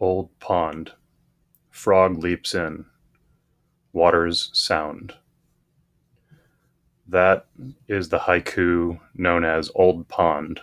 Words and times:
Old 0.00 0.36
pond. 0.40 0.92
Frog 1.70 2.18
leaps 2.18 2.54
in. 2.54 2.86
Waters 3.92 4.50
sound. 4.52 5.14
That 7.06 7.46
is 7.86 8.08
the 8.08 8.20
haiku 8.20 8.98
known 9.14 9.44
as 9.44 9.70
Old 9.74 10.08
Pond, 10.08 10.60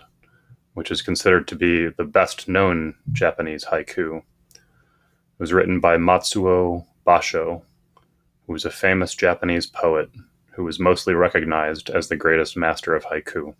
which 0.74 0.90
is 0.90 1.00
considered 1.00 1.48
to 1.48 1.56
be 1.56 1.88
the 1.88 2.04
best 2.04 2.48
known 2.48 2.96
Japanese 3.12 3.66
haiku. 3.66 4.18
It 4.18 4.24
was 5.38 5.52
written 5.52 5.80
by 5.80 5.96
Matsuo 5.96 6.86
Basho, 7.06 7.62
who 8.46 8.52
was 8.52 8.64
a 8.64 8.70
famous 8.70 9.14
Japanese 9.14 9.66
poet 9.66 10.10
who 10.50 10.64
was 10.64 10.78
mostly 10.78 11.14
recognized 11.14 11.88
as 11.88 12.08
the 12.08 12.16
greatest 12.16 12.56
master 12.56 12.94
of 12.94 13.04
haiku. 13.04 13.54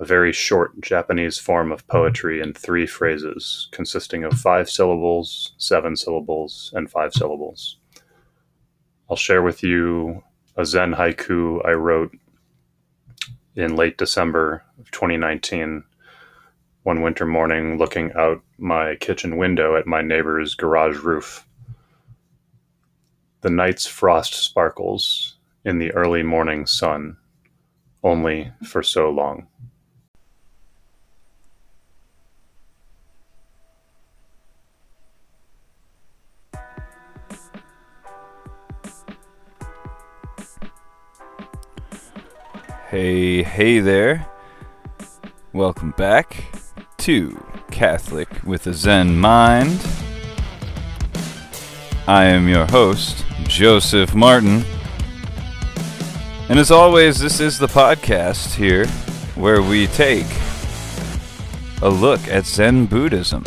A 0.00 0.04
very 0.06 0.32
short 0.32 0.80
Japanese 0.80 1.38
form 1.38 1.70
of 1.70 1.86
poetry 1.86 2.40
in 2.40 2.54
three 2.54 2.86
phrases, 2.86 3.68
consisting 3.70 4.24
of 4.24 4.32
five 4.32 4.70
syllables, 4.70 5.52
seven 5.58 5.94
syllables, 5.94 6.72
and 6.74 6.90
five 6.90 7.12
syllables. 7.12 7.76
I'll 9.10 9.16
share 9.16 9.42
with 9.42 9.62
you 9.62 10.22
a 10.56 10.64
Zen 10.64 10.94
haiku 10.94 11.60
I 11.66 11.72
wrote 11.72 12.16
in 13.54 13.76
late 13.76 13.98
December 13.98 14.64
of 14.78 14.90
2019, 14.90 15.84
one 16.84 17.02
winter 17.02 17.26
morning, 17.26 17.76
looking 17.76 18.10
out 18.14 18.42
my 18.56 18.94
kitchen 18.96 19.36
window 19.36 19.76
at 19.76 19.86
my 19.86 20.00
neighbor's 20.00 20.54
garage 20.54 20.96
roof. 20.96 21.46
The 23.42 23.50
night's 23.50 23.86
frost 23.86 24.32
sparkles 24.32 25.36
in 25.62 25.78
the 25.78 25.92
early 25.92 26.22
morning 26.22 26.64
sun, 26.64 27.18
only 28.02 28.50
for 28.66 28.82
so 28.82 29.10
long. 29.10 29.46
Hey, 42.90 43.44
hey 43.44 43.78
there. 43.78 44.26
Welcome 45.52 45.94
back 45.96 46.46
to 46.98 47.40
Catholic 47.70 48.28
with 48.42 48.66
a 48.66 48.74
Zen 48.74 49.16
Mind. 49.16 49.80
I 52.08 52.24
am 52.24 52.48
your 52.48 52.66
host, 52.66 53.24
Joseph 53.44 54.12
Martin. 54.12 54.64
And 56.48 56.58
as 56.58 56.72
always, 56.72 57.20
this 57.20 57.38
is 57.38 57.60
the 57.60 57.68
podcast 57.68 58.56
here 58.56 58.88
where 59.36 59.62
we 59.62 59.86
take 59.86 60.26
a 61.82 61.88
look 61.88 62.26
at 62.26 62.44
Zen 62.44 62.86
Buddhism. 62.86 63.44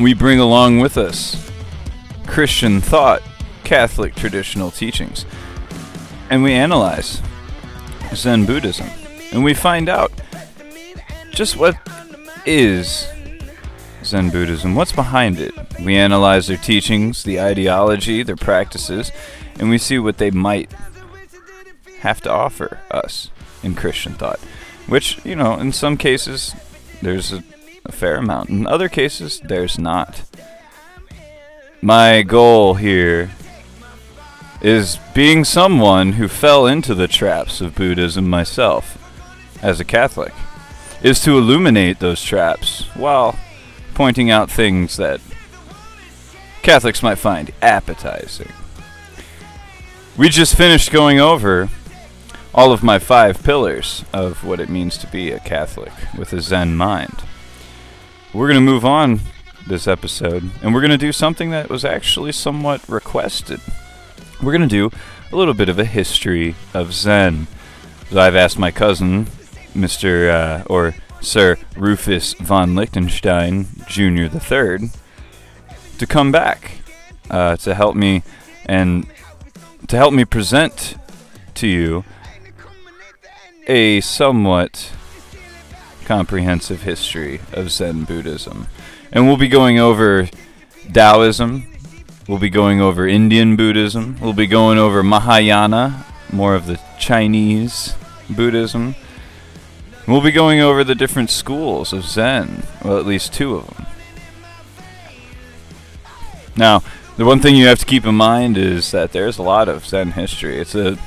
We 0.00 0.14
bring 0.14 0.40
along 0.40 0.80
with 0.80 0.98
us 0.98 1.48
Christian 2.26 2.80
thought, 2.80 3.22
Catholic 3.62 4.16
traditional 4.16 4.72
teachings, 4.72 5.24
and 6.28 6.42
we 6.42 6.52
analyze 6.52 7.22
Zen 8.14 8.46
Buddhism. 8.46 8.88
And 9.32 9.44
we 9.44 9.54
find 9.54 9.88
out 9.88 10.12
just 11.30 11.56
what 11.56 11.76
is 12.46 13.08
Zen 14.04 14.30
Buddhism, 14.30 14.74
what's 14.74 14.92
behind 14.92 15.38
it. 15.40 15.52
We 15.80 15.96
analyze 15.96 16.46
their 16.46 16.56
teachings, 16.56 17.24
the 17.24 17.40
ideology, 17.40 18.22
their 18.22 18.36
practices, 18.36 19.12
and 19.58 19.68
we 19.68 19.78
see 19.78 19.98
what 19.98 20.18
they 20.18 20.30
might 20.30 20.72
have 22.00 22.20
to 22.22 22.30
offer 22.30 22.80
us 22.90 23.30
in 23.62 23.74
Christian 23.74 24.14
thought. 24.14 24.38
Which, 24.86 25.24
you 25.24 25.34
know, 25.34 25.54
in 25.54 25.72
some 25.72 25.96
cases, 25.96 26.54
there's 27.02 27.32
a, 27.32 27.42
a 27.84 27.92
fair 27.92 28.16
amount. 28.16 28.48
In 28.48 28.66
other 28.66 28.88
cases, 28.88 29.40
there's 29.40 29.78
not. 29.78 30.22
My 31.82 32.22
goal 32.22 32.74
here 32.74 33.30
is 34.60 34.98
being 35.14 35.44
someone 35.44 36.12
who 36.12 36.28
fell 36.28 36.66
into 36.66 36.94
the 36.94 37.08
traps 37.08 37.60
of 37.60 37.74
Buddhism 37.74 38.28
myself 38.28 38.98
as 39.62 39.80
a 39.80 39.84
Catholic, 39.84 40.32
is 41.02 41.20
to 41.20 41.36
illuminate 41.36 41.98
those 41.98 42.22
traps 42.22 42.84
while 42.94 43.38
pointing 43.94 44.30
out 44.30 44.50
things 44.50 44.96
that 44.96 45.20
Catholics 46.62 47.02
might 47.02 47.18
find 47.18 47.52
appetizing. 47.62 48.52
We 50.16 50.28
just 50.28 50.56
finished 50.56 50.90
going 50.90 51.20
over 51.20 51.68
all 52.54 52.72
of 52.72 52.82
my 52.82 52.98
five 52.98 53.42
pillars 53.42 54.04
of 54.12 54.42
what 54.42 54.60
it 54.60 54.70
means 54.70 54.96
to 54.98 55.06
be 55.06 55.30
a 55.30 55.38
Catholic 55.40 55.92
with 56.16 56.32
a 56.32 56.40
Zen 56.40 56.74
mind. 56.74 57.22
We're 58.32 58.48
going 58.48 58.56
to 58.56 58.72
move 58.72 58.84
on 58.84 59.20
this 59.66 59.86
episode, 59.86 60.50
and 60.62 60.72
we're 60.74 60.80
going 60.80 60.90
to 60.90 60.98
do 60.98 61.12
something 61.12 61.50
that 61.50 61.68
was 61.68 61.84
actually 61.84 62.32
somewhat 62.32 62.88
requested 62.88 63.60
we're 64.42 64.52
going 64.52 64.68
to 64.68 64.90
do 64.90 64.90
a 65.32 65.36
little 65.36 65.54
bit 65.54 65.68
of 65.68 65.78
a 65.78 65.84
history 65.84 66.54
of 66.74 66.92
Zen. 66.92 67.46
So 68.10 68.20
I've 68.20 68.36
asked 68.36 68.58
my 68.58 68.70
cousin, 68.70 69.26
Mr. 69.74 70.30
Uh, 70.30 70.64
or 70.66 70.94
Sir 71.20 71.56
Rufus 71.76 72.34
von 72.34 72.74
Lichtenstein 72.74 73.66
Jr. 73.88 74.26
the 74.26 74.40
Third, 74.40 74.82
to 75.98 76.06
come 76.06 76.30
back 76.30 76.72
uh, 77.30 77.56
to 77.56 77.74
help 77.74 77.96
me 77.96 78.22
and 78.66 79.06
to 79.88 79.96
help 79.96 80.12
me 80.12 80.24
present 80.24 80.96
to 81.54 81.66
you 81.66 82.04
a 83.66 84.00
somewhat 84.00 84.92
comprehensive 86.04 86.82
history 86.82 87.40
of 87.52 87.70
Zen 87.70 88.04
Buddhism. 88.04 88.68
And 89.10 89.26
we'll 89.26 89.36
be 89.36 89.48
going 89.48 89.78
over 89.78 90.28
Taoism, 90.92 91.66
We'll 92.28 92.38
be 92.38 92.50
going 92.50 92.80
over 92.80 93.06
Indian 93.06 93.54
Buddhism. 93.54 94.18
We'll 94.20 94.32
be 94.32 94.48
going 94.48 94.78
over 94.78 95.04
Mahayana, 95.04 96.04
more 96.32 96.56
of 96.56 96.66
the 96.66 96.80
Chinese 96.98 97.94
Buddhism. 98.28 98.96
We'll 100.08 100.20
be 100.20 100.32
going 100.32 100.60
over 100.60 100.82
the 100.82 100.96
different 100.96 101.30
schools 101.30 101.92
of 101.92 102.04
Zen, 102.04 102.64
well, 102.84 102.98
at 102.98 103.06
least 103.06 103.32
two 103.32 103.54
of 103.54 103.66
them. 103.68 103.86
Now, 106.56 106.82
the 107.16 107.24
one 107.24 107.38
thing 107.38 107.54
you 107.54 107.66
have 107.66 107.78
to 107.78 107.86
keep 107.86 108.04
in 108.04 108.16
mind 108.16 108.58
is 108.58 108.90
that 108.90 109.12
there's 109.12 109.38
a 109.38 109.42
lot 109.42 109.68
of 109.68 109.86
Zen 109.86 110.12
history. 110.12 110.58
It's 110.58 110.74
a 110.74 110.98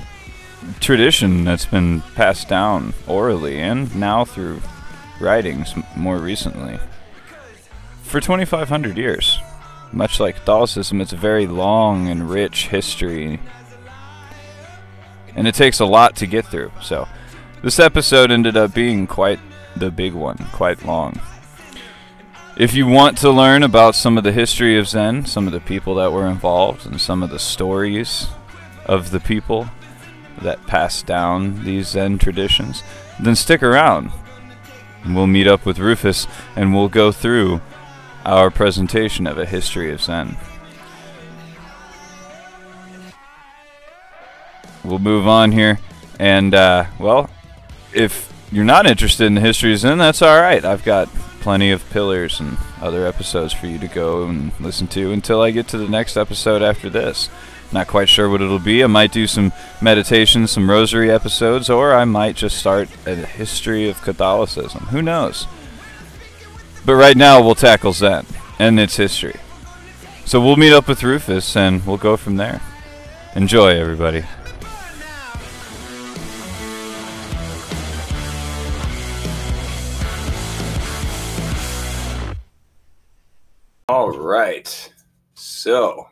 tradition 0.79 1.43
that's 1.43 1.65
been 1.65 2.01
passed 2.15 2.47
down 2.47 2.93
orally 3.07 3.59
and 3.59 3.93
now 3.93 4.23
through 4.23 4.61
writings 5.19 5.73
more 5.97 6.17
recently 6.17 6.79
for 8.03 8.21
2,500 8.21 8.97
years. 8.97 9.39
Much 9.91 10.19
like 10.19 10.35
Catholicism, 10.35 11.01
it's 11.01 11.13
a 11.13 11.17
very 11.17 11.47
long 11.47 12.07
and 12.07 12.29
rich 12.29 12.67
history. 12.67 13.39
And 15.35 15.47
it 15.47 15.55
takes 15.55 15.79
a 15.79 15.85
lot 15.85 16.15
to 16.17 16.27
get 16.27 16.45
through. 16.45 16.71
So, 16.81 17.07
this 17.63 17.79
episode 17.79 18.31
ended 18.31 18.55
up 18.55 18.73
being 18.73 19.07
quite 19.07 19.39
the 19.75 19.91
big 19.91 20.13
one, 20.13 20.37
quite 20.53 20.85
long. 20.85 21.19
If 22.57 22.73
you 22.73 22.87
want 22.87 23.17
to 23.19 23.31
learn 23.31 23.63
about 23.63 23.95
some 23.95 24.17
of 24.17 24.23
the 24.23 24.31
history 24.31 24.77
of 24.77 24.87
Zen, 24.87 25.25
some 25.25 25.47
of 25.47 25.53
the 25.53 25.61
people 25.61 25.95
that 25.95 26.11
were 26.11 26.27
involved, 26.27 26.85
and 26.85 26.99
some 26.99 27.23
of 27.23 27.29
the 27.29 27.39
stories 27.39 28.27
of 28.85 29.11
the 29.11 29.19
people 29.19 29.69
that 30.41 30.67
passed 30.67 31.05
down 31.05 31.63
these 31.63 31.89
Zen 31.89 32.17
traditions, 32.17 32.83
then 33.19 33.35
stick 33.35 33.63
around. 33.63 34.11
We'll 35.05 35.27
meet 35.27 35.47
up 35.47 35.65
with 35.65 35.79
Rufus 35.79 36.27
and 36.55 36.73
we'll 36.73 36.89
go 36.89 37.11
through 37.11 37.61
our 38.25 38.49
presentation 38.51 39.27
of 39.27 39.37
a 39.37 39.45
history 39.45 39.91
of 39.91 40.01
Zen. 40.01 40.37
We'll 44.83 44.99
move 44.99 45.27
on 45.27 45.51
here, 45.51 45.79
and 46.19 46.53
uh, 46.53 46.85
well, 46.99 47.29
if 47.93 48.31
you're 48.51 48.65
not 48.65 48.87
interested 48.87 49.25
in 49.25 49.35
the 49.35 49.41
history 49.41 49.73
of 49.73 49.79
Zen, 49.79 49.97
that's 49.97 50.21
all 50.21 50.39
right. 50.39 50.63
I've 50.63 50.83
got 50.83 51.07
plenty 51.41 51.71
of 51.71 51.87
pillars 51.89 52.39
and 52.39 52.57
other 52.81 53.05
episodes 53.05 53.53
for 53.53 53.67
you 53.67 53.77
to 53.79 53.87
go 53.87 54.25
and 54.25 54.51
listen 54.59 54.87
to 54.87 55.11
until 55.11 55.41
I 55.41 55.51
get 55.51 55.67
to 55.69 55.77
the 55.77 55.87
next 55.87 56.17
episode 56.17 56.61
after 56.61 56.89
this. 56.89 57.29
Not 57.71 57.87
quite 57.87 58.09
sure 58.09 58.29
what 58.29 58.41
it'll 58.41 58.57
be. 58.57 58.83
I 58.83 58.87
might 58.87 59.11
do 59.11 59.27
some 59.27 59.53
meditation, 59.81 60.47
some 60.47 60.69
rosary 60.69 61.11
episodes, 61.11 61.69
or 61.69 61.93
I 61.93 62.03
might 62.05 62.35
just 62.35 62.57
start 62.57 62.89
a 63.05 63.15
history 63.15 63.87
of 63.89 64.01
Catholicism. 64.01 64.85
Who 64.87 65.01
knows? 65.01 65.45
But 66.85 66.95
right 66.95 67.17
now, 67.17 67.41
we'll 67.41 67.55
tackle 67.55 67.93
Zen 67.93 68.25
and 68.57 68.79
its 68.79 68.95
history. 68.95 69.35
So 70.25 70.39
we'll 70.39 70.57
meet 70.57 70.73
up 70.73 70.87
with 70.87 71.03
Rufus 71.03 71.55
and 71.55 71.85
we'll 71.85 71.97
go 71.97 72.17
from 72.17 72.37
there. 72.37 72.61
Enjoy, 73.35 73.69
everybody. 73.69 74.23
All 83.87 84.11
right. 84.11 84.93
So, 85.33 86.09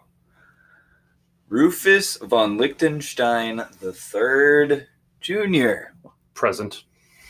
Rufus 1.47 2.17
von 2.17 2.57
Lichtenstein 2.57 3.57
the 3.79 3.93
Third 3.93 4.87
Jr. 5.21 5.93
Present. 6.33 6.83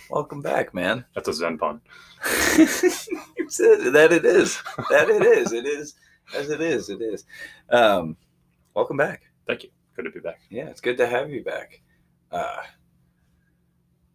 Welcome 0.09 0.41
back, 0.41 0.73
man. 0.73 1.03
That's 1.13 1.27
a 1.27 1.33
Zen 1.33 1.57
pun. 1.57 1.81
that 2.23 4.09
it 4.11 4.25
is. 4.25 4.61
That 4.89 5.09
it 5.09 5.23
is. 5.23 5.53
It 5.53 5.65
is 5.65 5.95
as 6.35 6.49
it 6.49 6.61
is. 6.61 6.89
It 6.89 7.01
is. 7.01 7.25
Um, 7.69 8.17
welcome 8.73 8.97
back. 8.97 9.23
Thank 9.45 9.63
you. 9.63 9.69
Good 9.95 10.05
to 10.05 10.11
be 10.11 10.19
back. 10.19 10.39
Yeah, 10.49 10.67
it's 10.67 10.81
good 10.81 10.97
to 10.97 11.07
have 11.07 11.29
you 11.29 11.43
back. 11.43 11.81
Uh, 12.31 12.57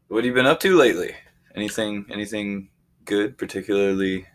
what 0.08 0.18
have 0.18 0.26
you 0.26 0.34
been 0.34 0.46
up 0.46 0.60
to 0.60 0.76
lately? 0.76 1.14
Anything? 1.54 2.06
Anything 2.10 2.68
good? 3.04 3.38
Particularly? 3.38 4.26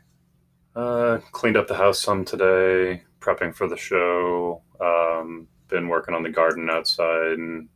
Uh, 0.75 1.19
cleaned 1.31 1.57
up 1.57 1.67
the 1.67 1.75
house 1.75 1.99
some 1.99 2.23
today, 2.25 3.03
prepping 3.19 3.53
for 3.53 3.67
the 3.67 3.77
show. 3.77 4.61
Um, 4.79 5.47
been 5.67 5.87
working 5.87 6.15
on 6.15 6.23
the 6.23 6.29
garden 6.29 6.69
outside 6.69 7.37
and 7.37 7.69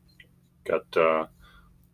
got 0.66 0.86
uh, 0.98 1.26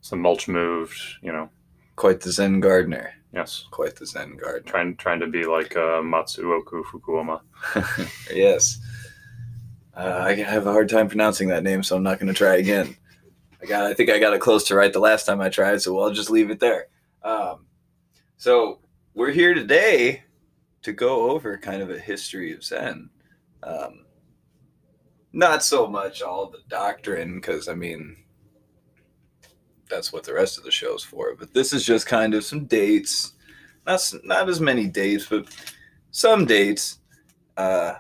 some 0.02 0.22
mulch 0.22 0.48
moved. 0.48 1.00
You 1.22 1.32
know, 1.32 1.50
Quite 1.96 2.22
the 2.22 2.32
Zen 2.32 2.60
gardener. 2.60 3.14
Yes, 3.38 3.66
Quite 3.70 3.96
the 3.96 4.06
Zen 4.06 4.36
gardener. 4.38 4.70
trying 4.70 4.96
trying 4.98 5.20
to 5.20 5.28
be 5.28 5.46
like 5.46 5.76
uh, 5.76 6.02
Matsuoku 6.02 6.84
Fukuoma. 6.86 7.42
yes. 8.34 8.80
Uh, 9.96 10.24
I 10.26 10.34
have 10.36 10.68
a 10.68 10.72
hard 10.72 10.90
time 10.90 11.08
pronouncing 11.08 11.48
that 11.50 11.64
name, 11.64 11.84
so 11.84 11.96
I'm 11.96 12.04
not 12.04 12.20
going 12.20 12.28
to 12.28 12.34
try 12.34 12.56
again. 12.56 12.96
I 13.62 13.66
got. 13.66 13.86
I 13.86 13.94
think 13.94 14.10
I 14.10 14.20
got 14.20 14.34
it 14.34 14.42
close 14.42 14.64
to 14.66 14.76
right 14.76 14.92
the 14.92 15.00
last 15.00 15.26
time 15.26 15.42
I 15.42 15.50
tried, 15.50 15.82
so 15.82 16.00
I'll 16.00 16.12
just 16.12 16.30
leave 16.30 16.50
it 16.50 16.60
there. 16.60 16.88
Um, 17.24 17.66
so 18.38 18.80
we're 19.14 19.32
here 19.32 19.54
today 19.54 20.24
to 20.84 20.94
go 20.94 21.32
over 21.32 21.58
kind 21.58 21.82
of 21.82 21.90
a 21.90 22.00
history 22.00 22.54
of 22.54 22.64
Zen. 22.64 23.10
Um, 23.64 24.06
not 25.34 25.64
so 25.64 25.88
much 25.88 26.22
all 26.22 26.50
the 26.50 26.62
doctrine, 26.70 27.36
because 27.36 27.68
I 27.68 27.74
mean, 27.74 28.16
that's 29.90 30.12
what 30.14 30.24
the 30.24 30.34
rest 30.34 30.58
of 30.58 30.64
the 30.64 30.72
show's 30.72 31.04
for. 31.04 31.36
But 31.36 31.54
this 31.54 31.74
is 31.74 31.86
just 31.86 32.08
kind 32.08 32.34
of 32.34 32.44
some 32.44 32.66
dates. 32.66 33.34
Not 33.86 34.02
not 34.24 34.50
as 34.50 34.60
many 34.60 34.88
dates, 34.88 35.26
but 35.26 35.48
some 36.12 36.46
dates. 36.46 37.00
Uh, 37.56 37.96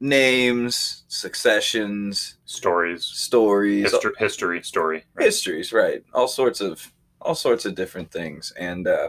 names, 0.00 1.04
successions, 1.08 2.36
Stories, 2.44 3.04
stories, 3.04 3.90
history, 3.90 4.12
history, 4.18 4.62
story. 4.62 5.04
right? 5.14 5.24
histories, 5.24 5.72
right? 5.72 6.04
All 6.12 6.28
sorts 6.28 6.60
of 6.60 6.92
all 7.20 7.34
sorts 7.34 7.64
of 7.64 7.74
different 7.74 8.10
things, 8.10 8.52
and 8.58 8.86
uh, 8.88 9.08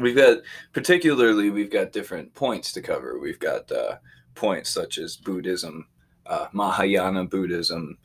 we've 0.00 0.16
got 0.16 0.38
particularly 0.72 1.50
we've 1.50 1.70
got 1.70 1.92
different 1.92 2.32
points 2.34 2.72
to 2.72 2.80
cover. 2.80 3.18
We've 3.18 3.38
got 3.40 3.70
uh, 3.70 3.96
points 4.34 4.70
such 4.70 4.98
as 4.98 5.16
Buddhism, 5.16 5.86
uh, 6.26 6.46
Mahayana 6.52 7.24
Buddhism. 7.26 7.98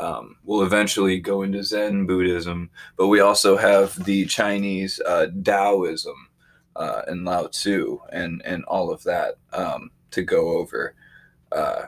Um, 0.00 0.36
we'll 0.44 0.62
eventually 0.62 1.20
go 1.20 1.42
into 1.42 1.62
Zen 1.62 2.06
Buddhism, 2.06 2.70
but 2.96 3.08
we 3.08 3.20
also 3.20 3.58
have 3.58 4.02
the 4.04 4.24
Chinese 4.24 4.98
uh, 5.00 5.26
Taoism 5.44 6.28
uh, 6.74 7.02
and 7.06 7.26
Lao 7.26 7.48
Tzu 7.48 8.00
and 8.10 8.40
and 8.46 8.64
all 8.64 8.90
of 8.90 9.02
that 9.02 9.34
um, 9.52 9.90
to 10.12 10.22
go 10.22 10.56
over. 10.56 10.94
Uh, 11.52 11.86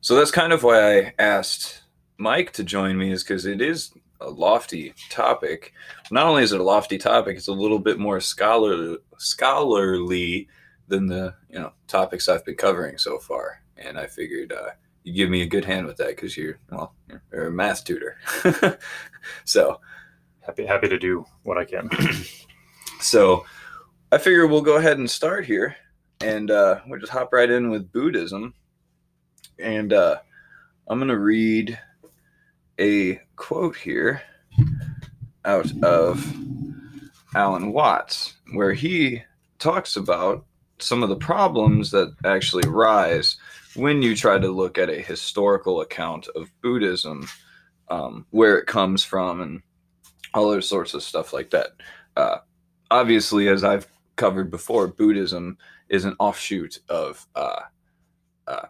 so 0.00 0.16
that's 0.16 0.32
kind 0.32 0.52
of 0.52 0.64
why 0.64 0.98
I 0.98 1.14
asked 1.20 1.82
Mike 2.18 2.52
to 2.54 2.64
join 2.64 2.98
me, 2.98 3.12
is 3.12 3.22
because 3.22 3.46
it 3.46 3.60
is 3.60 3.92
a 4.20 4.28
lofty 4.28 4.92
topic. 5.08 5.72
Not 6.10 6.26
only 6.26 6.42
is 6.42 6.52
it 6.52 6.60
a 6.60 6.64
lofty 6.64 6.98
topic, 6.98 7.36
it's 7.36 7.46
a 7.46 7.52
little 7.52 7.78
bit 7.78 8.00
more 8.00 8.18
scholarly, 8.18 8.98
scholarly 9.18 10.48
than 10.88 11.06
the 11.06 11.34
you 11.48 11.60
know 11.60 11.72
topics 11.86 12.28
I've 12.28 12.44
been 12.44 12.56
covering 12.56 12.98
so 12.98 13.20
far. 13.20 13.62
And 13.76 13.96
I 13.98 14.06
figured 14.06 14.52
uh, 14.52 14.70
you 15.04 15.12
give 15.12 15.30
me 15.30 15.42
a 15.42 15.46
good 15.46 15.64
hand 15.64 15.86
with 15.86 15.96
that 15.96 16.08
because 16.08 16.36
you're 16.36 16.58
well, 16.70 16.94
you're, 17.30 17.46
a 17.46 17.50
math 17.50 17.84
tutor. 17.84 18.16
so 19.44 19.80
Happy 20.44 20.66
happy 20.66 20.88
to 20.88 20.98
do 20.98 21.24
what 21.44 21.56
I 21.56 21.64
can. 21.64 21.88
so 23.00 23.46
I 24.10 24.18
figure 24.18 24.48
we'll 24.48 24.60
go 24.60 24.76
ahead 24.76 24.98
and 24.98 25.08
start 25.08 25.44
here, 25.44 25.76
and 26.20 26.50
uh, 26.50 26.80
we'll 26.88 26.98
just 26.98 27.12
hop 27.12 27.32
right 27.32 27.48
in 27.48 27.70
with 27.70 27.92
Buddhism. 27.92 28.52
And 29.60 29.92
uh, 29.92 30.16
I'm 30.88 30.98
gonna 30.98 31.16
read 31.16 31.78
a 32.80 33.20
quote 33.36 33.76
here 33.76 34.20
out 35.44 35.70
of 35.84 36.26
Alan 37.36 37.72
Watts, 37.72 38.34
where 38.52 38.72
he 38.72 39.22
talks 39.60 39.94
about 39.94 40.44
some 40.80 41.04
of 41.04 41.08
the 41.08 41.16
problems 41.16 41.92
that 41.92 42.12
actually 42.24 42.68
rise 42.68 43.36
when 43.74 44.02
you 44.02 44.14
try 44.14 44.38
to 44.38 44.50
look 44.50 44.78
at 44.78 44.90
a 44.90 45.00
historical 45.00 45.80
account 45.80 46.28
of 46.34 46.50
Buddhism, 46.62 47.28
um, 47.88 48.26
where 48.30 48.58
it 48.58 48.66
comes 48.66 49.04
from, 49.04 49.40
and 49.40 49.62
all 50.34 50.50
other 50.50 50.60
sorts 50.60 50.94
of 50.94 51.02
stuff 51.02 51.32
like 51.32 51.50
that. 51.50 51.68
Uh, 52.16 52.38
obviously, 52.90 53.48
as 53.48 53.64
I've 53.64 53.86
covered 54.16 54.50
before, 54.50 54.86
Buddhism 54.88 55.58
is 55.88 56.04
an 56.04 56.16
offshoot 56.18 56.78
of 56.88 57.26
uh, 57.34 57.60
uh, 58.46 58.66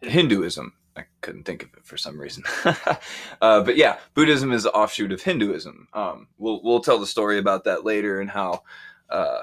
Hinduism. 0.00 0.72
I 0.96 1.04
couldn't 1.20 1.44
think 1.44 1.62
of 1.62 1.68
it 1.74 1.84
for 1.84 1.98
some 1.98 2.18
reason. 2.18 2.44
uh, 2.64 3.62
but 3.62 3.76
yeah, 3.76 3.98
Buddhism 4.14 4.52
is 4.52 4.64
an 4.64 4.70
offshoot 4.72 5.12
of 5.12 5.20
Hinduism. 5.20 5.88
Um, 5.92 6.28
we'll 6.38 6.62
we'll 6.62 6.80
tell 6.80 6.98
the 6.98 7.06
story 7.06 7.38
about 7.38 7.64
that 7.64 7.84
later 7.84 8.20
and 8.20 8.30
how 8.30 8.62
uh, 9.10 9.42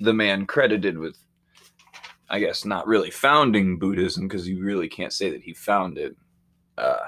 the 0.00 0.14
man 0.14 0.46
credited 0.46 0.96
with, 0.96 1.18
I 2.28 2.40
guess, 2.40 2.64
not 2.64 2.86
really 2.86 3.10
founding 3.10 3.78
Buddhism 3.78 4.26
because 4.26 4.48
you 4.48 4.62
really 4.62 4.88
can't 4.88 5.12
say 5.12 5.30
that 5.30 5.42
he 5.42 5.54
found 5.54 5.96
it. 5.98 6.16
Uh, 6.76 6.98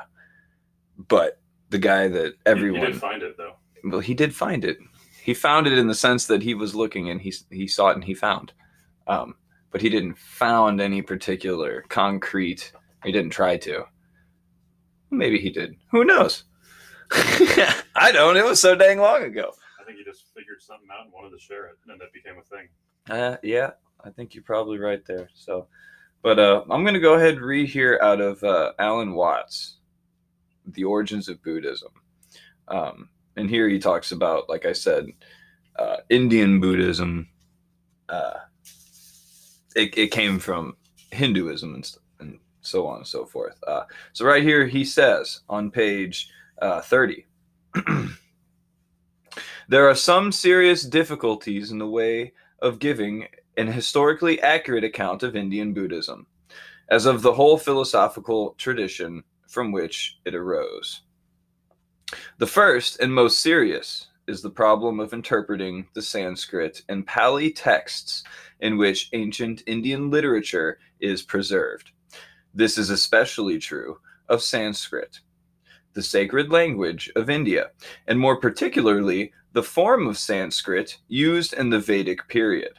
but 1.09 1.41
the 1.71 1.79
guy 1.79 2.09
that 2.09 2.35
everyone 2.47 2.81
You 2.81 2.87
did 2.89 3.01
find 3.01 3.23
it 3.23 3.37
though. 3.37 3.55
well, 3.85 4.01
he 4.01 4.15
did 4.15 4.35
find 4.35 4.65
it. 4.65 4.79
He 5.23 5.35
found 5.35 5.67
it 5.67 5.77
in 5.77 5.87
the 5.89 5.95
sense 5.95 6.27
that 6.27 6.43
he 6.43 6.55
was 6.55 6.75
looking 6.75 7.11
and 7.11 7.21
he 7.21 7.35
he 7.51 7.67
saw 7.69 7.89
it 7.91 7.97
and 7.97 8.05
he 8.05 8.15
found, 8.15 8.53
um, 9.07 9.35
but 9.71 9.81
he 9.83 9.91
didn't 9.91 10.17
found 10.19 10.81
any 10.81 11.03
particular 11.03 11.85
concrete. 11.89 12.73
He 13.05 13.13
didn't 13.13 13.31
try 13.33 13.57
to. 13.59 13.85
Maybe 15.11 15.39
he 15.39 15.51
did. 15.51 15.75
Who 15.91 16.05
knows? 16.05 16.45
I 17.13 18.11
don't. 18.13 18.37
It 18.37 18.45
was 18.45 18.61
so 18.61 18.75
dang 18.75 18.99
long 18.99 19.23
ago. 19.25 19.53
I 19.81 19.85
think 19.85 19.99
he 19.99 20.05
just 20.05 20.25
figured 20.35 20.61
something 20.61 20.89
out 20.93 21.05
and 21.05 21.13
wanted 21.13 21.31
to 21.37 21.39
share 21.43 21.67
it, 21.67 21.77
and 21.83 21.91
then 21.91 21.99
that 21.99 22.13
became 22.13 22.39
a 22.39 22.43
thing. 22.43 22.69
Uh, 23.09 23.37
yeah, 23.43 23.71
I 24.09 24.13
think 24.13 24.35
you're 24.35 24.45
probably 24.45 24.79
right 24.79 25.05
there. 25.07 25.29
So, 25.35 25.67
but 26.23 26.39
uh, 26.39 26.65
I'm 26.71 26.85
gonna 26.85 26.99
go 26.99 27.15
ahead 27.15 27.35
and 27.35 27.43
read 27.43 27.69
here 27.69 27.99
out 28.03 28.21
of 28.21 28.43
uh, 28.43 28.73
Alan 28.79 29.13
Watts, 29.13 29.77
"The 30.67 30.85
Origins 30.85 31.29
of 31.29 31.43
Buddhism," 31.43 31.93
um, 32.69 33.11
and 33.37 33.51
here 33.51 33.69
he 33.69 33.79
talks 33.79 34.13
about, 34.13 34.49
like 34.49 34.65
I 34.65 34.73
said, 34.73 35.09
uh, 35.79 35.99
Indian 36.09 36.59
Buddhism. 36.59 37.29
Uh, 38.09 38.39
it, 39.77 39.97
it 39.99 40.11
came 40.11 40.39
from 40.39 40.77
Hinduism 41.13 41.75
and, 41.75 41.97
and 42.21 42.39
so 42.63 42.87
on 42.87 42.99
and 42.99 43.07
so 43.07 43.27
forth. 43.27 43.63
Uh, 43.67 43.85
so 44.15 44.25
right 44.25 44.43
here 44.43 44.67
he 44.67 44.85
says 44.85 45.41
on 45.51 45.71
page 45.71 46.31
uh, 46.63 46.81
30. 46.81 47.27
There 49.71 49.87
are 49.87 49.95
some 49.95 50.33
serious 50.33 50.83
difficulties 50.83 51.73
in 51.73 51.79
the 51.79 51.87
way 51.87 52.33
of 52.61 52.79
giving 52.79 53.27
an 53.59 53.67
historically 53.67 54.41
accurate 54.41 54.85
account 54.85 55.25
of 55.25 55.35
Indian 55.35 55.75
Buddhism, 55.75 56.27
as 56.91 57.07
of 57.07 57.23
the 57.23 57.33
whole 57.33 57.59
philosophical 57.59 58.55
tradition 58.57 59.25
from 59.49 59.73
which 59.73 60.21
it 60.25 60.35
arose. 60.35 61.03
The 62.39 62.47
first 62.47 63.01
and 63.01 63.13
most 63.13 63.41
serious 63.41 64.07
is 64.29 64.43
the 64.43 64.51
problem 64.51 65.01
of 65.01 65.13
interpreting 65.13 65.89
the 65.93 66.03
Sanskrit 66.03 66.83
and 66.89 67.05
Pali 67.05 67.51
texts 67.51 68.23
in 68.61 68.79
which 68.79 69.09
ancient 69.13 69.65
Indian 69.67 70.09
literature 70.09 70.79
is 71.01 71.23
preserved. 71.23 71.91
This 72.55 72.79
is 72.79 72.91
especially 72.91 73.59
true 73.59 73.99
of 74.29 74.41
Sanskrit, 74.41 75.19
the 75.95 76.03
sacred 76.03 76.53
language 76.53 77.11
of 77.17 77.29
India, 77.29 77.71
and 78.07 78.21
more 78.21 78.37
particularly 78.37 79.33
the 79.53 79.65
form 79.65 80.07
of 80.07 80.17
Sanskrit 80.17 80.99
used 81.09 81.55
in 81.55 81.71
the 81.71 81.81
Vedic 81.81 82.29
period. 82.29 82.75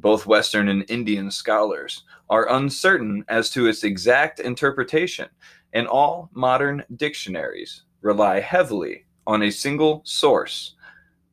Both 0.00 0.26
Western 0.26 0.68
and 0.68 0.88
Indian 0.88 1.30
scholars 1.30 2.04
are 2.30 2.52
uncertain 2.52 3.24
as 3.28 3.50
to 3.50 3.66
its 3.66 3.82
exact 3.82 4.38
interpretation, 4.38 5.28
and 5.72 5.88
all 5.88 6.30
modern 6.32 6.84
dictionaries 6.96 7.82
rely 8.00 8.40
heavily 8.40 9.06
on 9.26 9.42
a 9.42 9.50
single 9.50 10.02
source, 10.04 10.76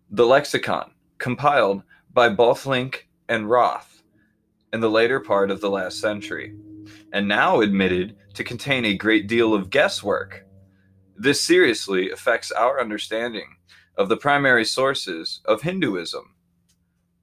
the 0.09 0.25
lexicon, 0.25 0.91
compiled 1.19 1.83
by 2.13 2.29
Böhtlingk 2.29 3.03
and 3.29 3.49
Roth 3.49 4.03
in 4.73 4.81
the 4.81 4.89
later 4.89 5.19
part 5.19 5.51
of 5.51 5.61
the 5.61 5.69
last 5.69 5.99
century, 5.99 6.55
and 7.13 7.27
now 7.27 7.61
admitted 7.61 8.17
to 8.33 8.43
contain 8.43 8.85
a 8.85 8.97
great 8.97 9.27
deal 9.27 9.53
of 9.53 9.69
guesswork. 9.69 10.45
This 11.15 11.39
seriously 11.39 12.09
affects 12.11 12.51
our 12.51 12.81
understanding 12.81 13.55
of 13.97 14.09
the 14.09 14.17
primary 14.17 14.65
sources 14.65 15.39
of 15.45 15.61
Hinduism, 15.61 16.35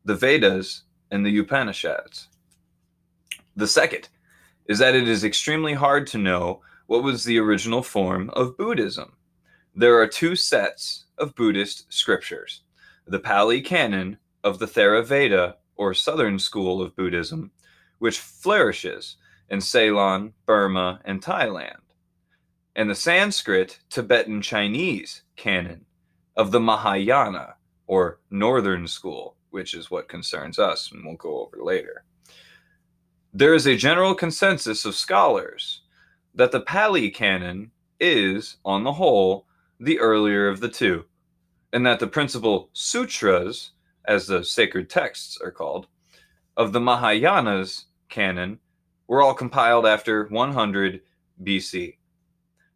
the 0.04 0.14
Vedas 0.14 0.84
and 1.12 1.24
the 1.24 1.38
Upanishads. 1.38 2.28
The 3.54 3.68
second 3.68 4.08
is 4.66 4.78
that 4.78 4.94
it 4.94 5.06
is 5.06 5.22
extremely 5.22 5.74
hard 5.74 6.06
to 6.08 6.18
know 6.18 6.62
what 6.86 7.02
was 7.02 7.22
the 7.22 7.38
original 7.38 7.82
form 7.82 8.30
of 8.30 8.56
Buddhism. 8.56 9.12
There 9.74 10.00
are 10.00 10.06
two 10.06 10.34
sets 10.34 11.04
of 11.18 11.34
Buddhist 11.34 11.92
scriptures 11.92 12.62
the 13.06 13.18
Pali 13.18 13.60
Canon 13.60 14.16
of 14.42 14.58
the 14.58 14.66
Theravada 14.66 15.56
or 15.76 15.92
southern 15.92 16.38
school 16.38 16.80
of 16.80 16.96
Buddhism, 16.96 17.50
which 17.98 18.18
flourishes 18.18 19.16
in 19.50 19.60
Ceylon, 19.60 20.32
Burma, 20.46 21.00
and 21.04 21.22
Thailand, 21.22 21.82
and 22.74 22.88
the 22.88 22.94
Sanskrit 22.94 23.80
Tibetan 23.90 24.40
Chinese 24.40 25.22
canon 25.36 25.84
of 26.36 26.52
the 26.52 26.60
Mahayana 26.60 27.56
or 27.86 28.20
Northern 28.30 28.86
School, 28.86 29.36
which 29.52 29.74
is 29.74 29.90
what 29.90 30.08
concerns 30.08 30.58
us 30.58 30.90
and 30.90 31.04
we'll 31.04 31.16
go 31.16 31.40
over 31.40 31.62
later. 31.62 32.04
There 33.32 33.54
is 33.54 33.66
a 33.66 33.76
general 33.76 34.14
consensus 34.14 34.84
of 34.84 34.94
scholars 34.94 35.82
that 36.34 36.52
the 36.52 36.60
Pali 36.60 37.10
Canon 37.10 37.70
is, 38.00 38.56
on 38.64 38.84
the 38.84 38.92
whole, 38.92 39.46
the 39.78 39.98
earlier 39.98 40.48
of 40.48 40.60
the 40.60 40.68
two, 40.68 41.04
and 41.72 41.86
that 41.86 42.00
the 42.00 42.06
principal 42.06 42.70
sutras, 42.72 43.70
as 44.04 44.26
the 44.26 44.44
sacred 44.44 44.90
texts 44.90 45.38
are 45.42 45.50
called, 45.50 45.86
of 46.56 46.72
the 46.72 46.80
Mahayana's 46.80 47.86
canon 48.08 48.58
were 49.06 49.22
all 49.22 49.34
compiled 49.34 49.86
after 49.86 50.26
100 50.26 51.00
BC. 51.42 51.96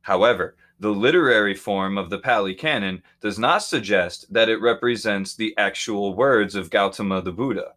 However, 0.03 0.57
the 0.79 0.91
literary 0.91 1.55
form 1.55 1.97
of 1.97 2.11
the 2.11 2.19
Pali 2.19 2.55
Canon 2.55 3.03
does 3.21 3.39
not 3.39 3.63
suggest 3.63 4.33
that 4.33 4.49
it 4.49 4.61
represents 4.61 5.35
the 5.35 5.55
actual 5.57 6.15
words 6.15 6.55
of 6.55 6.71
Gautama 6.71 7.23
the 7.23 7.33
Buddha. 7.33 7.73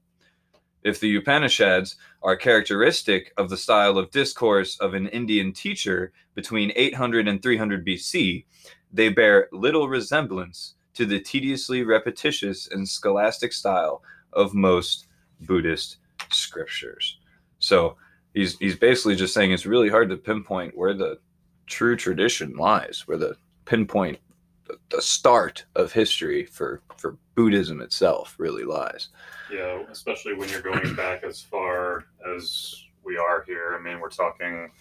If 0.83 0.99
the 0.99 1.15
Upanishads 1.15 1.97
are 2.23 2.35
characteristic 2.35 3.33
of 3.37 3.49
the 3.49 3.57
style 3.57 3.97
of 3.97 4.11
discourse 4.11 4.77
of 4.79 4.93
an 4.93 5.07
Indian 5.09 5.53
teacher 5.53 6.11
between 6.35 6.71
800 6.75 7.27
and 7.27 7.41
300 7.41 7.85
BC, 7.85 8.45
they 8.91 9.09
bear 9.09 9.47
little 9.51 9.87
resemblance 9.87 10.75
to 10.93 11.05
the 11.05 11.19
tediously 11.19 11.83
repetitious 11.83 12.67
and 12.71 12.87
scholastic 12.87 13.53
style 13.53 14.01
of 14.33 14.53
most 14.53 15.07
Buddhist 15.41 15.97
scriptures. 16.31 17.19
So 17.59 17.97
he's 18.33 18.57
he's 18.57 18.75
basically 18.75 19.15
just 19.15 19.33
saying 19.33 19.51
it's 19.51 19.65
really 19.65 19.89
hard 19.89 20.09
to 20.09 20.17
pinpoint 20.17 20.77
where 20.77 20.93
the 20.93 21.19
true 21.69 21.95
tradition 21.95 22.55
lies, 22.55 23.03
where 23.05 23.17
the 23.17 23.37
pinpoint 23.65 24.19
the 24.89 25.01
start 25.01 25.65
of 25.75 25.91
history 25.91 26.45
for 26.45 26.81
for 26.97 27.17
Buddhism 27.35 27.81
itself 27.81 28.35
really 28.37 28.63
lies. 28.63 29.09
Yeah, 29.51 29.83
especially 29.89 30.33
when 30.33 30.49
you're 30.49 30.61
going 30.61 30.95
back 30.97 31.23
as 31.23 31.41
far 31.41 32.05
as 32.35 32.83
we 33.03 33.17
are 33.17 33.43
here. 33.43 33.75
I 33.79 33.81
mean, 33.81 33.99
we're 33.99 34.09
talking 34.09 34.71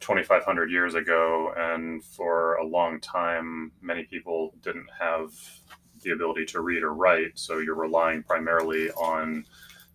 2,500 0.00 0.70
years 0.70 0.94
ago, 0.94 1.52
and 1.56 2.02
for 2.02 2.54
a 2.54 2.66
long 2.66 3.00
time, 3.00 3.72
many 3.80 4.04
people 4.04 4.54
didn't 4.62 4.88
have 4.98 5.32
the 6.02 6.10
ability 6.10 6.46
to 6.46 6.60
read 6.60 6.82
or 6.82 6.94
write. 6.94 7.38
So 7.38 7.58
you're 7.58 7.74
relying 7.74 8.22
primarily 8.22 8.90
on 8.92 9.44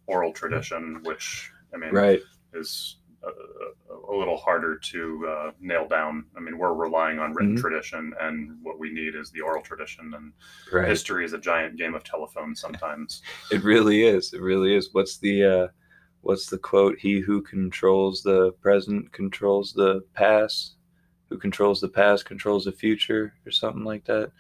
oral 0.06 0.34
tradition, 0.34 1.02
which 1.04 1.52
I 1.74 1.78
mean, 1.78 1.92
right. 1.92 2.22
is 2.54 2.98
a, 3.24 4.12
a 4.12 4.16
little 4.16 4.38
harder 4.38 4.78
to 4.78 5.28
uh, 5.28 5.52
nail 5.60 5.88
down. 5.88 6.26
I 6.36 6.40
mean, 6.40 6.58
we're 6.58 6.74
relying 6.74 7.20
on 7.20 7.34
written 7.34 7.56
mm-hmm. 7.56 7.62
tradition, 7.62 8.14
and 8.20 8.58
what 8.62 8.80
we 8.80 8.92
need 8.92 9.16
is 9.16 9.32
the 9.32 9.42
oral 9.42 9.62
tradition. 9.62 10.14
And 10.14 10.34
right. 10.72 10.88
history 10.88 11.26
is 11.26 11.34
a 11.34 11.38
giant 11.38 11.78
game 11.78 11.96
of 11.96 12.04
telephone 12.04 12.56
sometimes. 12.56 13.22
it 13.52 13.64
really 13.64 14.04
is. 14.04 14.34
It 14.34 14.42
really 14.42 14.76
is. 14.76 14.90
What's 14.92 15.18
the 15.18 15.44
uh, 15.44 15.68
what's 16.22 16.48
the 16.48 16.58
quote? 16.58 16.98
He 17.00 17.20
who 17.20 17.42
controls 17.42 18.22
the 18.24 18.52
present 18.62 19.12
controls 19.12 19.74
the 19.74 20.02
past. 20.14 20.76
Who 21.30 21.38
controls 21.38 21.82
the 21.82 21.90
past 21.90 22.26
controls 22.26 22.66
the 22.66 22.72
future, 22.72 23.34
or 23.46 23.52
something 23.52 23.84
like 23.84 24.06
that. 24.06 24.32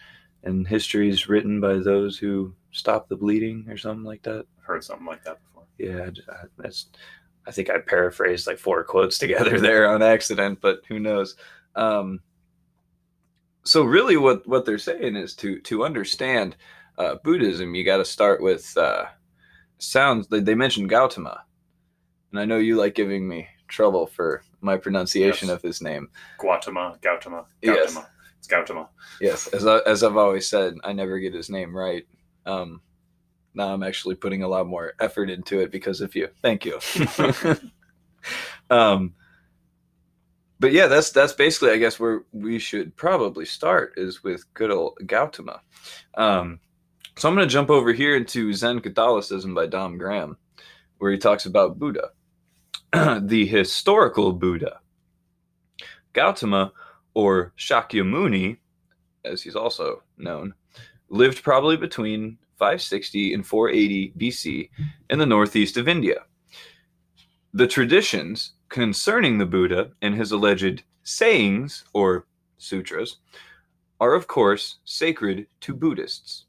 And 0.44 0.68
history 0.68 1.10
is 1.10 1.30
written 1.30 1.62
by 1.62 1.76
those 1.76 2.18
who 2.18 2.54
stop 2.72 3.08
the 3.08 3.16
bleeding, 3.16 3.66
or 3.70 3.78
something 3.78 4.04
like 4.04 4.24
that. 4.24 4.46
I've 4.60 4.66
heard 4.66 4.84
something 4.84 5.08
like 5.08 5.24
that 5.24 5.40
before. 5.42 5.64
Yeah, 5.80 6.10
that's 6.58 6.88
I 7.46 7.52
think 7.52 7.70
I 7.70 7.80
paraphrased 7.80 8.48
like 8.48 8.58
four 8.58 8.84
quotes 8.84 9.18
together 9.20 9.60
there 9.60 9.90
on 9.90 10.02
accident, 10.02 10.60
but 10.62 10.82
who 10.88 11.00
knows? 11.00 11.36
Um, 11.76 12.22
so 13.64 13.84
really, 13.84 14.18
what 14.18 14.48
what 14.48 14.66
they're 14.66 14.78
saying 14.78 15.16
is 15.16 15.36
to 15.36 15.60
to 15.62 15.86
understand 15.86 16.56
uh, 16.98 17.16
Buddhism, 17.24 17.76
you 17.76 17.84
got 17.84 17.98
to 17.98 18.06
start 18.06 18.42
with 18.42 18.76
uh, 18.78 19.06
sounds. 19.78 20.28
They, 20.28 20.40
they 20.40 20.56
mentioned 20.56 20.90
Gautama, 20.90 21.44
and 22.32 22.40
I 22.40 22.46
know 22.46 22.58
you 22.58 22.76
like 22.76 22.96
giving 22.96 23.28
me 23.28 23.48
trouble 23.68 24.06
for 24.06 24.44
my 24.62 24.78
pronunciation 24.78 25.48
yes. 25.48 25.56
of 25.56 25.62
his 25.62 25.82
name. 25.82 26.10
Gautama, 26.38 26.98
Gautama, 27.02 27.46
Gautama. 27.62 28.02
Yes. 28.02 28.10
It's 28.40 28.48
Gautama. 28.48 28.90
Yes, 29.22 29.48
as 29.48 29.66
I, 29.66 29.80
as 29.86 30.04
I've 30.04 30.18
always 30.18 30.48
said, 30.48 30.76
I 30.84 30.92
never 30.92 31.18
get 31.20 31.34
his 31.34 31.50
name 31.50 31.76
right. 31.76 32.06
Um, 32.46 32.82
now 33.54 33.74
I'm 33.74 33.84
actually 33.84 34.16
putting 34.16 34.44
a 34.44 34.48
lot 34.48 34.68
more 34.68 34.94
effort 35.00 35.30
into 35.30 35.60
it 35.60 35.72
because 35.72 36.02
of 36.02 36.16
you. 36.16 36.30
Thank 36.42 36.66
you. 36.66 36.80
um, 38.70 39.14
but 40.60 40.72
yeah, 40.72 40.88
that's 40.88 41.12
that's 41.12 41.34
basically, 41.34 41.72
I 41.72 41.78
guess, 41.78 42.00
where 42.00 42.24
we 42.32 42.58
should 42.58 42.96
probably 42.96 43.46
start 43.46 43.94
is 43.98 44.24
with 44.24 44.52
good 44.54 44.72
old 44.72 44.98
Gautama. 45.06 45.62
Um, 46.16 46.60
so 47.18 47.30
I'm 47.30 47.36
going 47.36 47.48
to 47.48 47.52
jump 47.52 47.70
over 47.70 47.94
here 47.94 48.16
into 48.16 48.54
Zen 48.54 48.80
Catholicism 48.80 49.54
by 49.54 49.68
Dom 49.68 49.98
Graham, 49.98 50.38
where 50.98 51.12
he 51.12 51.18
talks 51.18 51.46
about 51.46 51.78
Buddha, 51.78 52.12
the 53.22 53.46
historical 53.46 54.32
Buddha. 54.34 54.80
Gautama, 56.14 56.72
or 57.14 57.54
Shakyamuni, 57.58 58.58
as 59.26 59.42
he's 59.42 59.56
also 59.56 60.02
known, 60.18 60.54
lived 61.10 61.44
probably 61.44 61.76
between 61.76 62.38
560 62.58 63.34
and 63.34 63.46
480 63.46 64.14
BC 64.18 64.70
in 65.10 65.20
the 65.20 65.26
northeast 65.26 65.78
of 65.78 65.88
India. 65.88 66.24
The 67.54 67.68
traditions 67.68 68.54
concerning 68.70 69.38
the 69.38 69.46
Buddha 69.46 69.92
and 70.02 70.16
his 70.16 70.32
alleged 70.32 70.84
sayings, 71.04 71.86
or 71.94 72.26
sutras, 72.58 73.18
are 74.00 74.16
of 74.16 74.28
course 74.28 74.80
sacred 74.86 75.48
to 75.62 75.74
Buddhists. 75.74 76.46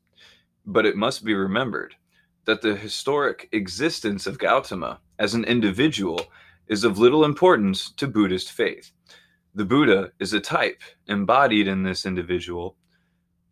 But 0.64 0.86
it 0.86 0.96
must 0.96 1.24
be 1.24 1.34
remembered 1.34 1.94
that 2.46 2.62
the 2.62 2.74
historic 2.74 3.48
existence 3.52 4.26
of 4.26 4.38
Gautama 4.38 5.00
as 5.18 5.34
an 5.34 5.44
individual 5.44 6.20
is 6.68 6.84
of 6.84 6.98
little 6.98 7.24
importance 7.24 7.90
to 7.92 8.06
Buddhist 8.06 8.52
faith. 8.52 8.90
The 9.54 9.64
Buddha 9.64 10.12
is 10.18 10.32
a 10.32 10.40
type 10.40 10.82
embodied 11.06 11.68
in 11.68 11.82
this 11.82 12.06
individual, 12.06 12.76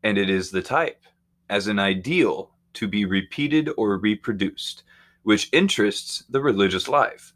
and 0.03 0.19
it 0.19 0.31
is 0.31 0.51
the 0.51 0.63
type 0.63 1.05
as 1.53 1.67
an 1.67 1.79
ideal 1.79 2.51
to 2.73 2.89
be 2.89 3.05
repeated 3.05 3.69
or 3.77 3.99
reproduced, 3.99 4.85
which 5.23 5.51
interests 5.53 6.25
the 6.31 6.41
religious 6.41 6.89
life. 6.89 7.35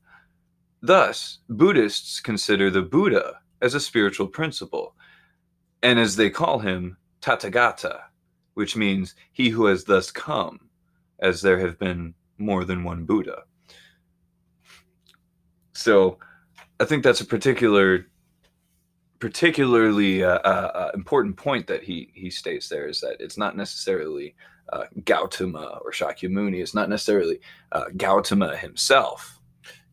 Thus, 0.81 1.41
Buddhists 1.51 2.21
consider 2.21 2.71
the 2.71 2.81
Buddha 2.81 3.41
as 3.61 3.75
a 3.75 3.81
spiritual 3.81 4.29
principle, 4.29 4.95
and 5.83 5.99
as 5.99 6.17
they 6.17 6.31
call 6.31 6.61
him, 6.61 6.97
Tathagata, 7.21 8.05
which 8.55 8.75
means 8.75 9.15
he 9.33 9.51
who 9.51 9.67
has 9.67 9.85
thus 9.85 10.11
come, 10.11 10.71
as 11.19 11.43
there 11.43 11.59
have 11.59 11.79
been 11.79 12.15
more 12.39 12.65
than 12.65 12.85
one 12.85 13.05
Buddha. 13.05 13.43
So, 15.75 16.19
I 16.81 16.87
think 16.87 17.05
that's 17.05 17.21
a 17.21 17.27
particular 17.27 18.07
particularly 19.19 20.23
uh, 20.23 20.39
uh, 20.39 20.71
uh, 20.75 20.91
important 20.95 21.37
point 21.37 21.67
that 21.67 21.83
he 21.83 22.11
he 22.15 22.31
states 22.31 22.69
there 22.69 22.87
is 22.87 23.01
that 23.01 23.17
it's 23.21 23.39
not 23.39 23.57
necessarily 23.57 24.35
uh, 24.73 24.85
Gautama 25.05 25.81
or 25.85 25.93
Shakyamuni. 25.93 26.61
It's 26.61 26.75
not 26.75 26.89
necessarily 26.89 27.41
uh, 27.73 27.85
Gautama 27.97 28.57
himself. 28.57 29.39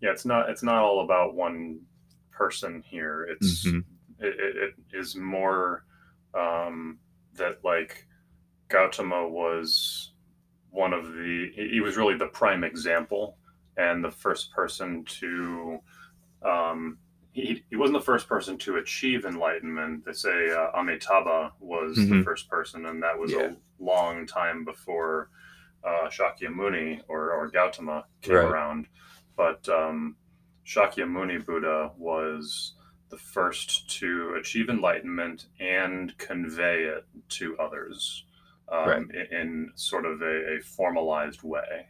Yeah, 0.01 0.11
it's 0.11 0.25
not. 0.25 0.49
It's 0.49 0.63
not 0.63 0.83
all 0.83 1.03
about 1.03 1.35
one 1.35 1.79
person 2.31 2.83
here. 2.85 3.27
It's 3.29 3.65
mm-hmm. 3.65 3.79
it, 4.19 4.35
it, 4.39 4.55
it 4.91 4.97
is 4.97 5.15
more 5.15 5.85
um, 6.33 6.99
that 7.35 7.59
like 7.63 8.05
Gautama 8.69 9.27
was 9.27 10.11
one 10.69 10.93
of 10.93 11.13
the. 11.13 11.51
He 11.55 11.79
was 11.79 11.97
really 11.97 12.17
the 12.17 12.27
prime 12.27 12.63
example 12.63 13.37
and 13.77 14.03
the 14.03 14.11
first 14.11 14.51
person 14.51 15.03
to 15.05 15.79
um, 16.43 16.97
he, 17.33 17.63
he 17.69 17.75
wasn't 17.75 17.97
the 17.97 18.05
first 18.05 18.27
person 18.27 18.57
to 18.59 18.77
achieve 18.77 19.25
enlightenment. 19.25 20.05
They 20.05 20.13
say 20.13 20.51
uh, 20.51 20.67
Amitabha 20.79 21.51
was 21.59 21.97
mm-hmm. 21.97 22.19
the 22.19 22.23
first 22.23 22.47
person, 22.47 22.85
and 22.85 23.01
that 23.01 23.17
was 23.17 23.31
yeah. 23.31 23.51
a 23.51 23.83
long 23.83 24.27
time 24.27 24.63
before 24.63 25.29
uh, 25.83 26.09
Shakyamuni 26.09 27.01
or, 27.07 27.31
or 27.31 27.49
Gautama 27.49 28.05
came 28.21 28.35
right. 28.35 28.45
around. 28.45 28.87
But 29.35 29.67
um, 29.67 30.15
Shakyamuni 30.65 31.43
Buddha 31.45 31.91
was 31.97 32.75
the 33.09 33.17
first 33.17 33.89
to 33.99 34.35
achieve 34.39 34.69
enlightenment 34.69 35.47
and 35.59 36.15
convey 36.17 36.83
it 36.83 37.05
to 37.29 37.57
others 37.57 38.25
um, 38.71 38.87
right. 38.87 39.01
in, 39.01 39.37
in, 39.37 39.71
sort 39.75 40.05
of 40.05 40.21
a, 40.21 40.57
a 40.57 40.61
formalized 40.61 41.43
way. 41.43 41.87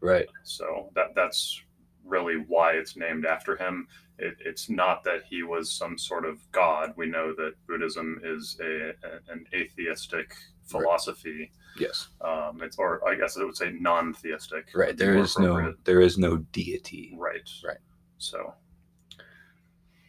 Right. 0.00 0.26
So 0.42 0.90
that 0.94 1.14
that's 1.14 1.62
really 2.04 2.44
why 2.48 2.72
it's 2.72 2.96
named 2.96 3.26
after 3.26 3.56
him. 3.56 3.88
It, 4.18 4.36
it's 4.40 4.70
not 4.70 5.04
that 5.04 5.22
he 5.28 5.42
was 5.42 5.70
some 5.70 5.98
sort 5.98 6.24
of 6.24 6.40
god. 6.52 6.92
We 6.96 7.06
know 7.06 7.34
that 7.34 7.52
Buddhism 7.66 8.20
is 8.24 8.58
a, 8.62 8.88
a, 8.90 9.32
an 9.32 9.46
atheistic 9.54 10.34
philosophy. 10.64 11.52
Yes. 11.78 12.08
Um, 12.22 12.60
it's 12.62 12.78
or 12.78 13.06
I 13.06 13.14
guess 13.16 13.36
I 13.36 13.44
would 13.44 13.56
say 13.56 13.72
non-theistic. 13.78 14.68
Right. 14.74 14.96
There 14.96 15.16
is 15.16 15.38
no 15.38 15.74
there 15.84 16.00
is 16.00 16.16
no 16.18 16.38
deity. 16.52 17.14
Right. 17.16 17.48
Right. 17.64 17.76
So 18.18 18.54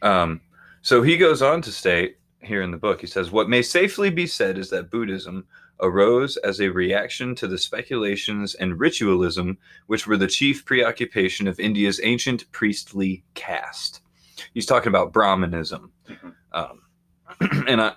Um, 0.02 0.42
so 0.82 1.02
he 1.02 1.18
goes 1.18 1.42
on 1.42 1.62
to 1.64 1.72
state 1.72 2.18
here 2.42 2.62
in 2.62 2.72
the 2.72 2.78
book, 2.78 3.02
he 3.02 3.08
says, 3.08 3.32
What 3.32 3.50
may 3.50 3.62
safely 3.62 4.10
be 4.10 4.28
said 4.28 4.58
is 4.58 4.70
that 4.70 4.92
Buddhism 4.92 5.46
arose 5.80 6.38
as 6.38 6.60
a 6.60 6.70
reaction 6.70 7.36
to 7.36 7.48
the 7.48 7.58
speculations 7.58 8.56
and 8.56 8.80
ritualism 8.80 9.58
which 9.88 10.08
were 10.08 10.18
the 10.18 10.28
chief 10.28 10.66
preoccupation 10.66 11.48
of 11.48 11.60
India's 11.60 12.00
ancient 12.04 12.52
priestly 12.52 13.24
caste. 13.36 14.02
He's 14.54 14.66
talking 14.66 14.90
about 14.90 15.14
Brahmanism. 15.14 15.92
Mhm. 16.10 16.34
Um, 16.52 16.82
and 17.68 17.82
I 17.82 17.94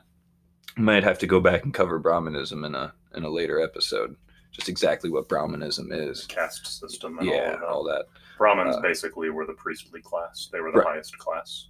might 0.77 1.05
have 1.05 1.19
to 1.21 1.27
go 1.27 1.41
back 1.41 1.65
and 1.65 1.73
cover 1.75 1.99
Brahmanism 1.99 2.65
in 2.65 2.75
a 2.75 2.93
in 3.15 3.25
a 3.25 3.31
later 3.31 3.61
episode. 3.61 4.15
Just 4.53 4.69
exactly 4.69 5.11
what 5.11 5.29
Brahmanism 5.29 5.91
is. 5.93 6.27
caste 6.27 6.67
system 6.81 7.19
and 7.19 7.29
Yeah, 7.29 7.57
all 7.67 7.77
all 7.77 7.85
that. 7.85 8.07
that. 8.13 8.21
Brahmins 8.39 8.77
uh, 8.77 8.81
basically 8.81 9.31
were 9.31 9.47
the 9.47 9.53
priestly 9.55 10.01
class. 10.03 10.49
They 10.53 10.61
were 10.61 10.73
the 10.73 10.79
Right. 10.79 10.89
highest 10.95 11.17
class. 11.19 11.69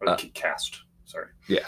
Or 0.00 0.06
the 0.06 0.12
Uh, 0.12 0.16
caste. 0.34 0.82
Sorry. 1.04 1.28
Yeah. 1.48 1.66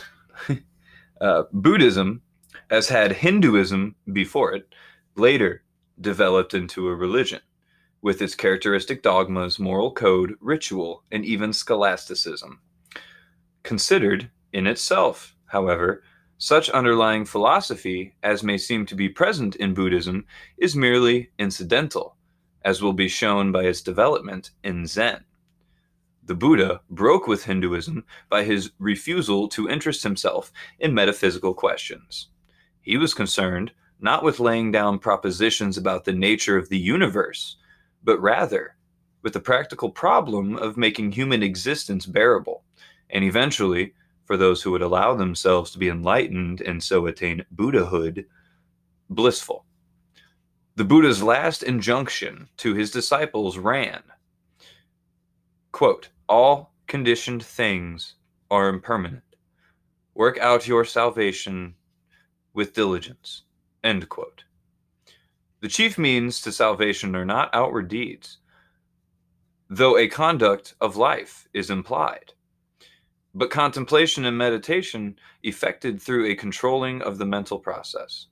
uh, 1.21 1.45
Buddhism, 1.53 2.23
as 2.71 2.89
had 2.89 3.13
Hinduism 3.13 3.95
before 4.13 4.53
it, 4.53 4.69
later 5.17 5.63
developed 6.01 6.55
into 6.55 6.89
a 6.89 6.95
religion 6.95 7.41
with 8.03 8.23
its 8.23 8.35
characteristic 8.35 9.03
dogmas, 9.03 9.59
moral 9.59 9.93
code, 9.93 10.35
ritual, 10.41 11.03
and 11.11 11.25
even 11.25 11.53
scholasticism. 11.53 12.61
Considered 13.63 14.31
in 14.53 14.67
itself, 14.67 15.35
however, 15.47 16.03
such 16.39 16.71
underlying 16.71 17.25
philosophy 17.25 18.15
as 18.23 18.45
may 18.45 18.57
seem 18.57 18.87
to 18.87 18.95
be 18.95 19.09
present 19.09 19.57
in 19.57 19.75
Buddhism 19.75 20.25
is 20.57 20.77
merely 20.77 21.31
incidental, 21.39 22.17
as 22.65 22.81
will 22.81 22.93
be 22.93 23.09
shown 23.09 23.51
by 23.51 23.65
its 23.65 23.83
development 23.83 24.53
in 24.63 24.87
Zen. 24.87 25.25
The 26.23 26.37
Buddha 26.37 26.83
broke 26.91 27.27
with 27.27 27.45
Hinduism 27.45 28.05
by 28.29 28.45
his 28.45 28.71
refusal 28.79 29.49
to 29.49 29.69
interest 29.69 30.05
himself 30.05 30.53
in 30.79 30.95
metaphysical 30.95 31.55
questions. 31.55 32.29
He 32.88 32.97
was 32.97 33.12
concerned 33.12 33.73
not 34.00 34.25
with 34.25 34.40
laying 34.40 34.73
down 34.73 34.99
propositions 34.99 35.76
about 35.76 36.07
the 36.07 36.12
nature 36.14 36.57
of 36.57 36.71
the 36.71 36.78
universe, 36.78 37.59
but 38.02 38.18
rather 38.18 38.76
with 39.21 39.35
the 39.35 39.40
practical 39.40 39.90
problem 39.90 40.57
of 40.57 40.78
making 40.78 41.12
human 41.12 41.42
existence 41.42 42.07
bearable, 42.07 42.64
and 43.11 43.23
eventually, 43.25 43.92
for 44.25 44.38
those 44.38 44.62
who 44.62 44.71
would 44.71 44.80
allow 44.80 45.14
themselves 45.14 45.71
to 45.73 45.78
be 45.78 45.90
enlightened 45.90 46.62
and 46.62 46.83
so 46.83 47.04
attain 47.04 47.45
Buddhahood, 47.50 48.25
blissful. 49.11 49.66
The 50.76 50.85
Buddha's 50.85 51.23
last 51.23 51.62
injunction 51.62 52.49
to 52.57 52.73
his 52.73 52.90
disciples 52.90 53.59
ran 53.59 54.02
quote, 55.73 56.09
All 56.26 56.73
conditioned 56.87 57.45
things 57.45 58.14
are 58.50 58.71
impermanent. 58.71 59.37
Work 60.14 60.38
out 60.38 60.66
your 60.66 60.87
salvation 60.87 61.75
with 62.59 62.75
diligence. 62.75 63.43
End 63.85 64.09
quote. 64.09 64.43
The 65.61 65.69
chief 65.69 65.97
means 65.97 66.41
to 66.41 66.50
salvation 66.50 67.15
are 67.15 67.25
not 67.25 67.55
outward 67.55 67.87
deeds, 67.87 68.38
though 69.71 69.97
a 69.97 70.09
conduct 70.09 70.75
of 70.81 70.97
life 70.97 71.47
is 71.55 71.71
implied, 71.71 72.33
but 73.33 73.53
contemplation 73.53 74.25
and 74.25 74.37
meditation 74.37 75.17
effected 75.45 76.03
through 76.03 76.27
a 76.27 76.35
controlling 76.35 77.00
of 77.00 77.19
the 77.19 77.25
mental 77.25 77.61
process. 77.61 78.27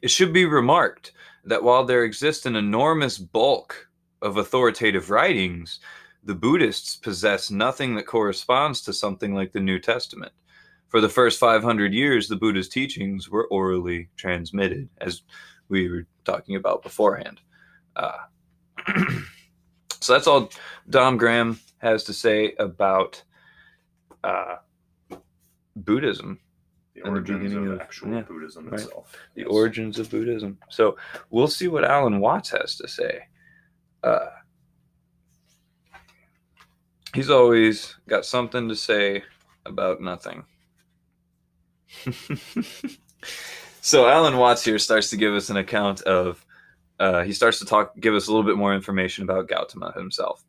It 0.00 0.10
should 0.10 0.32
be 0.32 0.46
remarked 0.46 1.12
that 1.44 1.62
while 1.62 1.84
there 1.84 2.04
exists 2.04 2.46
an 2.46 2.56
enormous 2.56 3.18
bulk 3.18 3.90
of 4.22 4.38
authoritative 4.38 5.10
writings, 5.10 5.78
the 6.24 6.34
Buddhists 6.34 6.96
possess 6.96 7.50
nothing 7.50 7.96
that 7.96 8.06
corresponds 8.06 8.80
to 8.80 8.94
something 8.94 9.34
like 9.34 9.52
the 9.52 9.60
New 9.60 9.78
Testament. 9.78 10.32
For 10.92 11.00
the 11.00 11.08
first 11.08 11.40
500 11.40 11.94
years, 11.94 12.28
the 12.28 12.36
Buddha's 12.36 12.68
teachings 12.68 13.30
were 13.30 13.46
orally 13.46 14.10
transmitted, 14.18 14.90
as 15.00 15.22
we 15.70 15.88
were 15.88 16.06
talking 16.26 16.54
about 16.56 16.82
beforehand. 16.82 17.40
Uh, 17.96 18.18
so 20.02 20.12
that's 20.12 20.26
all 20.26 20.50
Dom 20.90 21.16
Graham 21.16 21.58
has 21.78 22.04
to 22.04 22.12
say 22.12 22.52
about 22.58 23.22
uh, 24.22 24.56
Buddhism, 25.76 26.38
The 26.94 27.00
the 27.04 27.08
origins 27.08 27.54
of 27.54 27.66
of- 27.68 27.80
actual 27.80 28.12
yeah, 28.12 28.20
Buddhism 28.20 28.68
right. 28.68 28.78
itself. 28.82 29.16
the 29.34 29.40
Yes. 29.44 29.50
origins 29.50 29.98
of 29.98 30.10
Buddhism. 30.10 30.58
So 30.68 30.98
we'll 31.30 31.48
see 31.48 31.68
what 31.68 31.84
Alan 31.86 32.20
Watts 32.20 32.50
has 32.50 32.76
to 32.76 32.86
say. 32.86 33.20
Uh, 34.04 34.26
he's 37.14 37.30
always 37.30 37.96
got 38.06 38.26
something 38.26 38.68
to 38.68 38.76
say 38.76 39.22
about 39.64 40.02
nothing. 40.02 40.44
so 43.80 44.08
Alan 44.08 44.36
Watts 44.36 44.64
here 44.64 44.78
starts 44.78 45.10
to 45.10 45.16
give 45.16 45.34
us 45.34 45.50
an 45.50 45.56
account 45.56 46.02
of. 46.02 46.44
Uh, 47.00 47.22
he 47.22 47.32
starts 47.32 47.58
to 47.58 47.64
talk, 47.64 47.98
give 47.98 48.14
us 48.14 48.28
a 48.28 48.30
little 48.30 48.46
bit 48.46 48.56
more 48.56 48.74
information 48.74 49.24
about 49.24 49.48
Gautama 49.48 49.92
himself. 49.96 50.44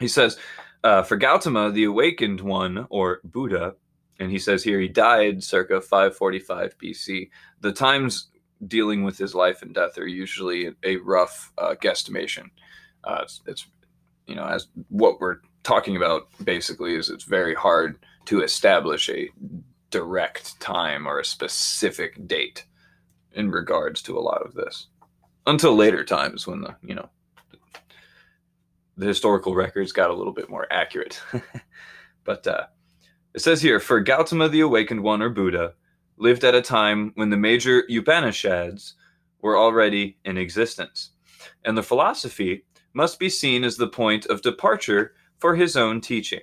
He 0.00 0.08
says, 0.08 0.36
uh, 0.82 1.02
for 1.02 1.16
Gautama, 1.16 1.70
the 1.70 1.84
awakened 1.84 2.40
one, 2.40 2.86
or 2.90 3.20
Buddha, 3.22 3.74
and 4.18 4.30
he 4.30 4.38
says 4.38 4.64
here 4.64 4.80
he 4.80 4.88
died 4.88 5.42
circa 5.44 5.80
545 5.80 6.76
BC. 6.78 7.30
The 7.60 7.72
times 7.72 8.28
dealing 8.66 9.04
with 9.04 9.16
his 9.18 9.34
life 9.34 9.62
and 9.62 9.74
death 9.74 9.98
are 9.98 10.06
usually 10.06 10.70
a 10.82 10.96
rough 10.96 11.52
uh, 11.58 11.74
guesstimation. 11.80 12.50
Uh, 13.04 13.20
it's, 13.22 13.40
it's, 13.46 13.66
you 14.26 14.34
know, 14.34 14.44
as 14.44 14.68
what 14.88 15.20
we're 15.20 15.38
talking 15.62 15.96
about 15.96 16.28
basically 16.42 16.94
is 16.94 17.08
it's 17.08 17.24
very 17.24 17.54
hard 17.54 17.98
to 18.26 18.42
establish 18.42 19.08
a 19.08 19.30
direct 19.90 20.58
time 20.60 21.06
or 21.06 21.18
a 21.18 21.24
specific 21.24 22.26
date 22.26 22.64
in 23.32 23.50
regards 23.50 24.02
to 24.02 24.18
a 24.18 24.20
lot 24.20 24.42
of 24.42 24.54
this 24.54 24.88
until 25.46 25.74
later 25.74 26.04
times 26.04 26.46
when 26.46 26.60
the, 26.60 26.74
you 26.82 26.94
know, 26.94 27.08
the 28.96 29.06
historical 29.06 29.54
records 29.54 29.92
got 29.92 30.10
a 30.10 30.14
little 30.14 30.32
bit 30.32 30.50
more 30.50 30.66
accurate. 30.70 31.20
but 32.24 32.46
uh, 32.46 32.64
it 33.34 33.40
says 33.40 33.62
here 33.62 33.80
for 33.80 34.00
Gautama 34.00 34.48
the 34.48 34.60
Awakened 34.60 35.02
One 35.02 35.22
or 35.22 35.30
Buddha 35.30 35.74
lived 36.16 36.44
at 36.44 36.54
a 36.54 36.62
time 36.62 37.12
when 37.14 37.30
the 37.30 37.36
major 37.36 37.84
Upanishads 37.88 38.94
were 39.40 39.56
already 39.56 40.18
in 40.24 40.36
existence, 40.36 41.10
and 41.64 41.78
the 41.78 41.82
philosophy 41.82 42.64
must 42.92 43.20
be 43.20 43.30
seen 43.30 43.62
as 43.62 43.76
the 43.76 43.86
point 43.86 44.26
of 44.26 44.42
departure 44.42 45.14
for 45.38 45.54
his 45.54 45.76
own 45.76 46.00
teaching. 46.00 46.42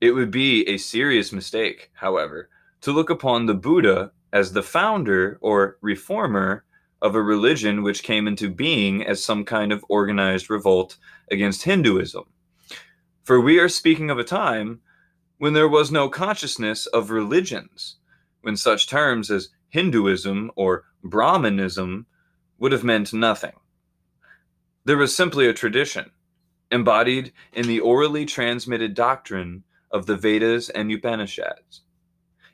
It 0.00 0.12
would 0.12 0.30
be 0.30 0.66
a 0.66 0.78
serious 0.78 1.30
mistake, 1.30 1.90
however, 1.94 2.48
to 2.80 2.92
look 2.92 3.10
upon 3.10 3.44
the 3.44 3.54
Buddha 3.54 4.12
as 4.32 4.52
the 4.52 4.62
founder 4.62 5.38
or 5.42 5.76
reformer 5.82 6.64
of 7.02 7.14
a 7.14 7.22
religion 7.22 7.82
which 7.82 8.02
came 8.02 8.26
into 8.26 8.48
being 8.48 9.04
as 9.04 9.22
some 9.22 9.44
kind 9.44 9.72
of 9.72 9.84
organized 9.88 10.48
revolt 10.48 10.96
against 11.30 11.64
Hinduism. 11.64 12.24
For 13.24 13.40
we 13.40 13.58
are 13.58 13.68
speaking 13.68 14.10
of 14.10 14.18
a 14.18 14.24
time 14.24 14.80
when 15.38 15.52
there 15.52 15.68
was 15.68 15.90
no 15.90 16.08
consciousness 16.08 16.86
of 16.86 17.10
religions, 17.10 17.96
when 18.40 18.56
such 18.56 18.88
terms 18.88 19.30
as 19.30 19.50
Hinduism 19.68 20.50
or 20.56 20.84
Brahmanism 21.04 22.06
would 22.58 22.72
have 22.72 22.84
meant 22.84 23.12
nothing. 23.12 23.52
There 24.84 24.96
was 24.96 25.14
simply 25.14 25.46
a 25.46 25.54
tradition, 25.54 26.10
embodied 26.70 27.32
in 27.52 27.66
the 27.66 27.80
orally 27.80 28.24
transmitted 28.24 28.94
doctrine 28.94 29.64
of 29.90 30.06
the 30.06 30.16
Vedas 30.16 30.68
and 30.70 30.90
Upanishads. 30.90 31.82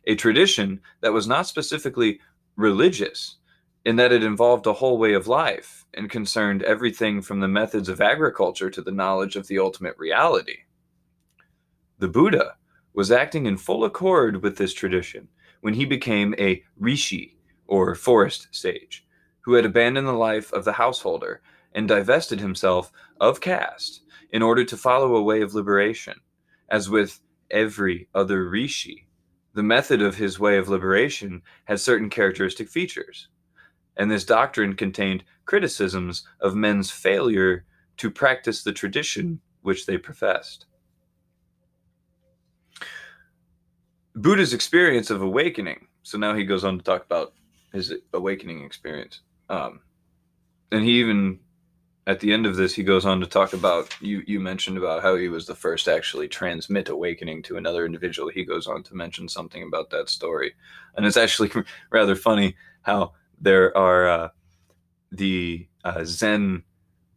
A 0.06 0.14
tradition 0.14 0.80
that 1.00 1.12
was 1.12 1.26
not 1.26 1.46
specifically 1.46 2.20
religious, 2.56 3.36
in 3.84 3.96
that 3.96 4.12
it 4.12 4.24
involved 4.24 4.66
a 4.66 4.72
whole 4.72 4.98
way 4.98 5.14
of 5.14 5.28
life 5.28 5.84
and 5.94 6.10
concerned 6.10 6.62
everything 6.62 7.22
from 7.22 7.40
the 7.40 7.48
methods 7.48 7.88
of 7.88 8.00
agriculture 8.00 8.70
to 8.70 8.82
the 8.82 8.90
knowledge 8.90 9.36
of 9.36 9.46
the 9.46 9.58
ultimate 9.58 9.96
reality. 9.98 10.56
The 11.98 12.08
Buddha 12.08 12.56
was 12.94 13.12
acting 13.12 13.46
in 13.46 13.56
full 13.56 13.84
accord 13.84 14.42
with 14.42 14.56
this 14.56 14.74
tradition 14.74 15.28
when 15.60 15.74
he 15.74 15.84
became 15.84 16.34
a 16.38 16.62
rishi, 16.78 17.36
or 17.66 17.94
forest 17.94 18.48
sage, 18.50 19.06
who 19.40 19.54
had 19.54 19.64
abandoned 19.64 20.06
the 20.06 20.12
life 20.12 20.52
of 20.52 20.64
the 20.64 20.72
householder 20.72 21.40
and 21.72 21.86
divested 21.86 22.40
himself 22.40 22.90
of 23.20 23.40
caste 23.40 24.02
in 24.30 24.42
order 24.42 24.64
to 24.64 24.76
follow 24.76 25.14
a 25.14 25.22
way 25.22 25.42
of 25.42 25.54
liberation. 25.54 26.14
As 26.68 26.90
with 26.90 27.20
every 27.50 28.08
other 28.14 28.48
rishi, 28.48 29.06
the 29.54 29.62
method 29.62 30.02
of 30.02 30.16
his 30.16 30.38
way 30.38 30.58
of 30.58 30.68
liberation 30.68 31.42
had 31.64 31.80
certain 31.80 32.10
characteristic 32.10 32.68
features, 32.68 33.28
and 33.96 34.10
this 34.10 34.24
doctrine 34.24 34.74
contained 34.74 35.24
criticisms 35.44 36.26
of 36.40 36.54
men's 36.54 36.90
failure 36.90 37.64
to 37.96 38.10
practice 38.10 38.62
the 38.62 38.72
tradition 38.72 39.40
which 39.62 39.86
they 39.86 39.96
professed. 39.96 40.66
Buddha's 44.14 44.54
experience 44.54 45.10
of 45.10 45.22
awakening 45.22 45.86
so 46.06 46.18
now 46.18 46.36
he 46.36 46.44
goes 46.44 46.62
on 46.62 46.78
to 46.78 46.84
talk 46.84 47.04
about 47.04 47.32
his 47.72 47.92
awakening 48.14 48.62
experience. 48.62 49.22
Um, 49.48 49.80
and 50.70 50.84
he 50.84 51.00
even 51.00 51.40
at 52.06 52.20
the 52.20 52.32
end 52.32 52.46
of 52.46 52.56
this 52.56 52.74
he 52.74 52.82
goes 52.82 53.04
on 53.04 53.20
to 53.20 53.26
talk 53.26 53.52
about 53.52 53.94
you 54.00 54.22
you 54.26 54.38
mentioned 54.38 54.78
about 54.78 55.02
how 55.02 55.16
he 55.16 55.28
was 55.28 55.46
the 55.46 55.54
first 55.54 55.86
to 55.86 55.94
actually 55.94 56.28
transmit 56.28 56.88
awakening 56.88 57.42
to 57.42 57.56
another 57.56 57.84
individual. 57.84 58.28
He 58.28 58.44
goes 58.44 58.66
on 58.66 58.82
to 58.84 58.94
mention 58.94 59.28
something 59.28 59.62
about 59.62 59.90
that 59.90 60.08
story. 60.08 60.54
And 60.96 61.04
it's 61.04 61.16
actually 61.16 61.50
rather 61.90 62.14
funny 62.14 62.56
how 62.82 63.12
there 63.40 63.76
are 63.76 64.08
uh, 64.08 64.28
the 65.10 65.66
uh, 65.84 66.04
zen 66.04 66.62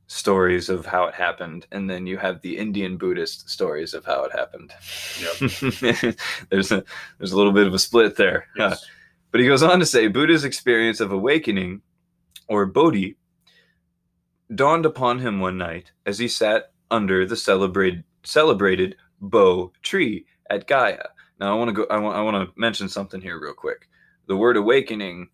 stories 0.07 0.69
of 0.69 0.87
how 0.87 1.05
it 1.05 1.13
happened 1.13 1.67
and 1.71 1.87
then 1.87 2.07
you 2.07 2.17
have 2.17 2.41
the 2.41 2.57
indian 2.57 2.97
buddhist 2.97 3.47
stories 3.47 3.93
of 3.93 4.03
how 4.05 4.23
it 4.23 4.31
happened. 4.31 4.73
Yep. 5.21 6.15
there's 6.49 6.71
a 6.71 6.83
there's 7.19 7.31
a 7.31 7.37
little 7.37 7.53
bit 7.53 7.67
of 7.67 7.73
a 7.75 7.79
split 7.79 8.15
there. 8.15 8.47
Uh, 8.59 8.75
but 9.31 9.41
he 9.41 9.47
goes 9.47 9.61
on 9.61 9.79
to 9.79 9.85
say 9.85 10.07
Buddha's 10.07 10.43
experience 10.43 10.99
of 10.99 11.11
awakening, 11.11 11.81
or 12.47 12.65
Bodhi, 12.65 13.15
dawned 14.55 14.85
upon 14.85 15.19
him 15.19 15.39
one 15.39 15.57
night 15.57 15.91
as 16.05 16.19
he 16.19 16.27
sat 16.27 16.71
under 16.91 17.25
the 17.25 17.35
celebrated 17.35 18.03
celebrated 18.23 18.95
Bo 19.21 19.71
tree 19.81 20.25
at 20.49 20.67
Gaya. 20.67 21.09
Now 21.39 21.53
I 21.53 21.57
want 21.57 21.69
to 21.69 21.73
go. 21.73 21.87
I 21.89 21.97
want. 21.97 22.17
I 22.17 22.21
want 22.21 22.35
to 22.49 22.59
mention 22.59 22.89
something 22.89 23.21
here 23.21 23.39
real 23.39 23.53
quick. 23.53 23.87
The 24.27 24.35
word 24.37 24.57
awakening 24.57 25.29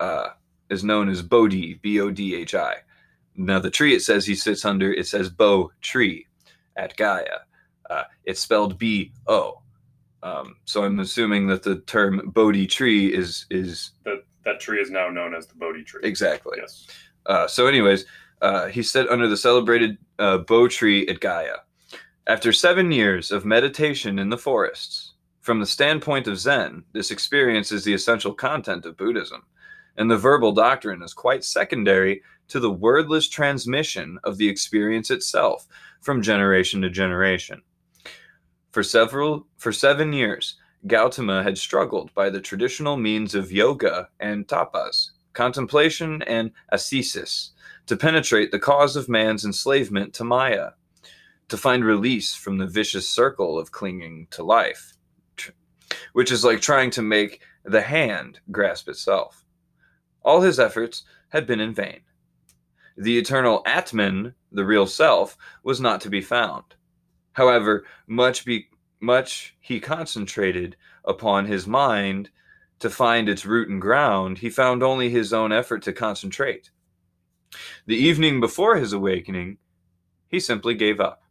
uh, 0.00 0.28
is 0.70 0.84
known 0.84 1.08
as 1.08 1.22
Bodhi, 1.22 1.74
B 1.74 2.00
O 2.00 2.10
D 2.10 2.34
H 2.34 2.54
I. 2.54 2.76
Now 3.36 3.58
the 3.58 3.70
tree 3.70 3.94
it 3.94 4.00
says 4.02 4.26
he 4.26 4.34
sits 4.34 4.64
under. 4.64 4.92
It 4.92 5.06
says 5.06 5.28
Bo 5.30 5.70
tree 5.80 6.26
at 6.76 6.96
Gaya. 6.96 7.40
Uh, 7.88 8.04
it's 8.24 8.40
spelled 8.40 8.78
B 8.78 9.12
O. 9.28 9.62
Um, 10.22 10.56
so 10.64 10.82
I'm 10.82 10.98
assuming 10.98 11.46
that 11.48 11.62
the 11.62 11.76
term 11.80 12.30
Bodhi 12.34 12.66
tree 12.66 13.14
is 13.14 13.46
is 13.50 13.92
That 14.04 14.24
that 14.44 14.58
tree 14.60 14.80
is 14.80 14.90
now 14.90 15.08
known 15.08 15.34
as 15.34 15.46
the 15.46 15.54
Bodhi 15.54 15.84
tree. 15.84 16.00
exactly. 16.02 16.58
Yes. 16.60 16.86
Uh, 17.26 17.46
so, 17.46 17.66
anyways, 17.66 18.04
uh, 18.42 18.66
he 18.66 18.82
sat 18.82 19.08
under 19.08 19.28
the 19.28 19.36
celebrated 19.36 19.98
uh, 20.18 20.38
Bo 20.38 20.68
tree 20.68 21.06
at 21.08 21.20
Gaya. 21.20 21.56
After 22.26 22.52
seven 22.52 22.90
years 22.90 23.30
of 23.30 23.44
meditation 23.44 24.18
in 24.18 24.30
the 24.30 24.38
forests, 24.38 25.14
from 25.40 25.60
the 25.60 25.66
standpoint 25.66 26.26
of 26.26 26.38
Zen, 26.38 26.82
this 26.92 27.12
experience 27.12 27.70
is 27.70 27.84
the 27.84 27.94
essential 27.94 28.34
content 28.34 28.84
of 28.84 28.96
Buddhism, 28.96 29.44
and 29.96 30.10
the 30.10 30.16
verbal 30.16 30.52
doctrine 30.52 31.02
is 31.02 31.14
quite 31.14 31.44
secondary 31.44 32.22
to 32.48 32.60
the 32.60 32.70
wordless 32.70 33.28
transmission 33.28 34.18
of 34.24 34.38
the 34.38 34.48
experience 34.48 35.10
itself 35.10 35.66
from 36.00 36.22
generation 36.22 36.82
to 36.82 36.90
generation. 36.90 37.62
For 38.72 38.82
several 38.82 39.46
for 39.56 39.72
seven 39.72 40.12
years, 40.12 40.56
Gautama 40.86 41.42
had 41.42 41.56
struggled 41.56 42.12
by 42.14 42.30
the 42.30 42.40
traditional 42.40 42.96
means 42.96 43.34
of 43.34 43.50
yoga 43.50 44.08
and 44.20 44.46
tapas, 44.46 45.10
contemplation 45.32 46.22
and 46.22 46.50
ascesis, 46.72 47.52
to 47.86 47.96
penetrate 47.96 48.50
the 48.50 48.58
cause 48.58 48.96
of 48.96 49.08
man's 49.08 49.44
enslavement 49.44 50.12
to 50.14 50.24
Maya, 50.24 50.70
to 51.48 51.56
find 51.56 51.84
release 51.84 52.34
from 52.34 52.58
the 52.58 52.66
vicious 52.66 53.08
circle 53.08 53.58
of 53.58 53.70
clinging 53.70 54.26
to 54.30 54.42
life, 54.42 54.94
which 56.12 56.32
is 56.32 56.44
like 56.44 56.60
trying 56.60 56.90
to 56.90 57.02
make 57.02 57.40
the 57.64 57.82
hand 57.82 58.40
grasp 58.50 58.88
itself. 58.88 59.44
All 60.22 60.40
his 60.40 60.58
efforts 60.58 61.04
had 61.28 61.46
been 61.46 61.60
in 61.60 61.72
vain. 61.72 62.00
The 62.96 63.18
eternal 63.18 63.62
Atman, 63.66 64.34
the 64.50 64.64
real 64.64 64.86
self, 64.86 65.36
was 65.62 65.80
not 65.80 66.00
to 66.00 66.10
be 66.10 66.20
found. 66.20 66.64
However, 67.32 67.84
much 68.06 68.44
be 68.44 68.68
much 69.00 69.54
he 69.60 69.78
concentrated 69.78 70.74
upon 71.04 71.44
his 71.44 71.66
mind 71.66 72.30
to 72.78 72.90
find 72.90 73.28
its 73.28 73.46
root 73.46 73.68
and 73.68 73.80
ground, 73.80 74.38
he 74.38 74.50
found 74.50 74.82
only 74.82 75.10
his 75.10 75.32
own 75.32 75.52
effort 75.52 75.82
to 75.82 75.92
concentrate. 75.92 76.70
The 77.86 77.96
evening 77.96 78.40
before 78.40 78.76
his 78.76 78.92
awakening, 78.92 79.58
he 80.28 80.40
simply 80.40 80.74
gave 80.74 81.00
up, 81.00 81.22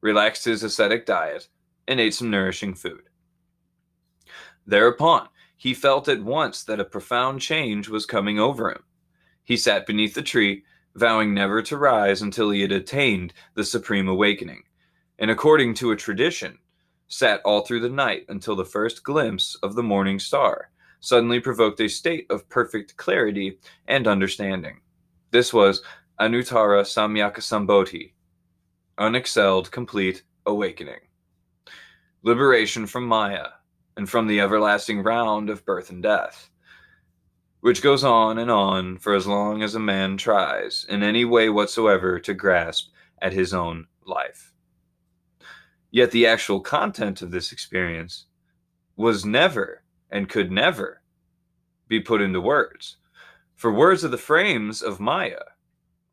relaxed 0.00 0.44
his 0.44 0.62
ascetic 0.62 1.06
diet, 1.06 1.48
and 1.86 2.00
ate 2.00 2.14
some 2.14 2.30
nourishing 2.30 2.74
food. 2.74 3.02
Thereupon, 4.66 5.28
he 5.56 5.74
felt 5.74 6.08
at 6.08 6.22
once 6.22 6.64
that 6.64 6.80
a 6.80 6.84
profound 6.84 7.40
change 7.40 7.88
was 7.88 8.06
coming 8.06 8.38
over 8.38 8.70
him. 8.70 8.82
He 9.44 9.56
sat 9.56 9.86
beneath 9.86 10.14
the 10.14 10.22
tree, 10.22 10.64
vowing 10.94 11.34
never 11.34 11.62
to 11.62 11.76
rise 11.76 12.22
until 12.22 12.50
he 12.50 12.62
had 12.62 12.72
attained 12.72 13.34
the 13.54 13.64
supreme 13.64 14.08
awakening, 14.08 14.62
and 15.18 15.30
according 15.30 15.74
to 15.74 15.90
a 15.90 15.96
tradition, 15.96 16.58
sat 17.08 17.40
all 17.44 17.60
through 17.60 17.80
the 17.80 17.88
night 17.88 18.24
until 18.28 18.56
the 18.56 18.64
first 18.64 19.04
glimpse 19.04 19.54
of 19.62 19.74
the 19.74 19.82
morning 19.82 20.18
star 20.18 20.70
suddenly 21.04 21.38
provoked 21.38 21.80
a 21.80 21.88
state 21.88 22.26
of 22.30 22.48
perfect 22.48 22.96
clarity 22.96 23.58
and 23.86 24.08
understanding. 24.08 24.80
This 25.34 25.52
was 25.52 25.82
Anuttara 26.20 26.82
Samyaka 26.82 27.38
Sambodhi, 27.40 28.12
unexcelled, 28.98 29.68
complete 29.72 30.22
awakening, 30.46 31.00
liberation 32.22 32.86
from 32.86 33.08
Maya 33.08 33.48
and 33.96 34.08
from 34.08 34.28
the 34.28 34.38
everlasting 34.40 35.02
round 35.02 35.50
of 35.50 35.64
birth 35.64 35.90
and 35.90 36.00
death, 36.00 36.50
which 37.62 37.82
goes 37.82 38.04
on 38.04 38.38
and 38.38 38.48
on 38.48 38.96
for 38.96 39.12
as 39.12 39.26
long 39.26 39.64
as 39.64 39.74
a 39.74 39.80
man 39.80 40.16
tries, 40.16 40.86
in 40.88 41.02
any 41.02 41.24
way 41.24 41.48
whatsoever, 41.48 42.20
to 42.20 42.32
grasp 42.32 42.92
at 43.20 43.32
his 43.32 43.52
own 43.52 43.88
life. 44.06 44.52
Yet 45.90 46.12
the 46.12 46.28
actual 46.28 46.60
content 46.60 47.22
of 47.22 47.32
this 47.32 47.50
experience 47.50 48.26
was 48.94 49.24
never 49.24 49.82
and 50.12 50.28
could 50.28 50.52
never 50.52 51.02
be 51.88 51.98
put 51.98 52.22
into 52.22 52.40
words. 52.40 52.98
For 53.64 53.72
words 53.72 54.04
are 54.04 54.08
the 54.08 54.18
frames 54.18 54.82
of 54.82 55.00
Maya, 55.00 55.40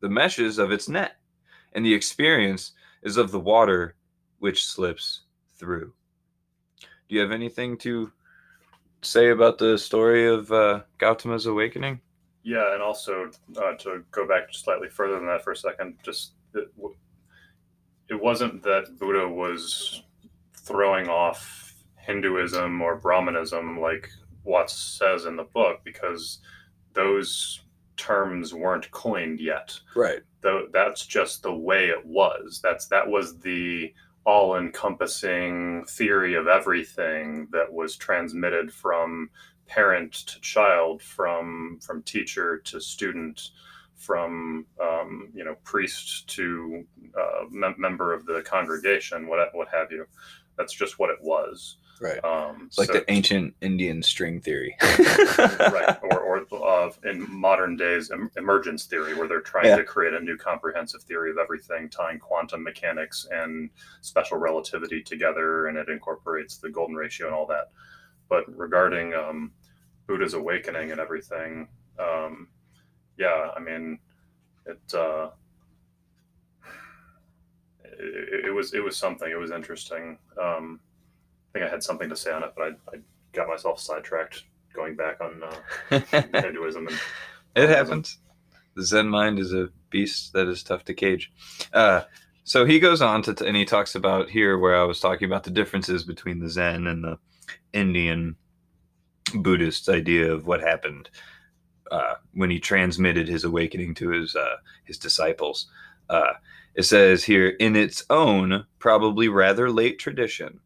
the 0.00 0.08
meshes 0.08 0.56
of 0.56 0.72
its 0.72 0.88
net, 0.88 1.18
and 1.74 1.84
the 1.84 1.92
experience 1.92 2.72
is 3.02 3.18
of 3.18 3.30
the 3.30 3.40
water 3.40 3.94
which 4.38 4.64
slips 4.64 5.24
through. 5.58 5.92
Do 6.80 7.14
you 7.14 7.20
have 7.20 7.30
anything 7.30 7.76
to 7.80 8.10
say 9.02 9.28
about 9.28 9.58
the 9.58 9.76
story 9.76 10.26
of 10.26 10.50
uh, 10.50 10.80
Gautama's 10.98 11.44
awakening? 11.44 12.00
Yeah, 12.42 12.72
and 12.72 12.82
also 12.82 13.30
uh, 13.58 13.74
to 13.80 14.02
go 14.12 14.26
back 14.26 14.44
slightly 14.52 14.88
further 14.88 15.16
than 15.16 15.26
that 15.26 15.44
for 15.44 15.50
a 15.50 15.56
second, 15.56 15.98
just 16.02 16.32
it, 16.54 16.72
it 18.08 18.18
wasn't 18.18 18.62
that 18.62 18.98
Buddha 18.98 19.28
was 19.28 20.04
throwing 20.56 21.10
off 21.10 21.74
Hinduism 21.98 22.80
or 22.80 22.96
Brahmanism 22.96 23.78
like 23.78 24.08
Watts 24.42 24.72
says 24.72 25.26
in 25.26 25.36
the 25.36 25.44
book, 25.44 25.80
because 25.84 26.38
those 26.94 27.60
terms 27.96 28.54
weren't 28.54 28.90
coined 28.90 29.40
yet. 29.40 29.78
Right. 29.94 30.20
Though 30.40 30.66
that's 30.72 31.06
just 31.06 31.42
the 31.42 31.54
way 31.54 31.86
it 31.88 32.04
was. 32.04 32.60
That's 32.62 32.86
that 32.88 33.08
was 33.08 33.38
the 33.38 33.92
all-encompassing 34.24 35.84
theory 35.86 36.34
of 36.34 36.46
everything 36.46 37.48
that 37.50 37.72
was 37.72 37.96
transmitted 37.96 38.72
from 38.72 39.30
parent 39.66 40.12
to 40.12 40.40
child, 40.40 41.02
from 41.02 41.78
from 41.80 42.02
teacher 42.02 42.58
to 42.58 42.80
student, 42.80 43.50
from 43.96 44.66
um, 44.80 45.30
you 45.34 45.44
know 45.44 45.56
priest 45.64 46.28
to 46.28 46.84
uh, 47.18 47.44
mem- 47.50 47.76
member 47.78 48.12
of 48.12 48.26
the 48.26 48.42
congregation, 48.42 49.26
what 49.28 49.48
what 49.54 49.68
have 49.68 49.90
you. 49.90 50.04
That's 50.58 50.74
just 50.74 50.98
what 50.98 51.10
it 51.10 51.22
was. 51.22 51.78
Right. 52.00 52.22
Um, 52.24 52.64
It's 52.66 52.78
like 52.78 52.88
so- 52.88 52.94
the 52.94 53.10
ancient 53.10 53.54
Indian 53.60 54.02
string 54.02 54.40
theory. 54.40 54.76
right, 55.38 55.96
or, 56.02 56.18
or 56.20 56.46
uh, 56.86 56.90
in 57.04 57.30
modern 57.32 57.76
days, 57.76 58.10
em- 58.10 58.30
emergence 58.36 58.86
theory, 58.86 59.14
where 59.14 59.28
they're 59.28 59.40
trying 59.40 59.66
Yeah. 59.66 59.76
to 59.76 59.84
create 59.84 60.12
a 60.14 60.20
new 60.20 60.36
comprehensive 60.36 61.02
theory 61.02 61.30
of 61.30 61.38
everything, 61.38 61.88
tying 61.88 62.18
quantum 62.18 62.62
mechanics 62.62 63.26
and 63.30 63.70
special 64.00 64.38
relativity 64.38 65.02
together, 65.02 65.66
and 65.68 65.78
it 65.78 65.88
incorporates 65.88 66.56
the 66.58 66.70
golden 66.70 66.96
ratio 66.96 67.26
and 67.26 67.34
all 67.36 67.46
that. 67.46 67.70
But 68.28 68.44
regarding 68.56 69.14
um, 69.14 69.52
Buddha's 70.08 70.34
awakening 70.34 70.90
and 70.90 71.00
everything, 71.00 71.68
um, 71.98 72.48
yeah, 73.18 73.50
I 73.56 73.60
mean, 73.60 73.98
it, 74.66 74.80
uh, 74.94 75.30
it 77.84 78.46
it 78.46 78.50
was 78.54 78.74
it 78.74 78.82
was 78.82 78.96
something. 78.96 79.30
It 79.30 79.38
was 79.38 79.50
interesting. 79.50 80.18
Um, 80.40 80.80
I 80.82 80.91
think 81.52 81.64
I 81.64 81.68
had 81.68 81.82
something 81.82 82.08
to 82.08 82.16
say 82.16 82.32
on 82.32 82.42
it, 82.42 82.52
but 82.56 82.62
I, 82.62 82.96
I 82.96 83.00
got 83.32 83.48
myself 83.48 83.80
sidetracked 83.80 84.44
going 84.72 84.96
back 84.96 85.20
on 85.20 85.42
uh, 85.42 86.00
Hinduism 86.40 86.88
and 86.88 87.00
It 87.54 87.68
happens. 87.68 88.18
The 88.74 88.84
Zen 88.84 89.08
mind 89.08 89.38
is 89.38 89.52
a 89.52 89.68
beast 89.90 90.32
that 90.32 90.48
is 90.48 90.62
tough 90.62 90.84
to 90.86 90.94
cage. 90.94 91.30
Uh, 91.72 92.02
so 92.44 92.64
he 92.64 92.80
goes 92.80 93.02
on 93.02 93.22
to, 93.22 93.46
and 93.46 93.56
he 93.56 93.64
talks 93.64 93.94
about 93.94 94.30
here 94.30 94.58
where 94.58 94.76
I 94.76 94.84
was 94.84 94.98
talking 94.98 95.26
about 95.26 95.44
the 95.44 95.50
differences 95.50 96.04
between 96.04 96.40
the 96.40 96.48
Zen 96.48 96.86
and 96.86 97.04
the 97.04 97.18
Indian 97.72 98.36
Buddhist 99.34 99.88
idea 99.88 100.32
of 100.32 100.46
what 100.46 100.60
happened 100.60 101.10
uh, 101.90 102.14
when 102.32 102.50
he 102.50 102.58
transmitted 102.58 103.28
his 103.28 103.44
awakening 103.44 103.94
to 103.96 104.08
his 104.08 104.34
uh, 104.34 104.56
his 104.84 104.98
disciples. 104.98 105.66
Uh, 106.08 106.32
it 106.74 106.84
says 106.84 107.22
here, 107.24 107.48
in 107.48 107.76
its 107.76 108.04
own 108.10 108.64
probably 108.78 109.28
rather 109.28 109.70
late 109.70 109.98
tradition, 109.98 110.60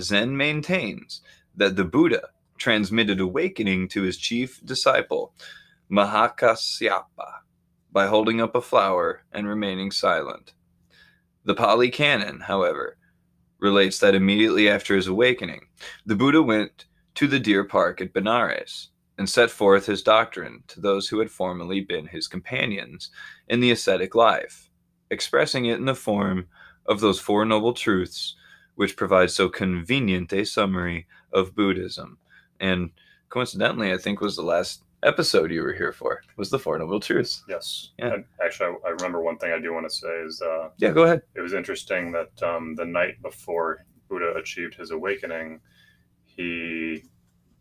Zen 0.00 0.36
maintains 0.36 1.22
that 1.56 1.76
the 1.76 1.84
Buddha 1.84 2.28
transmitted 2.58 3.20
awakening 3.20 3.88
to 3.88 4.02
his 4.02 4.16
chief 4.16 4.60
disciple, 4.64 5.34
Mahakasyapa, 5.90 7.40
by 7.92 8.06
holding 8.06 8.40
up 8.40 8.54
a 8.54 8.60
flower 8.60 9.22
and 9.32 9.48
remaining 9.48 9.90
silent. 9.90 10.52
The 11.44 11.54
Pali 11.54 11.90
Canon, 11.90 12.40
however, 12.40 12.96
relates 13.58 13.98
that 14.00 14.14
immediately 14.14 14.68
after 14.68 14.96
his 14.96 15.06
awakening, 15.06 15.66
the 16.04 16.16
Buddha 16.16 16.42
went 16.42 16.86
to 17.14 17.26
the 17.26 17.40
deer 17.40 17.64
park 17.64 18.00
at 18.00 18.12
Benares 18.12 18.88
and 19.18 19.28
set 19.28 19.50
forth 19.50 19.86
his 19.86 20.02
doctrine 20.02 20.62
to 20.68 20.80
those 20.80 21.08
who 21.08 21.18
had 21.18 21.30
formerly 21.30 21.80
been 21.80 22.06
his 22.06 22.28
companions 22.28 23.10
in 23.48 23.60
the 23.60 23.70
ascetic 23.70 24.14
life, 24.14 24.68
expressing 25.10 25.66
it 25.66 25.78
in 25.78 25.86
the 25.86 25.94
form 25.94 26.48
of 26.86 27.00
those 27.00 27.18
Four 27.18 27.44
Noble 27.46 27.72
Truths, 27.72 28.36
which 28.76 28.96
provides 28.96 29.34
so 29.34 29.48
convenient 29.48 30.32
a 30.32 30.44
summary 30.44 31.06
of 31.32 31.54
Buddhism. 31.54 32.18
And 32.60 32.90
coincidentally, 33.28 33.92
I 33.92 33.98
think 33.98 34.20
was 34.20 34.36
the 34.36 34.42
last 34.42 34.82
episode 35.02 35.50
you 35.52 35.62
were 35.62 35.72
here 35.74 35.92
for 35.92 36.22
was 36.36 36.50
the 36.50 36.58
Four 36.58 36.78
Noble 36.78 37.00
Truths. 37.00 37.44
Yes. 37.48 37.90
Yeah. 37.98 38.14
And 38.14 38.24
actually, 38.44 38.74
I, 38.84 38.88
I 38.88 38.90
remember 38.90 39.20
one 39.22 39.36
thing 39.38 39.52
I 39.52 39.60
do 39.60 39.72
want 39.74 39.86
to 39.88 39.94
say 39.94 40.08
is 40.24 40.40
uh, 40.42 40.68
Yeah, 40.78 40.90
go 40.90 41.04
ahead. 41.04 41.22
it 41.34 41.40
was 41.40 41.52
interesting 41.52 42.12
that 42.12 42.42
um, 42.42 42.74
the 42.74 42.84
night 42.84 43.20
before 43.22 43.84
Buddha 44.08 44.34
achieved 44.36 44.74
his 44.74 44.90
awakening, 44.90 45.60
he 46.24 47.02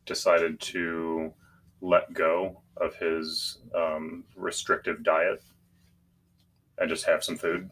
decided 0.05 0.59
to 0.59 1.33
let 1.81 2.13
go 2.13 2.61
of 2.77 2.95
his 2.95 3.59
um, 3.75 4.23
restrictive 4.35 5.03
diet 5.03 5.41
and 6.77 6.89
just 6.89 7.05
have 7.05 7.23
some 7.23 7.35
food 7.37 7.69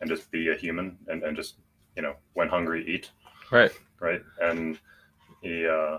and 0.00 0.08
just 0.10 0.30
be 0.30 0.48
a 0.50 0.54
human 0.54 0.96
and, 1.08 1.22
and 1.22 1.36
just, 1.36 1.56
you 1.96 2.02
know, 2.02 2.14
when 2.34 2.48
hungry, 2.48 2.84
eat. 2.86 3.10
Right. 3.50 3.72
Right. 4.00 4.22
And 4.40 4.78
he 5.40 5.66
uh, 5.66 5.98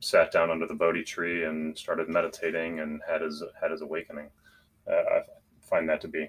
sat 0.00 0.32
down 0.32 0.50
under 0.50 0.66
the 0.66 0.74
Bodhi 0.74 1.04
tree 1.04 1.44
and 1.44 1.76
started 1.76 2.08
meditating 2.08 2.80
and 2.80 3.00
had 3.08 3.22
his, 3.22 3.42
had 3.60 3.70
his 3.70 3.82
awakening. 3.82 4.28
Uh, 4.90 4.94
I 4.94 5.20
find 5.60 5.88
that 5.88 6.00
to 6.02 6.08
be 6.08 6.28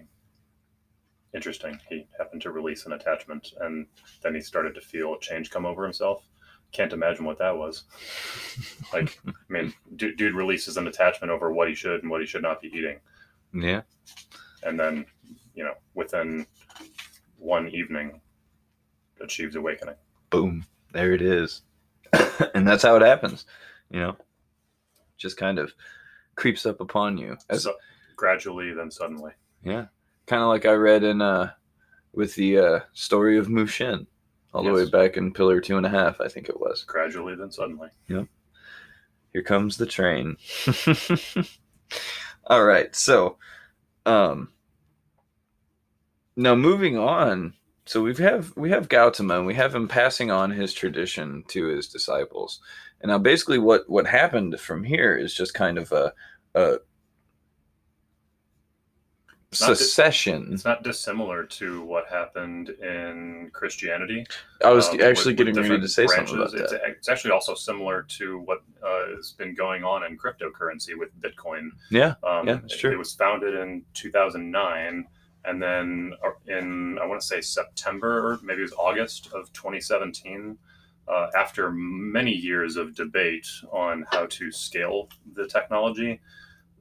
interesting. 1.33 1.79
He 1.89 2.07
happened 2.17 2.41
to 2.43 2.51
release 2.51 2.85
an 2.85 2.93
attachment 2.93 3.53
and 3.61 3.87
then 4.21 4.35
he 4.35 4.41
started 4.41 4.75
to 4.75 4.81
feel 4.81 5.15
a 5.15 5.19
change 5.19 5.49
come 5.49 5.65
over 5.65 5.83
himself. 5.83 6.23
Can't 6.71 6.93
imagine 6.93 7.25
what 7.25 7.39
that 7.39 7.55
was. 7.55 7.83
like, 8.93 9.19
I 9.27 9.31
mean, 9.49 9.73
dude, 9.95 10.17
dude 10.17 10.35
releases 10.35 10.77
an 10.77 10.87
attachment 10.87 11.31
over 11.31 11.51
what 11.51 11.67
he 11.67 11.75
should 11.75 12.01
and 12.01 12.09
what 12.09 12.21
he 12.21 12.27
should 12.27 12.41
not 12.41 12.61
be 12.61 12.67
eating. 12.67 12.99
Yeah. 13.53 13.81
And 14.63 14.79
then, 14.79 15.05
you 15.53 15.63
know, 15.63 15.73
within 15.93 16.47
one 17.37 17.69
evening, 17.69 18.21
achieves 19.23 19.55
awakening. 19.55 19.95
Boom. 20.29 20.65
There 20.91 21.13
it 21.13 21.21
is. 21.21 21.61
and 22.53 22.67
that's 22.67 22.83
how 22.83 22.95
it 22.95 23.01
happens. 23.01 23.45
You 23.89 23.99
know, 23.99 24.17
just 25.17 25.37
kind 25.37 25.57
of 25.59 25.73
creeps 26.35 26.65
up 26.65 26.79
upon 26.81 27.17
you. 27.17 27.37
As, 27.49 27.63
So, 27.63 27.73
gradually, 28.15 28.73
then 28.73 28.91
suddenly. 28.91 29.31
yeah. 29.63 29.85
Kind 30.25 30.41
of 30.41 30.47
like 30.49 30.65
I 30.65 30.71
read 30.73 31.03
in 31.03 31.21
uh 31.21 31.51
with 32.13 32.33
the 32.35 32.57
uh 32.59 32.79
story 32.93 33.37
of 33.37 33.49
Mushin. 33.49 34.07
All 34.53 34.63
the 34.63 34.71
way 34.71 34.87
back 34.87 35.17
in 35.17 35.33
Pillar 35.33 35.59
Two 35.59 35.77
and 35.77 35.85
a 35.85 35.89
Half, 35.89 36.21
I 36.21 36.27
think 36.27 36.47
it 36.47 36.59
was. 36.59 36.83
Gradually, 36.83 37.33
then 37.35 37.51
suddenly. 37.51 37.89
Yep. 38.07 38.27
Here 39.33 39.41
comes 39.41 39.77
the 39.77 39.87
train. 39.87 40.37
All 42.47 42.63
right, 42.63 42.95
so 42.95 43.37
um 44.05 44.49
now 46.35 46.55
moving 46.55 46.97
on. 46.97 47.53
So 47.85 48.01
we 48.03 48.15
have 48.15 48.53
we 48.55 48.69
have 48.69 48.87
Gautama 48.89 49.37
and 49.37 49.45
we 49.45 49.55
have 49.55 49.75
him 49.75 49.87
passing 49.87 50.31
on 50.31 50.51
his 50.51 50.73
tradition 50.73 51.43
to 51.49 51.65
his 51.67 51.87
disciples. 51.87 52.59
And 53.01 53.09
now 53.09 53.17
basically 53.17 53.59
what 53.59 53.89
what 53.89 54.07
happened 54.07 54.57
from 54.59 54.83
here 54.83 55.17
is 55.17 55.33
just 55.33 55.53
kind 55.53 55.77
of 55.77 55.91
a 55.91 56.13
a 56.55 56.77
secession. 59.51 60.49
It's 60.53 60.65
not 60.65 60.83
dissimilar 60.83 61.43
to 61.45 61.83
what 61.83 62.07
happened 62.07 62.69
in 62.69 63.49
Christianity. 63.53 64.25
I 64.63 64.71
was 64.71 64.89
um, 64.89 65.01
actually 65.01 65.31
with- 65.33 65.37
getting 65.37 65.55
with 65.55 65.69
ready 65.69 65.81
to 65.81 65.87
say 65.87 66.07
something 66.07 66.35
about 66.35 66.51
branches. 66.51 66.71
that. 66.71 66.81
It's, 66.87 66.97
it's 66.99 67.09
actually 67.09 67.31
also 67.31 67.53
similar 67.53 68.03
to 68.17 68.39
what 68.39 68.63
uh, 68.85 69.15
has 69.15 69.33
been 69.33 69.53
going 69.53 69.83
on 69.83 70.03
in 70.05 70.17
cryptocurrency 70.17 70.97
with 70.97 71.09
Bitcoin. 71.21 71.69
Yeah, 71.91 72.15
Um, 72.23 72.47
Yeah, 72.47 72.55
that's 72.61 72.73
it- 72.83 72.93
It 72.93 72.97
was 72.97 73.13
founded 73.13 73.53
in 73.55 73.83
2009, 73.93 75.05
and 75.45 75.61
then 75.61 76.13
uh, 76.25 76.29
in 76.47 76.97
I 77.01 77.05
want 77.05 77.21
to 77.21 77.27
say 77.27 77.41
September 77.41 78.27
or 78.27 78.39
maybe 78.43 78.59
it 78.59 78.63
was 78.63 78.73
August 78.73 79.27
of 79.33 79.51
2017. 79.53 80.57
Uh, 81.05 81.27
after 81.35 81.69
many 81.71 82.31
years 82.31 82.77
of 82.77 82.95
debate 82.95 83.45
on 83.73 84.05
how 84.09 84.25
to 84.27 84.49
scale 84.53 85.09
the 85.35 85.45
technology, 85.45 86.21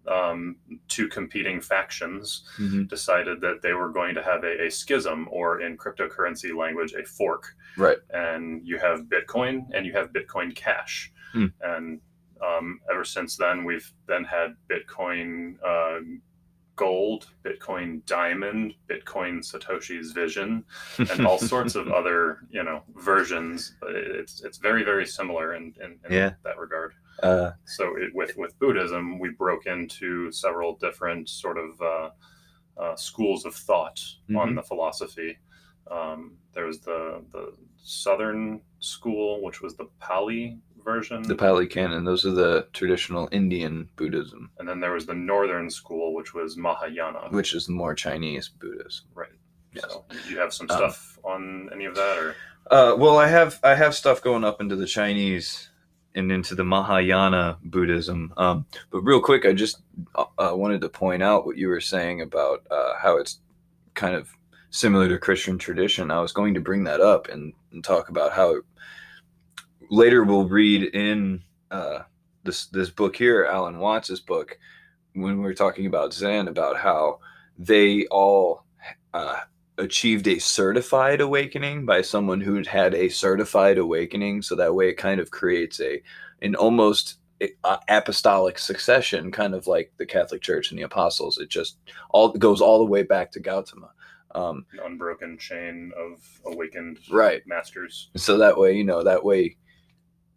um, 0.06 0.54
two 0.86 1.08
competing 1.08 1.60
factions 1.60 2.44
Mhm. 2.58 2.88
decided 2.88 3.40
that 3.40 3.62
they 3.62 3.72
were 3.72 3.88
going 3.90 4.14
to 4.14 4.22
have 4.22 4.44
a, 4.44 4.66
a 4.66 4.70
schism, 4.70 5.28
or 5.30 5.60
in 5.60 5.76
cryptocurrency 5.76 6.54
language, 6.56 6.92
a 6.94 7.04
fork. 7.04 7.54
Right. 7.76 7.98
And 8.10 8.64
you 8.66 8.78
have 8.78 9.06
Bitcoin 9.06 9.66
and 9.74 9.84
you 9.86 9.92
have 9.92 10.12
Bitcoin 10.12 10.54
Cash. 10.54 11.12
Hmm. 11.32 11.46
And 11.60 12.00
um, 12.40 12.80
ever 12.92 13.04
since 13.04 13.36
then, 13.36 13.64
we've 13.64 13.90
then 14.06 14.22
had 14.24 14.54
Bitcoin 14.68 15.56
uh, 15.64 16.00
Gold, 16.76 17.28
Bitcoin 17.44 18.04
Diamond, 18.06 18.74
Bitcoin 18.88 19.38
Satoshi's 19.40 20.12
Vision, 20.12 20.64
and 20.98 21.26
all 21.26 21.38
sorts 21.38 21.74
of 21.74 21.88
other 21.88 22.38
you 22.50 22.62
know 22.62 22.82
versions. 22.96 23.76
It's 23.88 24.42
it's 24.42 24.58
very 24.58 24.82
very 24.84 25.06
similar 25.06 25.54
in 25.54 25.74
in, 25.82 25.98
in 26.04 26.12
Yeah. 26.12 26.32
that 26.44 26.58
regard. 26.58 26.94
uh, 27.22 27.50
So 27.64 27.96
it, 27.96 28.14
with 28.14 28.36
with 28.36 28.58
Buddhism, 28.58 29.18
we 29.18 29.30
broke 29.30 29.66
into 29.66 30.32
several 30.32 30.76
different 30.76 31.28
sort 31.28 31.58
of 31.58 31.80
uh, 31.82 32.10
uh, 32.80 32.96
schools 32.96 33.44
of 33.44 33.54
thought 33.54 34.00
on 34.36 34.50
Mhm. 34.50 34.56
the 34.56 34.62
philosophy. 34.62 35.38
Um, 35.90 36.38
there 36.54 36.66
was 36.66 36.80
the 36.80 37.22
the 37.32 37.52
Southern 37.84 38.60
school, 38.78 39.42
which 39.42 39.60
was 39.60 39.74
the 39.76 39.88
Pali 39.98 40.58
version, 40.84 41.22
the 41.22 41.34
Pali 41.34 41.66
Canon. 41.66 42.04
Those 42.04 42.26
are 42.26 42.32
the 42.32 42.66
traditional 42.72 43.28
Indian 43.32 43.88
Buddhism, 43.96 44.50
and 44.58 44.68
then 44.68 44.80
there 44.80 44.92
was 44.92 45.06
the 45.06 45.14
Northern 45.14 45.70
school, 45.70 46.14
which 46.14 46.34
was 46.34 46.56
Mahayana. 46.56 47.28
which 47.30 47.54
is 47.54 47.66
the 47.66 47.72
more 47.72 47.94
Chinese 47.94 48.48
Buddhism. 48.48 49.06
right. 49.14 49.28
Yes. 49.74 49.84
So 49.88 50.04
you 50.28 50.38
have 50.38 50.52
some 50.52 50.66
Um, 50.70 50.76
stuff 50.76 51.18
on 51.24 51.70
any 51.72 51.86
of 51.86 51.94
that, 51.94 52.18
or 52.18 52.34
Uh, 52.70 52.94
well, 52.96 53.16
I 53.18 53.26
have 53.28 53.58
I 53.64 53.74
have 53.74 53.94
stuff 53.94 54.22
going 54.22 54.44
up 54.44 54.60
into 54.60 54.76
the 54.76 54.86
Chinese 54.86 55.70
and 56.14 56.30
into 56.30 56.54
the 56.54 56.64
Mahayana 56.64 57.56
Buddhism. 57.64 58.34
Um, 58.36 58.66
but 58.90 59.00
real 59.00 59.20
quick, 59.20 59.46
I 59.46 59.54
just 59.54 59.80
uh, 60.14 60.24
uh, 60.38 60.52
wanted 60.54 60.82
to 60.82 60.88
point 60.90 61.22
out 61.22 61.46
what 61.46 61.56
you 61.56 61.68
were 61.68 61.80
saying 61.80 62.20
about 62.20 62.66
uh, 62.70 62.94
how 63.00 63.16
it's 63.16 63.38
kind 63.94 64.14
of 64.14 64.28
similar 64.68 65.08
to 65.08 65.18
Christian 65.18 65.56
tradition. 65.58 66.10
I 66.10 66.20
was 66.20 66.32
going 66.32 66.52
to 66.54 66.60
bring 66.60 66.84
that 66.84 67.00
up 67.00 67.28
and, 67.28 67.54
and 67.72 67.82
talk 67.82 68.10
about 68.10 68.32
how 68.32 68.56
later 69.92 70.24
we'll 70.24 70.48
read 70.48 70.82
in 70.94 71.42
uh, 71.70 72.00
this 72.44 72.66
this 72.66 72.90
book 72.90 73.14
here, 73.14 73.44
Alan 73.44 73.78
Watts's 73.78 74.20
book, 74.20 74.58
when 75.12 75.36
we 75.36 75.44
were 75.44 75.54
talking 75.54 75.86
about 75.86 76.12
Zen, 76.14 76.48
about 76.48 76.78
how 76.78 77.20
they 77.58 78.06
all 78.06 78.64
uh, 79.12 79.40
achieved 79.78 80.26
a 80.26 80.38
certified 80.38 81.20
awakening 81.20 81.84
by 81.84 82.00
someone 82.02 82.40
who'd 82.40 82.66
had 82.66 82.94
a 82.94 83.08
certified 83.08 83.76
awakening 83.78 84.40
so 84.42 84.54
that 84.56 84.74
way 84.74 84.88
it 84.88 84.94
kind 84.96 85.20
of 85.20 85.30
creates 85.30 85.80
a 85.80 86.02
an 86.40 86.54
almost 86.56 87.18
a- 87.42 87.50
apostolic 87.88 88.58
succession 88.58 89.30
kind 89.30 89.54
of 89.54 89.66
like 89.66 89.92
the 89.96 90.04
catholic 90.06 90.42
church 90.42 90.70
and 90.70 90.78
the 90.78 90.82
apostles 90.84 91.38
it 91.38 91.48
just 91.48 91.78
all 92.10 92.28
goes 92.30 92.60
all 92.60 92.78
the 92.78 92.90
way 92.90 93.02
back 93.02 93.30
to 93.32 93.40
gautama 93.40 93.90
um, 94.34 94.64
an 94.72 94.80
unbroken 94.84 95.36
chain 95.38 95.92
of 95.96 96.22
awakened 96.46 96.98
Right. 97.10 97.42
masters. 97.46 98.10
so 98.16 98.38
that 98.38 98.58
way 98.58 98.72
you 98.76 98.84
know 98.84 99.02
that 99.02 99.24
way 99.24 99.56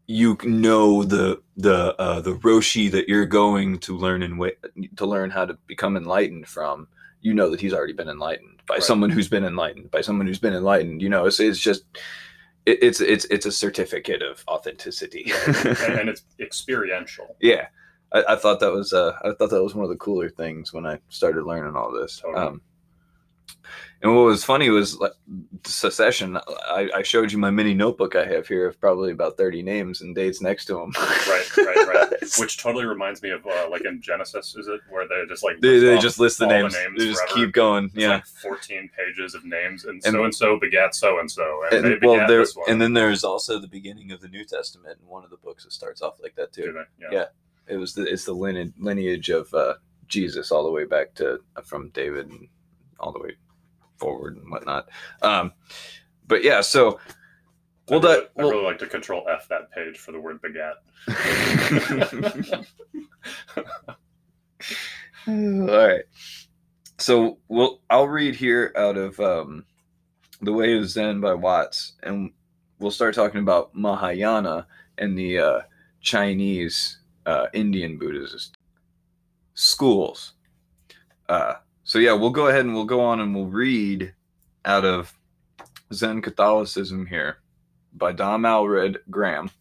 you 0.08 0.38
know 0.44 1.04
the 1.04 1.42
the 1.58 1.96
uh, 2.00 2.22
the 2.22 2.36
roshi 2.36 2.92
that 2.92 3.08
you're 3.10 3.26
going 3.26 3.80
to 3.80 3.98
learn 3.98 4.22
and 4.24 4.38
wa- 4.38 4.50
to 4.98 5.06
learn 5.06 5.30
how 5.32 5.46
to 5.46 5.58
become 5.68 5.98
enlightened 5.98 6.48
from 6.48 6.88
you 7.22 7.34
know 7.34 7.50
that 7.50 7.60
he's 7.60 7.74
already 7.74 7.94
been 7.94 8.10
enlightened 8.10 8.62
by 8.68 8.76
Right. 8.76 8.84
someone 8.84 9.10
who's 9.10 9.28
been 9.30 9.44
enlightened 9.46 9.90
by 9.92 10.02
someone 10.02 10.28
who's 10.28 10.40
been 10.40 10.54
enlightened 10.54 11.02
you 11.02 11.10
know 11.10 11.26
it's, 11.26 11.40
it's 11.40 11.60
just 11.60 11.84
it, 12.66 12.78
it's 12.84 13.02
it's 13.02 13.26
it's 13.26 13.46
a 13.48 13.52
certificate 13.52 14.22
of 14.22 14.44
authenticity 14.48 15.32
and, 15.56 16.10
it's 16.10 16.24
experiential. 16.40 17.36
yeah 17.42 17.68
I, 18.12 18.24
I 18.30 18.36
thought 18.36 18.60
that 18.60 18.72
was 18.72 18.94
uh 18.94 19.14
i 19.24 19.32
thought 19.34 19.50
that 19.50 19.64
was 19.64 19.74
one 19.76 19.84
of 19.86 19.90
the 19.90 19.98
cooler 19.98 20.30
things 20.30 20.72
when 20.74 20.86
i 20.86 21.00
started 21.10 21.46
learning 21.46 21.76
all 21.76 21.92
this 21.92 22.20
Totally. 22.20 22.46
um 22.46 22.62
and 24.06 24.16
what 24.16 24.26
was 24.26 24.44
funny 24.44 24.70
was 24.70 25.00
like 25.00 25.14
secession, 25.66 26.38
I, 26.38 26.90
I 26.94 27.02
showed 27.02 27.32
you 27.32 27.40
my 27.40 27.50
mini 27.50 27.74
notebook 27.74 28.16
I 28.16 28.24
have 28.28 28.48
here 28.48 28.68
of 28.68 28.80
probably 28.80 29.12
about 29.12 29.36
30 29.36 29.64
names 29.64 30.02
and 30.02 30.14
dates 30.14 30.42
next 30.42 30.66
to 30.66 30.76
them. 30.76 30.92
right, 30.96 31.58
right, 31.58 31.88
right. 31.88 32.14
Which 32.38 32.60
totally 32.60 32.86
reminds 32.86 33.24
me 33.24 33.32
of 33.32 33.44
uh, 33.48 33.68
like 33.68 33.84
in 33.84 34.04
Genesis, 34.04 34.56
is 34.56 34.68
it 34.68 34.82
where 34.92 35.08
they 35.08 35.24
just 35.28 35.44
like 35.44 35.60
they, 35.60 35.80
they 35.80 35.98
just 35.98 36.20
list 36.20 36.38
the 36.38 36.46
all 36.46 36.52
names. 36.52 36.76
they 36.76 37.06
just 37.08 37.24
forever? 37.24 37.34
keep 37.34 37.52
going. 37.56 37.86
It's 37.86 37.96
yeah. 37.96 38.10
like 38.10 38.28
14 38.28 38.92
pages 38.96 39.34
of 39.34 39.44
names, 39.44 39.86
and 39.86 40.04
so 40.04 40.24
and 40.24 40.36
so 40.36 40.60
begat 40.60 40.94
so 40.94 41.20
and 41.20 41.32
so, 41.32 41.64
and, 41.72 42.00
well, 42.04 42.28
there, 42.28 42.42
this 42.42 42.56
one. 42.56 42.70
and 42.70 42.80
then 42.80 42.94
there's 42.94 43.24
also 43.24 43.58
the 43.58 43.68
beginning 43.68 44.12
of 44.12 44.22
the 44.22 44.28
New 44.28 44.46
Testament, 44.46 45.00
and 45.00 45.10
one 45.10 45.24
of 45.24 45.32
the 45.32 45.38
books 45.38 45.64
that 45.64 45.74
starts 45.74 46.04
off 46.04 46.20
like 46.22 46.36
that 46.36 46.54
too. 46.54 46.76
they? 47.00 47.16
Yeah. 47.16 47.26
It 47.68 47.78
was 47.78 47.96
the 47.96 48.04
it's 48.04 48.26
the 48.26 48.34
lineage 48.34 48.74
lineage 48.78 49.30
of 49.30 49.52
uh, 49.56 49.76
Jesus 50.08 50.52
all 50.52 50.64
the 50.64 50.70
way 50.70 50.86
back 50.86 51.16
to 51.16 51.40
from 51.64 51.90
David 51.90 52.28
and 52.28 52.48
all 53.00 53.12
the 53.12 53.20
way 53.20 53.36
forward 53.98 54.38
and 54.38 54.50
whatnot. 54.52 54.90
Um, 55.22 55.52
but 56.28 56.44
yeah, 56.44 56.62
so 56.62 57.00
well, 57.90 58.00
I'd 58.00 58.04
really, 58.04 58.16
that 58.16 58.30
well, 58.36 58.50
really 58.52 58.64
like 58.64 58.80
to 58.80 58.88
control 58.88 59.28
F 59.30 59.48
that 59.50 59.72
page 59.72 59.98
for 59.98 60.12
the 60.12 60.20
word 60.20 60.42
begat. 60.42 60.76
all 65.28 65.78
right. 65.78 66.04
So 66.98 67.38
we'll 67.48 67.82
I'll 67.90 68.08
read 68.08 68.36
here 68.36 68.74
out 68.76 68.98
of 68.98 69.20
um, 69.20 69.66
the 70.42 70.54
Way 70.54 70.78
of 70.78 70.90
Zen 70.90 71.22
by 71.22 71.34
Watts, 71.34 71.94
and 72.04 72.32
we'll 72.80 72.92
start 72.92 73.14
talking 73.16 73.42
about 73.42 73.76
Mahayana 73.76 74.68
and 74.98 75.18
the 75.18 75.40
uh, 75.40 75.60
Chinese 76.02 77.00
uh, 77.26 77.48
Indian 77.54 77.98
Buddhist 77.98 78.58
schools. 79.54 80.34
Uh, 81.28 81.56
so 81.86 82.00
yeah, 82.00 82.14
we'll 82.14 82.32
go 82.32 82.48
ahead 82.48 82.66
and 82.66 82.74
we'll 82.74 82.84
go 82.84 83.00
on 83.00 83.20
and 83.20 83.34
we'll 83.34 83.46
read 83.46 84.12
out 84.66 84.84
of 84.84 85.14
Zen 85.94 86.22
Catholicism 86.22 87.06
here 87.06 87.38
by 87.94 88.12
Dom 88.12 88.42
Aelred 88.42 88.98
Graham. 89.12 89.52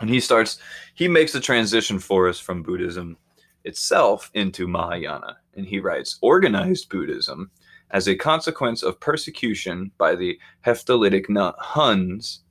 And 0.00 0.08
he 0.08 0.20
starts, 0.20 0.60
he 0.94 1.08
makes 1.08 1.34
a 1.34 1.40
transition 1.40 1.98
for 1.98 2.28
us 2.28 2.38
from 2.38 2.62
Buddhism 2.62 3.16
itself 3.64 4.30
into 4.34 4.68
Mahayana. 4.68 5.36
And 5.56 5.66
he 5.66 5.80
writes 5.80 6.18
Organized 6.22 6.88
Buddhism, 6.90 7.50
as 7.90 8.06
a 8.06 8.14
consequence 8.14 8.84
of 8.84 9.00
persecution 9.00 9.90
by 9.98 10.14
the 10.14 10.38
Hephthalitic 10.64 11.26
Huns, 11.58 12.42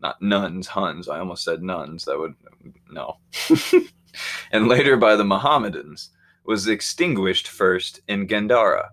not 0.00 0.22
nuns, 0.22 0.68
Huns, 0.68 1.08
I 1.08 1.18
almost 1.18 1.42
said 1.42 1.62
nuns, 1.62 2.04
that 2.04 2.18
would, 2.18 2.34
no. 2.88 3.16
and 4.52 4.68
later 4.68 4.96
by 4.96 5.16
the 5.16 5.24
Mohammedans, 5.24 6.10
was 6.44 6.68
extinguished 6.68 7.48
first 7.48 8.00
in 8.08 8.26
Gandhara 8.26 8.88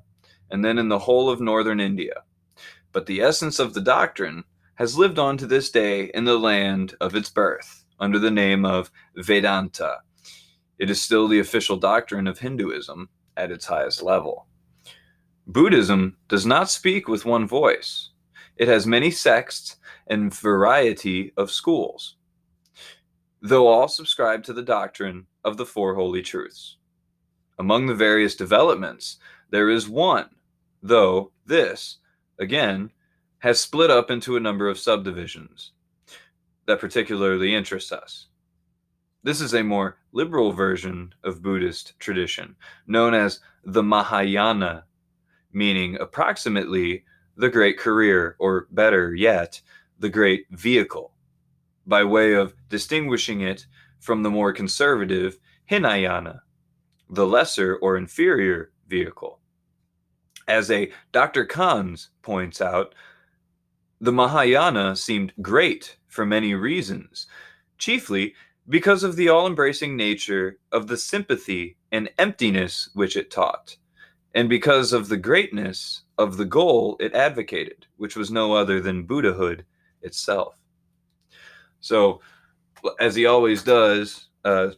and 0.50 0.64
then 0.64 0.78
in 0.78 0.90
the 0.90 1.00
whole 1.00 1.30
of 1.30 1.42
northern 1.42 1.80
India. 1.80 2.24
But 2.92 3.06
the 3.06 3.22
essence 3.22 3.60
of 3.60 3.74
the 3.74 3.82
doctrine 3.82 4.44
has 4.76 4.98
lived 4.98 5.20
on 5.20 5.38
to 5.38 5.48
this 5.48 5.70
day 5.70 6.12
in 6.14 6.24
the 6.26 6.38
land 6.38 6.96
of 7.00 7.16
its 7.16 7.30
birth 7.30 7.86
under 8.00 8.20
the 8.20 8.32
name 8.32 8.66
of 8.66 8.92
Vedanta. 9.16 10.00
It 10.80 10.90
is 10.90 11.02
still 11.02 11.28
the 11.28 11.40
official 11.40 11.78
doctrine 11.78 12.28
of 12.28 12.40
Hinduism 12.40 13.10
at 13.38 13.52
its 13.52 13.66
highest 13.66 14.02
level. 14.02 14.48
Buddhism 15.48 16.18
does 16.28 16.46
not 16.46 16.70
speak 16.70 17.08
with 17.08 17.26
one 17.26 17.48
voice. 17.48 18.10
It 18.58 18.68
has 18.68 18.88
many 18.88 19.12
sects 19.12 19.78
and 20.08 20.34
variety 20.34 21.34
of 21.38 21.52
schools, 21.52 22.16
though 23.42 23.68
all 23.68 23.88
subscribe 23.88 24.44
to 24.44 24.54
the 24.54 24.62
doctrine 24.62 25.28
of 25.44 25.58
the 25.58 25.66
Four 25.66 25.96
Holy 25.96 26.22
Truths. 26.22 26.78
Among 27.62 27.86
the 27.86 27.94
various 27.94 28.36
developments, 28.36 29.18
there 29.52 29.70
is 29.70 29.88
one, 29.88 30.32
though 30.82 31.32
this, 31.46 32.00
again, 32.40 32.90
has 33.38 33.60
split 33.60 33.92
up 33.92 34.10
into 34.10 34.36
a 34.36 34.40
number 34.40 34.68
of 34.68 34.80
subdivisions 34.80 35.72
that 36.66 36.80
particularly 36.80 37.54
interest 37.54 37.94
us. 37.94 38.30
This 39.22 39.42
is 39.42 39.54
a 39.54 39.64
more 39.64 40.00
liberal 40.12 40.52
version 40.52 41.14
of 41.24 41.44
Buddhist 41.44 41.94
tradition, 42.00 42.56
known 42.88 43.14
as 43.14 43.42
the 43.64 43.84
Mahayana, 43.84 44.86
meaning 45.54 45.98
approximately 46.02 47.04
the 47.38 47.50
great 47.50 47.78
career, 47.78 48.36
or 48.40 48.66
better 48.72 49.14
yet, 49.14 49.62
the 50.00 50.10
great 50.10 50.48
vehicle, 50.50 51.14
by 51.86 52.04
way 52.04 52.34
of 52.34 52.56
distinguishing 52.70 53.42
it 53.42 53.68
from 54.00 54.24
the 54.24 54.32
more 54.32 54.52
conservative 54.52 55.38
Hinayana, 55.66 56.42
the 57.12 57.28
lesser 57.28 57.76
or 57.76 57.98
inferior 57.98 58.72
vehicle. 58.88 59.40
As 60.48 60.72
a 60.72 60.92
Dr. 61.12 61.46
Conze 61.46 62.10
points 62.22 62.62
out, 62.62 62.96
the 64.00 64.12
Mahayana 64.12 64.96
seemed 64.96 65.34
great 65.42 65.98
for 66.08 66.26
many 66.26 66.56
reasons, 66.56 67.28
chiefly 67.78 68.34
because 68.70 69.04
of 69.04 69.16
the 69.16 69.30
all 69.30 69.46
embracing 69.46 69.96
nature 69.96 70.58
of 70.72 70.88
the 70.88 70.98
sympathy 70.98 71.78
and 71.92 72.10
emptiness 72.18 72.90
which 72.94 73.18
it 73.18 73.30
taught, 73.30 73.76
and 74.34 74.48
because 74.48 74.94
of 74.94 75.10
the 75.10 75.18
greatness 75.18 76.04
of 76.18 76.38
the 76.38 76.46
goal 76.46 76.96
it 77.00 77.14
advocated, 77.14 77.86
which 77.98 78.16
was 78.16 78.32
no 78.32 78.54
other 78.54 78.80
than 78.80 79.04
Buddhahood 79.06 79.66
itself. 80.02 80.56
So, 81.82 82.22
as 83.00 83.16
he 83.16 83.26
always 83.26 83.64
does, 83.64 84.28
uh, 84.46 84.72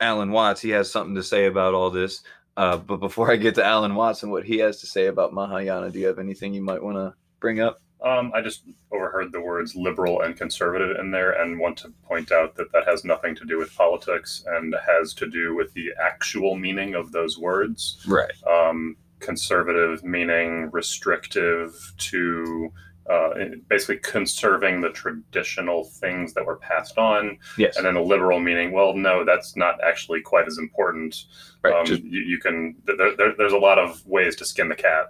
Alan 0.00 0.30
Watts, 0.30 0.60
he 0.60 0.70
has 0.70 0.90
something 0.90 1.14
to 1.14 1.22
say 1.22 1.46
about 1.46 1.74
all 1.74 1.90
this. 1.90 2.22
Uh, 2.56 2.76
but 2.76 2.96
before 2.96 3.30
I 3.30 3.36
get 3.36 3.54
to 3.56 3.64
Alan 3.64 3.94
Watts 3.94 4.22
and 4.22 4.32
what 4.32 4.44
he 4.44 4.58
has 4.58 4.80
to 4.80 4.86
say 4.86 5.06
about 5.06 5.32
Mahayana, 5.32 5.90
do 5.90 5.98
you 5.98 6.06
have 6.06 6.18
anything 6.18 6.54
you 6.54 6.62
might 6.62 6.82
want 6.82 6.96
to 6.96 7.14
bring 7.40 7.60
up? 7.60 7.80
Um, 8.04 8.30
I 8.34 8.40
just 8.40 8.62
overheard 8.92 9.32
the 9.32 9.40
words 9.40 9.74
liberal 9.74 10.22
and 10.22 10.36
conservative 10.36 10.96
in 10.98 11.10
there 11.10 11.32
and 11.32 11.58
want 11.58 11.76
to 11.78 11.92
point 12.04 12.30
out 12.30 12.54
that 12.56 12.70
that 12.72 12.86
has 12.86 13.04
nothing 13.04 13.34
to 13.36 13.44
do 13.44 13.58
with 13.58 13.74
politics 13.74 14.44
and 14.46 14.74
has 14.86 15.14
to 15.14 15.28
do 15.28 15.56
with 15.56 15.72
the 15.74 15.90
actual 16.00 16.56
meaning 16.56 16.94
of 16.94 17.10
those 17.10 17.38
words. 17.38 18.04
Right. 18.06 18.30
Um, 18.48 18.96
conservative 19.18 20.04
meaning 20.04 20.70
restrictive 20.72 21.92
to 21.98 22.72
uh, 23.08 23.30
basically 23.68 23.96
conserving 23.98 24.80
the 24.80 24.90
traditional 24.90 25.84
things 25.84 26.34
that 26.34 26.44
were 26.44 26.56
passed 26.56 26.98
on. 26.98 27.38
Yes. 27.56 27.76
And 27.76 27.86
then 27.86 27.96
a 27.96 28.02
liberal 28.02 28.38
meaning, 28.38 28.70
well, 28.72 28.92
no, 28.94 29.24
that's 29.24 29.56
not 29.56 29.82
actually 29.82 30.20
quite 30.20 30.46
as 30.46 30.58
important. 30.58 31.24
right. 31.62 31.74
um, 31.74 31.86
just- 31.86 32.02
you, 32.02 32.20
you 32.20 32.38
can 32.38 32.76
there, 32.84 33.16
there, 33.16 33.34
there's 33.36 33.52
a 33.54 33.58
lot 33.58 33.78
of 33.78 34.06
ways 34.06 34.36
to 34.36 34.44
skin 34.44 34.68
the 34.68 34.74
cat 34.74 35.06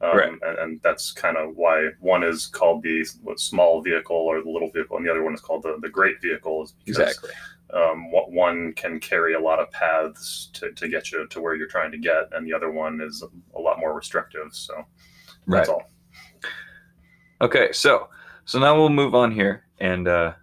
um, 0.00 0.16
Right. 0.16 0.32
and, 0.32 0.58
and 0.58 0.82
that's 0.82 1.12
kind 1.12 1.36
of 1.36 1.54
why 1.56 1.90
one 2.00 2.24
is 2.24 2.46
called 2.46 2.82
the 2.82 3.06
what, 3.22 3.38
small 3.38 3.80
vehicle 3.82 4.16
or 4.16 4.42
the 4.42 4.50
little 4.50 4.70
vehicle 4.70 4.96
and 4.96 5.06
the 5.06 5.10
other 5.10 5.22
one 5.22 5.34
is 5.34 5.40
called 5.40 5.62
the, 5.62 5.76
the 5.80 5.88
great 5.88 6.20
vehicle 6.22 6.64
is 6.64 6.72
because 6.84 6.98
exactly. 6.98 7.30
um, 7.74 8.10
what 8.10 8.32
one 8.32 8.72
can 8.72 8.98
carry 8.98 9.34
a 9.34 9.40
lot 9.40 9.60
of 9.60 9.70
paths 9.70 10.48
to, 10.54 10.72
to 10.72 10.88
get 10.88 11.12
you 11.12 11.26
to 11.28 11.40
where 11.40 11.54
you're 11.54 11.68
trying 11.68 11.92
to 11.92 11.98
get 11.98 12.24
and 12.32 12.46
the 12.46 12.52
other 12.54 12.70
one 12.70 13.00
is 13.00 13.22
a 13.54 13.60
lot 13.60 13.78
more 13.78 13.92
restrictive 13.94 14.48
so 14.52 14.74
Right. 15.46 15.58
that's 15.58 15.68
all 15.68 15.82
Okay. 17.42 17.72
So, 17.72 18.08
so 18.44 18.60
now 18.60 18.76
we'll 18.76 18.88
move 18.88 19.14
on 19.16 19.32
here 19.32 19.64
and 19.80 20.06
uh, 20.06 20.34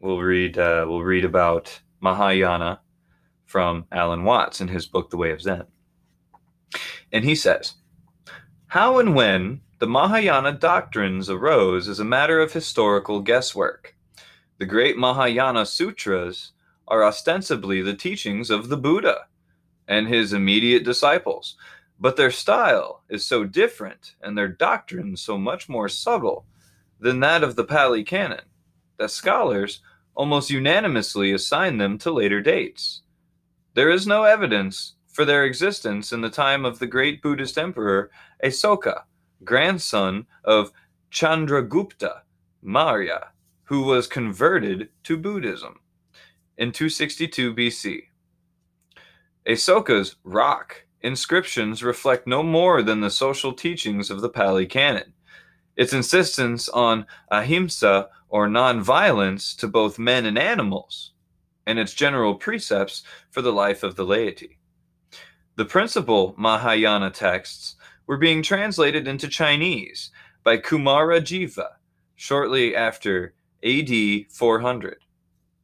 we'll 0.00 0.18
read 0.18 0.58
uh, 0.58 0.84
we'll 0.88 1.02
read 1.02 1.24
about 1.24 1.80
Mahayana 2.00 2.80
from 3.46 3.86
Alan 3.92 4.24
Watts 4.24 4.60
in 4.60 4.68
his 4.68 4.86
book 4.86 5.10
The 5.10 5.16
Way 5.16 5.30
of 5.30 5.40
Zen. 5.40 5.64
And 7.12 7.24
he 7.24 7.34
says, 7.34 7.74
How 8.66 8.98
and 8.98 9.14
when 9.14 9.60
the 9.78 9.86
Mahayana 9.86 10.52
doctrines 10.52 11.30
arose 11.30 11.88
is 11.88 12.00
a 12.00 12.04
matter 12.04 12.40
of 12.40 12.52
historical 12.52 13.20
guesswork. 13.20 13.96
The 14.58 14.66
great 14.66 14.98
Mahayana 14.98 15.66
sutras 15.66 16.52
are 16.86 17.04
ostensibly 17.04 17.80
the 17.80 17.94
teachings 17.94 18.50
of 18.50 18.68
the 18.68 18.76
Buddha 18.76 19.26
and 19.88 20.06
his 20.06 20.32
immediate 20.32 20.84
disciples, 20.84 21.56
but 22.00 22.16
their 22.16 22.30
style 22.30 23.02
is 23.10 23.24
so 23.24 23.44
different 23.44 24.14
and 24.22 24.36
their 24.36 24.48
doctrine 24.48 25.16
so 25.16 25.36
much 25.36 25.68
more 25.68 25.88
subtle 25.88 26.46
than 26.98 27.20
that 27.20 27.44
of 27.44 27.56
the 27.56 27.64
Pali 27.64 28.02
Canon 28.02 28.44
that 28.98 29.10
scholars 29.10 29.82
almost 30.14 30.50
unanimously 30.50 31.32
assign 31.32 31.76
them 31.76 31.98
to 31.98 32.10
later 32.10 32.40
dates. 32.40 33.02
There 33.74 33.90
is 33.90 34.06
no 34.06 34.24
evidence 34.24 34.94
for 35.12 35.24
their 35.24 35.44
existence 35.44 36.12
in 36.12 36.22
the 36.22 36.30
time 36.30 36.64
of 36.64 36.78
the 36.78 36.86
great 36.86 37.22
Buddhist 37.22 37.58
emperor 37.58 38.10
Asoka, 38.42 39.02
grandson 39.44 40.26
of 40.44 40.72
Chandragupta 41.10 42.20
Maurya, 42.62 43.28
who 43.64 43.82
was 43.82 44.06
converted 44.06 44.88
to 45.04 45.16
Buddhism 45.16 45.80
in 46.56 46.72
262 46.72 47.54
BC. 47.54 48.02
Asoka's 49.46 50.16
rock 50.24 50.84
inscriptions 51.02 51.82
reflect 51.82 52.26
no 52.26 52.42
more 52.42 52.82
than 52.82 53.00
the 53.00 53.10
social 53.10 53.52
teachings 53.52 54.10
of 54.10 54.20
the 54.20 54.28
Pali 54.28 54.66
Canon. 54.66 55.12
Its 55.76 55.92
insistence 55.92 56.68
on 56.68 57.06
ahimsa 57.30 58.08
or 58.28 58.48
nonviolence 58.48 59.56
to 59.56 59.66
both 59.66 59.98
men 59.98 60.26
and 60.26 60.38
animals, 60.38 61.12
and 61.66 61.78
its 61.78 61.94
general 61.94 62.34
precepts 62.34 63.02
for 63.30 63.42
the 63.42 63.52
life 63.52 63.82
of 63.82 63.96
the 63.96 64.04
laity. 64.04 64.58
The 65.56 65.64
principal 65.64 66.34
Mahayana 66.36 67.10
texts 67.10 67.76
were 68.06 68.16
being 68.16 68.42
translated 68.42 69.06
into 69.06 69.28
Chinese 69.28 70.10
by 70.42 70.56
Kumarajiva 70.58 71.68
shortly 72.16 72.74
after 72.74 73.34
AD 73.62 73.90
400. 74.30 74.98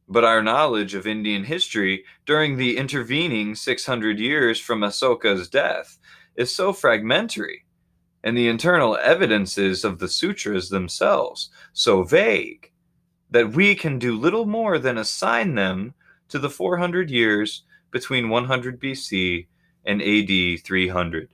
But 0.07 0.23
our 0.23 0.41
knowledge 0.41 0.93
of 0.93 1.05
Indian 1.05 1.43
history 1.43 2.05
during 2.25 2.55
the 2.55 2.77
intervening 2.77 3.55
600 3.55 4.19
years 4.19 4.59
from 4.59 4.81
Asoka's 4.81 5.49
death 5.49 5.97
is 6.35 6.55
so 6.55 6.71
fragmentary, 6.71 7.65
and 8.23 8.37
the 8.37 8.47
internal 8.47 8.97
evidences 8.97 9.83
of 9.83 9.99
the 9.99 10.07
sutras 10.07 10.69
themselves 10.69 11.49
so 11.73 12.03
vague, 12.03 12.71
that 13.29 13.51
we 13.51 13.75
can 13.75 13.99
do 13.99 14.17
little 14.17 14.45
more 14.45 14.79
than 14.79 14.97
assign 14.97 15.55
them 15.55 15.93
to 16.29 16.39
the 16.39 16.49
400 16.49 17.09
years 17.09 17.63
between 17.91 18.29
100 18.29 18.79
BC 18.79 19.47
and 19.85 20.01
AD 20.01 20.63
300. 20.63 21.29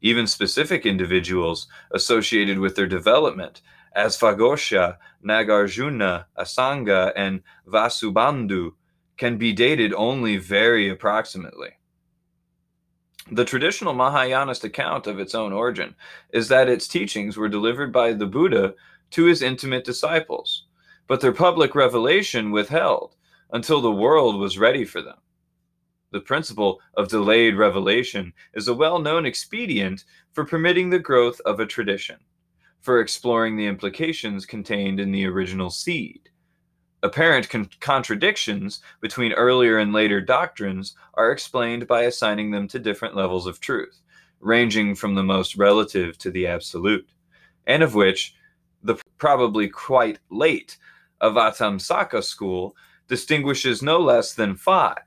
Even 0.00 0.26
specific 0.26 0.86
individuals 0.86 1.68
associated 1.92 2.58
with 2.58 2.74
their 2.74 2.86
development, 2.86 3.60
Asvaghosha, 3.96 4.96
Nagarjuna, 5.24 6.26
Asanga, 6.38 7.12
and 7.16 7.42
Vasubandhu, 7.66 8.72
can 9.16 9.36
be 9.36 9.52
dated 9.52 9.92
only 9.94 10.36
very 10.36 10.88
approximately. 10.88 11.70
The 13.32 13.44
traditional 13.44 13.94
Mahayanist 13.94 14.64
account 14.64 15.06
of 15.06 15.20
its 15.20 15.34
own 15.34 15.52
origin 15.52 15.94
is 16.32 16.48
that 16.48 16.68
its 16.68 16.88
teachings 16.88 17.36
were 17.36 17.48
delivered 17.48 17.92
by 17.92 18.12
the 18.12 18.26
Buddha 18.26 18.74
to 19.10 19.24
his 19.24 19.42
intimate 19.42 19.84
disciples, 19.84 20.66
but 21.06 21.20
their 21.20 21.32
public 21.32 21.74
revelation 21.74 22.50
withheld 22.50 23.16
until 23.52 23.80
the 23.80 23.90
world 23.90 24.38
was 24.38 24.58
ready 24.58 24.84
for 24.84 25.02
them. 25.02 25.18
The 26.12 26.20
principle 26.20 26.80
of 26.96 27.08
delayed 27.08 27.56
revelation 27.56 28.32
is 28.54 28.66
a 28.66 28.74
well 28.74 28.98
known 28.98 29.26
expedient 29.26 30.04
for 30.32 30.44
permitting 30.44 30.90
the 30.90 30.98
growth 30.98 31.40
of 31.44 31.60
a 31.60 31.66
tradition, 31.66 32.16
for 32.80 33.00
exploring 33.00 33.56
the 33.56 33.66
implications 33.66 34.46
contained 34.46 35.00
in 35.00 35.12
the 35.12 35.26
original 35.26 35.70
seed. 35.70 36.30
Apparent 37.02 37.48
con- 37.48 37.70
contradictions 37.80 38.80
between 39.00 39.32
earlier 39.32 39.78
and 39.78 39.92
later 39.92 40.20
doctrines 40.20 40.94
are 41.14 41.32
explained 41.32 41.86
by 41.86 42.02
assigning 42.02 42.50
them 42.50 42.68
to 42.68 42.78
different 42.78 43.16
levels 43.16 43.46
of 43.46 43.60
truth, 43.60 44.00
ranging 44.40 44.94
from 44.94 45.14
the 45.14 45.22
most 45.22 45.56
relative 45.56 46.18
to 46.18 46.30
the 46.30 46.46
absolute, 46.46 47.08
and 47.66 47.82
of 47.82 47.94
which 47.94 48.34
the 48.82 48.96
probably 49.18 49.68
quite 49.68 50.18
late 50.30 50.78
Avatamsaka 51.22 52.22
school 52.22 52.76
distinguishes 53.08 53.82
no 53.82 53.98
less 53.98 54.34
than 54.34 54.56
five. 54.56 54.98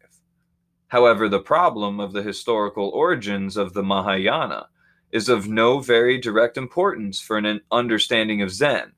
However, 0.87 1.27
the 1.27 1.39
problem 1.39 1.99
of 1.99 2.13
the 2.13 2.21
historical 2.21 2.89
origins 2.89 3.57
of 3.57 3.73
the 3.73 3.81
Mahayana 3.81 4.67
is 5.13 5.29
of 5.29 5.47
no 5.47 5.79
very 5.79 6.17
direct 6.17 6.57
importance 6.57 7.21
for 7.21 7.37
an 7.37 7.61
understanding 7.71 8.41
of 8.41 8.51
Zen, 8.51 8.91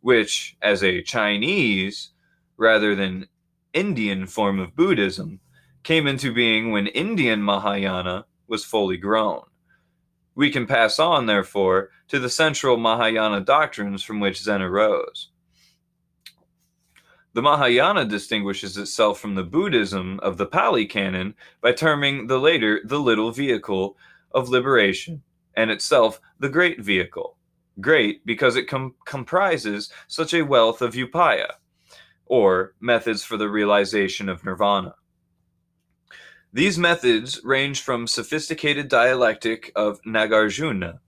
which, 0.00 0.56
as 0.60 0.82
a 0.82 1.02
Chinese 1.02 2.10
rather 2.56 2.96
than 2.96 3.28
Indian 3.72 4.26
form 4.26 4.58
of 4.58 4.74
Buddhism, 4.74 5.38
came 5.84 6.08
into 6.08 6.34
being 6.34 6.72
when 6.72 6.88
Indian 6.88 7.42
Mahayana 7.42 8.26
was 8.48 8.64
fully 8.64 8.96
grown. 8.96 9.42
We 10.34 10.50
can 10.50 10.66
pass 10.66 10.98
on, 10.98 11.26
therefore, 11.26 11.90
to 12.08 12.18
the 12.18 12.28
central 12.28 12.76
Mahayana 12.76 13.40
doctrines 13.42 14.02
from 14.02 14.18
which 14.18 14.42
Zen 14.42 14.62
arose. 14.62 15.30
The 17.34 17.42
Mahayana 17.42 18.04
distinguishes 18.04 18.76
itself 18.76 19.20
from 19.20 19.36
the 19.36 19.44
Buddhism 19.44 20.18
of 20.24 20.38
the 20.38 20.46
Pali 20.46 20.86
Canon 20.86 21.34
by 21.60 21.72
terming 21.72 22.26
the 22.26 22.38
later 22.40 22.80
the 22.84 23.00
little 23.00 23.30
vehicle 23.30 23.96
of 24.32 24.48
liberation, 24.48 25.22
and 25.56 25.70
itself 25.70 26.20
the 26.38 26.48
great 26.48 26.80
vehicle. 26.80 27.36
Great 27.80 28.24
because 28.26 28.56
it 28.56 28.68
com- 28.68 28.94
comprises 29.06 29.90
such 30.06 30.34
a 30.34 30.42
wealth 30.42 30.82
of 30.82 30.94
upaya, 30.94 31.52
or 32.26 32.74
methods 32.80 33.24
for 33.24 33.36
the 33.36 33.48
realization 33.48 34.28
of 34.28 34.44
nirvana. 34.44 34.94
These 36.52 36.78
methods 36.78 37.40
range 37.44 37.80
from 37.80 38.06
sophisticated 38.06 38.88
dialectic 38.88 39.72
of 39.74 40.02
Nagarjuna, 40.02 40.98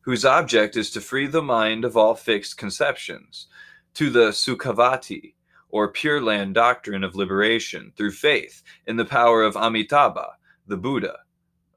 whose 0.00 0.24
object 0.24 0.76
is 0.76 0.90
to 0.92 1.00
free 1.00 1.26
the 1.26 1.42
mind 1.42 1.84
of 1.84 1.96
all 1.96 2.14
fixed 2.14 2.56
conceptions, 2.56 3.46
to 3.94 4.08
the 4.08 4.30
Sukhavati, 4.30 5.34
or 5.68 5.88
Pure 5.88 6.22
Land 6.22 6.54
doctrine 6.54 7.04
of 7.04 7.16
liberation 7.16 7.92
through 7.96 8.12
faith 8.12 8.62
in 8.86 8.96
the 8.96 9.04
power 9.04 9.42
of 9.42 9.56
Amitabha, 9.56 10.28
the 10.66 10.76
Buddha 10.76 11.18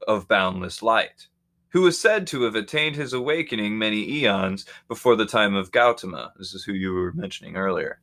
of 0.06 0.28
boundless 0.28 0.82
light, 0.82 1.26
who 1.70 1.86
is 1.86 1.98
said 1.98 2.26
to 2.28 2.42
have 2.42 2.54
attained 2.54 2.96
his 2.96 3.12
awakening 3.12 3.78
many 3.78 4.08
eons 4.20 4.64
before 4.88 5.16
the 5.16 5.26
time 5.26 5.54
of 5.54 5.72
Gautama. 5.72 6.32
This 6.38 6.54
is 6.54 6.64
who 6.64 6.72
you 6.72 6.92
were 6.92 7.12
mentioning 7.12 7.56
earlier. 7.56 8.00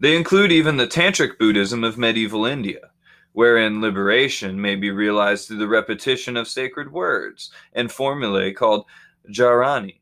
They 0.00 0.16
include 0.16 0.52
even 0.52 0.76
the 0.76 0.86
Tantric 0.86 1.38
Buddhism 1.38 1.84
of 1.84 1.98
medieval 1.98 2.46
India, 2.46 2.90
wherein 3.32 3.80
liberation 3.80 4.60
may 4.60 4.74
be 4.74 4.90
realized 4.90 5.46
through 5.46 5.58
the 5.58 5.68
repetition 5.68 6.36
of 6.36 6.48
sacred 6.48 6.90
words 6.90 7.50
and 7.72 7.92
formulae 7.92 8.52
called 8.52 8.86
dharani, 9.30 10.00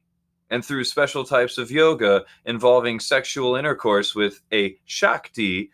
and 0.51 0.65
through 0.65 0.85
special 0.85 1.25
types 1.25 1.59
of 1.59 1.71
yoga 1.71 2.25
involving 2.45 3.01
sexual 3.01 3.57
intercourse 3.57 4.15
with 4.15 4.41
a 4.53 4.79
Shakti, 4.85 5.71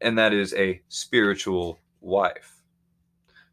and 0.00 0.18
that 0.18 0.32
is 0.32 0.52
a 0.54 0.82
spiritual 0.88 1.78
wife. 2.00 2.51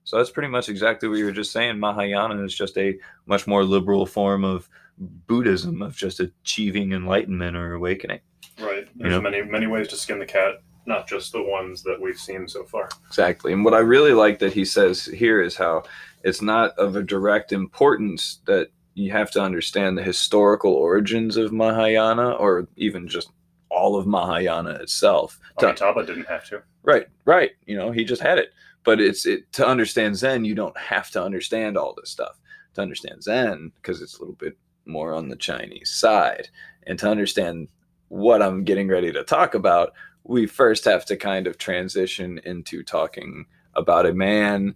So 0.10 0.18
that's 0.18 0.32
pretty 0.32 0.50
much 0.50 0.70
exactly 0.70 1.08
what 1.08 1.20
you 1.20 1.26
were 1.26 1.32
just 1.32 1.52
saying. 1.52 1.80
Mahayana 1.80 2.44
is 2.44 2.56
just 2.56 2.76
a 2.80 2.98
much 3.28 3.46
more 3.46 3.64
liberal 3.64 4.08
form 4.08 4.44
of 4.44 4.68
Buddhism, 4.98 5.84
of 5.84 5.96
just 5.96 6.20
achieving 6.20 6.94
enlightenment 6.94 7.56
or 7.56 7.74
awakening. 7.74 8.20
Right. 8.60 8.88
There's 8.96 9.14
you 9.14 9.22
know? 9.22 9.22
many 9.22 9.44
many 9.44 9.68
ways 9.68 9.88
to 9.90 9.96
skin 9.96 10.18
the 10.18 10.26
cat, 10.26 10.64
not 10.88 11.08
just 11.08 11.32
the 11.32 11.44
ones 11.44 11.84
that 11.84 12.02
we've 12.02 12.18
seen 12.18 12.48
so 12.48 12.64
far. 12.64 12.90
Exactly. 13.06 13.54
And 13.54 13.64
what 13.64 13.76
I 13.76 13.80
really 13.82 14.14
like 14.14 14.40
that 14.40 14.52
he 14.52 14.66
says 14.66 15.06
here 15.06 15.44
is 15.44 15.56
how 15.56 15.84
it's 16.24 16.42
not 16.42 16.72
of 16.80 16.96
a 16.96 17.04
direct 17.04 17.52
importance 17.52 18.40
that 18.48 18.70
you 18.96 19.12
have 19.12 19.30
to 19.32 19.42
understand 19.44 19.96
the 19.96 20.04
historical 20.04 20.74
origins 20.74 21.38
of 21.38 21.54
Mahayana, 21.54 22.32
or 22.32 22.68
even 22.78 23.08
just 23.08 23.30
all 23.70 23.96
of 23.96 24.08
Mahayana 24.08 24.72
itself. 24.72 25.40
Amitabha 25.62 26.04
didn't 26.04 26.28
have 26.28 26.46
to. 26.46 26.64
Right, 26.82 27.06
right. 27.26 27.52
You 27.68 27.78
know, 27.78 27.92
he 27.92 28.04
just 28.04 28.24
had 28.24 28.40
it. 28.40 28.54
But 28.90 29.00
it's 29.00 29.28
it 29.28 29.52
to 29.54 29.68
understand 29.68 30.18
Zen, 30.18 30.46
you 30.46 30.56
don't 30.56 30.76
have 30.76 31.12
to 31.12 31.24
understand 31.24 31.78
all 31.78 31.94
this 31.94 32.10
stuff. 32.10 32.40
To 32.74 32.82
understand 32.82 33.22
Zen, 33.22 33.72
because 33.76 34.02
it's 34.02 34.18
a 34.18 34.20
little 34.20 34.34
bit 34.34 34.58
more 34.88 35.14
on 35.14 35.30
the 35.30 35.36
Chinese 35.36 35.92
side, 35.92 36.50
and 36.88 36.98
to 36.98 37.08
understand 37.08 37.68
what 38.08 38.42
I'm 38.42 38.64
getting 38.64 38.88
ready 38.88 39.12
to 39.12 39.24
talk 39.24 39.54
about, 39.54 39.94
we 40.24 40.48
first 40.48 40.86
have 40.86 41.06
to 41.06 41.18
kind 41.18 41.46
of 41.46 41.60
transition 41.60 42.40
into 42.46 42.82
talking 42.82 43.46
about 43.76 44.08
a 44.08 44.14
man 44.14 44.74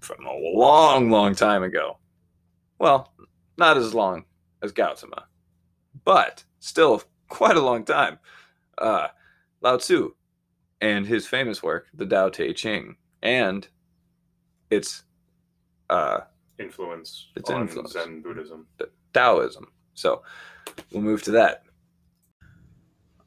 from 0.00 0.26
a 0.26 0.34
long, 0.34 1.10
long 1.10 1.34
time 1.34 1.62
ago 1.62 1.96
well, 2.78 3.14
not 3.56 3.78
as 3.78 3.94
long 3.94 4.26
as 4.62 4.72
Gautama, 4.72 5.24
but 6.04 6.44
still 6.60 7.02
quite 7.28 7.56
a 7.56 7.62
long 7.62 7.86
time. 7.86 8.18
Uh, 8.76 9.08
Lao 9.62 9.78
Tzu 9.78 10.14
and 10.84 11.06
his 11.06 11.26
famous 11.26 11.62
work, 11.62 11.86
the 11.94 12.04
Tao 12.04 12.28
Te 12.28 12.52
Ching, 12.52 12.96
and 13.22 13.66
its 14.68 15.04
uh, 15.88 16.20
influence 16.58 17.28
its 17.34 17.48
on 17.48 17.62
influence. 17.62 17.92
Zen 17.92 18.20
Buddhism, 18.20 18.66
Taoism. 19.14 19.72
So 19.94 20.22
we'll 20.92 21.02
move 21.02 21.22
to 21.22 21.30
that. 21.30 21.62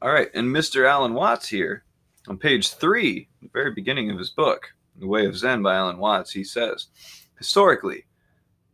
All 0.00 0.12
right, 0.12 0.28
and 0.34 0.46
Mr. 0.46 0.88
Alan 0.88 1.14
Watts 1.14 1.48
here 1.48 1.82
on 2.28 2.38
page 2.38 2.74
three, 2.74 3.28
the 3.42 3.50
very 3.52 3.72
beginning 3.72 4.08
of 4.12 4.18
his 4.18 4.30
book, 4.30 4.68
The 4.96 5.08
Way 5.08 5.26
of 5.26 5.36
Zen 5.36 5.60
by 5.60 5.74
Alan 5.74 5.98
Watts, 5.98 6.30
he 6.30 6.44
says, 6.44 6.86
historically, 7.38 8.04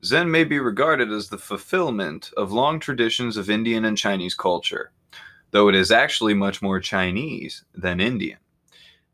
Zen 0.04 0.30
may 0.30 0.44
be 0.44 0.58
regarded 0.58 1.10
as 1.10 1.30
the 1.30 1.38
fulfillment 1.38 2.30
of 2.36 2.52
long 2.52 2.78
traditions 2.78 3.38
of 3.38 3.48
Indian 3.48 3.86
and 3.86 3.96
Chinese 3.96 4.34
culture, 4.34 4.92
though 5.52 5.70
it 5.70 5.74
is 5.74 5.90
actually 5.90 6.34
much 6.34 6.60
more 6.60 6.80
Chinese 6.80 7.64
than 7.74 8.00
Indian. 8.00 8.36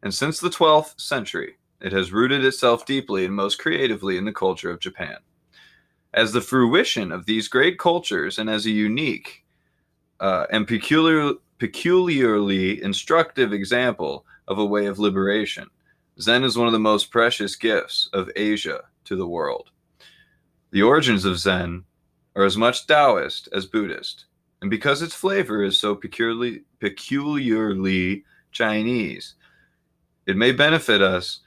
And 0.03 0.15
since 0.15 0.41
the 0.41 0.51
12th 0.51 1.01
century, 1.01 1.57
it 1.81 1.93
has 1.93 2.13
rooted 2.13 2.45
itself 2.45 2.87
deeply 2.87 3.25
and 3.25 3.35
most 3.35 3.59
creatively 3.59 4.17
in 4.17 4.25
the 4.25 4.33
culture 4.33 4.71
of 4.71 4.81
Japan. 4.81 5.17
As 6.13 6.33
the 6.33 6.41
fruition 6.41 7.13
of 7.13 7.27
these 7.27 7.49
great 7.49 7.79
cultures 7.79 8.39
and 8.39 8.51
as 8.51 8.67
a 8.67 8.71
unique 8.71 9.45
uh, 10.19 10.47
and 10.51 10.67
peculiar, 10.67 11.35
peculiarly 11.59 12.83
instructive 12.83 13.53
example 13.53 14.27
of 14.49 14.59
a 14.59 14.65
way 14.65 14.87
of 14.87 14.99
liberation, 14.99 15.69
Zen 16.21 16.45
is 16.45 16.59
one 16.59 16.67
of 16.67 16.73
the 16.73 16.79
most 16.79 17.11
precious 17.11 17.57
gifts 17.57 18.09
of 18.13 18.31
Asia 18.37 18.83
to 19.05 19.17
the 19.17 19.27
world. 19.27 19.71
The 20.71 20.83
origins 20.83 21.25
of 21.25 21.39
Zen 21.39 21.85
are 22.37 22.45
as 22.45 22.57
much 22.57 22.87
Taoist 22.87 23.49
as 23.53 23.67
Buddhist, 23.67 24.27
and 24.61 24.71
because 24.71 25.03
its 25.03 25.15
flavor 25.15 25.63
is 25.63 25.79
so 25.79 25.95
peculiarly, 25.95 26.63
peculiarly 26.81 28.25
Chinese, 28.53 29.35
it 30.31 30.37
may 30.37 30.53
benefit 30.53 31.03
us 31.03 31.41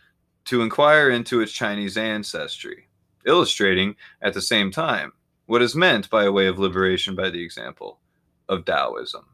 to 0.45 0.61
inquire 0.61 1.09
into 1.09 1.39
its 1.39 1.53
Chinese 1.53 1.95
ancestry, 1.97 2.89
illustrating 3.25 3.95
at 4.21 4.33
the 4.33 4.41
same 4.41 4.69
time 4.71 5.13
what 5.45 5.61
is 5.61 5.73
meant 5.73 6.09
by 6.09 6.25
a 6.25 6.31
way 6.31 6.47
of 6.47 6.59
liberation 6.59 7.15
by 7.15 7.29
the 7.29 7.41
example 7.41 7.99
of 8.49 8.65
Taoism. 8.65 9.25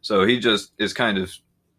So 0.00 0.24
he 0.24 0.40
just 0.40 0.72
is 0.78 0.92
kind 0.92 1.16
of 1.16 1.32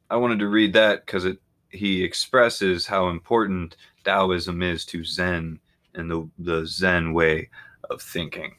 I 0.09 0.15
wanted 0.15 0.39
to 0.39 0.47
read 0.47 0.71
that 0.73 1.05
because 1.05 1.25
it 1.25 1.39
he 1.69 2.03
expresses 2.03 2.87
how 2.87 3.09
important 3.09 3.75
Taoism 4.05 4.63
is 4.63 4.85
to 4.85 5.03
Zen 5.03 5.59
and 5.93 6.09
the 6.09 6.29
the 6.39 6.65
Zen 6.65 7.13
way 7.13 7.49
of 7.89 8.01
thinking. 8.01 8.55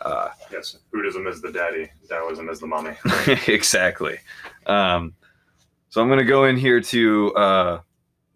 Uh, 0.00 0.30
yes, 0.50 0.78
Buddhism 0.92 1.28
is 1.28 1.40
the 1.40 1.52
daddy, 1.52 1.90
Taoism 2.08 2.48
is 2.48 2.58
the 2.58 2.66
mommy. 2.66 2.94
exactly. 3.46 4.18
Um, 4.66 5.14
so 5.88 6.00
I'm 6.00 6.08
going 6.08 6.18
to 6.18 6.24
go 6.24 6.44
in 6.44 6.56
here 6.56 6.80
to 6.80 7.34
uh, 7.34 7.80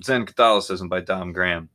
Zen 0.02 0.26
Catholicism 0.26 0.88
by 0.88 1.00
Dom 1.00 1.32
Graham. 1.32 1.68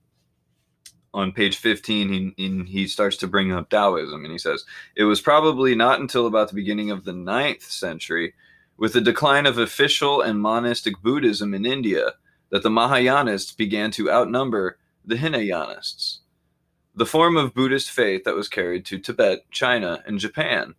On 1.13 1.31
page 1.31 1.57
15, 1.57 2.33
he, 2.35 2.63
he 2.67 2.87
starts 2.87 3.17
to 3.17 3.27
bring 3.27 3.51
up 3.51 3.69
Taoism, 3.69 4.23
and 4.23 4.31
he 4.31 4.37
says, 4.37 4.65
It 4.95 5.05
was 5.05 5.21
probably 5.21 5.73
not 5.73 5.99
until 5.99 6.27
about 6.27 6.49
the 6.49 6.55
beginning 6.55 6.91
of 6.91 7.05
the 7.05 7.13
ninth 7.13 7.63
century, 7.63 8.33
with 8.77 8.93
the 8.93 9.01
decline 9.01 9.45
of 9.45 9.57
official 9.57 10.21
and 10.21 10.39
monastic 10.39 11.01
Buddhism 11.01 11.53
in 11.53 11.65
India, 11.65 12.13
that 12.49 12.63
the 12.63 12.69
Mahayanists 12.69 13.55
began 13.55 13.89
to 13.91 14.11
outnumber 14.11 14.77
the 15.03 15.15
Hinayanists. 15.15 16.19
The 16.93 17.05
form 17.05 17.37
of 17.37 17.53
Buddhist 17.53 17.91
faith 17.91 18.23
that 18.23 18.35
was 18.35 18.49
carried 18.49 18.85
to 18.85 18.99
Tibet, 18.99 19.49
China, 19.51 20.03
and 20.05 20.19
Japan 20.19 20.75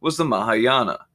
was 0.00 0.16
the 0.16 0.24
Mahayana. 0.24 1.06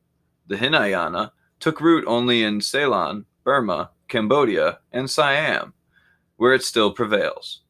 The 0.47 0.57
Hinayana 0.57 1.31
took 1.59 1.81
root 1.81 2.03
only 2.07 2.43
in 2.43 2.61
Ceylon, 2.61 3.25
Burma, 3.43 3.91
Cambodia, 4.07 4.79
and 4.91 5.09
Siam, 5.09 5.73
where 6.35 6.53
it 6.53 6.63
still 6.63 6.91
prevails. 6.91 7.61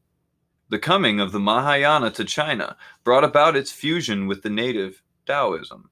The 0.70 0.80
coming 0.80 1.20
of 1.20 1.32
the 1.32 1.40
Mahayana 1.40 2.12
to 2.12 2.26
China 2.26 2.76
brought 3.04 3.24
about 3.24 3.56
its 3.56 3.72
fusion 3.72 4.28
with 4.28 4.44
the 4.44 4.50
native 4.50 5.02
Taoism, 5.26 5.90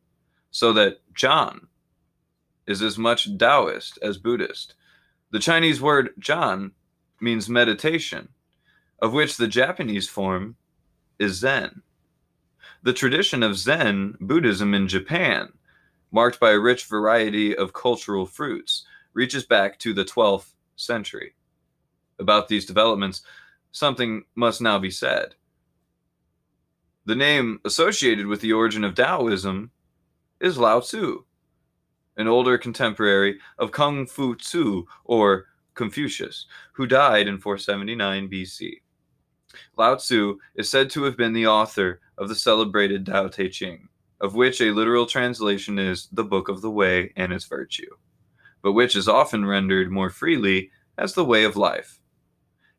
so 0.51 0.73
that 0.73 1.01
Chan 1.13 1.67
is 2.67 2.81
as 2.81 2.97
much 2.97 3.37
Taoist 3.37 3.97
as 4.01 4.17
Buddhist. 4.17 4.75
The 5.31 5.39
Chinese 5.39 5.79
word 5.79 6.09
Chan 6.21 6.71
means 7.21 7.49
meditation, 7.49 8.29
of 9.01 9.13
which 9.13 9.37
the 9.37 9.47
Japanese 9.47 10.09
form 10.09 10.55
is 11.19 11.39
Zen. 11.39 11.81
The 12.83 12.93
tradition 12.93 13.43
of 13.43 13.57
Zen 13.57 14.17
Buddhism 14.19 14.73
in 14.73 14.87
Japan, 14.87 15.53
marked 16.11 16.39
by 16.39 16.51
a 16.51 16.59
rich 16.59 16.85
variety 16.85 17.55
of 17.55 17.73
cultural 17.73 18.25
fruits, 18.25 18.85
reaches 19.13 19.45
back 19.45 19.79
to 19.79 19.93
the 19.93 20.05
12th 20.05 20.53
century. 20.75 21.35
About 22.19 22.47
these 22.47 22.65
developments, 22.65 23.23
something 23.71 24.23
must 24.35 24.61
now 24.61 24.79
be 24.79 24.91
said. 24.91 25.35
The 27.05 27.15
name 27.15 27.59
associated 27.65 28.25
with 28.25 28.41
the 28.41 28.53
origin 28.53 28.83
of 28.83 28.95
Taoism 28.95 29.71
is 30.39 30.57
Lao 30.57 30.79
Tzu, 30.79 31.23
an 32.17 32.27
older 32.27 32.57
contemporary 32.57 33.39
of 33.59 33.71
Kung 33.71 34.07
Fu 34.07 34.35
Tzu 34.35 34.85
or 35.03 35.45
Confucius, 35.75 36.45
who 36.73 36.87
died 36.87 37.27
in 37.27 37.37
479 37.37 38.29
BC. 38.29 38.81
Lao 39.77 39.95
Tzu 39.95 40.37
is 40.55 40.69
said 40.69 40.89
to 40.91 41.03
have 41.03 41.17
been 41.17 41.33
the 41.33 41.47
author 41.47 42.01
of 42.17 42.29
the 42.29 42.35
celebrated 42.35 43.05
Tao 43.05 43.27
Te 43.27 43.49
Ching, 43.49 43.87
of 44.21 44.35
which 44.35 44.61
a 44.61 44.71
literal 44.71 45.05
translation 45.05 45.77
is 45.77 46.07
the 46.11 46.23
Book 46.23 46.49
of 46.49 46.61
the 46.61 46.71
Way 46.71 47.11
and 47.15 47.33
its 47.33 47.45
virtue, 47.45 47.89
but 48.61 48.73
which 48.73 48.95
is 48.95 49.07
often 49.07 49.45
rendered 49.45 49.91
more 49.91 50.09
freely 50.09 50.71
as 50.97 51.13
the 51.13 51.25
Way 51.25 51.43
of 51.43 51.55
Life. 51.55 51.99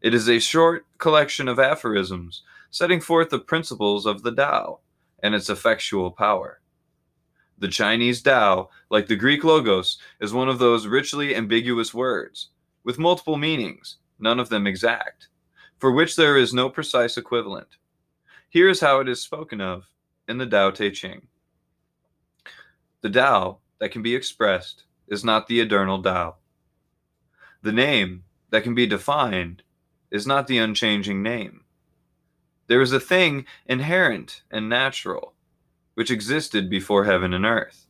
It 0.00 0.14
is 0.14 0.28
a 0.28 0.38
short 0.38 0.86
collection 0.98 1.48
of 1.48 1.58
aphorisms 1.58 2.42
setting 2.70 3.00
forth 3.00 3.30
the 3.30 3.38
principles 3.38 4.06
of 4.06 4.22
the 4.22 4.34
Tao 4.34 4.80
and 5.22 5.34
its 5.34 5.48
effectual 5.48 6.10
power. 6.10 6.60
The 7.58 7.68
Chinese 7.68 8.22
Tao, 8.22 8.68
like 8.90 9.06
the 9.06 9.16
Greek 9.16 9.44
Logos, 9.44 9.98
is 10.20 10.32
one 10.32 10.48
of 10.48 10.58
those 10.58 10.86
richly 10.86 11.34
ambiguous 11.34 11.94
words, 11.94 12.50
with 12.84 12.98
multiple 12.98 13.36
meanings, 13.36 13.96
none 14.18 14.38
of 14.38 14.48
them 14.48 14.66
exact 14.66 15.28
for 15.78 15.92
which 15.92 16.16
there 16.16 16.36
is 16.36 16.54
no 16.54 16.70
precise 16.70 17.16
equivalent. 17.16 17.76
Here 18.48 18.68
is 18.68 18.80
how 18.80 19.00
it 19.00 19.08
is 19.08 19.20
spoken 19.20 19.60
of 19.60 19.84
in 20.28 20.38
the 20.38 20.46
Tao 20.46 20.70
Te 20.70 20.90
Ching. 20.90 21.26
The 23.02 23.10
Tao 23.10 23.58
that 23.78 23.90
can 23.90 24.02
be 24.02 24.14
expressed 24.14 24.84
is 25.08 25.24
not 25.24 25.46
the 25.46 25.60
eternal 25.60 26.02
Tao. 26.02 26.36
The 27.62 27.72
name 27.72 28.24
that 28.50 28.62
can 28.62 28.74
be 28.74 28.86
defined 28.86 29.62
is 30.10 30.26
not 30.26 30.46
the 30.46 30.58
unchanging 30.58 31.22
name. 31.22 31.62
There 32.68 32.80
is 32.80 32.92
a 32.92 33.00
thing 33.00 33.46
inherent 33.66 34.42
and 34.50 34.68
natural, 34.68 35.34
which 35.94 36.10
existed 36.10 36.68
before 36.68 37.04
heaven 37.04 37.32
and 37.32 37.44
earth, 37.44 37.86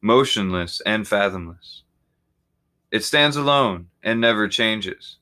motionless 0.00 0.80
and 0.84 1.06
fathomless. 1.06 1.82
It 2.90 3.04
stands 3.04 3.36
alone 3.36 3.88
and 4.02 4.20
never 4.20 4.48
changes. 4.48 5.16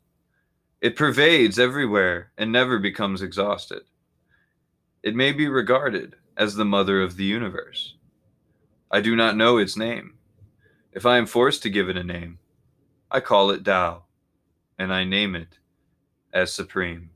It 0.81 0.97
pervades 0.97 1.59
everywhere 1.59 2.33
and 2.39 2.51
never 2.51 2.79
becomes 2.79 3.23
exhausted. 3.23 3.83
It 5.03 5.15
may 5.15 5.33
be 5.33 5.49
regarded 5.49 6.17
as 6.39 6.55
the 6.55 6.65
mother 6.65 7.03
of 7.03 7.17
the 7.17 7.25
universe. 7.25 7.95
I 8.91 9.03
do 9.03 9.15
not 9.15 9.37
know 9.37 9.59
its 9.59 9.77
name. 9.77 10.15
If 10.93 11.05
I 11.05 11.19
am 11.19 11.27
forced 11.27 11.63
to 11.65 11.71
give 11.71 11.91
it 11.91 11.99
a 11.99 12.03
name, 12.03 12.39
I 13.11 13.21
call 13.21 13.51
it 13.51 13.65
Tao, 13.65 14.05
and 14.79 14.95
I 14.95 15.05
name 15.05 15.35
it 15.35 15.59
as 16.33 16.53
supreme. 16.53 17.11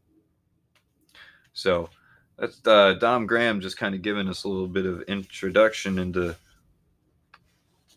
So 1.54 1.88
that's 2.36 2.60
uh, 2.66 2.94
Dom 2.94 3.26
Graham 3.26 3.60
just 3.60 3.78
kind 3.78 3.94
of 3.94 4.02
giving 4.02 4.28
us 4.28 4.44
a 4.44 4.48
little 4.48 4.68
bit 4.68 4.84
of 4.84 5.00
introduction 5.02 5.98
into 5.98 6.36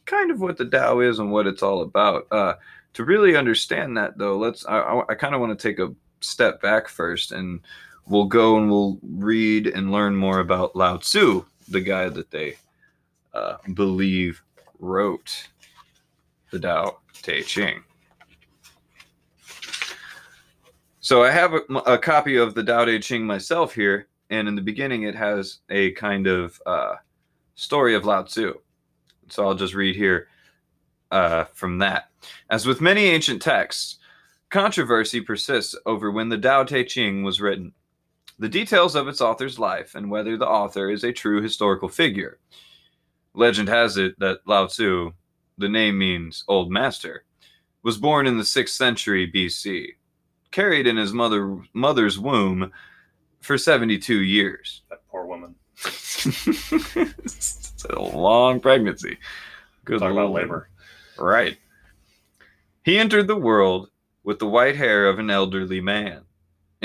kind 0.05 0.31
of 0.31 0.39
what 0.39 0.57
the 0.57 0.65
Tao 0.65 1.01
is 1.01 1.19
and 1.19 1.31
what 1.31 1.47
it's 1.47 1.63
all 1.63 1.81
about. 1.81 2.27
Uh, 2.31 2.55
to 2.95 3.03
really 3.03 3.35
understand 3.35 3.97
that 3.97 4.17
though 4.17 4.37
let's 4.37 4.65
i, 4.65 4.79
I, 4.79 5.03
I 5.09 5.15
kind 5.15 5.35
of 5.35 5.41
want 5.41 5.57
to 5.57 5.67
take 5.67 5.79
a 5.79 5.93
step 6.21 6.61
back 6.61 6.87
first 6.87 7.31
and 7.31 7.59
we'll 8.07 8.25
go 8.25 8.57
and 8.57 8.69
we'll 8.69 8.99
read 9.03 9.67
and 9.67 9.91
learn 9.91 10.15
more 10.15 10.39
about 10.39 10.75
lao 10.75 10.97
tzu 10.97 11.45
the 11.69 11.81
guy 11.81 12.09
that 12.09 12.31
they 12.31 12.55
uh, 13.33 13.57
believe 13.73 14.41
wrote 14.79 15.47
the 16.51 16.59
Tao 16.59 16.99
Te 17.21 17.41
Ching. 17.41 17.83
So 20.99 21.23
I 21.23 21.31
have 21.31 21.53
a, 21.53 21.61
a, 21.85 21.97
copy 21.97 22.37
of 22.37 22.55
the 22.55 22.63
Tao 22.63 22.85
Te 22.85 22.99
Ching 22.99 23.25
myself 23.25 23.73
here, 23.73 24.07
and 24.29 24.47
in 24.47 24.55
the 24.55 24.61
beginning 24.61 25.03
it 25.03 25.15
has 25.15 25.59
a 25.69 25.91
kind 25.91 26.27
of 26.27 26.59
uh, 26.65 26.95
story 27.55 27.95
of 27.95 28.05
Lao 28.05 28.23
Tzu. 28.23 28.53
So 29.29 29.45
I'll 29.45 29.55
just 29.55 29.73
read 29.73 29.95
here 29.95 30.27
uh, 31.11 31.45
from 31.45 31.79
that. 31.79 32.09
As 32.49 32.65
with 32.65 32.81
many 32.81 33.05
ancient 33.05 33.41
texts, 33.41 33.97
controversy 34.49 35.21
persists 35.21 35.75
over 35.85 36.11
when 36.11 36.29
the 36.29 36.37
Tao 36.37 36.63
Te 36.63 36.83
Ching 36.83 37.23
was 37.23 37.41
written. 37.41 37.73
The 38.37 38.49
details 38.49 38.95
of 38.95 39.07
its 39.07 39.21
author's 39.21 39.57
life 39.57 39.95
and 39.95 40.11
whether 40.11 40.37
the 40.37 40.47
author 40.47 40.89
is 40.89 41.03
a 41.03 41.13
true 41.13 41.41
historical 41.41 41.87
figure. 41.87 42.39
Legend 43.33 43.69
has 43.69 43.97
it 43.97 44.17
that 44.19 44.39
Lao 44.45 44.67
Tzu, 44.67 45.11
the 45.57 45.69
name 45.69 45.97
means 45.97 46.43
old 46.47 46.71
master, 46.71 47.25
was 47.83 47.97
born 47.97 48.27
in 48.27 48.37
the 48.37 48.43
6th 48.43 48.69
century 48.69 49.31
BC, 49.31 49.87
carried 50.51 50.87
in 50.87 50.97
his 50.97 51.13
mother, 51.13 51.59
mother's 51.73 52.19
womb 52.19 52.71
for 53.41 53.57
72 53.57 54.21
years. 54.21 54.81
That 54.89 55.07
poor 55.07 55.25
woman. 55.25 55.55
it's 55.85 57.85
a 57.89 58.01
long 58.01 58.59
pregnancy. 58.59 59.17
Good 59.85 59.99
Talk 59.99 60.11
about 60.11 60.31
labor. 60.31 60.69
Right. 61.17 61.57
He 62.83 62.97
entered 62.97 63.27
the 63.27 63.35
world 63.35 63.89
with 64.23 64.39
the 64.39 64.47
white 64.47 64.75
hair 64.75 65.07
of 65.07 65.19
an 65.19 65.29
elderly 65.29 65.79
man. 65.79 66.23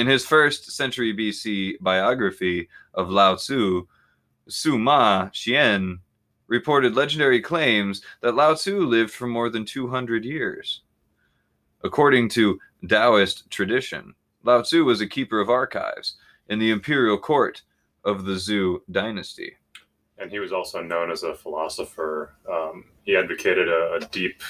In 0.01 0.07
his 0.07 0.25
first 0.25 0.71
century 0.71 1.13
BC 1.13 1.75
biography 1.83 2.71
of 2.95 3.11
Lao 3.11 3.35
Tzu, 3.35 3.87
Sima 4.49 5.31
Qian 5.31 5.99
reported 6.47 6.97
legendary 6.97 7.43
claims 7.43 8.01
that 8.23 8.35
Lao 8.35 8.55
Tzu 8.55 8.87
lived 8.87 9.11
for 9.11 9.27
more 9.27 9.51
than 9.51 9.67
200 9.67 10.25
years. 10.25 10.81
According 11.85 12.31
to 12.31 12.59
Taoist 12.89 13.51
tradition, 13.51 14.15
Lao 14.43 14.63
Tzu 14.63 14.87
was 14.87 15.03
a 15.03 15.07
keeper 15.07 15.39
of 15.39 15.51
archives 15.51 16.17
in 16.49 16.59
the 16.59 16.71
imperial 16.71 17.19
court 17.19 17.61
of 18.03 18.25
the 18.25 18.37
Zhou 18.37 18.79
dynasty 18.91 19.53
and 20.17 20.31
he 20.31 20.39
was 20.39 20.53
also 20.53 20.83
known 20.83 21.11
as 21.11 21.25
a 21.25 21.35
philosopher. 21.35 22.35
Um, 22.51 22.85
he 23.03 23.17
advocated 23.17 23.69
a, 23.69 23.95
a, 23.95 24.01
deep 24.13 24.43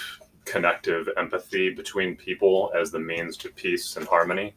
connective 0.45 1.09
empathy 1.17 1.71
between 1.71 2.17
people 2.17 2.73
as 2.77 2.91
the 2.91 2.99
means 2.99 3.37
to 3.39 3.49
peace 3.51 3.97
and 3.97 4.07
harmony, 4.07 4.53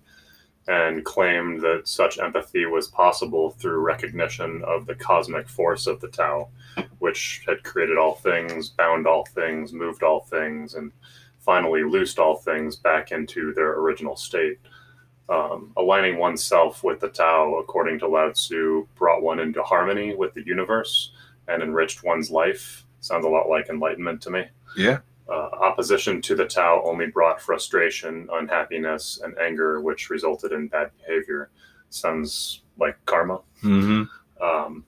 and 0.68 1.03
claimed 1.03 1.61
that 1.61 1.88
such 1.88 2.20
empathy 2.20 2.66
was 2.66 2.88
possible 2.88 3.51
through 3.51 3.80
recognition 3.80 4.64
of 4.66 4.86
the 4.86 4.95
cosmic 4.95 5.49
force 5.49 5.88
of 5.88 5.99
the 5.99 6.07
Tao, 6.07 6.47
which 6.99 7.43
had 7.45 7.64
created 7.64 7.97
all 7.97 8.16
things, 8.16 8.70
bound 8.70 9.05
all 9.05 9.26
things, 9.26 9.74
moved 9.74 10.03
all 10.03 10.22
things, 10.22 10.76
and 10.76 10.91
finally 11.39 11.84
loosed 11.84 12.20
all 12.20 12.38
things 12.38 12.78
back 12.78 13.11
into 13.11 13.53
their 13.53 13.74
original 13.74 14.16
state. 14.16 14.59
Um, 15.30 15.72
aligning 15.78 16.18
oneself 16.18 16.84
with 16.84 16.99
the 16.99 17.09
Tao, 17.09 17.55
according 17.55 17.99
to 17.99 18.07
Lao 18.07 18.32
Tzu, 18.32 18.88
brought 18.95 19.22
one 19.22 19.39
into 19.39 19.64
harmony 19.64 20.16
with 20.16 20.34
the 20.34 20.45
universe 20.45 21.11
and 21.47 21.61
enriched 21.61 22.03
one's 22.03 22.30
life. 22.32 22.86
Sounds 22.99 23.26
a 23.26 23.30
lot 23.30 23.49
like 23.49 23.70
enlightenment 23.70 24.22
to 24.22 24.30
me. 24.30 24.45
Yeah. 24.78 24.99
Uh, 25.30 25.47
opposition 25.61 26.21
to 26.21 26.36
the 26.36 26.45
Tao 26.45 26.82
only 26.84 27.07
brought 27.07 27.41
frustration, 27.41 28.28
unhappiness, 28.34 29.21
and 29.24 29.38
anger, 29.39 29.80
which 29.80 30.09
resulted 30.09 30.51
in 30.51 30.67
bad 30.67 30.91
behavior. 30.97 31.49
Sounds 31.89 32.63
like 32.78 32.97
karma. 33.05 33.39
Mm-hmm. 33.63 34.43
Um, 34.43 34.86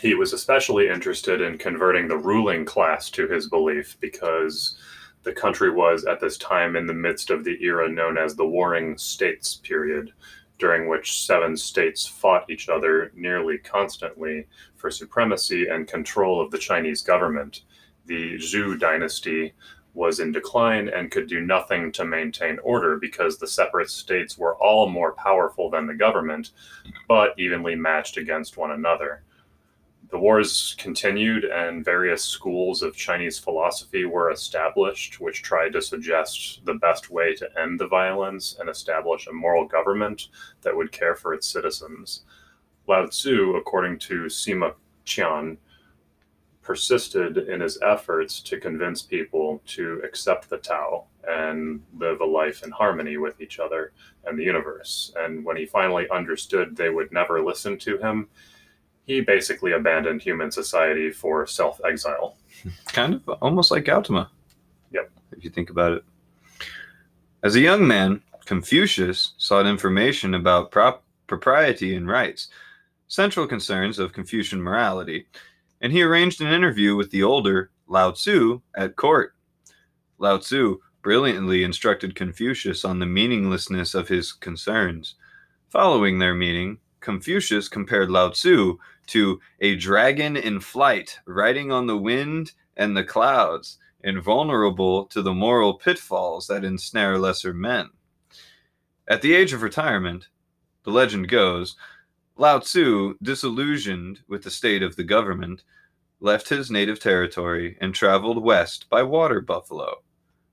he 0.00 0.14
was 0.14 0.32
especially 0.32 0.88
interested 0.88 1.40
in 1.40 1.56
converting 1.56 2.08
the 2.08 2.18
ruling 2.18 2.64
class 2.64 3.08
to 3.10 3.26
his 3.26 3.48
belief 3.48 3.96
because 4.00 4.76
the 5.22 5.32
country 5.32 5.70
was 5.70 6.04
at 6.04 6.20
this 6.20 6.36
time 6.36 6.76
in 6.76 6.86
the 6.86 6.92
midst 6.92 7.30
of 7.30 7.44
the 7.44 7.56
era 7.62 7.88
known 7.88 8.18
as 8.18 8.34
the 8.34 8.46
Warring 8.46 8.98
States 8.98 9.56
period, 9.56 10.12
during 10.58 10.88
which 10.88 11.24
seven 11.24 11.56
states 11.56 12.06
fought 12.06 12.48
each 12.50 12.68
other 12.68 13.10
nearly 13.14 13.58
constantly 13.58 14.46
for 14.76 14.90
supremacy 14.90 15.68
and 15.68 15.88
control 15.88 16.40
of 16.40 16.50
the 16.50 16.58
Chinese 16.58 17.00
government. 17.00 17.62
The 18.06 18.34
Zhou 18.34 18.78
dynasty 18.78 19.54
was 19.94 20.18
in 20.20 20.32
decline 20.32 20.88
and 20.88 21.10
could 21.10 21.28
do 21.28 21.40
nothing 21.40 21.92
to 21.92 22.04
maintain 22.04 22.58
order 22.58 22.96
because 22.96 23.38
the 23.38 23.46
separate 23.46 23.88
states 23.88 24.36
were 24.36 24.56
all 24.56 24.88
more 24.88 25.12
powerful 25.12 25.70
than 25.70 25.86
the 25.86 25.94
government, 25.94 26.50
but 27.08 27.38
evenly 27.38 27.76
matched 27.76 28.16
against 28.16 28.56
one 28.56 28.72
another. 28.72 29.22
The 30.10 30.18
wars 30.18 30.76
continued, 30.78 31.44
and 31.44 31.84
various 31.84 32.24
schools 32.24 32.82
of 32.82 32.94
Chinese 32.94 33.38
philosophy 33.38 34.04
were 34.04 34.30
established, 34.30 35.20
which 35.20 35.42
tried 35.42 35.72
to 35.72 35.82
suggest 35.82 36.60
the 36.64 36.74
best 36.74 37.10
way 37.10 37.34
to 37.34 37.48
end 37.60 37.80
the 37.80 37.88
violence 37.88 38.56
and 38.60 38.68
establish 38.68 39.26
a 39.26 39.32
moral 39.32 39.66
government 39.66 40.28
that 40.62 40.76
would 40.76 40.92
care 40.92 41.16
for 41.16 41.34
its 41.34 41.48
citizens. 41.48 42.24
Lao 42.86 43.06
Tzu, 43.06 43.56
according 43.56 43.98
to 44.00 44.24
Sima 44.24 44.74
Qian, 45.06 45.56
persisted 46.64 47.36
in 47.36 47.60
his 47.60 47.78
efforts 47.82 48.40
to 48.40 48.58
convince 48.58 49.02
people 49.02 49.62
to 49.66 50.00
accept 50.02 50.48
the 50.48 50.56
Tao 50.56 51.04
and 51.28 51.82
live 51.96 52.20
a 52.20 52.24
life 52.24 52.64
in 52.64 52.70
harmony 52.70 53.18
with 53.18 53.40
each 53.40 53.60
other 53.60 53.92
and 54.24 54.38
the 54.38 54.42
universe. 54.42 55.12
And 55.16 55.44
when 55.44 55.56
he 55.56 55.66
finally 55.66 56.08
understood 56.10 56.74
they 56.74 56.90
would 56.90 57.12
never 57.12 57.44
listen 57.44 57.78
to 57.80 57.98
him, 57.98 58.28
he 59.06 59.20
basically 59.20 59.72
abandoned 59.72 60.22
human 60.22 60.50
society 60.50 61.10
for 61.10 61.46
self 61.46 61.80
exile. 61.84 62.36
Kind 62.86 63.14
of 63.14 63.28
almost 63.42 63.70
like 63.70 63.84
Gautama. 63.84 64.30
Yep. 64.90 65.10
If 65.36 65.44
you 65.44 65.50
think 65.50 65.70
about 65.70 65.92
it. 65.92 66.04
As 67.42 67.56
a 67.56 67.60
young 67.60 67.86
man, 67.86 68.22
Confucius 68.46 69.34
sought 69.36 69.66
information 69.66 70.34
about 70.34 70.70
prop- 70.70 71.04
propriety 71.26 71.94
and 71.94 72.08
rights, 72.08 72.48
central 73.08 73.46
concerns 73.46 73.98
of 73.98 74.14
Confucian 74.14 74.62
morality, 74.62 75.26
and 75.80 75.92
he 75.92 76.02
arranged 76.02 76.40
an 76.40 76.52
interview 76.52 76.96
with 76.96 77.10
the 77.10 77.22
older 77.22 77.70
Lao 77.86 78.12
Tzu 78.12 78.60
at 78.76 78.96
court. 78.96 79.34
Lao 80.18 80.38
Tzu 80.38 80.78
brilliantly 81.02 81.62
instructed 81.62 82.14
Confucius 82.14 82.84
on 82.84 82.98
the 82.98 83.06
meaninglessness 83.06 83.94
of 83.94 84.08
his 84.08 84.32
concerns. 84.32 85.16
Following 85.68 86.18
their 86.18 86.34
meeting, 86.34 86.78
Confucius 87.00 87.68
compared 87.68 88.10
Lao 88.10 88.30
Tzu 88.30 88.78
to 89.08 89.40
a 89.60 89.76
dragon 89.76 90.36
in 90.36 90.60
flight, 90.60 91.18
riding 91.26 91.70
on 91.70 91.86
the 91.86 91.98
wind 91.98 92.52
and 92.76 92.96
the 92.96 93.04
clouds, 93.04 93.78
invulnerable 94.02 95.04
to 95.06 95.20
the 95.20 95.34
moral 95.34 95.74
pitfalls 95.74 96.46
that 96.46 96.64
ensnare 96.64 97.18
lesser 97.18 97.52
men. 97.52 97.90
At 99.06 99.20
the 99.20 99.34
age 99.34 99.52
of 99.52 99.62
retirement, 99.62 100.28
the 100.84 100.90
legend 100.90 101.28
goes, 101.28 101.76
Lao 102.36 102.58
Tzu, 102.58 103.16
disillusioned 103.22 104.20
with 104.26 104.42
the 104.42 104.50
state 104.50 104.82
of 104.82 104.96
the 104.96 105.04
government, 105.04 105.62
left 106.18 106.48
his 106.48 106.68
native 106.68 106.98
territory 106.98 107.78
and 107.80 107.94
traveled 107.94 108.42
west 108.42 108.90
by 108.90 109.04
water 109.04 109.40
buffalo. 109.40 110.02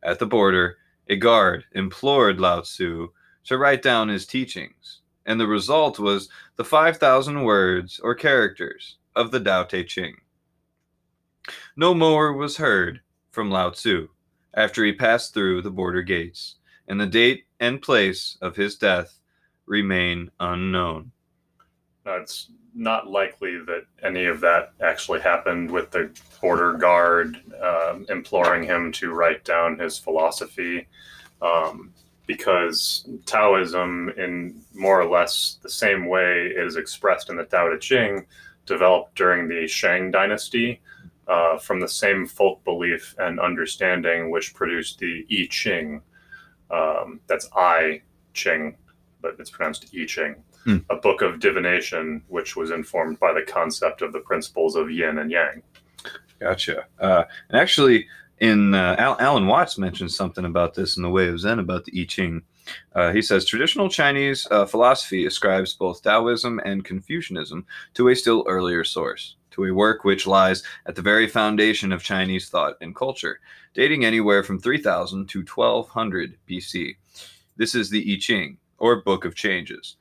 At 0.04 0.20
the 0.20 0.28
border, 0.28 0.78
a 1.08 1.16
guard 1.16 1.66
implored 1.72 2.40
Lao 2.40 2.62
Tzu 2.62 3.10
to 3.46 3.58
write 3.58 3.82
down 3.82 4.10
his 4.10 4.28
teachings, 4.28 5.02
and 5.26 5.40
the 5.40 5.48
result 5.48 5.98
was 5.98 6.30
the 6.56 6.64
5,000 6.64 7.44
words 7.44 8.00
or 8.00 8.14
characters 8.14 8.98
of 9.16 9.32
the 9.32 9.40
Tao 9.40 9.64
Te 9.64 9.84
Ching. 9.84 10.18
No 11.76 11.96
more 11.96 12.34
was 12.34 12.58
heard 12.58 13.02
from 13.32 13.50
Lao 13.50 13.72
Tzu 13.72 14.08
after 14.54 14.86
he 14.86 14.94
passed 14.94 15.34
through 15.34 15.64
the 15.64 15.72
border 15.72 16.04
gates, 16.04 16.58
and 16.88 17.02
the 17.02 17.08
date 17.08 17.46
and 17.60 17.82
place 17.82 18.38
of 18.40 18.56
his 18.56 18.76
death 18.76 19.20
remain 19.66 20.30
unknown. 20.40 21.12
Uh, 22.06 22.20
it's 22.22 22.50
not 22.74 23.08
likely 23.08 23.58
that 23.58 23.86
any 24.04 24.26
of 24.26 24.40
that 24.40 24.74
actually 24.82 25.20
happened 25.20 25.70
with 25.70 25.92
the 25.92 26.10
border 26.42 26.74
guard 26.74 27.38
um, 27.62 28.06
imploring 28.10 28.64
him 28.64 28.92
to 28.92 29.14
write 29.14 29.44
down 29.44 29.78
his 29.78 30.00
philosophy. 30.00 30.88
Um, 31.42 31.94
because 32.28 33.10
Taoism, 33.26 34.14
in 34.18 34.62
more 34.74 35.02
or 35.02 35.10
less 35.10 35.58
the 35.62 35.70
same 35.70 36.08
way 36.08 36.48
it 36.56 36.66
is 36.66 36.78
expressed 36.78 37.30
in 37.30 37.36
the 37.36 37.44
Tao 37.44 37.70
Te 37.70 37.78
Ching, 37.78 38.26
developed 38.66 39.16
during 39.16 39.50
the 39.50 39.68
Shang 39.68 40.12
dynasty 40.12 40.80
uh, 41.28 41.58
from 41.58 41.82
the 41.82 41.90
same 41.90 42.26
folk 42.26 42.64
belief 42.64 43.16
and 43.20 43.40
understanding 43.40 44.30
which 44.32 44.54
produced 44.54 45.00
the 45.00 45.26
I 45.30 45.48
Ching. 45.50 46.02
Um, 46.70 47.20
that's 47.28 47.50
I 47.54 48.02
Ching, 48.34 48.78
but 49.22 49.36
it's 49.40 49.50
pronounced 49.50 49.94
I 49.94 50.06
Ching. 50.06 50.36
Hmm. 50.64 50.78
A 50.90 50.96
book 50.96 51.22
of 51.22 51.40
divination, 51.40 52.24
which 52.28 52.56
was 52.56 52.72
informed 52.72 53.20
by 53.20 53.34
the 53.34 53.42
concept 53.42 54.02
of 54.02 54.14
the 54.14 54.20
principles 54.20 54.76
of 54.76 54.92
yin 54.92 55.18
and 55.18 55.32
yang. 55.32 55.64
Gotcha. 56.40 56.86
Uh, 57.00 57.24
and 57.50 57.60
actually, 57.60 58.08
in 58.40 58.74
uh, 58.74 58.96
Al- 58.98 59.20
Alan 59.20 59.46
Watts 59.46 59.78
mentions 59.78 60.16
something 60.16 60.46
about 60.46 60.74
this 60.74 60.98
in 60.98 61.04
the 61.04 61.10
Way 61.10 61.28
of 61.28 61.40
Zen 61.40 61.60
about 61.60 61.86
the 61.86 62.02
I 62.02 62.06
Ching. 62.06 62.42
Uh, 62.96 63.12
he 63.12 63.22
says 63.22 63.46
traditional 63.46 63.90
Chinese 63.90 64.48
uh, 64.50 64.66
philosophy 64.66 65.26
ascribes 65.26 65.74
both 65.74 66.02
Taoism 66.02 66.60
and 66.66 66.84
Confucianism 66.84 67.66
to 67.94 68.10
a 68.10 68.16
still 68.16 68.44
earlier 68.48 68.84
source, 68.84 69.36
to 69.52 69.66
a 69.66 69.74
work 69.74 70.04
which 70.04 70.28
lies 70.28 70.64
at 70.88 70.96
the 70.96 71.02
very 71.02 71.28
foundation 71.28 71.92
of 71.92 72.04
Chinese 72.04 72.50
thought 72.50 72.78
and 72.82 72.96
culture, 72.96 73.40
dating 73.74 74.06
anywhere 74.06 74.44
from 74.44 74.60
3000 74.60 75.28
to 75.30 75.40
1200 75.40 76.38
BC. 76.50 76.96
This 77.58 77.76
is 77.76 77.90
the 77.90 78.14
I 78.14 78.18
Ching, 78.20 78.58
or 78.80 79.02
Book 79.02 79.26
of 79.26 79.36
Changes. 79.36 79.98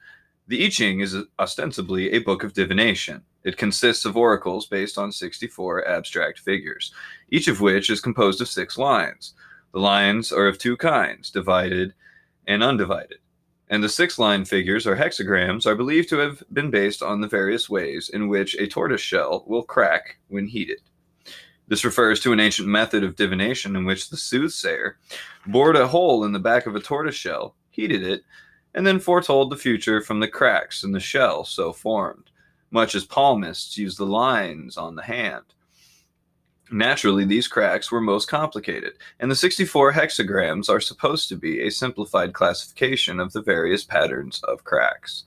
The 0.51 0.67
I 0.67 0.69
Ching 0.69 0.99
is 0.99 1.17
ostensibly 1.39 2.11
a 2.11 2.19
book 2.19 2.43
of 2.43 2.55
divination. 2.55 3.23
It 3.45 3.57
consists 3.57 4.05
of 4.05 4.17
oracles 4.17 4.67
based 4.67 4.99
on 4.99 5.13
64 5.13 5.87
abstract 5.87 6.41
figures, 6.41 6.93
each 7.31 7.47
of 7.47 7.61
which 7.61 7.89
is 7.89 8.01
composed 8.01 8.41
of 8.41 8.49
six 8.49 8.77
lines. 8.77 9.35
The 9.73 9.79
lines 9.79 10.33
are 10.33 10.49
of 10.49 10.59
two 10.59 10.77
kinds, 10.77 11.31
divided 11.31 11.95
and 12.49 12.65
undivided. 12.65 13.19
And 13.69 13.85
the 13.85 13.89
six 13.89 14.19
line 14.19 14.45
figures 14.45 14.89
or 14.89 14.97
hexagrams 14.97 15.67
are 15.67 15.77
believed 15.77 16.09
to 16.09 16.19
have 16.19 16.43
been 16.53 16.73
based 16.73 17.01
on 17.01 17.21
the 17.21 17.29
various 17.29 17.71
ways 17.71 18.09
in 18.13 18.27
which 18.27 18.57
a 18.57 18.67
tortoise 18.67 19.01
shell 19.01 19.45
will 19.47 19.63
crack 19.63 20.19
when 20.27 20.49
heated. 20.49 20.81
This 21.69 21.85
refers 21.85 22.19
to 22.23 22.33
an 22.33 22.41
ancient 22.41 22.67
method 22.67 23.05
of 23.05 23.15
divination 23.15 23.77
in 23.77 23.85
which 23.85 24.11
the 24.11 24.17
soothsayer 24.17 24.99
bored 25.47 25.77
a 25.77 25.87
hole 25.87 26.25
in 26.25 26.33
the 26.33 26.41
back 26.41 26.67
of 26.67 26.75
a 26.75 26.81
tortoise 26.81 27.15
shell, 27.15 27.55
heated 27.71 28.03
it, 28.03 28.25
and 28.75 28.87
then 28.87 29.01
foretold 29.01 29.51
the 29.51 29.57
future 29.57 30.01
from 30.01 30.21
the 30.21 30.29
cracks 30.29 30.85
in 30.85 30.93
the 30.93 31.01
shell 31.01 31.45
so 31.45 31.73
formed, 31.73 32.31
much 32.71 32.95
as 32.95 33.07
palmists 33.07 33.77
use 33.77 33.97
the 33.97 34.07
lines 34.07 34.77
on 34.77 34.95
the 34.95 35.03
hand. 35.03 35.45
Naturally, 36.73 37.25
these 37.25 37.49
cracks 37.49 37.91
were 37.91 38.01
most 38.01 38.29
complicated, 38.29 38.93
and 39.19 39.29
the 39.29 39.35
64 39.35 39.93
hexagrams 39.93 40.69
are 40.69 40.81
supposed 40.81 41.29
to 41.29 41.37
be 41.37 41.63
a 41.63 41.71
simplified 41.71 42.33
classification 42.33 43.19
of 43.19 43.33
the 43.33 43.43
various 43.43 43.83
patterns 43.83 44.41
of 44.45 44.63
cracks. 44.63 45.25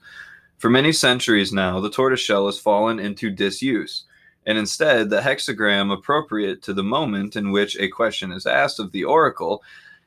For 0.56 0.70
many 0.70 0.92
centuries 0.92 1.52
now, 1.52 1.80
the 1.80 1.90
tortoiseshell 1.90 2.46
has 2.46 2.58
fallen 2.58 2.98
into 2.98 3.28
disuse, 3.28 4.04
and 4.46 4.56
instead, 4.56 5.10
the 5.10 5.20
hexagram 5.20 5.92
appropriate 5.92 6.62
to 6.62 6.72
the 6.72 6.82
moment 6.82 7.36
in 7.36 7.50
which 7.50 7.76
a 7.78 7.88
question 7.88 8.32
is 8.32 8.46
asked 8.46 8.80
of 8.80 8.92
the 8.92 9.04
oracle 9.04 9.62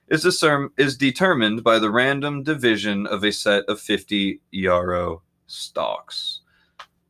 is, 0.10 0.24
discern- 0.24 0.70
is 0.78 0.98
determined 0.98 1.64
by 1.64 1.80
the 1.80 1.90
random 1.92 2.44
division 2.44 3.08
of 3.08 3.24
a 3.24 3.32
set 3.32 3.64
of 3.66 3.80
50 3.80 4.40
yarrow 4.52 5.22
stalks. 5.48 6.42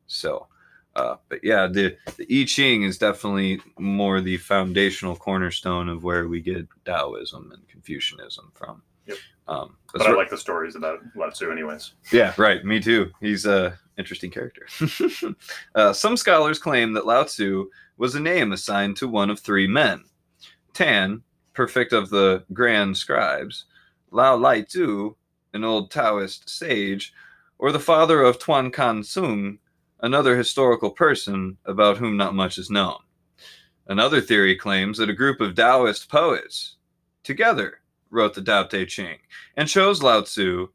So, 0.06 0.46
uh, 0.96 1.16
but 1.28 1.40
yeah, 1.42 1.66
the, 1.66 1.96
the 2.16 2.42
I 2.42 2.44
Ching 2.44 2.82
is 2.82 2.98
definitely 2.98 3.60
more 3.78 4.20
the 4.20 4.36
foundational 4.38 5.14
cornerstone 5.16 5.88
of 5.88 6.02
where 6.02 6.26
we 6.28 6.40
get 6.40 6.66
Taoism 6.84 7.52
and 7.52 7.68
Confucianism 7.68 8.50
from. 8.54 8.82
Yep. 9.06 9.16
Um, 9.46 9.76
But 9.92 10.06
I 10.06 10.12
like 10.12 10.28
the 10.28 10.36
stories 10.36 10.76
about 10.76 10.98
Lao 11.14 11.30
Tzu, 11.30 11.50
anyways. 11.50 11.92
yeah, 12.12 12.34
right. 12.36 12.64
Me 12.64 12.80
too. 12.80 13.10
He's 13.20 13.46
a 13.46 13.78
interesting 13.96 14.30
character. 14.30 14.66
uh, 15.74 15.92
some 15.92 16.16
scholars 16.16 16.58
claim 16.58 16.92
that 16.92 17.06
Lao 17.06 17.22
Tzu 17.24 17.68
was 17.96 18.14
a 18.14 18.20
name 18.20 18.52
assigned 18.52 18.96
to 18.98 19.08
one 19.08 19.30
of 19.30 19.40
three 19.40 19.66
men: 19.66 20.04
Tan, 20.74 21.22
perfect 21.58 21.92
of 21.92 22.08
the 22.08 22.44
grand 22.52 22.96
scribes; 22.96 23.64
Lao 24.12 24.36
Lai 24.36 24.60
Tzu, 24.60 25.16
an 25.52 25.64
old 25.64 25.90
Taoist 25.90 26.48
sage, 26.48 27.12
or 27.58 27.72
the 27.72 27.80
father 27.80 28.22
of 28.22 28.38
Tuan 28.38 28.70
Kan 28.70 29.02
Sung, 29.02 29.58
another 29.98 30.36
historical 30.36 30.90
person 30.90 31.56
about 31.64 31.96
whom 31.96 32.16
not 32.16 32.32
much 32.36 32.58
is 32.58 32.70
known. 32.70 32.98
Another 33.88 34.20
theory 34.20 34.54
claims 34.54 34.98
that 34.98 35.10
a 35.10 35.14
group 35.22 35.40
of 35.40 35.56
Taoist 35.56 36.08
poets 36.08 36.76
together 37.24 37.80
wrote 38.10 38.34
the 38.34 38.42
Tao 38.42 38.62
Te 38.62 38.86
Ching 38.86 39.18
and 39.56 39.68
chose 39.68 40.00
Lao 40.00 40.20
Tzu 40.20 40.68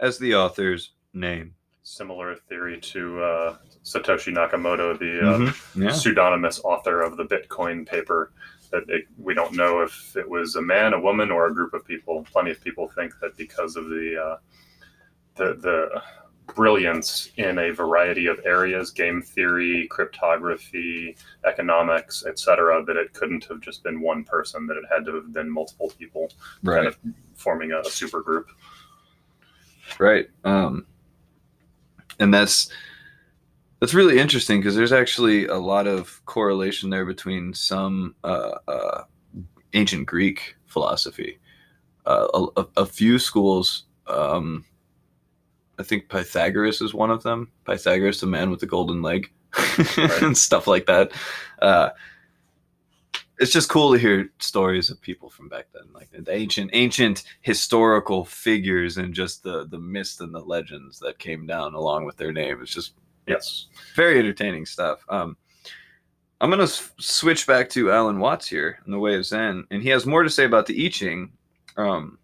as 0.00 0.18
the 0.18 0.34
author's 0.34 0.94
name. 1.12 1.54
Similar 1.84 2.34
theory 2.48 2.80
to 2.80 3.22
uh, 3.22 3.56
Satoshi 3.84 4.34
Nakamoto, 4.34 4.98
the 4.98 5.20
uh, 5.20 5.38
Mhm, 5.38 5.82
Yeah. 5.84 5.90
pseudonymous 5.92 6.58
author 6.64 7.02
of 7.02 7.16
the 7.18 7.24
Bitcoin 7.24 7.86
paper. 7.86 8.32
That 8.74 8.92
it, 8.92 9.04
we 9.18 9.34
don't 9.34 9.54
know 9.54 9.82
if 9.82 10.16
it 10.16 10.28
was 10.28 10.56
a 10.56 10.62
man, 10.62 10.94
a 10.94 11.00
woman, 11.00 11.30
or 11.30 11.46
a 11.46 11.54
group 11.54 11.74
of 11.74 11.86
people. 11.86 12.26
Plenty 12.32 12.50
of 12.50 12.60
people 12.62 12.88
think 12.88 13.12
that 13.20 13.36
because 13.36 13.76
of 13.76 13.88
the 13.88 14.20
uh, 14.20 14.36
the 15.36 15.54
the 15.60 16.02
brilliance 16.54 17.30
in 17.36 17.58
a 17.58 17.70
variety 17.70 18.26
of 18.26 18.40
areas, 18.44 18.90
game 18.90 19.22
theory, 19.22 19.86
cryptography, 19.88 21.16
economics, 21.46 22.26
etc., 22.26 22.84
that 22.84 22.96
it 22.96 23.12
couldn't 23.12 23.44
have 23.44 23.60
just 23.60 23.84
been 23.84 24.00
one 24.00 24.24
person. 24.24 24.66
That 24.66 24.76
it 24.76 24.84
had 24.90 25.04
to 25.06 25.14
have 25.14 25.32
been 25.32 25.48
multiple 25.48 25.92
people 25.96 26.32
kind 26.64 26.86
of 26.86 26.98
forming 27.34 27.72
a, 27.72 27.80
a 27.80 27.84
super 27.84 28.22
group. 28.22 28.48
right 29.98 30.28
um 30.44 30.86
and 32.18 32.32
that's 32.32 32.70
that's 33.84 33.92
really 33.92 34.18
interesting 34.18 34.60
because 34.60 34.74
there's 34.74 34.94
actually 34.94 35.44
a 35.46 35.58
lot 35.58 35.86
of 35.86 36.24
correlation 36.24 36.88
there 36.88 37.04
between 37.04 37.52
some 37.52 38.14
uh, 38.24 38.52
uh, 38.66 39.02
ancient 39.74 40.06
greek 40.06 40.56
philosophy. 40.64 41.38
Uh, 42.06 42.46
a, 42.56 42.66
a- 42.78 42.86
few 42.86 43.18
schools 43.18 43.84
um 44.06 44.64
i 45.78 45.82
think 45.82 46.08
pythagoras 46.08 46.80
is 46.80 46.94
one 46.94 47.10
of 47.10 47.22
them. 47.22 47.50
Pythagoras 47.66 48.20
the 48.20 48.26
man 48.26 48.50
with 48.50 48.60
the 48.60 48.66
golden 48.66 49.02
leg 49.02 49.30
and 49.98 50.34
stuff 50.34 50.66
like 50.66 50.86
that. 50.86 51.12
Uh 51.60 51.90
it's 53.38 53.52
just 53.52 53.68
cool 53.68 53.92
to 53.92 53.98
hear 53.98 54.30
stories 54.38 54.88
of 54.88 54.98
people 55.02 55.28
from 55.28 55.50
back 55.50 55.66
then, 55.74 55.92
like 55.92 56.08
the 56.10 56.32
ancient, 56.32 56.70
ancient 56.72 57.24
historical 57.42 58.24
figures 58.24 58.96
and 58.96 59.12
just 59.12 59.42
the 59.42 59.66
the 59.66 59.78
myths 59.78 60.20
and 60.20 60.34
the 60.34 60.40
legends 60.40 60.98
that 61.00 61.18
came 61.18 61.46
down 61.46 61.74
along 61.74 62.06
with 62.06 62.16
their 62.16 62.32
name. 62.32 62.62
It's 62.62 62.72
just 62.72 62.94
Yes. 63.26 63.66
very 63.96 64.18
entertaining 64.18 64.66
stuff. 64.66 65.04
Um, 65.08 65.36
I'm 66.40 66.50
gonna 66.50 66.64
s- 66.64 66.90
switch 66.98 67.46
back 67.46 67.70
to 67.70 67.90
Alan 67.90 68.18
Watts 68.18 68.46
here 68.46 68.78
in 68.84 68.92
the 68.92 68.98
Way 68.98 69.14
of 69.16 69.24
Zen, 69.24 69.64
and 69.70 69.82
he 69.82 69.88
has 69.90 70.04
more 70.04 70.22
to 70.22 70.30
say 70.30 70.44
about 70.44 70.66
the 70.66 70.84
I 70.84 70.88
Ching, 70.88 71.32
um, 71.76 72.18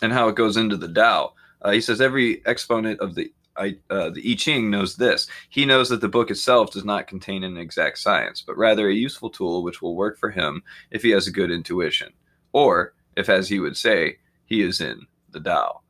and 0.00 0.12
how 0.12 0.28
it 0.28 0.36
goes 0.36 0.56
into 0.56 0.76
the 0.76 0.88
Tao. 0.92 1.34
Uh, 1.60 1.72
he 1.72 1.80
says 1.80 2.00
every 2.00 2.44
exponent 2.46 3.00
of 3.00 3.14
the 3.14 3.32
I, 3.56 3.76
uh, 3.90 4.08
the 4.08 4.32
I 4.32 4.34
Ching 4.34 4.70
knows 4.70 4.96
this. 4.96 5.26
He 5.50 5.66
knows 5.66 5.90
that 5.90 6.00
the 6.00 6.08
book 6.08 6.30
itself 6.30 6.70
does 6.72 6.86
not 6.86 7.06
contain 7.06 7.44
an 7.44 7.58
exact 7.58 7.98
science, 7.98 8.40
but 8.40 8.56
rather 8.56 8.88
a 8.88 8.94
useful 8.94 9.28
tool 9.28 9.62
which 9.62 9.82
will 9.82 9.94
work 9.94 10.18
for 10.18 10.30
him 10.30 10.62
if 10.90 11.02
he 11.02 11.10
has 11.10 11.26
a 11.26 11.32
good 11.32 11.50
intuition, 11.50 12.12
or 12.52 12.94
if, 13.16 13.28
as 13.28 13.48
he 13.50 13.60
would 13.60 13.76
say, 13.76 14.16
he 14.46 14.62
is 14.62 14.80
in 14.80 15.06
the 15.32 15.40
Tao. 15.40 15.82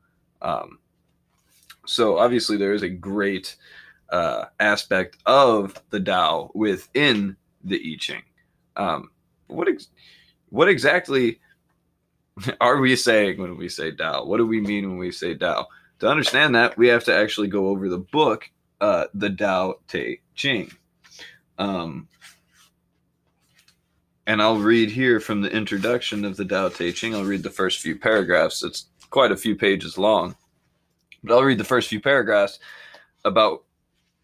Um, 0.42 0.80
so 1.86 2.18
obviously, 2.18 2.56
there 2.56 2.74
is 2.74 2.82
a 2.82 2.88
great 2.88 3.54
uh, 4.12 4.44
aspect 4.60 5.16
of 5.26 5.82
the 5.90 5.98
Tao 5.98 6.50
within 6.54 7.36
the 7.64 7.76
I 7.76 7.96
Ching. 7.98 8.22
Um, 8.76 9.10
what 9.48 9.68
ex- 9.68 9.88
what 10.50 10.68
exactly 10.68 11.40
are 12.60 12.76
we 12.76 12.94
saying 12.94 13.40
when 13.40 13.56
we 13.56 13.68
say 13.68 13.90
Tao? 13.90 14.24
What 14.24 14.36
do 14.36 14.46
we 14.46 14.60
mean 14.60 14.88
when 14.88 14.98
we 14.98 15.10
say 15.10 15.34
Tao? 15.34 15.66
To 16.00 16.08
understand 16.08 16.54
that, 16.54 16.76
we 16.76 16.88
have 16.88 17.04
to 17.04 17.14
actually 17.14 17.48
go 17.48 17.68
over 17.68 17.88
the 17.88 17.98
book, 17.98 18.50
uh, 18.80 19.06
the 19.14 19.30
Tao 19.30 19.76
Te 19.88 20.20
Ching. 20.34 20.70
Um, 21.58 22.08
and 24.26 24.42
I'll 24.42 24.58
read 24.58 24.90
here 24.90 25.20
from 25.20 25.40
the 25.40 25.50
introduction 25.50 26.24
of 26.24 26.36
the 26.36 26.44
Tao 26.44 26.68
Te 26.68 26.92
Ching. 26.92 27.14
I'll 27.14 27.24
read 27.24 27.42
the 27.42 27.50
first 27.50 27.80
few 27.80 27.98
paragraphs. 27.98 28.62
It's 28.62 28.86
quite 29.10 29.32
a 29.32 29.36
few 29.36 29.56
pages 29.56 29.96
long, 29.96 30.36
but 31.24 31.34
I'll 31.34 31.44
read 31.44 31.58
the 31.58 31.64
first 31.64 31.88
few 31.88 32.00
paragraphs 32.00 32.58
about 33.24 33.64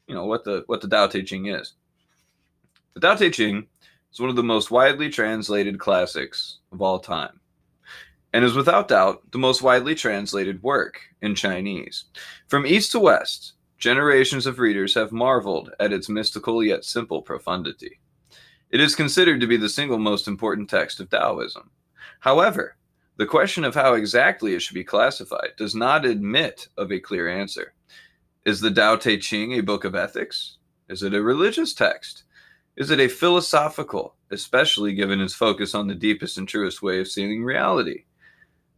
you 0.09 0.15
know 0.15 0.27
what 0.27 0.45
the 0.45 0.65
what 0.67 0.81
the 0.81 0.89
Tao 0.89 1.07
Te 1.07 1.23
Ching 1.23 1.47
is. 1.47 1.75
The 2.95 3.01
Tao 3.01 3.15
Te 3.15 3.31
Ching 3.31 3.67
is 4.13 4.21
one 4.21 4.31
of 4.31 4.37
the 4.37 4.43
most 4.43 4.71
widely 4.71 5.11
translated 5.11 5.79
classics 5.79 6.59
of 6.73 6.83
all 6.83 6.99
time, 6.99 7.41
and 8.33 8.45
is 8.45 8.55
without 8.55 8.89
doubt 8.89 9.31
the 9.31 9.39
most 9.39 9.63
widely 9.63 9.95
translated 9.95 10.63
work 10.63 11.01
in 11.23 11.35
Chinese. 11.35 12.05
From 12.49 12.67
east 12.67 12.93
to 12.93 13.01
west, 13.01 13.53
generations 13.79 14.47
of 14.47 14.59
readers 14.59 14.95
have 14.95 15.13
marveled 15.13 15.73
at 15.79 15.93
its 15.93 16.09
mystical 16.09 16.65
yet 16.65 16.85
simple 16.85 17.23
profundity. 17.23 18.01
It 18.71 18.81
is 18.81 18.95
considered 18.95 19.41
to 19.41 19.47
be 19.47 19.57
the 19.57 19.69
single 19.69 19.99
most 19.99 20.27
important 20.27 20.69
text 20.69 21.01
of 21.01 21.09
Taoism. 21.11 21.71
However, 22.21 22.77
the 23.17 23.27
question 23.27 23.65
of 23.65 23.75
how 23.75 23.95
exactly 23.95 24.55
it 24.55 24.61
should 24.61 24.75
be 24.75 24.85
classified 24.85 25.51
does 25.57 25.75
not 25.75 26.05
admit 26.05 26.69
of 26.77 26.93
a 26.93 27.01
clear 27.01 27.29
answer. 27.29 27.75
Is 28.45 28.61
the 28.61 28.71
Tao 28.71 28.97
Te 28.97 29.19
Ching 29.19 29.55
a 29.55 29.61
book 29.61 29.85
of 29.85 29.95
ethics? 29.95 30.59
Is 30.89 31.03
it 31.03 31.13
a 31.13 31.21
religious 31.21 31.75
text? 31.75 32.23
Is 32.77 32.91
it 32.91 33.01
a 33.01 33.09
philosophical, 33.09 34.15
especially 34.31 34.95
given 34.95 35.21
its 35.21 35.35
focus 35.35 35.75
on 35.75 35.89
the 35.89 35.95
deepest 35.95 36.39
and 36.39 36.49
truest 36.49 36.81
way 36.81 37.01
of 37.01 37.09
seeing 37.09 37.45
reality? 37.45 38.05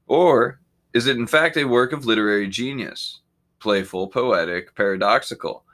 Or 0.06 0.60
is 0.94 1.06
it 1.06 1.18
in 1.18 1.26
fact 1.26 1.56
a 1.56 1.64
work 1.64 1.92
of 1.92 2.06
literary 2.06 2.48
genius, 2.48 3.20
playful, 3.60 4.08
poetic, 4.08 4.74
paradoxical? 4.74 5.64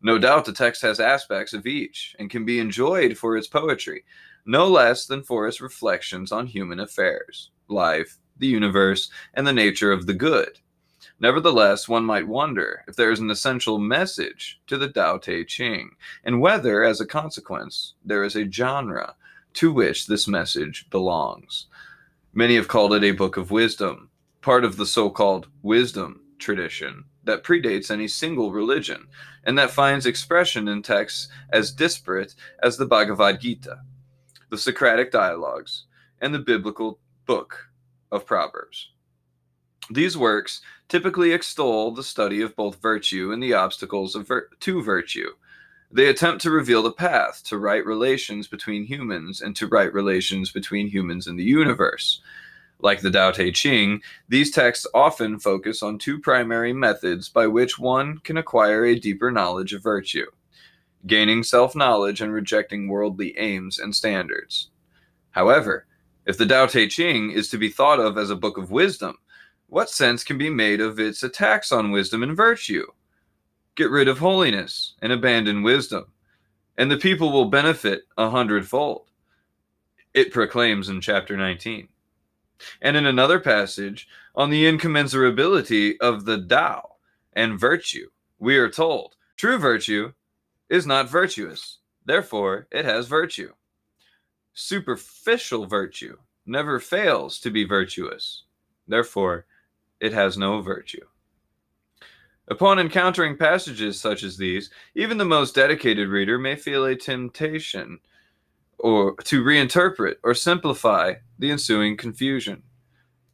No 0.00 0.18
doubt 0.18 0.44
the 0.44 0.52
text 0.52 0.80
has 0.82 1.00
aspects 1.00 1.52
of 1.52 1.66
each 1.66 2.14
and 2.18 2.30
can 2.30 2.44
be 2.44 2.60
enjoyed 2.60 3.18
for 3.18 3.36
its 3.36 3.48
poetry, 3.48 4.04
no 4.46 4.68
less 4.68 5.04
than 5.04 5.24
for 5.24 5.48
its 5.48 5.60
reflections 5.60 6.30
on 6.30 6.46
human 6.46 6.78
affairs, 6.78 7.50
life, 7.68 8.18
the 8.38 8.46
universe, 8.46 9.10
and 9.34 9.46
the 9.46 9.52
nature 9.52 9.90
of 9.90 10.06
the 10.06 10.14
good. 10.14 10.60
Nevertheless, 11.18 11.88
one 11.88 12.04
might 12.04 12.28
wonder 12.28 12.84
if 12.86 12.96
there 12.96 13.10
is 13.10 13.20
an 13.20 13.30
essential 13.30 13.78
message 13.78 14.60
to 14.66 14.76
the 14.76 14.88
Tao 14.88 15.16
Te 15.16 15.44
Ching, 15.44 15.96
and 16.22 16.40
whether, 16.40 16.84
as 16.84 17.00
a 17.00 17.06
consequence, 17.06 17.94
there 18.04 18.22
is 18.22 18.36
a 18.36 18.50
genre 18.50 19.14
to 19.54 19.72
which 19.72 20.06
this 20.06 20.28
message 20.28 20.88
belongs. 20.90 21.66
Many 22.34 22.56
have 22.56 22.68
called 22.68 22.92
it 22.92 23.02
a 23.02 23.12
book 23.12 23.38
of 23.38 23.50
wisdom, 23.50 24.10
part 24.42 24.62
of 24.62 24.76
the 24.76 24.84
so 24.84 25.08
called 25.08 25.48
wisdom 25.62 26.20
tradition 26.38 27.04
that 27.24 27.42
predates 27.42 27.90
any 27.90 28.08
single 28.08 28.52
religion, 28.52 29.06
and 29.42 29.56
that 29.56 29.70
finds 29.70 30.04
expression 30.04 30.68
in 30.68 30.82
texts 30.82 31.28
as 31.50 31.72
disparate 31.72 32.34
as 32.62 32.76
the 32.76 32.84
Bhagavad 32.84 33.40
Gita, 33.40 33.78
the 34.50 34.58
Socratic 34.58 35.10
dialogues, 35.10 35.84
and 36.20 36.34
the 36.34 36.38
biblical 36.38 36.98
book 37.24 37.70
of 38.12 38.26
Proverbs. 38.26 38.90
These 39.90 40.16
works 40.16 40.60
typically 40.88 41.32
extol 41.32 41.90
the 41.90 42.02
study 42.02 42.42
of 42.42 42.56
both 42.56 42.82
virtue 42.82 43.32
and 43.32 43.42
the 43.42 43.54
obstacles 43.54 44.14
vir- 44.14 44.50
to 44.60 44.82
virtue. 44.82 45.30
They 45.92 46.08
attempt 46.08 46.42
to 46.42 46.50
reveal 46.50 46.82
the 46.82 46.92
path 46.92 47.42
to 47.44 47.58
right 47.58 47.84
relations 47.84 48.48
between 48.48 48.84
humans 48.84 49.40
and 49.40 49.54
to 49.56 49.68
right 49.68 49.92
relations 49.92 50.50
between 50.50 50.88
humans 50.88 51.26
and 51.26 51.38
the 51.38 51.44
universe. 51.44 52.20
Like 52.80 53.00
the 53.00 53.10
Tao 53.10 53.30
Te 53.30 53.52
Ching, 53.52 54.02
these 54.28 54.50
texts 54.50 54.86
often 54.92 55.38
focus 55.38 55.82
on 55.82 55.98
two 55.98 56.18
primary 56.18 56.72
methods 56.72 57.28
by 57.28 57.46
which 57.46 57.78
one 57.78 58.18
can 58.18 58.36
acquire 58.36 58.84
a 58.84 58.98
deeper 58.98 59.30
knowledge 59.30 59.72
of 59.72 59.82
virtue 59.82 60.26
gaining 61.06 61.42
self 61.42 61.76
knowledge 61.76 62.20
and 62.20 62.32
rejecting 62.32 62.88
worldly 62.88 63.36
aims 63.38 63.78
and 63.78 63.94
standards. 63.94 64.70
However, 65.30 65.86
if 66.26 66.36
the 66.36 66.46
Tao 66.46 66.66
Te 66.66 66.88
Ching 66.88 67.30
is 67.30 67.48
to 67.50 67.58
be 67.58 67.68
thought 67.68 68.00
of 68.00 68.18
as 68.18 68.30
a 68.30 68.36
book 68.36 68.58
of 68.58 68.70
wisdom, 68.70 69.16
what 69.68 69.90
sense 69.90 70.22
can 70.22 70.38
be 70.38 70.50
made 70.50 70.80
of 70.80 71.00
its 71.00 71.22
attacks 71.22 71.72
on 71.72 71.90
wisdom 71.90 72.22
and 72.22 72.36
virtue? 72.36 72.86
Get 73.74 73.90
rid 73.90 74.08
of 74.08 74.18
holiness 74.18 74.94
and 75.02 75.12
abandon 75.12 75.62
wisdom, 75.62 76.06
and 76.78 76.90
the 76.90 76.96
people 76.96 77.32
will 77.32 77.46
benefit 77.46 78.02
a 78.16 78.30
hundredfold. 78.30 79.10
It 80.14 80.32
proclaims 80.32 80.88
in 80.88 81.00
chapter 81.00 81.36
19. 81.36 81.88
And 82.80 82.96
in 82.96 83.06
another 83.06 83.38
passage, 83.38 84.08
on 84.34 84.50
the 84.50 84.64
incommensurability 84.64 85.96
of 86.00 86.24
the 86.24 86.42
Tao 86.46 86.96
and 87.34 87.60
virtue, 87.60 88.08
we 88.38 88.56
are 88.56 88.70
told 88.70 89.16
true 89.36 89.58
virtue 89.58 90.12
is 90.70 90.86
not 90.86 91.10
virtuous, 91.10 91.78
therefore, 92.04 92.66
it 92.70 92.84
has 92.84 93.08
virtue. 93.08 93.52
Superficial 94.54 95.66
virtue 95.66 96.16
never 96.46 96.80
fails 96.80 97.38
to 97.40 97.50
be 97.50 97.64
virtuous, 97.64 98.44
therefore, 98.88 99.44
it 100.00 100.12
has 100.12 100.36
no 100.36 100.60
virtue. 100.60 101.04
Upon 102.48 102.78
encountering 102.78 103.36
passages 103.36 104.00
such 104.00 104.22
as 104.22 104.36
these, 104.36 104.70
even 104.94 105.18
the 105.18 105.24
most 105.24 105.54
dedicated 105.54 106.08
reader 106.08 106.38
may 106.38 106.54
feel 106.54 106.84
a 106.84 106.94
temptation 106.94 107.98
or 108.78 109.16
to 109.24 109.42
reinterpret 109.42 110.16
or 110.22 110.34
simplify 110.34 111.14
the 111.38 111.50
ensuing 111.50 111.96
confusion. 111.96 112.62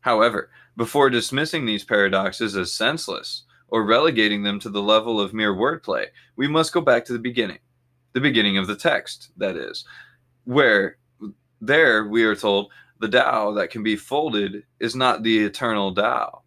However, 0.00 0.50
before 0.76 1.10
dismissing 1.10 1.66
these 1.66 1.84
paradoxes 1.84 2.56
as 2.56 2.72
senseless 2.72 3.44
or 3.68 3.84
relegating 3.84 4.42
them 4.42 4.58
to 4.60 4.70
the 4.70 4.82
level 4.82 5.20
of 5.20 5.34
mere 5.34 5.54
wordplay, 5.54 6.06
we 6.36 6.48
must 6.48 6.72
go 6.72 6.80
back 6.80 7.04
to 7.04 7.12
the 7.12 7.18
beginning, 7.18 7.58
the 8.12 8.20
beginning 8.20 8.56
of 8.56 8.66
the 8.66 8.76
text, 8.76 9.30
that 9.36 9.56
is, 9.56 9.84
where 10.44 10.96
there 11.60 12.06
we 12.06 12.24
are 12.24 12.36
told 12.36 12.70
the 12.98 13.08
Tao 13.08 13.52
that 13.52 13.70
can 13.70 13.82
be 13.82 13.96
folded 13.96 14.64
is 14.80 14.94
not 14.94 15.22
the 15.22 15.44
eternal 15.44 15.94
Tao. 15.94 16.41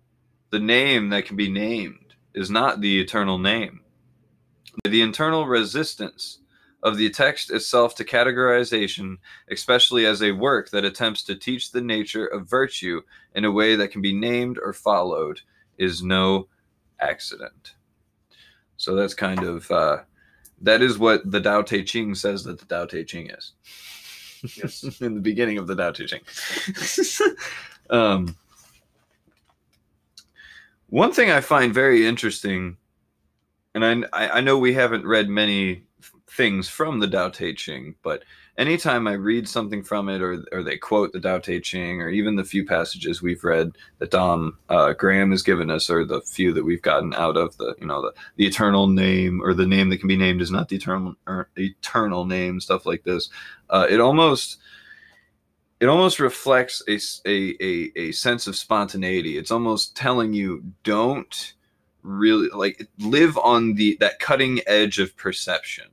The 0.55 0.61
name 0.61 1.09
that 1.09 1.25
can 1.25 1.35
be 1.35 1.49
named 1.49 2.15
is 2.33 2.49
not 2.49 2.79
the 2.79 3.01
eternal 3.01 3.37
name. 3.37 3.81
The 4.85 5.01
internal 5.01 5.45
resistance 5.45 6.39
of 6.81 6.95
the 6.95 7.09
text 7.09 7.51
itself 7.51 7.93
to 7.95 8.05
categorization, 8.05 9.17
especially 9.51 10.05
as 10.05 10.23
a 10.23 10.31
work 10.31 10.69
that 10.69 10.85
attempts 10.85 11.23
to 11.23 11.35
teach 11.35 11.73
the 11.73 11.81
nature 11.81 12.25
of 12.25 12.49
virtue 12.49 13.01
in 13.33 13.43
a 13.43 13.51
way 13.51 13.75
that 13.75 13.89
can 13.89 14.01
be 14.01 14.13
named 14.13 14.57
or 14.57 14.71
followed, 14.71 15.41
is 15.77 16.01
no 16.01 16.47
accident. 17.01 17.73
So 18.77 18.95
that's 18.95 19.13
kind 19.13 19.43
of 19.43 19.69
uh, 19.69 20.03
that 20.61 20.81
is 20.81 20.97
what 20.97 21.29
the 21.29 21.41
Tao 21.41 21.63
Te 21.63 21.83
Ching 21.83 22.15
says 22.15 22.45
that 22.45 22.59
the 22.59 22.65
Tao 22.65 22.85
Te 22.85 23.03
Ching 23.03 23.29
is. 23.29 23.51
Yes. 24.55 24.83
in 25.01 25.15
the 25.15 25.21
beginning 25.21 25.57
of 25.57 25.67
the 25.67 25.75
Tao 25.75 25.91
Te 25.91 26.05
Ching. 26.05 26.21
um, 27.89 28.37
one 30.95 31.11
thing 31.11 31.29
I 31.29 31.41
find 31.41 31.73
very 31.73 32.07
interesting, 32.07 32.77
and 33.73 34.05
I 34.13 34.37
I 34.37 34.39
know 34.39 34.57
we 34.57 34.73
haven't 34.73 35.05
read 35.05 35.27
many 35.27 35.83
things 36.29 36.69
from 36.69 37.01
the 37.01 37.07
Tao 37.07 37.27
Te 37.27 37.53
Ching, 37.53 37.95
but 38.01 38.23
anytime 38.57 39.05
I 39.05 39.13
read 39.13 39.45
something 39.49 39.83
from 39.83 40.07
it, 40.07 40.21
or 40.21 40.45
or 40.53 40.63
they 40.63 40.77
quote 40.77 41.11
the 41.11 41.19
Tao 41.19 41.39
Te 41.39 41.59
Ching, 41.59 42.01
or 42.01 42.07
even 42.07 42.37
the 42.37 42.45
few 42.45 42.65
passages 42.65 43.21
we've 43.21 43.43
read 43.43 43.73
that 43.99 44.11
Dom 44.11 44.57
uh, 44.69 44.93
Graham 44.93 45.31
has 45.31 45.43
given 45.43 45.69
us, 45.69 45.89
or 45.89 46.05
the 46.05 46.21
few 46.21 46.53
that 46.53 46.63
we've 46.63 46.81
gotten 46.81 47.13
out 47.15 47.35
of 47.35 47.57
the 47.57 47.75
you 47.77 47.87
know 47.87 48.01
the 48.01 48.13
the 48.37 48.47
eternal 48.47 48.87
name, 48.87 49.41
or 49.43 49.53
the 49.53 49.67
name 49.67 49.89
that 49.89 49.97
can 49.97 50.07
be 50.07 50.15
named 50.15 50.41
is 50.41 50.49
not 50.49 50.69
the 50.69 50.77
eternal 50.77 51.15
er, 51.27 51.49
eternal 51.57 52.23
name, 52.25 52.61
stuff 52.61 52.85
like 52.85 53.03
this, 53.03 53.29
uh, 53.69 53.85
it 53.89 53.99
almost 53.99 54.59
it 55.85 55.89
almost 55.89 56.19
reflects 56.19 56.81
a, 56.87 56.99
a, 57.29 57.55
a, 57.61 57.91
a 57.95 58.11
sense 58.11 58.47
of 58.47 58.55
spontaneity. 58.55 59.37
It's 59.37 59.51
almost 59.51 59.95
telling 59.95 60.33
you 60.33 60.63
don't 60.81 61.53
really 62.01 62.49
like 62.49 62.87
live 62.97 63.37
on 63.37 63.75
the 63.75 63.95
that 63.99 64.17
cutting 64.17 64.61
edge 64.65 64.97
of 64.97 65.15
perception. 65.15 65.85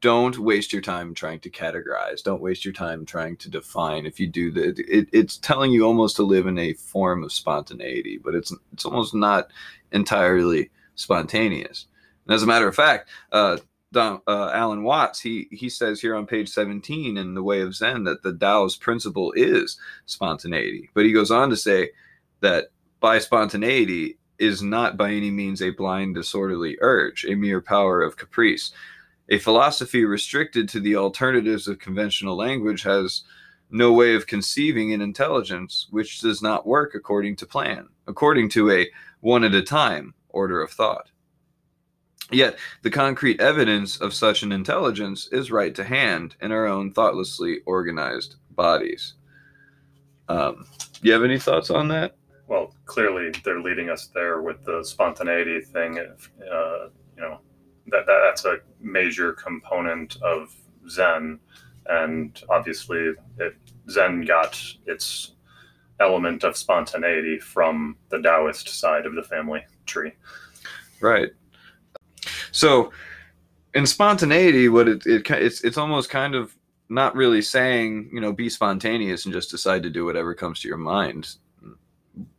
Don't 0.00 0.38
waste 0.38 0.72
your 0.72 0.80
time 0.80 1.12
trying 1.12 1.40
to 1.40 1.50
categorize. 1.50 2.22
Don't 2.22 2.40
waste 2.40 2.64
your 2.64 2.72
time 2.72 3.04
trying 3.04 3.36
to 3.36 3.50
define 3.50 4.06
if 4.06 4.18
you 4.18 4.26
do 4.26 4.50
that 4.52 4.78
it, 4.78 5.06
it's 5.12 5.36
telling 5.36 5.70
you 5.70 5.84
almost 5.84 6.16
to 6.16 6.22
live 6.22 6.46
in 6.46 6.58
a 6.58 6.72
form 6.72 7.22
of 7.22 7.30
spontaneity 7.30 8.16
but 8.16 8.34
it's 8.34 8.54
it's 8.72 8.86
almost 8.86 9.14
not 9.14 9.48
entirely 9.92 10.70
spontaneous. 10.94 11.88
And 12.24 12.34
as 12.34 12.42
a 12.42 12.46
matter 12.46 12.68
of 12.68 12.74
fact 12.74 13.10
uh, 13.32 13.58
Don, 13.96 14.20
uh, 14.26 14.50
alan 14.52 14.82
watts 14.82 15.20
he 15.20 15.48
he 15.50 15.68
says 15.68 16.00
here 16.00 16.14
on 16.14 16.26
page 16.26 16.48
17 16.48 17.16
in 17.16 17.34
the 17.34 17.42
way 17.42 17.62
of 17.62 17.74
zen 17.74 18.04
that 18.04 18.22
the 18.22 18.32
tao's 18.32 18.76
principle 18.76 19.32
is 19.32 19.78
spontaneity 20.04 20.90
but 20.92 21.06
he 21.06 21.12
goes 21.12 21.30
on 21.30 21.48
to 21.48 21.56
say 21.56 21.90
that 22.40 22.66
by 23.00 23.18
spontaneity 23.18 24.18
is 24.38 24.62
not 24.62 24.98
by 24.98 25.10
any 25.10 25.30
means 25.30 25.62
a 25.62 25.70
blind 25.70 26.14
disorderly 26.14 26.76
urge 26.80 27.24
a 27.24 27.34
mere 27.34 27.62
power 27.62 28.02
of 28.02 28.18
caprice 28.18 28.72
a 29.30 29.38
philosophy 29.38 30.04
restricted 30.04 30.68
to 30.68 30.80
the 30.80 30.96
alternatives 30.96 31.66
of 31.66 31.78
conventional 31.78 32.36
language 32.36 32.82
has 32.82 33.24
no 33.70 33.92
way 33.92 34.14
of 34.14 34.26
conceiving 34.26 34.92
an 34.92 35.00
intelligence 35.00 35.86
which 35.90 36.20
does 36.20 36.40
not 36.40 36.66
work 36.66 36.94
according 36.94 37.36
to 37.36 37.46
plan, 37.46 37.88
according 38.06 38.48
to 38.50 38.70
a 38.70 38.88
one 39.20 39.42
at 39.42 39.54
a 39.54 39.62
time 39.62 40.14
order 40.28 40.60
of 40.60 40.70
thought. 40.70 41.10
Yet, 42.32 42.58
the 42.82 42.90
concrete 42.90 43.40
evidence 43.40 44.00
of 44.00 44.12
such 44.12 44.42
an 44.42 44.50
intelligence 44.50 45.28
is 45.30 45.52
right 45.52 45.74
to 45.76 45.84
hand 45.84 46.34
in 46.40 46.50
our 46.50 46.66
own 46.66 46.92
thoughtlessly 46.92 47.60
organized 47.66 48.36
bodies. 48.50 49.14
Um, 50.28 50.66
you 51.02 51.12
have 51.12 51.22
any 51.22 51.38
thoughts 51.38 51.70
on 51.70 51.86
that? 51.88 52.16
Well, 52.48 52.74
clearly 52.84 53.32
they're 53.44 53.60
leading 53.60 53.90
us 53.90 54.08
there 54.08 54.42
with 54.42 54.64
the 54.64 54.82
spontaneity 54.84 55.60
thing. 55.60 55.98
Uh, 55.98 56.88
you 57.16 57.22
know, 57.22 57.40
that, 57.88 58.06
that 58.06 58.20
that's 58.24 58.44
a 58.44 58.58
major 58.80 59.32
component 59.32 60.16
of 60.22 60.54
Zen, 60.88 61.38
and 61.86 62.42
obviously 62.48 63.12
it, 63.38 63.56
Zen 63.88 64.22
got 64.22 64.60
its 64.86 65.32
element 66.00 66.44
of 66.44 66.56
spontaneity 66.56 67.38
from 67.38 67.96
the 68.10 68.20
Taoist 68.20 68.68
side 68.68 69.06
of 69.06 69.14
the 69.14 69.22
family 69.22 69.64
tree. 69.86 70.12
Right. 71.00 71.30
So, 72.56 72.90
in 73.74 73.84
spontaneity, 73.84 74.70
what 74.70 74.88
it, 74.88 75.04
it 75.04 75.30
it's 75.30 75.60
it's 75.60 75.76
almost 75.76 76.08
kind 76.08 76.34
of 76.34 76.56
not 76.88 77.14
really 77.14 77.42
saying 77.42 78.08
you 78.10 78.20
know 78.20 78.32
be 78.32 78.48
spontaneous 78.48 79.26
and 79.26 79.34
just 79.34 79.50
decide 79.50 79.82
to 79.82 79.90
do 79.90 80.06
whatever 80.06 80.34
comes 80.34 80.60
to 80.60 80.68
your 80.68 80.78
mind. 80.78 81.36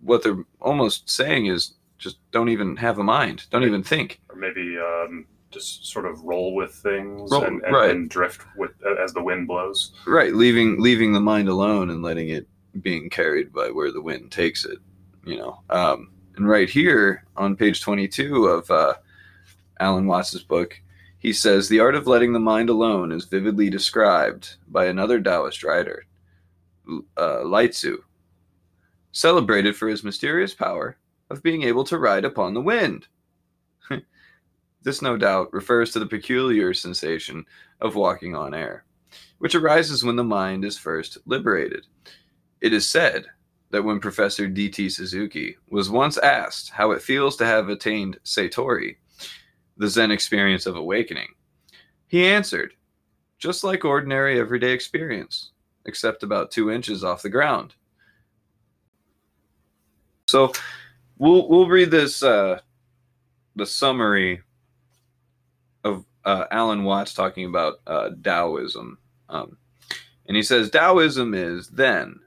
What 0.01 0.23
they're 0.23 0.43
almost 0.59 1.07
saying 1.07 1.45
is 1.45 1.75
just 1.99 2.17
don't 2.31 2.49
even 2.49 2.75
have 2.77 2.97
a 2.97 3.03
mind, 3.03 3.45
don't 3.51 3.63
even 3.63 3.83
think. 3.83 4.19
Or 4.29 4.35
maybe 4.35 4.75
um, 4.79 5.27
just 5.51 5.85
sort 5.85 6.07
of 6.07 6.19
roll 6.23 6.55
with 6.55 6.73
things 6.73 7.31
roll, 7.31 7.43
and, 7.43 7.61
and, 7.61 7.75
right. 7.75 7.91
and, 7.91 8.09
drift 8.09 8.41
with 8.55 8.71
as 8.99 9.13
the 9.13 9.21
wind 9.21 9.47
blows. 9.47 9.91
Right, 10.07 10.33
leaving 10.33 10.81
leaving 10.81 11.13
the 11.13 11.19
mind 11.19 11.47
alone 11.47 11.91
and 11.91 12.01
letting 12.01 12.29
it 12.29 12.47
being 12.81 13.11
carried 13.11 13.53
by 13.53 13.69
where 13.69 13.91
the 13.91 14.01
wind 14.01 14.31
takes 14.31 14.65
it. 14.65 14.79
You 15.25 15.37
know, 15.37 15.61
um, 15.69 16.11
and 16.37 16.49
right 16.49 16.67
here 16.69 17.23
on 17.35 17.55
page 17.55 17.81
twenty-two 17.81 18.47
of 18.47 18.71
uh, 18.71 18.95
Alan 19.79 20.07
Watts's 20.07 20.43
book, 20.43 20.79
he 21.17 21.33
says 21.33 21.67
the 21.67 21.79
art 21.79 21.95
of 21.95 22.07
letting 22.07 22.33
the 22.33 22.39
mind 22.39 22.69
alone 22.69 23.11
is 23.11 23.25
vividly 23.25 23.69
described 23.69 24.55
by 24.67 24.85
another 24.85 25.19
Taoist 25.19 25.63
writer, 25.63 26.05
uh, 27.17 27.43
Lai 27.43 27.67
Tzu, 27.67 28.03
celebrated 29.11 29.75
for 29.75 29.87
his 29.87 30.03
mysterious 30.03 30.53
power 30.53 30.97
of 31.29 31.43
being 31.43 31.63
able 31.63 31.83
to 31.83 31.97
ride 31.97 32.25
upon 32.25 32.53
the 32.53 32.61
wind. 32.61 33.07
This, 34.83 35.01
no 35.01 35.17
doubt, 35.17 35.51
refers 35.51 35.91
to 35.91 35.99
the 35.99 36.05
peculiar 36.05 36.73
sensation 36.73 37.45
of 37.81 37.95
walking 37.95 38.35
on 38.35 38.53
air, 38.53 38.85
which 39.37 39.53
arises 39.53 40.05
when 40.05 40.15
the 40.15 40.23
mind 40.23 40.63
is 40.63 40.77
first 40.77 41.17
liberated. 41.25 41.85
It 42.61 42.71
is 42.71 42.87
said 42.87 43.25
that 43.71 43.83
when 43.83 43.99
Professor 43.99 44.47
D.T. 44.47 44.89
Suzuki 44.89 45.57
was 45.69 45.89
once 45.89 46.17
asked 46.17 46.69
how 46.69 46.91
it 46.91 47.01
feels 47.01 47.35
to 47.35 47.45
have 47.45 47.67
attained 47.67 48.19
Satori, 48.23 48.95
the 49.77 49.87
Zen 49.87 50.11
experience 50.11 50.65
of 50.65 50.75
awakening, 50.75 51.29
he 52.07 52.25
answered, 52.25 52.73
just 53.37 53.63
like 53.63 53.85
ordinary 53.85 54.39
everyday 54.39 54.71
experience, 54.71 55.51
except 55.85 56.23
about 56.23 56.51
two 56.51 56.71
inches 56.71 57.03
off 57.03 57.21
the 57.21 57.29
ground. 57.29 57.75
So 60.27 60.51
we'll 61.17 61.47
we'll 61.47 61.67
read 61.67 61.91
this 61.91 62.21
uh, 62.21 62.59
the 63.55 63.65
summary 63.65 64.41
of 65.83 66.05
uh, 66.25 66.45
Alan 66.51 66.83
Watts 66.83 67.13
talking 67.13 67.45
about 67.45 67.75
uh, 67.87 68.09
Taoism. 68.21 68.97
Um, 69.29 69.57
and 70.27 70.35
he 70.35 70.43
says 70.43 70.69
Taoism 70.69 71.33
is 71.33 71.69
then 71.69 72.19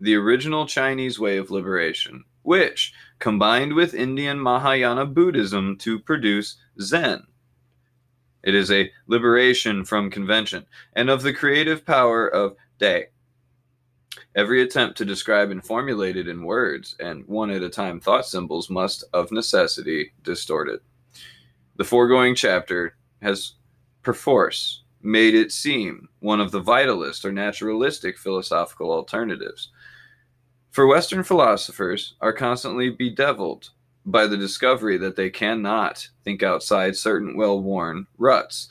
the 0.00 0.16
original 0.16 0.66
Chinese 0.66 1.18
way 1.18 1.36
of 1.36 1.50
liberation, 1.50 2.24
which 2.42 2.92
combined 3.20 3.74
with 3.74 3.94
Indian 3.94 4.40
Mahayana 4.40 5.06
Buddhism 5.06 5.76
to 5.78 6.00
produce 6.00 6.56
Zen. 6.80 7.22
It 8.42 8.54
is 8.54 8.72
a 8.72 8.90
liberation 9.06 9.84
from 9.84 10.10
convention 10.10 10.66
and 10.94 11.08
of 11.10 11.22
the 11.22 11.32
creative 11.32 11.84
power 11.84 12.26
of 12.26 12.56
Tao. 12.80 13.02
Every 14.34 14.62
attempt 14.62 14.96
to 14.98 15.04
describe 15.04 15.50
and 15.50 15.64
formulate 15.64 16.16
it 16.16 16.28
in 16.28 16.42
words 16.42 16.96
and 16.98 17.26
one 17.26 17.50
at 17.50 17.62
a 17.62 17.68
time 17.68 18.00
thought 18.00 18.26
symbols 18.26 18.70
must, 18.70 19.04
of 19.12 19.30
necessity, 19.30 20.12
distort 20.22 20.68
it. 20.68 20.82
The 21.76 21.84
foregoing 21.84 22.34
chapter 22.34 22.96
has 23.22 23.54
perforce 24.02 24.82
made 25.02 25.34
it 25.34 25.52
seem 25.52 26.08
one 26.20 26.40
of 26.40 26.50
the 26.50 26.62
vitalist 26.62 27.24
or 27.24 27.32
naturalistic 27.32 28.18
philosophical 28.18 28.90
alternatives. 28.90 29.70
For 30.70 30.86
Western 30.86 31.24
philosophers 31.24 32.14
are 32.20 32.32
constantly 32.32 32.90
bedeviled 32.90 33.70
by 34.06 34.28
the 34.28 34.36
discovery 34.36 34.96
that 34.98 35.16
they 35.16 35.28
cannot 35.28 36.08
think 36.24 36.44
outside 36.44 36.96
certain 36.96 37.36
well 37.36 37.60
worn 37.60 38.06
ruts, 38.18 38.68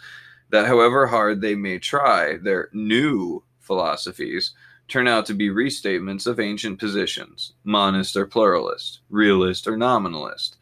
that 0.49 0.65
however 0.65 1.07
hard 1.07 1.41
they 1.41 1.55
may 1.55 1.77
try, 1.77 2.37
their 2.37 2.69
new 2.71 3.43
philosophies 3.59 4.53
turn 4.87 5.07
out 5.07 5.25
to 5.25 5.33
be 5.33 5.49
restatements 5.49 6.25
of 6.25 6.39
ancient 6.39 6.79
positions, 6.79 7.53
monist 7.65 8.15
or 8.15 8.25
pluralist, 8.25 9.01
realist 9.09 9.67
or 9.67 9.75
nominalist, 9.75 10.55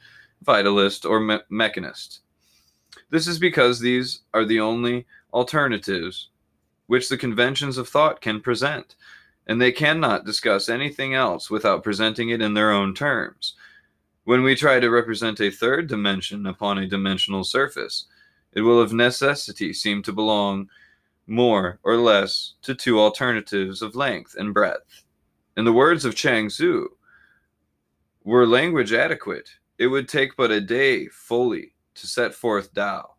vitalist 0.44 1.08
or 1.08 1.20
me- 1.20 1.40
mechanist. 1.50 2.20
This 3.12 3.28
is 3.28 3.38
because 3.38 3.80
these 3.80 4.22
are 4.34 4.44
the 4.44 4.60
only 4.60 5.06
alternatives 5.32 6.30
which 6.88 7.10
the 7.10 7.18
conventions 7.18 7.78
of 7.78 7.88
thought 7.88 8.22
can 8.22 8.42
present, 8.42 8.96
and 9.48 9.62
they 9.62 9.72
cannot 9.72 10.26
discuss 10.26 10.70
anything 10.70 11.14
else 11.14 11.50
without 11.50 11.84
presenting 11.84 12.30
it 12.30 12.42
in 12.42 12.54
their 12.54 12.72
own 12.72 12.94
terms. 12.94 13.56
When 14.26 14.44
we 14.44 14.56
try 14.56 14.80
to 14.80 14.90
represent 14.90 15.40
a 15.40 15.50
third 15.50 15.88
dimension 15.88 16.46
upon 16.46 16.78
a 16.78 16.88
dimensional 16.88 17.46
surface, 17.46 18.08
it 18.52 18.62
will 18.62 18.80
of 18.80 18.92
necessity 18.92 19.72
seem 19.74 20.04
to 20.04 20.12
belong 20.12 20.70
more 21.28 21.80
or 21.84 21.96
less 21.96 22.56
to 22.64 22.76
two 22.76 23.00
alternatives 23.00 23.82
of 23.82 23.96
length 23.96 24.36
and 24.38 24.54
breadth. 24.54 25.04
In 25.56 25.66
the 25.66 25.74
words 25.74 26.06
of 26.06 26.16
Chuang 26.16 26.50
Tzu, 26.50 26.88
were 28.24 28.46
language 28.46 28.92
adequate, 28.92 29.50
it 29.78 29.88
would 29.88 30.10
take 30.10 30.36
but 30.36 30.52
a 30.52 30.60
day 30.60 31.08
fully 31.08 31.74
to 31.96 32.08
set 32.08 32.34
forth 32.34 32.74
Tao. 32.74 33.16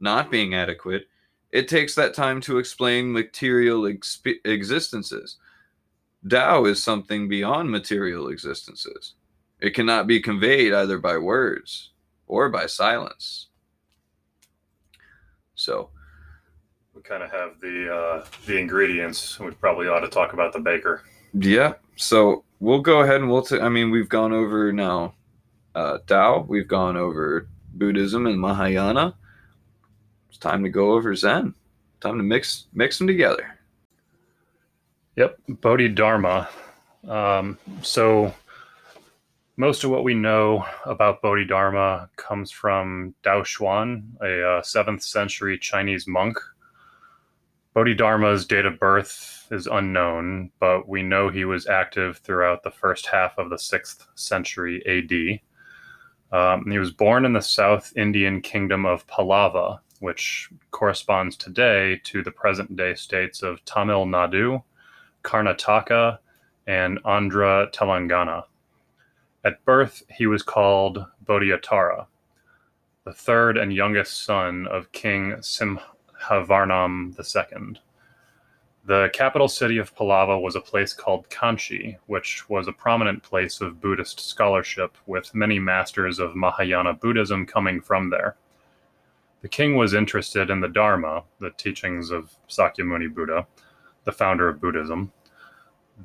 Not 0.00 0.30
being 0.30 0.54
adequate, 0.54 1.06
it 1.52 1.68
takes 1.68 1.94
that 1.94 2.14
time 2.14 2.40
to 2.42 2.58
explain 2.58 3.12
material 3.12 3.82
exp- 3.82 4.40
existences. 4.44 5.36
Tao 6.28 6.64
is 6.64 6.82
something 6.82 7.28
beyond 7.28 7.70
material 7.70 8.28
existences. 8.28 9.14
It 9.60 9.74
cannot 9.74 10.06
be 10.06 10.20
conveyed 10.20 10.72
either 10.72 10.98
by 10.98 11.18
words 11.18 11.90
or 12.26 12.48
by 12.48 12.66
silence. 12.66 13.48
So, 15.54 15.90
we 16.94 17.02
kind 17.02 17.22
of 17.22 17.30
have 17.30 17.60
the 17.60 17.94
uh, 17.94 18.26
the 18.46 18.58
ingredients. 18.58 19.38
We 19.38 19.50
probably 19.52 19.88
ought 19.88 20.00
to 20.00 20.08
talk 20.08 20.32
about 20.32 20.52
the 20.52 20.60
baker. 20.60 21.02
Yeah. 21.34 21.74
So 21.96 22.44
we'll 22.60 22.80
go 22.80 23.00
ahead 23.00 23.20
and 23.20 23.30
we'll. 23.30 23.42
T- 23.42 23.60
I 23.60 23.68
mean, 23.68 23.90
we've 23.90 24.08
gone 24.08 24.32
over 24.32 24.72
now 24.72 25.14
uh, 25.74 25.98
Tao. 26.06 26.44
We've 26.48 26.68
gone 26.68 26.96
over 26.96 27.48
Buddhism 27.74 28.26
and 28.26 28.40
Mahayana. 28.40 29.14
It's 30.28 30.38
time 30.38 30.62
to 30.62 30.68
go 30.68 30.92
over 30.92 31.14
Zen. 31.14 31.54
Time 32.00 32.16
to 32.16 32.22
mix 32.22 32.66
mix 32.72 32.98
them 32.98 33.06
together. 33.06 33.58
Yep, 35.16 35.38
Bodhidharma. 35.48 36.48
Um, 37.08 37.56
so 37.82 38.34
most 39.56 39.84
of 39.84 39.90
what 39.90 40.02
we 40.02 40.14
know 40.14 40.66
about 40.84 41.22
Bodhidharma 41.22 42.10
comes 42.16 42.50
from 42.50 43.14
Dao 43.22 43.42
Xuan, 43.42 44.02
a 44.20 44.58
uh, 44.58 44.62
7th 44.62 45.04
century 45.04 45.56
Chinese 45.56 46.08
monk. 46.08 46.36
Bodhidharma's 47.74 48.44
date 48.44 48.66
of 48.66 48.80
birth 48.80 49.46
is 49.52 49.68
unknown, 49.68 50.50
but 50.58 50.88
we 50.88 51.02
know 51.02 51.28
he 51.28 51.44
was 51.44 51.68
active 51.68 52.18
throughout 52.18 52.64
the 52.64 52.70
first 52.72 53.06
half 53.06 53.38
of 53.38 53.50
the 53.50 53.56
6th 53.56 54.06
century 54.16 54.82
AD. 54.84 55.40
Um, 56.36 56.68
he 56.68 56.78
was 56.78 56.90
born 56.90 57.24
in 57.24 57.32
the 57.32 57.40
South 57.40 57.92
Indian 57.96 58.40
kingdom 58.40 58.84
of 58.84 59.06
Pallava, 59.06 59.78
which 60.00 60.48
corresponds 60.72 61.36
today 61.36 62.00
to 62.02 62.24
the 62.24 62.32
present 62.32 62.76
day 62.76 62.96
states 62.96 63.42
of 63.42 63.64
Tamil 63.64 64.06
Nadu, 64.06 64.62
Karnataka, 65.24 66.18
and 66.66 67.02
Andhra 67.02 67.72
Telangana. 67.72 68.44
At 69.44 69.64
birth, 69.64 70.02
he 70.08 70.26
was 70.26 70.42
called 70.42 71.04
Bodhitara, 71.26 72.06
the 73.04 73.12
third 73.12 73.58
and 73.58 73.72
youngest 73.72 74.24
son 74.24 74.66
of 74.68 74.90
King 74.92 75.32
Simhavarman 75.40 77.14
II. 77.18 77.80
The 78.86 79.10
capital 79.12 79.48
city 79.48 79.78
of 79.78 79.94
Pallava 79.94 80.38
was 80.38 80.56
a 80.56 80.60
place 80.60 80.92
called 80.92 81.28
Kanchi, 81.30 81.96
which 82.06 82.48
was 82.48 82.68
a 82.68 82.72
prominent 82.72 83.22
place 83.22 83.60
of 83.60 83.80
Buddhist 83.80 84.20
scholarship, 84.20 84.96
with 85.06 85.34
many 85.34 85.58
masters 85.58 86.18
of 86.18 86.36
Mahayana 86.36 86.94
Buddhism 86.94 87.46
coming 87.46 87.80
from 87.80 88.10
there. 88.10 88.36
The 89.40 89.48
king 89.48 89.76
was 89.76 89.92
interested 89.92 90.48
in 90.48 90.60
the 90.60 90.68
Dharma, 90.68 91.24
the 91.38 91.50
teachings 91.50 92.10
of 92.10 92.34
Sakyamuni 92.48 93.14
Buddha, 93.14 93.46
the 94.04 94.12
founder 94.12 94.48
of 94.48 94.60
Buddhism. 94.60 95.12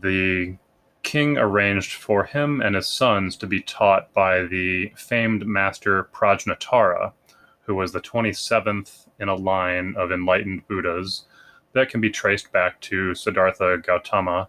The 0.01 0.57
king 1.03 1.37
arranged 1.37 1.93
for 1.93 2.25
him 2.25 2.61
and 2.61 2.75
his 2.75 2.87
sons 2.87 3.35
to 3.37 3.47
be 3.47 3.61
taught 3.61 4.13
by 4.13 4.43
the 4.43 4.91
famed 4.95 5.45
master 5.45 6.09
Prajnatara, 6.13 7.13
who 7.61 7.75
was 7.75 7.91
the 7.91 8.01
27th 8.01 9.07
in 9.19 9.29
a 9.29 9.35
line 9.35 9.95
of 9.97 10.11
enlightened 10.11 10.67
Buddhas 10.67 11.25
that 11.73 11.89
can 11.89 12.01
be 12.01 12.09
traced 12.09 12.51
back 12.51 12.79
to 12.81 13.13
Siddhartha 13.13 13.77
Gautama, 13.79 14.47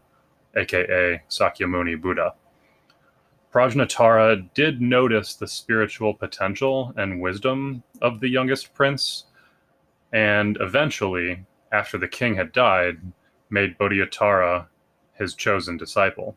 aka 0.57 1.23
Sakyamuni 1.29 2.01
Buddha. 2.01 2.35
Prajnatara 3.53 4.49
did 4.55 4.81
notice 4.81 5.35
the 5.35 5.49
spiritual 5.49 6.15
potential 6.15 6.93
and 6.97 7.21
wisdom 7.21 7.83
of 8.01 8.21
the 8.21 8.29
youngest 8.29 8.73
prince, 8.75 9.25
and 10.13 10.57
eventually, 10.61 11.45
after 11.73 11.99
the 11.99 12.09
king 12.09 12.37
had 12.37 12.53
died, 12.53 13.01
made 13.51 13.77
Bodhidharma 13.77 14.69
his 15.15 15.35
chosen 15.35 15.77
disciple. 15.77 16.37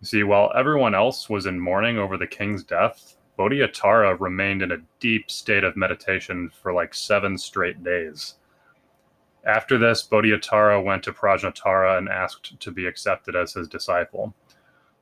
You 0.00 0.06
see, 0.06 0.22
while 0.22 0.52
everyone 0.54 0.94
else 0.94 1.30
was 1.30 1.46
in 1.46 1.60
mourning 1.60 1.96
over 1.96 2.16
the 2.16 2.26
king's 2.26 2.64
death, 2.64 3.16
Bodhidharma 3.36 4.16
remained 4.16 4.60
in 4.60 4.72
a 4.72 4.82
deep 5.00 5.30
state 5.30 5.64
of 5.64 5.76
meditation 5.76 6.50
for 6.50 6.72
like 6.72 6.92
seven 6.92 7.38
straight 7.38 7.82
days. 7.82 8.34
After 9.44 9.78
this, 9.78 10.02
Bodhidharma 10.02 10.82
went 10.82 11.02
to 11.04 11.12
Prajnatara 11.12 11.98
and 11.98 12.08
asked 12.08 12.60
to 12.60 12.70
be 12.70 12.86
accepted 12.86 13.34
as 13.34 13.54
his 13.54 13.66
disciple. 13.66 14.34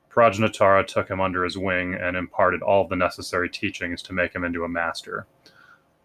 Prajnatara 0.09 0.87
took 0.87 1.09
him 1.09 1.21
under 1.21 1.43
his 1.43 1.57
wing 1.57 1.93
and 1.93 2.17
imparted 2.17 2.61
all 2.61 2.87
the 2.87 2.95
necessary 2.95 3.49
teachings 3.49 4.01
to 4.03 4.13
make 4.13 4.33
him 4.33 4.43
into 4.43 4.63
a 4.63 4.69
master. 4.69 5.27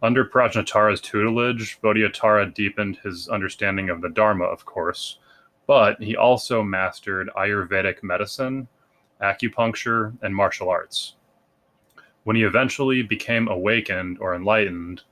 Under 0.03 0.25
Prajnatara's 0.25 1.01
tutelage, 1.01 1.81
Bodhidharma 1.81 2.51
deepened 2.51 2.99
his 2.99 3.29
understanding 3.29 3.89
of 3.89 4.03
the 4.03 4.11
Dharma, 4.11 4.45
of 4.45 4.65
course, 4.67 5.19
but 5.67 6.01
he 6.03 6.17
also 6.17 6.63
mastered 6.63 7.31
Ayurvedic 7.37 8.03
medicine, 8.03 8.69
acupuncture, 9.21 10.17
and 10.23 10.35
martial 10.35 10.69
arts. 10.69 11.15
When 12.25 12.37
he 12.37 12.43
eventually 12.43 13.03
became 13.03 13.49
awakened 13.49 14.19
or 14.21 14.35
enlightened, 14.35 15.03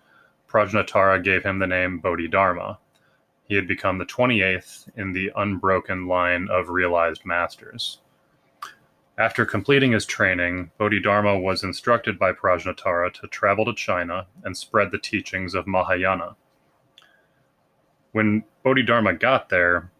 Prajnatara 0.48 1.22
gave 1.22 1.44
him 1.44 1.58
the 1.58 1.66
name 1.66 1.98
Bodhidharma. 1.98 2.78
He 3.48 3.56
had 3.56 3.68
become 3.68 3.98
the 3.98 4.06
28th 4.06 4.88
in 4.96 5.12
the 5.12 5.32
unbroken 5.36 6.06
line 6.06 6.48
of 6.50 6.70
realized 6.70 7.24
masters. 7.24 8.00
After 9.16 9.46
completing 9.46 9.92
his 9.92 10.06
training, 10.06 10.72
Bodhidharma 10.76 11.38
was 11.38 11.62
instructed 11.62 12.18
by 12.18 12.32
Prajnatara 12.32 13.12
to 13.14 13.28
travel 13.28 13.64
to 13.64 13.74
China 13.74 14.26
and 14.42 14.56
spread 14.56 14.90
the 14.90 14.98
teachings 14.98 15.54
of 15.54 15.68
Mahayana. 15.68 16.34
When 18.10 18.44
Bodhidharma 18.64 19.14
got 19.14 19.50
there, 19.50 19.90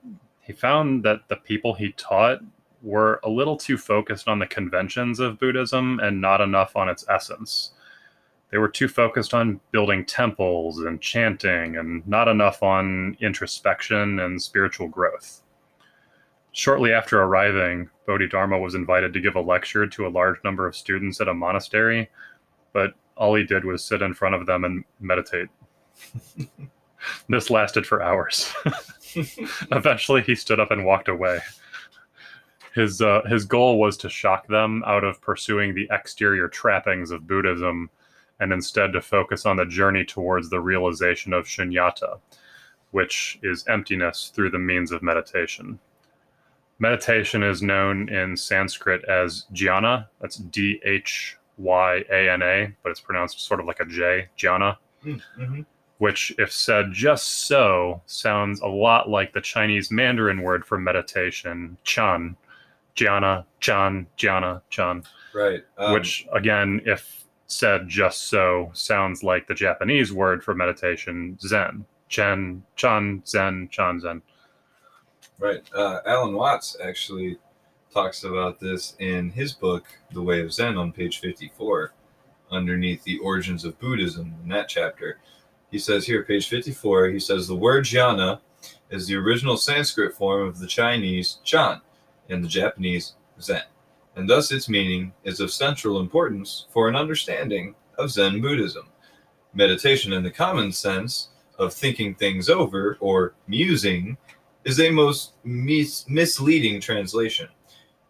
he 0.44 0.52
found 0.52 1.02
that 1.04 1.28
the 1.28 1.36
people 1.36 1.74
he 1.74 1.92
taught 1.92 2.40
were 2.82 3.18
a 3.24 3.30
little 3.30 3.56
too 3.56 3.78
focused 3.78 4.28
on 4.28 4.38
the 4.38 4.46
conventions 4.46 5.18
of 5.18 5.38
Buddhism 5.38 5.98
and 6.00 6.20
not 6.20 6.42
enough 6.42 6.76
on 6.76 6.88
its 6.88 7.04
essence. 7.08 7.72
They 8.50 8.58
were 8.58 8.68
too 8.68 8.88
focused 8.88 9.32
on 9.32 9.60
building 9.72 10.04
temples 10.04 10.80
and 10.80 11.00
chanting 11.00 11.76
and 11.78 12.06
not 12.06 12.28
enough 12.28 12.62
on 12.62 13.16
introspection 13.20 14.20
and 14.20 14.40
spiritual 14.40 14.86
growth. 14.86 15.40
Shortly 16.52 16.92
after 16.92 17.20
arriving, 17.22 17.88
Bodhidharma 18.06 18.58
was 18.58 18.74
invited 18.74 19.14
to 19.14 19.20
give 19.20 19.34
a 19.34 19.40
lecture 19.40 19.86
to 19.86 20.06
a 20.06 20.08
large 20.08 20.36
number 20.44 20.66
of 20.66 20.76
students 20.76 21.20
at 21.20 21.26
a 21.26 21.34
monastery, 21.34 22.10
but 22.72 22.92
all 23.16 23.34
he 23.34 23.44
did 23.44 23.64
was 23.64 23.82
sit 23.82 24.02
in 24.02 24.12
front 24.12 24.34
of 24.34 24.46
them 24.46 24.64
and 24.64 24.84
meditate. 25.00 25.48
this 27.28 27.50
lasted 27.50 27.86
for 27.86 28.02
hours. 28.02 28.52
Eventually, 29.72 30.22
he 30.22 30.34
stood 30.34 30.60
up 30.60 30.70
and 30.70 30.84
walked 30.84 31.08
away. 31.08 31.40
His 32.74 33.00
uh, 33.00 33.22
his 33.26 33.44
goal 33.44 33.78
was 33.78 33.96
to 33.98 34.08
shock 34.08 34.48
them 34.48 34.82
out 34.86 35.04
of 35.04 35.20
pursuing 35.20 35.74
the 35.74 35.88
exterior 35.90 36.48
trappings 36.48 37.10
of 37.10 37.26
Buddhism, 37.26 37.88
and 38.40 38.52
instead 38.52 38.92
to 38.92 39.00
focus 39.00 39.46
on 39.46 39.56
the 39.56 39.66
journey 39.66 40.04
towards 40.04 40.50
the 40.50 40.60
realization 40.60 41.32
of 41.32 41.46
shunyata, 41.46 42.18
which 42.90 43.38
is 43.42 43.64
emptiness 43.68 44.32
through 44.34 44.50
the 44.50 44.58
means 44.58 44.90
of 44.90 45.02
meditation. 45.02 45.78
Meditation 46.80 47.44
is 47.44 47.62
known 47.62 48.08
in 48.08 48.36
Sanskrit 48.36 49.04
as 49.04 49.46
jhana. 49.52 50.08
That's 50.20 50.36
D 50.36 50.80
H 50.84 51.36
Y 51.58 52.04
A 52.10 52.28
N 52.28 52.42
A, 52.42 52.74
but 52.82 52.90
it's 52.90 53.00
pronounced 53.00 53.40
sort 53.40 53.60
of 53.60 53.66
like 53.66 53.78
a 53.78 53.86
J, 53.86 54.28
jhana. 54.36 54.76
Mm-hmm 55.04 55.62
which, 55.98 56.34
if 56.38 56.52
said 56.52 56.92
just 56.92 57.46
so, 57.46 58.02
sounds 58.06 58.60
a 58.60 58.66
lot 58.66 59.08
like 59.08 59.32
the 59.32 59.40
Chinese 59.40 59.90
Mandarin 59.90 60.42
word 60.42 60.64
for 60.64 60.78
meditation, 60.78 61.76
chan, 61.84 62.36
jhana, 62.96 63.44
chan, 63.60 64.06
jhana, 64.18 64.60
chan. 64.70 65.04
Right. 65.34 65.64
Um, 65.78 65.92
which, 65.92 66.26
again, 66.32 66.80
if 66.84 67.24
said 67.46 67.88
just 67.88 68.28
so, 68.28 68.70
sounds 68.72 69.22
like 69.22 69.46
the 69.46 69.54
Japanese 69.54 70.12
word 70.12 70.42
for 70.42 70.54
meditation, 70.54 71.38
zen, 71.40 71.84
chen, 72.08 72.64
chan, 72.76 73.22
zen, 73.26 73.68
chan, 73.70 74.00
zen. 74.00 74.22
Right. 75.38 75.62
Uh, 75.74 76.00
Alan 76.06 76.34
Watts 76.34 76.76
actually 76.82 77.38
talks 77.92 78.24
about 78.24 78.58
this 78.58 78.96
in 78.98 79.30
his 79.30 79.52
book, 79.52 79.84
The 80.12 80.22
Way 80.22 80.40
of 80.40 80.52
Zen, 80.52 80.76
on 80.76 80.92
page 80.92 81.20
54, 81.20 81.92
underneath 82.50 83.04
the 83.04 83.18
origins 83.18 83.64
of 83.64 83.78
Buddhism 83.78 84.34
in 84.42 84.48
that 84.48 84.68
chapter 84.68 85.18
he 85.74 85.80
says 85.80 86.06
here, 86.06 86.22
page 86.22 86.48
54, 86.48 87.08
he 87.08 87.18
says 87.18 87.48
the 87.48 87.56
word 87.56 87.84
jhana 87.84 88.38
is 88.90 89.08
the 89.08 89.16
original 89.16 89.56
Sanskrit 89.56 90.14
form 90.14 90.46
of 90.46 90.60
the 90.60 90.68
Chinese 90.68 91.38
Chan 91.42 91.80
and 92.30 92.44
the 92.44 92.48
Japanese 92.48 93.14
Zen, 93.40 93.64
and 94.14 94.30
thus 94.30 94.52
its 94.52 94.68
meaning 94.68 95.12
is 95.24 95.40
of 95.40 95.50
central 95.50 95.98
importance 95.98 96.66
for 96.70 96.88
an 96.88 96.94
understanding 96.94 97.74
of 97.98 98.12
Zen 98.12 98.40
Buddhism. 98.40 98.86
Meditation 99.52 100.12
in 100.12 100.22
the 100.22 100.30
common 100.30 100.70
sense 100.70 101.30
of 101.58 101.74
thinking 101.74 102.14
things 102.14 102.48
over 102.48 102.96
or 103.00 103.34
musing 103.48 104.16
is 104.62 104.78
a 104.78 104.90
most 104.92 105.32
mis- 105.42 106.08
misleading 106.08 106.80
translation. 106.80 107.48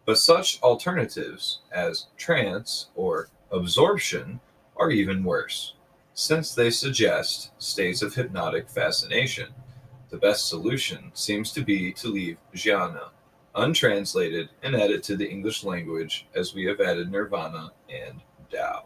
But 0.05 0.19
such 0.19 0.61
alternatives 0.61 1.61
as 1.71 2.05
trance 2.15 2.89
or 2.93 3.29
absorption 3.49 4.39
are 4.77 4.91
even 4.91 5.23
worse, 5.23 5.73
since 6.15 6.55
they 6.55 6.71
suggest 6.71 7.51
states 7.61 8.01
of 8.01 8.15
hypnotic 8.15 8.69
fascination. 8.69 9.49
The 10.09 10.17
best 10.17 10.47
solution 10.47 11.11
seems 11.13 11.51
to 11.51 11.61
be 11.61 11.91
to 11.93 12.07
leave 12.07 12.37
jhana 12.55 13.09
untranslated 13.53 14.49
and 14.63 14.75
add 14.75 14.91
it 14.91 15.03
to 15.03 15.17
the 15.17 15.29
English 15.29 15.63
language 15.63 16.25
as 16.33 16.55
we 16.55 16.65
have 16.65 16.79
added 16.79 17.11
nirvana 17.11 17.71
and 17.89 18.21
Tao. 18.49 18.85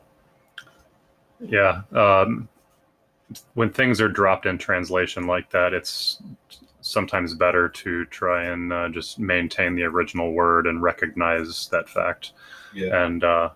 Yeah. 1.40 1.82
Um, 1.92 2.50
when 3.54 3.70
things 3.70 4.02
are 4.02 4.10
dropped 4.10 4.48
in 4.48 4.58
translation 4.58 5.28
like 5.28 5.52
that, 5.52 5.74
it's 5.74 6.22
sometimes 6.82 7.36
better 7.36 7.70
to 7.70 8.06
try 8.06 8.46
and 8.46 8.74
uh, 8.74 8.90
just 8.90 9.20
maintain 9.20 9.76
the 9.76 9.84
original 9.84 10.34
word 10.34 10.66
and 10.66 10.82
recognize 10.82 11.68
that 11.68 11.88
fact. 11.88 12.32
Yeah. 12.74 13.06
And, 13.06 13.24
uh, 13.24 13.50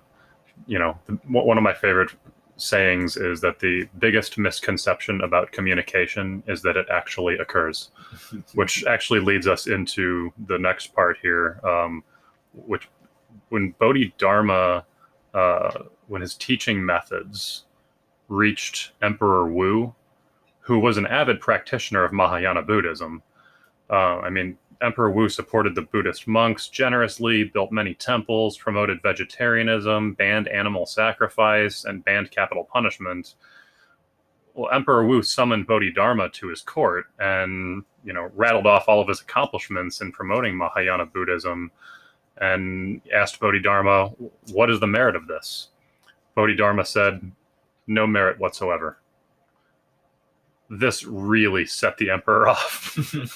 you 0.67 0.77
know, 0.77 0.99
one 1.27 1.57
of 1.57 1.63
my 1.63 1.73
favorite 1.73 2.11
sayings 2.57 3.17
is 3.17 3.41
that 3.41 3.59
the 3.59 3.87
biggest 3.99 4.37
misconception 4.37 5.21
about 5.21 5.51
communication 5.51 6.43
is 6.47 6.61
that 6.61 6.77
it 6.77 6.87
actually 6.91 7.37
occurs, 7.37 7.91
which 8.53 8.85
actually 8.85 9.19
leads 9.19 9.47
us 9.47 9.67
into 9.67 10.31
the 10.47 10.57
next 10.57 10.93
part 10.93 11.17
here, 11.21 11.59
um, 11.63 12.03
which 12.53 12.87
when 13.49 13.73
Bodhidharma, 13.79 14.85
uh, 15.33 15.71
when 16.07 16.21
his 16.21 16.35
teaching 16.35 16.85
methods 16.85 17.65
reached 18.27 18.91
Emperor 19.01 19.47
Wu, 19.47 19.93
who 20.59 20.79
was 20.79 20.97
an 20.97 21.05
avid 21.07 21.39
practitioner 21.39 22.03
of 22.03 22.13
Mahayana 22.13 22.61
Buddhism. 22.61 23.21
Uh, 23.89 24.19
I 24.19 24.29
mean, 24.29 24.57
Emperor 24.83 25.09
Wu 25.09 25.29
supported 25.29 25.75
the 25.75 25.81
Buddhist 25.81 26.27
monks 26.27 26.67
generously, 26.67 27.45
built 27.45 27.71
many 27.71 27.93
temples, 27.93 28.57
promoted 28.57 29.01
vegetarianism, 29.01 30.13
banned 30.13 30.47
animal 30.49 30.85
sacrifice, 30.85 31.85
and 31.85 32.03
banned 32.03 32.31
capital 32.31 32.67
punishment. 32.71 33.35
Well, 34.53 34.71
Emperor 34.71 35.05
Wu 35.05 35.23
summoned 35.23 35.65
Bodhidharma 35.65 36.29
to 36.29 36.49
his 36.49 36.61
court 36.61 37.05
and, 37.17 37.83
you 38.03 38.13
know, 38.13 38.29
rattled 38.35 38.67
off 38.67 38.87
all 38.87 39.01
of 39.01 39.07
his 39.07 39.21
accomplishments 39.21 40.01
in 40.01 40.11
promoting 40.11 40.55
Mahayana 40.55 41.05
Buddhism 41.05 41.71
and 42.41 43.01
asked 43.15 43.39
Bodhidharma, 43.39 44.09
What 44.51 44.69
is 44.69 44.79
the 44.79 44.87
merit 44.87 45.15
of 45.15 45.27
this? 45.27 45.69
Bodhidharma 46.35 46.85
said, 46.85 47.31
No 47.87 48.05
merit 48.05 48.37
whatsoever 48.37 48.97
this 50.69 51.03
really 51.03 51.65
set 51.65 51.97
the 51.97 52.09
emperor 52.09 52.47
off. 52.49 52.97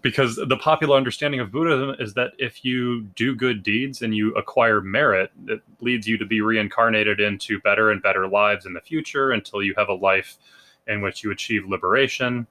Because 0.00 0.36
the 0.36 0.56
popular 0.56 0.96
understanding 0.96 1.40
of 1.40 1.52
buddhism 1.52 1.94
is 1.98 2.14
that 2.14 2.32
if 2.38 2.64
you 2.64 3.02
do 3.14 3.36
good 3.36 3.62
deeds 3.62 4.02
and 4.02 4.14
you 4.14 4.34
acquire 4.34 4.80
merit 4.80 5.30
it 5.46 5.60
leads 5.80 6.08
you 6.08 6.18
to 6.18 6.26
be 6.26 6.40
reincarnated 6.40 7.20
into 7.20 7.60
better 7.60 7.90
and 7.90 8.02
better 8.02 8.26
lives 8.26 8.66
in 8.66 8.72
the 8.72 8.80
future 8.80 9.30
until 9.30 9.62
you 9.62 9.74
have 9.76 9.88
a 9.88 9.94
life 9.94 10.38
in 10.88 11.02
which 11.02 11.22
you 11.22 11.30
achieve 11.30 11.68
liberation. 11.68 12.46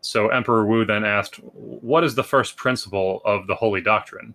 So 0.00 0.28
emperor 0.28 0.64
wu 0.66 0.84
then 0.84 1.04
asked 1.04 1.36
what 1.36 2.04
is 2.04 2.14
the 2.14 2.24
first 2.24 2.56
principle 2.56 3.20
of 3.24 3.46
the 3.46 3.56
holy 3.56 3.80
doctrine? 3.80 4.34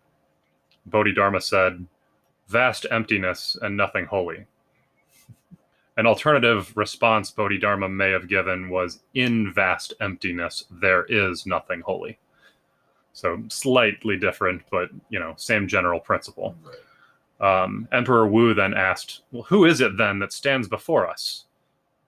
Bodhidharma 0.85 1.39
said 1.39 1.85
vast 2.49 2.85
emptiness 2.91 3.55
and 3.61 3.77
nothing 3.77 4.05
holy 4.05 4.45
an 5.97 6.07
alternative 6.07 6.75
response 6.75 7.29
Bodhidharma 7.29 7.87
may 7.87 8.11
have 8.11 8.27
given 8.27 8.69
was 8.69 9.01
In 9.13 9.53
vast 9.53 9.93
emptiness, 10.01 10.65
there 10.71 11.05
is 11.05 11.45
nothing 11.45 11.81
holy. 11.81 12.17
So 13.13 13.43
slightly 13.47 14.17
different, 14.17 14.63
but 14.71 14.89
you 15.09 15.19
know, 15.19 15.35
same 15.37 15.67
general 15.67 15.99
principle. 15.99 16.55
Right. 16.63 17.63
Um, 17.63 17.87
Emperor 17.91 18.25
Wu 18.25 18.53
then 18.53 18.73
asked, 18.73 19.21
Well, 19.31 19.43
who 19.43 19.65
is 19.65 19.81
it 19.81 19.97
then 19.97 20.17
that 20.19 20.33
stands 20.33 20.67
before 20.67 21.07
us? 21.07 21.45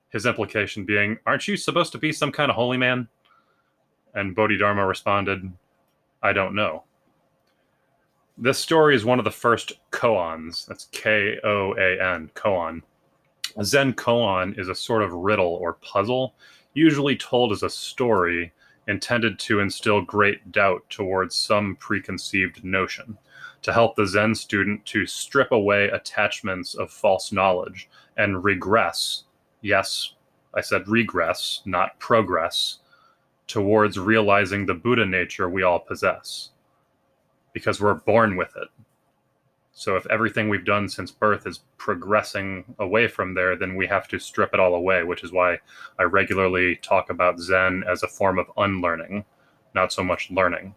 His 0.09 0.25
implication 0.25 0.83
being, 0.83 1.19
Aren't 1.27 1.47
you 1.47 1.55
supposed 1.55 1.91
to 1.91 1.99
be 1.99 2.11
some 2.11 2.31
kind 2.31 2.49
of 2.49 2.55
holy 2.55 2.77
man? 2.77 3.07
And 4.15 4.35
Bodhidharma 4.35 4.85
responded, 4.85 5.51
I 6.23 6.33
don't 6.33 6.55
know. 6.55 6.85
This 8.37 8.57
story 8.57 8.95
is 8.95 9.05
one 9.05 9.19
of 9.19 9.25
the 9.25 9.31
first 9.31 9.73
koans. 9.91 10.65
That's 10.65 10.85
K 10.91 11.37
O 11.43 11.75
A 11.77 12.01
N, 12.01 12.31
koan 12.33 12.81
Zen 13.63 13.93
koan 13.93 14.57
is 14.59 14.69
a 14.69 14.75
sort 14.75 15.01
of 15.01 15.13
riddle 15.13 15.55
or 15.61 15.73
puzzle, 15.73 16.35
usually 16.73 17.15
told 17.15 17.51
as 17.51 17.63
a 17.63 17.69
story 17.69 18.51
intended 18.87 19.39
to 19.39 19.59
instill 19.59 20.01
great 20.01 20.51
doubt 20.51 20.83
towards 20.89 21.35
some 21.35 21.75
preconceived 21.77 22.63
notion, 22.63 23.17
to 23.61 23.73
help 23.73 23.95
the 23.95 24.05
Zen 24.05 24.35
student 24.35 24.85
to 24.85 25.05
strip 25.05 25.51
away 25.51 25.85
attachments 25.85 26.75
of 26.75 26.91
false 26.91 27.31
knowledge 27.31 27.89
and 28.17 28.43
regress. 28.43 29.23
Yes, 29.61 30.13
I 30.53 30.61
said 30.61 30.87
regress, 30.87 31.61
not 31.65 31.97
progress, 31.99 32.79
towards 33.47 33.97
realizing 33.97 34.65
the 34.65 34.73
Buddha 34.73 35.05
nature 35.05 35.49
we 35.49 35.63
all 35.63 35.79
possess. 35.79 36.49
Because 37.53 37.81
we're 37.81 37.93
born 37.95 38.35
with 38.35 38.55
it. 38.55 38.67
So 39.77 39.97
if 39.97 40.05
everything 40.07 40.47
we've 40.47 40.63
done 40.63 40.87
since 40.87 41.11
birth 41.11 41.45
is 41.45 41.59
progressing 41.77 42.63
away 42.79 43.09
from 43.09 43.33
there, 43.33 43.57
then 43.57 43.75
we 43.75 43.85
have 43.87 44.07
to 44.07 44.17
strip 44.19 44.53
it 44.53 44.59
all 44.59 44.73
away, 44.73 45.03
which 45.03 45.21
is 45.21 45.33
why 45.33 45.59
I 45.99 46.03
regularly 46.03 46.77
talk 46.77 47.09
about 47.09 47.41
Zen 47.41 47.83
as 47.85 48.01
a 48.01 48.07
form 48.07 48.39
of 48.39 48.49
unlearning, 48.55 49.25
not 49.73 49.91
so 49.91 50.01
much 50.01 50.31
learning, 50.31 50.73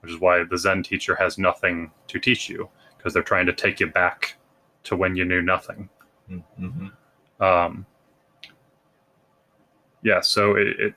which 0.00 0.10
is 0.10 0.18
why 0.18 0.42
the 0.42 0.58
Zen 0.58 0.82
teacher 0.82 1.14
has 1.14 1.38
nothing 1.38 1.92
to 2.08 2.18
teach 2.18 2.48
you 2.48 2.68
because 2.98 3.14
they're 3.14 3.22
trying 3.22 3.46
to 3.46 3.52
take 3.52 3.78
you 3.78 3.86
back 3.86 4.34
to 4.82 4.96
when 4.96 5.14
you 5.14 5.24
knew 5.24 5.42
nothing. 5.42 5.88
Mm-hmm. 6.28 6.88
Um, 7.40 7.86
yeah, 10.02 10.20
so 10.20 10.56
it, 10.56 10.80
it 10.80 10.94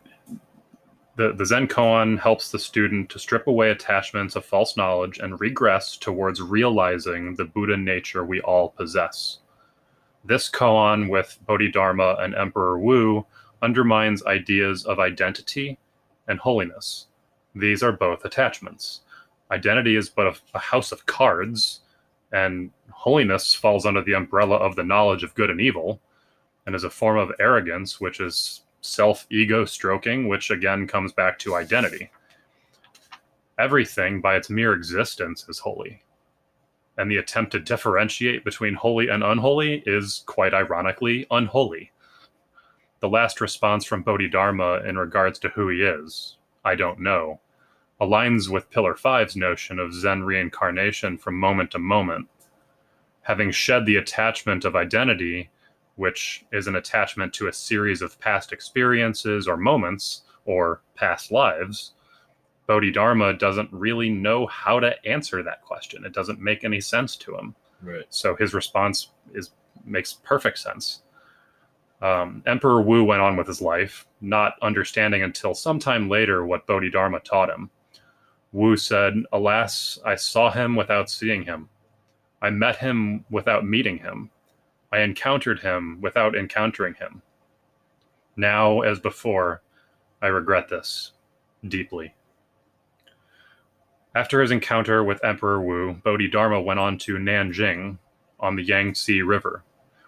the, 1.15 1.33
the 1.33 1.45
Zen 1.45 1.67
koan 1.67 2.17
helps 2.19 2.51
the 2.51 2.59
student 2.59 3.09
to 3.09 3.19
strip 3.19 3.45
away 3.47 3.69
attachments 3.69 4.35
of 4.35 4.45
false 4.45 4.75
knowledge 4.75 5.19
and 5.19 5.39
regress 5.39 5.95
towards 5.95 6.41
realizing 6.41 7.35
the 7.35 7.45
Buddha 7.45 7.77
nature 7.77 8.23
we 8.23 8.41
all 8.41 8.69
possess. 8.69 9.39
This 10.25 10.49
koan 10.49 11.09
with 11.09 11.37
Bodhidharma 11.45 12.17
and 12.19 12.33
Emperor 12.33 12.79
Wu 12.79 13.25
undermines 13.61 14.25
ideas 14.25 14.85
of 14.85 14.99
identity 14.99 15.77
and 16.27 16.39
holiness. 16.39 17.07
These 17.53 17.83
are 17.83 17.91
both 17.91 18.25
attachments. 18.25 19.01
Identity 19.51 19.95
is 19.95 20.09
but 20.09 20.27
a, 20.27 20.35
a 20.55 20.59
house 20.59 20.91
of 20.91 21.05
cards, 21.05 21.81
and 22.31 22.71
holiness 22.89 23.53
falls 23.53 23.85
under 23.85 24.01
the 24.01 24.13
umbrella 24.13 24.55
of 24.55 24.75
the 24.75 24.83
knowledge 24.83 25.23
of 25.23 25.35
good 25.35 25.51
and 25.51 25.61
evil, 25.61 26.01
and 26.65 26.73
is 26.73 26.83
a 26.83 26.89
form 26.89 27.17
of 27.17 27.31
arrogance, 27.39 28.01
which 28.01 28.19
is 28.19 28.62
self 28.83 29.25
ego 29.31 29.65
stroking, 29.65 30.27
which 30.27 30.51
again 30.51 30.85
comes 30.87 31.13
back 31.13 31.39
to 31.39 31.55
identity. 31.55 32.11
Everything 33.57 34.21
by 34.21 34.35
its 34.35 34.49
mere 34.49 34.73
existence 34.73 35.45
is 35.47 35.59
holy. 35.59 36.03
And 36.97 37.09
the 37.09 37.17
attempt 37.17 37.51
to 37.53 37.59
differentiate 37.59 38.43
between 38.43 38.75
holy 38.75 39.09
and 39.09 39.23
unholy 39.23 39.83
is, 39.85 40.23
quite 40.25 40.53
ironically, 40.53 41.25
unholy. 41.31 41.91
The 42.99 43.09
last 43.09 43.41
response 43.41 43.85
from 43.85 44.03
Bodhidharma 44.03 44.83
in 44.87 44.97
regards 44.97 45.39
to 45.39 45.49
who 45.49 45.69
he 45.69 45.81
is, 45.81 46.37
I 46.63 46.75
don't 46.75 46.99
know, 46.99 47.39
aligns 47.99 48.49
with 48.49 48.69
Pillar 48.69 48.93
5's 48.93 49.35
notion 49.35 49.79
of 49.79 49.93
Zen 49.93 50.23
reincarnation 50.23 51.17
from 51.17 51.39
moment 51.39 51.71
to 51.71 51.79
moment. 51.79 52.27
Having 53.21 53.51
shed 53.51 53.85
the 53.85 53.95
attachment 53.95 54.65
of 54.65 54.75
identity, 54.75 55.49
which 55.95 56.45
is 56.51 56.67
an 56.67 56.75
attachment 56.75 57.33
to 57.33 57.47
a 57.47 57.53
series 57.53 58.01
of 58.01 58.19
past 58.19 58.51
experiences 58.51 59.47
or 59.47 59.57
moments 59.57 60.23
or 60.45 60.81
past 60.95 61.31
lives, 61.31 61.91
Bodhidharma 62.67 63.33
doesn't 63.33 63.71
really 63.71 64.09
know 64.09 64.47
how 64.47 64.79
to 64.79 64.95
answer 65.05 65.43
that 65.43 65.61
question. 65.63 66.05
It 66.05 66.13
doesn't 66.13 66.39
make 66.39 66.63
any 66.63 66.79
sense 66.79 67.15
to 67.17 67.35
him. 67.37 67.55
Right. 67.81 68.05
So 68.09 68.35
his 68.35 68.53
response 68.53 69.09
is 69.33 69.51
makes 69.85 70.13
perfect 70.13 70.59
sense. 70.59 71.01
Um, 72.01 72.43
Emperor 72.45 72.81
Wu 72.81 73.03
went 73.03 73.21
on 73.21 73.37
with 73.37 73.47
his 73.47 73.61
life, 73.61 74.05
not 74.21 74.55
understanding 74.61 75.23
until 75.23 75.53
sometime 75.53 76.09
later 76.09 76.45
what 76.45 76.67
Bodhidharma 76.67 77.21
taught 77.21 77.49
him. 77.49 77.69
Wu 78.51 78.77
said, 78.77 79.15
Alas, 79.31 79.99
I 80.05 80.15
saw 80.15 80.51
him 80.51 80.75
without 80.75 81.09
seeing 81.09 81.43
him. 81.43 81.69
I 82.41 82.49
met 82.49 82.77
him 82.77 83.25
without 83.29 83.65
meeting 83.65 83.97
him. 83.97 84.29
I 84.93 84.99
encountered 84.99 85.61
him 85.61 86.01
without 86.01 86.35
encountering 86.35 86.93
him. 86.93 87.23
Now, 88.35 88.81
as 88.81 88.99
before, 88.99 89.63
I 90.21 90.27
regret 90.27 90.69
this. 90.69 91.13
deeply. 91.67 92.13
After 94.13 94.39
his 94.39 94.51
encounter 94.51 95.03
with 95.03 95.23
Emperor 95.25 95.59
Wu, 95.59 95.93
Bodhidharma 95.93 96.61
went 96.61 96.79
on 96.79 96.99
to 96.99 97.15
Nanjing 97.17 97.97
on 98.39 98.55
the 98.55 98.61
Yangtze 98.63 99.23
River, 99.23 99.63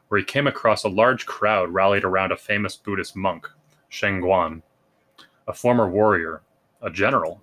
where 0.08 0.20
he 0.20 0.24
came 0.24 0.46
across 0.46 0.84
a 0.84 0.90
large 0.90 1.26
crowd 1.26 1.72
rallied 1.72 2.04
around 2.04 2.32
a 2.32 2.38
famous 2.38 2.76
Buddhist 2.76 3.16
monk, 3.16 3.50
Sheng 3.90 4.22
Guan, 4.22 4.62
a 5.48 5.54
former 5.54 5.90
warrior, 5.90 6.44
a 6.84 6.92
general, 6.92 7.42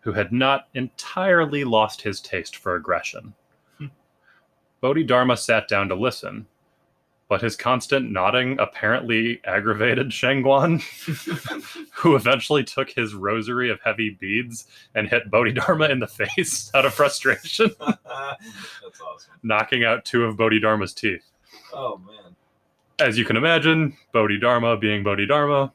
who 0.00 0.12
had 0.12 0.32
not 0.32 0.68
entirely 0.74 1.64
lost 1.64 2.02
his 2.02 2.20
taste 2.20 2.56
for 2.56 2.74
aggression. 2.74 3.32
Hmm. 3.78 3.86
Bodhidharma 4.82 5.38
sat 5.38 5.66
down 5.66 5.88
to 5.88 5.94
listen, 5.94 6.46
but 7.28 7.42
his 7.42 7.56
constant 7.56 8.10
nodding 8.10 8.58
apparently 8.58 9.40
aggravated 9.44 10.08
Shengguan, 10.08 10.80
who 11.94 12.16
eventually 12.16 12.64
took 12.64 12.90
his 12.90 13.14
rosary 13.14 13.70
of 13.70 13.78
heavy 13.84 14.10
beads 14.10 14.66
and 14.94 15.08
hit 15.08 15.30
Bodhidharma 15.30 15.86
in 15.86 15.98
the 15.98 16.06
face 16.06 16.70
out 16.74 16.86
of 16.86 16.94
frustration, 16.94 17.70
That's 17.80 18.00
awesome. 19.00 19.32
knocking 19.42 19.84
out 19.84 20.04
two 20.04 20.24
of 20.24 20.36
Bodhidharma's 20.36 20.94
teeth. 20.94 21.24
Oh 21.72 22.00
man. 22.06 22.34
As 22.98 23.18
you 23.18 23.24
can 23.24 23.36
imagine, 23.36 23.96
Bodhidharma, 24.12 24.76
being 24.78 25.04
Bodhidharma, 25.04 25.72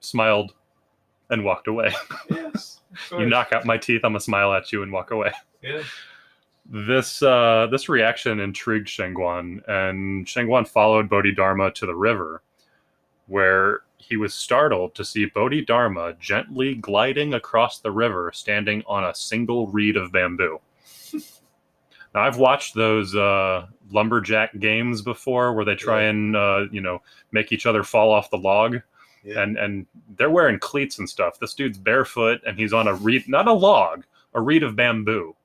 smiled 0.00 0.54
and 1.28 1.44
walked 1.44 1.68
away. 1.68 1.92
Yes. 2.30 2.80
You 3.10 3.26
knock 3.26 3.52
out 3.52 3.64
my 3.64 3.76
teeth, 3.76 4.02
I'm 4.04 4.12
gonna 4.12 4.20
smile 4.20 4.52
at 4.52 4.70
you 4.70 4.84
and 4.84 4.92
walk 4.92 5.10
away. 5.10 5.32
Yeah. 5.60 5.82
This 6.66 7.22
uh, 7.22 7.68
this 7.70 7.88
reaction 7.88 8.40
intrigued 8.40 8.88
Shengguan, 8.88 9.60
and 9.68 10.26
Shengguan 10.26 10.66
followed 10.66 11.10
Bodhidharma 11.10 11.72
to 11.72 11.86
the 11.86 11.94
river, 11.94 12.42
where 13.26 13.80
he 13.98 14.16
was 14.16 14.34
startled 14.34 14.94
to 14.94 15.04
see 15.04 15.26
Bodhidharma 15.26 16.14
gently 16.20 16.74
gliding 16.76 17.34
across 17.34 17.80
the 17.80 17.90
river, 17.90 18.30
standing 18.34 18.82
on 18.86 19.04
a 19.04 19.14
single 19.14 19.66
reed 19.68 19.96
of 19.96 20.10
bamboo. 20.12 20.58
now, 22.14 22.22
I've 22.22 22.38
watched 22.38 22.74
those 22.74 23.14
uh, 23.14 23.66
lumberjack 23.90 24.58
games 24.58 25.02
before, 25.02 25.52
where 25.52 25.64
they 25.66 25.74
try 25.74 26.02
Yeah. 26.04 26.10
and 26.10 26.36
uh, 26.36 26.64
you 26.72 26.80
know 26.80 27.02
make 27.30 27.52
each 27.52 27.66
other 27.66 27.82
fall 27.84 28.10
off 28.10 28.30
the 28.30 28.38
log, 28.38 28.78
Yeah. 29.22 29.42
and 29.42 29.58
and 29.58 29.86
they're 30.16 30.30
wearing 30.30 30.58
cleats 30.58 30.98
and 30.98 31.08
stuff. 31.08 31.38
This 31.38 31.52
dude's 31.52 31.76
barefoot, 31.78 32.40
and 32.46 32.58
he's 32.58 32.72
on 32.72 32.88
a 32.88 32.94
reed, 32.94 33.28
not 33.28 33.48
a 33.48 33.52
log, 33.52 34.04
a 34.32 34.40
reed 34.40 34.62
of 34.62 34.76
bamboo. 34.76 35.36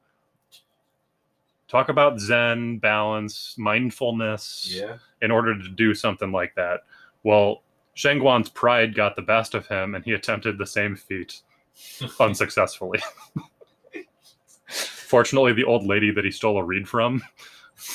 Talk 1.69 1.89
about 1.89 2.19
Zen, 2.19 2.79
balance, 2.79 3.55
mindfulness 3.57 4.71
yeah. 4.73 4.97
in 5.21 5.29
order 5.29 5.55
to 5.55 5.69
do 5.69 5.93
something 5.93 6.31
like 6.31 6.55
that. 6.55 6.81
Well, 7.23 7.61
Shengguan's 7.95 8.49
pride 8.49 8.95
got 8.95 9.15
the 9.15 9.21
best 9.21 9.53
of 9.53 9.67
him, 9.67 9.93
and 9.93 10.03
he 10.03 10.13
attempted 10.13 10.57
the 10.57 10.65
same 10.65 10.95
feat 10.95 11.41
unsuccessfully. 12.19 12.99
Fortunately, 14.67 15.53
the 15.53 15.63
old 15.63 15.85
lady 15.85 16.11
that 16.11 16.25
he 16.25 16.31
stole 16.31 16.57
a 16.57 16.63
reed 16.63 16.89
from 16.89 17.21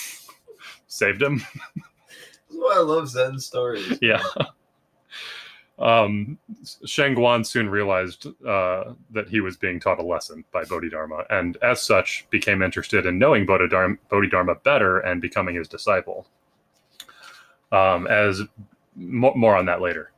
saved 0.86 1.22
him. 1.22 1.38
That's 1.74 1.86
why 2.50 2.74
I 2.76 2.80
love 2.80 3.08
Zen 3.08 3.40
stories. 3.40 3.98
Yeah. 4.00 4.22
Um, 5.78 6.38
Shengguan 6.62 7.44
soon 7.44 7.68
realized 7.68 8.26
uh, 8.46 8.94
that 9.10 9.28
he 9.28 9.40
was 9.40 9.56
being 9.56 9.80
taught 9.80 9.98
a 9.98 10.04
lesson 10.04 10.44
by 10.52 10.64
Bodhidharma, 10.64 11.24
and 11.30 11.56
as 11.62 11.82
such, 11.82 12.26
became 12.30 12.62
interested 12.62 13.06
in 13.06 13.18
knowing 13.18 13.44
Bodhidharma, 13.44 13.96
Bodhidharma 14.08 14.56
better 14.56 15.00
and 15.00 15.20
becoming 15.20 15.56
his 15.56 15.68
disciple. 15.68 16.28
Um, 17.72 18.06
as 18.06 18.42
mo- 18.94 19.34
more 19.34 19.56
on 19.56 19.66
that 19.66 19.80
later. 19.80 20.12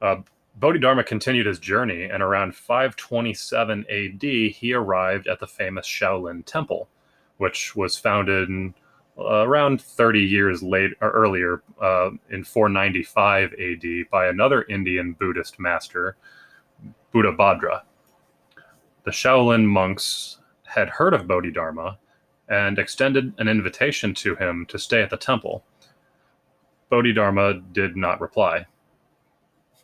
Uh, 0.00 0.16
Bodhidharma 0.56 1.04
continued 1.04 1.46
his 1.46 1.58
journey, 1.58 2.04
and 2.04 2.22
around 2.22 2.54
527 2.54 3.86
AD, 3.88 4.22
he 4.22 4.72
arrived 4.72 5.26
at 5.26 5.40
the 5.40 5.46
famous 5.46 5.86
Shaolin 5.86 6.44
Temple, 6.44 6.88
which 7.38 7.74
was 7.74 7.96
founded 7.96 8.48
in, 8.48 8.74
uh, 9.18 9.46
around 9.46 9.80
30 9.80 10.20
years 10.20 10.62
late 10.62 10.92
or 11.00 11.10
earlier, 11.10 11.62
uh, 11.80 12.10
in 12.30 12.44
495 12.44 13.52
AD, 13.54 14.10
by 14.10 14.28
another 14.28 14.62
Indian 14.68 15.12
Buddhist 15.12 15.60
master, 15.60 16.16
Buddhabhadra. 17.12 17.82
The 19.04 19.10
Shaolin 19.10 19.64
monks 19.64 20.38
had 20.64 20.88
heard 20.88 21.12
of 21.12 21.26
Bodhidharma 21.26 21.98
and 22.48 22.78
extended 22.78 23.34
an 23.38 23.48
invitation 23.48 24.14
to 24.14 24.34
him 24.36 24.66
to 24.66 24.78
stay 24.78 25.02
at 25.02 25.10
the 25.10 25.16
temple. 25.16 25.64
Bodhidharma 26.90 27.60
did 27.72 27.96
not 27.96 28.20
reply. 28.20 28.66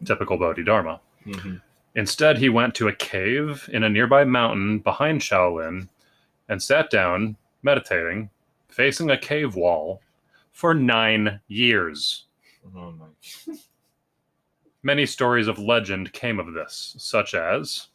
Typical 0.05 0.39
Bodhidharma. 0.39 1.01
Mhm. 1.27 1.61
Instead, 1.95 2.39
he 2.39 2.49
went 2.49 2.75
to 2.77 2.89
a 2.89 2.93
cave 2.93 3.69
in 3.73 3.83
a 3.83 3.89
nearby 3.89 4.25
mountain 4.25 4.79
behind 4.79 5.21
Shaolin 5.21 5.89
and 6.49 6.63
sat 6.63 6.91
down, 6.91 7.37
meditating, 7.63 8.31
facing 8.79 9.11
a 9.11 9.19
cave 9.19 9.57
wall 9.57 10.01
for 10.53 10.73
nine 10.73 11.41
years. 11.49 12.27
Oh 12.77 12.93
my. 12.93 13.55
Many 14.85 15.05
stories 15.05 15.49
of 15.49 15.59
legend 15.59 16.13
came 16.13 16.39
of 16.39 16.55
this, 16.55 16.95
such 16.97 17.35
as 17.35 17.89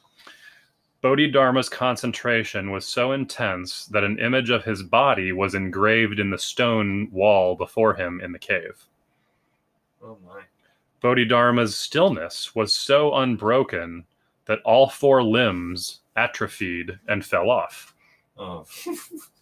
Bodhidharma's 1.02 1.70
concentration 1.70 2.70
was 2.70 2.86
so 2.86 3.14
intense 3.14 3.86
that 3.86 4.04
an 4.04 4.20
image 4.20 4.50
of 4.50 4.66
his 4.66 4.84
body 4.84 5.32
was 5.32 5.56
engraved 5.56 6.20
in 6.20 6.30
the 6.30 6.38
stone 6.38 7.08
wall 7.12 7.56
before 7.56 7.94
him 7.94 8.20
in 8.20 8.34
the 8.34 8.40
cave. 8.40 8.86
Oh 10.04 10.18
my. 10.26 10.42
Bodhidharma's 11.02 11.78
stillness 11.78 12.54
was 12.56 12.76
so 12.76 13.16
unbroken 13.16 14.04
that 14.48 14.60
all 14.66 14.90
four 14.90 15.24
limbs 15.24 16.02
atrophied 16.18 17.00
and 17.08 17.26
fell 17.26 17.50
off. 17.50 17.96
Oh. 18.38 18.66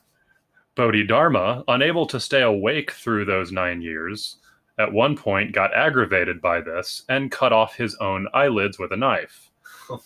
Bodhidharma, 0.75 1.63
unable 1.67 2.05
to 2.07 2.19
stay 2.19 2.41
awake 2.41 2.91
through 2.91 3.25
those 3.25 3.51
nine 3.51 3.81
years, 3.81 4.37
at 4.79 4.91
one 4.91 5.15
point 5.15 5.51
got 5.53 5.73
aggravated 5.75 6.41
by 6.41 6.61
this 6.61 7.03
and 7.09 7.31
cut 7.31 7.53
off 7.53 7.75
his 7.75 7.95
own 7.95 8.27
eyelids 8.33 8.79
with 8.79 8.91
a 8.91 8.97
knife 8.97 9.49
oh 9.89 10.01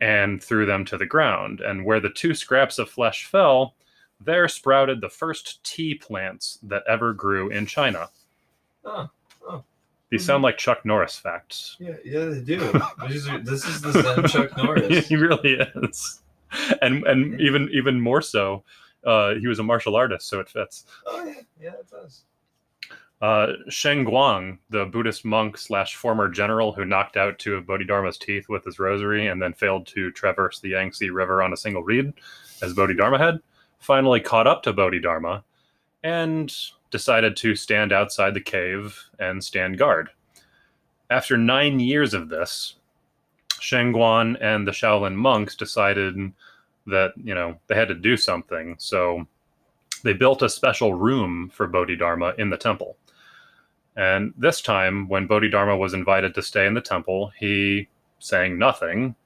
and 0.00 0.42
threw 0.42 0.64
them 0.64 0.84
to 0.86 0.96
the 0.96 1.06
ground. 1.06 1.60
And 1.60 1.84
where 1.84 2.00
the 2.00 2.10
two 2.10 2.32
scraps 2.34 2.78
of 2.78 2.88
flesh 2.88 3.24
fell, 3.26 3.74
there 4.20 4.48
sprouted 4.48 5.00
the 5.00 5.08
first 5.08 5.62
tea 5.64 5.94
plants 5.94 6.58
that 6.62 6.84
ever 6.88 7.12
grew 7.12 7.50
in 7.50 7.66
China. 7.66 8.08
Oh. 8.84 9.10
Oh. 9.48 9.64
These 10.10 10.24
sound 10.24 10.42
like 10.42 10.56
Chuck 10.56 10.84
Norris 10.84 11.18
facts. 11.18 11.76
Yeah, 11.78 11.94
yeah, 12.04 12.24
they 12.26 12.40
do. 12.40 12.70
Are- 12.72 13.38
this 13.42 13.64
is 13.66 13.80
the 13.82 13.92
Zen 13.92 14.26
Chuck 14.28 14.56
Norris. 14.62 15.06
he 15.06 15.16
really 15.16 15.58
is, 15.74 16.20
and 16.80 17.06
and 17.06 17.38
even 17.40 17.68
even 17.72 18.00
more 18.00 18.22
so, 18.22 18.64
uh, 19.04 19.34
he 19.34 19.46
was 19.46 19.58
a 19.58 19.62
martial 19.62 19.96
artist, 19.96 20.28
so 20.28 20.40
it 20.40 20.48
fits. 20.48 20.84
Oh 21.06 21.24
yeah, 21.24 21.40
yeah, 21.60 21.72
it 21.72 21.88
does. 21.90 22.24
Uh, 23.20 23.54
Sheng 23.68 24.04
Guang, 24.04 24.58
the 24.70 24.84
Buddhist 24.84 25.24
monk 25.24 25.58
slash 25.58 25.96
former 25.96 26.28
general 26.28 26.72
who 26.72 26.84
knocked 26.84 27.16
out 27.16 27.38
two 27.38 27.56
of 27.56 27.66
Bodhidharma's 27.66 28.16
teeth 28.16 28.48
with 28.48 28.64
his 28.64 28.78
rosary 28.78 29.26
and 29.26 29.42
then 29.42 29.52
failed 29.52 29.88
to 29.88 30.12
traverse 30.12 30.60
the 30.60 30.70
Yangtze 30.70 31.10
River 31.10 31.42
on 31.42 31.52
a 31.52 31.56
single 31.56 31.82
reed, 31.82 32.12
as 32.62 32.74
Bodhidharma 32.74 33.18
had, 33.18 33.40
finally 33.80 34.20
caught 34.20 34.46
up 34.46 34.62
to 34.62 34.72
Bodhidharma 34.72 35.42
and 36.04 36.54
decided 36.92 37.36
to 37.36 37.56
stand 37.56 37.92
outside 37.92 38.34
the 38.34 38.40
cave 38.40 38.96
and 39.18 39.42
stand 39.42 39.78
guard. 39.78 40.10
After 41.10 41.36
nine 41.36 41.80
years 41.80 42.14
of 42.14 42.28
this, 42.28 42.76
Sheng 43.60 43.92
Guan 43.92 44.36
and 44.40 44.66
the 44.66 44.72
Shaolin 44.72 45.14
monks 45.14 45.56
decided 45.56 46.32
that, 46.88 47.12
you 47.22 47.34
know, 47.34 47.58
they 47.66 47.74
had 47.74 47.88
to 47.88 47.94
do 47.94 48.16
something. 48.16 48.76
So 48.78 49.26
they 50.02 50.12
built 50.12 50.42
a 50.42 50.48
special 50.48 50.94
room 50.94 51.50
for 51.52 51.66
Bodhidharma 51.66 52.34
in 52.38 52.50
the 52.50 52.56
temple. 52.56 52.96
And 53.96 54.32
this 54.36 54.60
time, 54.60 55.08
when 55.08 55.26
Bodhidharma 55.26 55.76
was 55.76 55.94
invited 55.94 56.34
to 56.34 56.42
stay 56.42 56.66
in 56.66 56.74
the 56.74 56.80
temple, 56.80 57.32
he, 57.38 57.88
saying 58.20 58.58
nothing, 58.58 59.16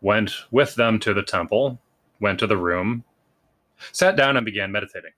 went 0.00 0.32
with 0.50 0.74
them 0.74 0.98
to 1.00 1.14
the 1.14 1.22
temple, 1.22 1.80
went 2.20 2.40
to 2.40 2.46
the 2.46 2.56
room, 2.56 3.04
sat 3.92 4.16
down, 4.16 4.36
and 4.36 4.44
began 4.44 4.72
meditating. 4.72 5.12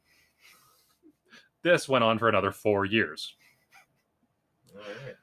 This 1.62 1.88
went 1.88 2.04
on 2.04 2.18
for 2.18 2.28
another 2.28 2.52
four 2.52 2.84
years. 2.84 3.34
All 4.74 4.82
right. 4.82 5.16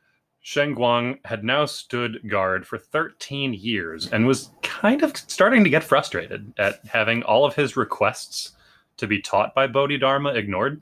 Sheng 0.44 0.76
Guang 0.76 1.20
had 1.24 1.44
now 1.44 1.66
stood 1.66 2.28
guard 2.28 2.66
for 2.66 2.80
13 2.80 3.54
years 3.54 4.12
and 4.12 4.26
was 4.26 4.50
kind 4.64 5.04
of 5.04 5.16
starting 5.16 5.64
to 5.64 5.70
get 5.70 5.84
frustrated 5.84 6.52
at 6.58 6.84
having 6.86 7.22
all 7.24 7.46
of 7.46 7.56
his 7.56 7.78
requests 7.78 8.54
to 8.98 9.06
be 9.06 9.22
taught 9.22 9.54
by 9.54 9.68
Bodhidharma 9.68 10.34
ignored. 10.34 10.82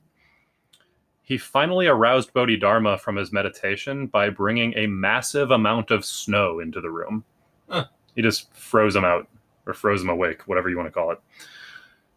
He 1.23 1.37
finally 1.37 1.87
aroused 1.87 2.33
Bodhidharma 2.33 2.97
from 2.99 3.17
his 3.17 3.33
meditation 3.33 4.07
by 4.07 4.29
bringing 4.29 4.73
a 4.77 4.87
massive 4.87 5.51
amount 5.51 5.91
of 5.91 6.05
snow 6.05 6.59
into 6.59 6.79
the 6.79 6.89
room. 6.89 7.25
Huh. 7.69 7.85
He 8.15 8.21
just 8.21 8.53
froze 8.55 8.95
him 8.95 9.05
out, 9.05 9.27
or 9.67 9.73
froze 9.73 10.01
him 10.01 10.09
awake, 10.09 10.47
whatever 10.47 10.69
you 10.69 10.77
want 10.77 10.87
to 10.87 10.91
call 10.91 11.11
it. 11.11 11.19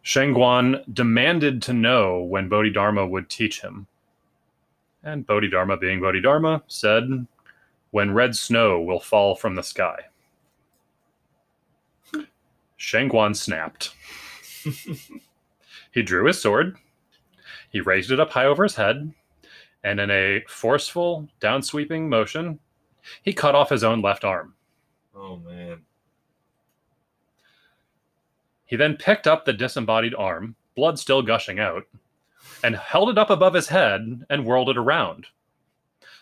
Sheng 0.01 0.33
Guan 0.33 0.81
demanded 0.93 1.61
to 1.63 1.73
know 1.73 2.23
when 2.23 2.49
Bodhidharma 2.49 3.05
would 3.05 3.29
teach 3.29 3.61
him. 3.61 3.85
And 5.03 5.27
Bodhidharma, 5.27 5.77
being 5.77 6.01
Bodhidharma, 6.01 6.63
said, 6.67 7.27
When 7.93 8.11
red 8.11 8.35
snow 8.35 8.81
will 8.81 8.99
fall 8.99 9.35
from 9.35 9.53
the 9.53 9.61
sky. 9.61 10.05
Shangguan 12.75 13.35
snapped. 13.35 13.93
he 15.91 16.01
drew 16.01 16.25
his 16.25 16.41
sword, 16.41 16.75
he 17.69 17.81
raised 17.81 18.09
it 18.09 18.19
up 18.19 18.31
high 18.31 18.47
over 18.47 18.63
his 18.63 18.73
head, 18.73 19.13
and 19.83 19.99
in 19.99 20.09
a 20.09 20.43
forceful, 20.47 21.29
downsweeping 21.39 22.09
motion, 22.09 22.57
he 23.21 23.31
cut 23.31 23.53
off 23.53 23.69
his 23.69 23.83
own 23.83 24.01
left 24.01 24.23
arm. 24.23 24.55
Oh 25.15 25.37
man. 25.37 25.81
He 28.65 28.75
then 28.75 28.97
picked 28.97 29.27
up 29.27 29.45
the 29.45 29.53
disembodied 29.53 30.15
arm, 30.15 30.55
blood 30.75 30.97
still 30.97 31.21
gushing 31.21 31.59
out, 31.59 31.83
and 32.63 32.75
held 32.75 33.11
it 33.11 33.19
up 33.19 33.29
above 33.29 33.53
his 33.53 33.67
head 33.67 34.25
and 34.31 34.45
whirled 34.45 34.69
it 34.69 34.77
around. 34.77 35.27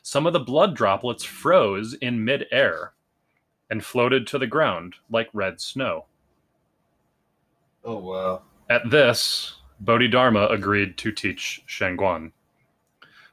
Some 0.02 0.26
of 0.26 0.34
the 0.34 0.40
blood 0.40 0.76
droplets 0.76 1.24
froze 1.24 1.94
in 1.94 2.24
midair 2.26 2.94
and 3.70 3.84
floated 3.84 4.28
to 4.28 4.40
the 4.40 4.48
ground 4.48 4.96
like 5.10 5.30
red 5.34 5.62
snow. 5.62 6.06
Oh 7.84 7.98
wow. 7.98 8.42
At 8.70 8.90
this, 8.90 9.56
Bodhidharma 9.80 10.48
agreed 10.48 10.98
to 10.98 11.12
teach 11.12 11.64
Shangguan. 11.68 12.32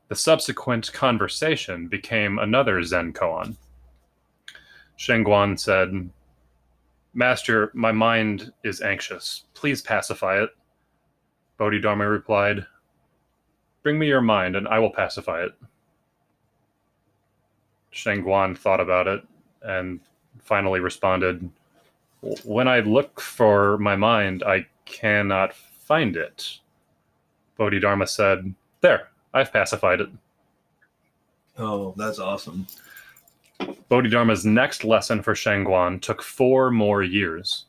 The 0.09 0.17
subsequent 0.17 0.93
conversation 0.93 1.87
became 1.87 2.39
another 2.39 2.83
Zen 2.83 3.13
koan. 3.13 3.57
Shangguan 4.99 5.59
said, 5.59 6.11
Master, 7.15 7.71
my 7.75 7.93
mind 7.93 8.53
is 8.65 8.81
anxious. 8.81 9.45
Please 9.55 9.83
pacify 9.83 10.43
it. 10.43 10.51
Bodhidharma 11.59 12.09
replied, 12.09 12.67
Bring 13.83 13.99
me 13.99 14.07
your 14.07 14.21
mind 14.21 14.57
and 14.57 14.67
I 14.69 14.79
will 14.79 14.91
pacify 14.91 15.45
it. 15.45 15.53
Shangguan 17.93 18.57
thought 18.57 18.81
about 18.81 19.07
it 19.07 19.25
and 19.63 20.01
finally 20.43 20.81
responded, 20.81 21.49
When 22.45 22.69
I 22.69 22.81
look 22.81 23.21
for 23.21 23.79
my 23.79 23.97
mind, 23.97 24.43
I 24.43 24.67
cannot 24.85 25.55
find 25.55 26.17
it. 26.17 26.59
Bodhidharma 27.57 28.07
said, 28.07 28.55
There, 28.81 29.09
I've 29.35 29.53
pacified 29.53 30.01
it. 30.01 30.11
Oh, 31.59 31.93
that's 31.97 32.19
awesome. 32.19 32.67
Bodhidharma's 33.89 34.45
next 34.45 34.85
lesson 34.85 35.23
for 35.23 35.35
Shangguan 35.35 36.01
took 36.01 36.23
four 36.23 36.71
more 36.71 37.03
years. 37.03 37.67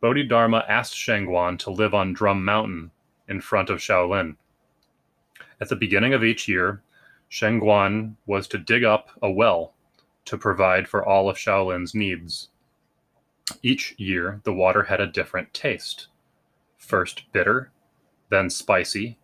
Bodhidharma 0.00 0.64
asked 0.68 0.94
Shangguan 0.94 1.58
to 1.60 1.70
live 1.70 1.94
on 1.94 2.12
Drum 2.12 2.44
Mountain 2.44 2.90
in 3.28 3.40
front 3.40 3.70
of 3.70 3.78
Shaolin. 3.78 4.36
At 5.60 5.68
the 5.68 5.76
beginning 5.76 6.12
of 6.12 6.24
each 6.24 6.48
year, 6.48 6.82
Shangguan 7.32 8.16
was 8.26 8.46
to 8.48 8.58
dig 8.58 8.84
up 8.84 9.08
a 9.22 9.30
well 9.30 9.72
to 10.26 10.36
provide 10.36 10.86
for 10.86 11.02
all 11.02 11.30
of 11.30 11.38
Shaolin's 11.38 11.94
needs. 11.94 12.50
Each 13.62 13.94
year, 13.98 14.42
the 14.44 14.52
water 14.52 14.82
had 14.82 15.00
a 15.00 15.06
different 15.06 15.54
taste 15.54 16.08
first 16.76 17.32
bitter, 17.32 17.70
then 18.28 18.50
spicy, 18.50 19.18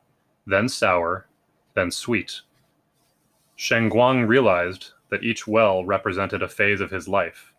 then 0.46 0.70
sour, 0.70 1.26
then 1.74 1.90
sweet. 1.90 2.40
Shangguan 3.58 4.26
realized 4.26 4.92
that 5.10 5.22
each 5.22 5.46
well 5.46 5.84
represented 5.84 6.42
a 6.42 6.48
phase 6.48 6.80
of 6.80 6.90
his 6.90 7.08
life, 7.08 7.52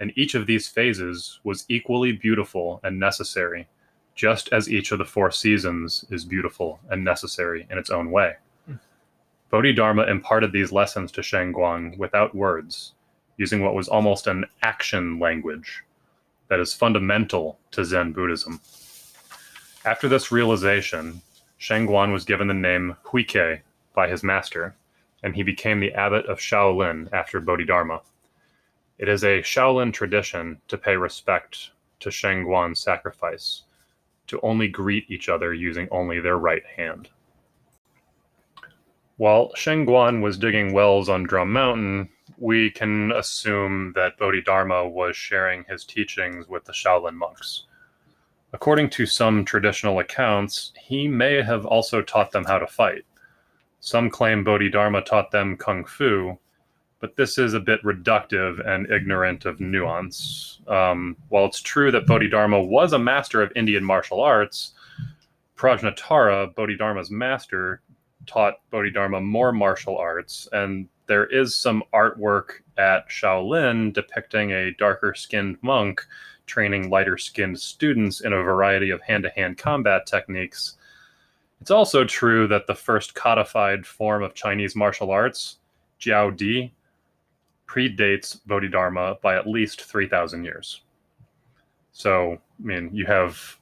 and 0.00 0.16
each 0.16 0.34
of 0.34 0.46
these 0.46 0.66
phases 0.66 1.40
was 1.44 1.66
equally 1.68 2.12
beautiful 2.12 2.80
and 2.82 2.98
necessary, 2.98 3.68
just 4.14 4.48
as 4.50 4.70
each 4.70 4.92
of 4.92 4.98
the 4.98 5.04
four 5.04 5.30
seasons 5.30 6.06
is 6.08 6.24
beautiful 6.24 6.80
and 6.88 7.04
necessary 7.04 7.66
in 7.68 7.76
its 7.76 7.90
own 7.90 8.10
way. 8.10 8.36
Bodhidharma 9.54 10.02
imparted 10.06 10.50
these 10.50 10.72
lessons 10.72 11.12
to 11.12 11.20
Shangguan 11.20 11.96
without 11.96 12.34
words, 12.34 12.94
using 13.36 13.62
what 13.62 13.76
was 13.76 13.86
almost 13.86 14.26
an 14.26 14.46
action 14.62 15.20
language 15.20 15.84
that 16.48 16.58
is 16.58 16.74
fundamental 16.74 17.56
to 17.70 17.84
Zen 17.84 18.10
Buddhism. 18.10 18.60
After 19.84 20.08
this 20.08 20.32
realization, 20.32 21.22
Shangguan 21.60 22.12
was 22.12 22.24
given 22.24 22.48
the 22.48 22.52
name 22.52 22.96
Huike 23.04 23.60
by 23.94 24.08
his 24.08 24.24
master, 24.24 24.74
and 25.22 25.36
he 25.36 25.44
became 25.44 25.78
the 25.78 25.92
abbot 25.92 26.26
of 26.26 26.40
Shaolin 26.40 27.08
after 27.12 27.40
Bodhidharma. 27.40 28.00
It 28.98 29.08
is 29.08 29.22
a 29.22 29.40
Shaolin 29.40 29.92
tradition 29.92 30.60
to 30.66 30.76
pay 30.76 30.96
respect 30.96 31.70
to 32.00 32.08
Shangguan's 32.08 32.80
sacrifice, 32.80 33.62
to 34.26 34.40
only 34.40 34.66
greet 34.66 35.08
each 35.08 35.28
other 35.28 35.54
using 35.54 35.86
only 35.92 36.18
their 36.18 36.38
right 36.38 36.66
hand. 36.76 37.08
While 39.16 39.52
Shangguan 39.56 40.22
was 40.22 40.36
digging 40.36 40.72
wells 40.72 41.08
on 41.08 41.22
Drum 41.22 41.52
Mountain, 41.52 42.08
we 42.36 42.68
can 42.70 43.12
assume 43.12 43.92
that 43.94 44.18
Bodhidharma 44.18 44.88
was 44.88 45.16
sharing 45.16 45.64
his 45.64 45.84
teachings 45.84 46.48
with 46.48 46.64
the 46.64 46.72
Shaolin 46.72 47.14
monks. 47.14 47.66
According 48.52 48.90
to 48.90 49.06
some 49.06 49.44
traditional 49.44 50.00
accounts, 50.00 50.72
he 50.80 51.06
may 51.06 51.42
have 51.42 51.64
also 51.64 52.02
taught 52.02 52.32
them 52.32 52.44
how 52.44 52.58
to 52.58 52.66
fight. 52.66 53.04
Some 53.78 54.10
claim 54.10 54.42
Bodhidharma 54.42 55.02
taught 55.02 55.30
them 55.30 55.56
kung 55.56 55.84
fu, 55.84 56.36
but 56.98 57.14
this 57.14 57.38
is 57.38 57.54
a 57.54 57.60
bit 57.60 57.82
reductive 57.84 58.66
and 58.66 58.90
ignorant 58.90 59.44
of 59.44 59.60
nuance. 59.60 60.60
Um, 60.66 61.16
while 61.28 61.44
it's 61.44 61.62
true 61.62 61.92
that 61.92 62.06
Bodhidharma 62.06 62.60
was 62.60 62.92
a 62.92 62.98
master 62.98 63.42
of 63.42 63.52
Indian 63.54 63.84
martial 63.84 64.20
arts, 64.20 64.72
Prajnatara, 65.56 66.52
Bodhidharma's 66.54 67.12
master, 67.12 67.80
taught 68.26 68.60
Bodhidharma 68.70 69.20
more 69.20 69.52
martial 69.52 69.96
arts, 69.96 70.48
and 70.52 70.88
there 71.06 71.26
is 71.26 71.54
some 71.54 71.82
artwork 71.92 72.60
at 72.78 73.08
Shaolin 73.08 73.92
depicting 73.92 74.52
a 74.52 74.72
darker 74.72 75.14
skinned 75.14 75.58
monk 75.62 76.04
training 76.46 76.90
lighter 76.90 77.16
skinned 77.16 77.58
students 77.58 78.20
in 78.20 78.32
a 78.32 78.42
variety 78.42 78.90
of 78.90 79.00
hand 79.02 79.24
to 79.24 79.30
hand 79.30 79.58
combat 79.58 80.06
techniques. 80.06 80.76
It's 81.60 81.70
also 81.70 82.04
true 82.04 82.46
that 82.48 82.66
the 82.66 82.74
first 82.74 83.14
codified 83.14 83.86
form 83.86 84.22
of 84.22 84.34
Chinese 84.34 84.76
martial 84.76 85.10
arts, 85.10 85.58
Jiao 86.00 86.36
Di, 86.36 86.72
predates 87.66 88.38
Bodhidharma 88.46 89.18
by 89.22 89.36
at 89.36 89.46
least 89.46 89.82
3,000 89.82 90.44
years. 90.44 90.82
So, 91.92 92.32
I 92.34 92.62
mean, 92.62 92.90
you 92.92 93.06
have, 93.06 93.58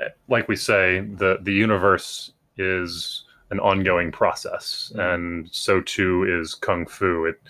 eh, 0.00 0.08
like 0.28 0.48
we 0.48 0.56
say, 0.56 1.00
the, 1.00 1.38
the 1.42 1.52
universe 1.52 2.32
is 2.56 3.24
an 3.50 3.60
ongoing 3.60 4.10
process, 4.10 4.92
mm. 4.94 5.14
and 5.14 5.48
so 5.52 5.80
too 5.80 6.24
is 6.24 6.54
kung 6.54 6.86
fu. 6.86 7.26
It 7.26 7.40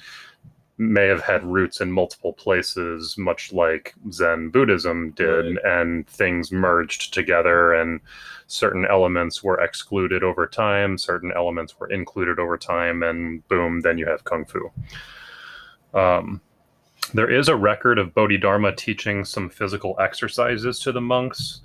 may 0.77 1.07
have 1.07 1.23
had 1.23 1.45
roots 1.45 1.81
in 1.81 1.93
multiple 1.93 2.33
places, 2.33 3.17
much 3.17 3.53
like 3.53 3.95
Zen 4.11 4.51
Buddhism 4.51 5.13
did, 5.13 5.57
right. 5.57 5.65
and 5.65 6.07
things 6.09 6.51
merged 6.51 7.15
together, 7.15 7.75
and 7.75 8.01
certain 8.49 8.85
elements 8.87 9.43
were 9.43 9.61
excluded 9.61 10.25
over 10.25 10.47
time, 10.47 10.99
certain 10.99 11.33
elements 11.35 11.79
were 11.79 11.91
included 11.91 12.39
over 12.39 12.57
time, 12.57 13.03
and 13.03 13.47
boom, 13.49 13.81
then 13.81 13.99
you 13.99 14.07
have 14.07 14.25
kung 14.25 14.45
fu. 14.45 14.71
Um, 15.95 16.41
there 17.13 17.31
is 17.31 17.49
a 17.49 17.55
record 17.55 17.99
of 17.99 18.13
Bodhidharma 18.13 18.75
teaching 18.75 19.25
some 19.25 19.49
physical 19.49 19.95
exercises 20.01 20.81
to 20.81 20.91
the 20.91 21.01
monks. 21.01 21.61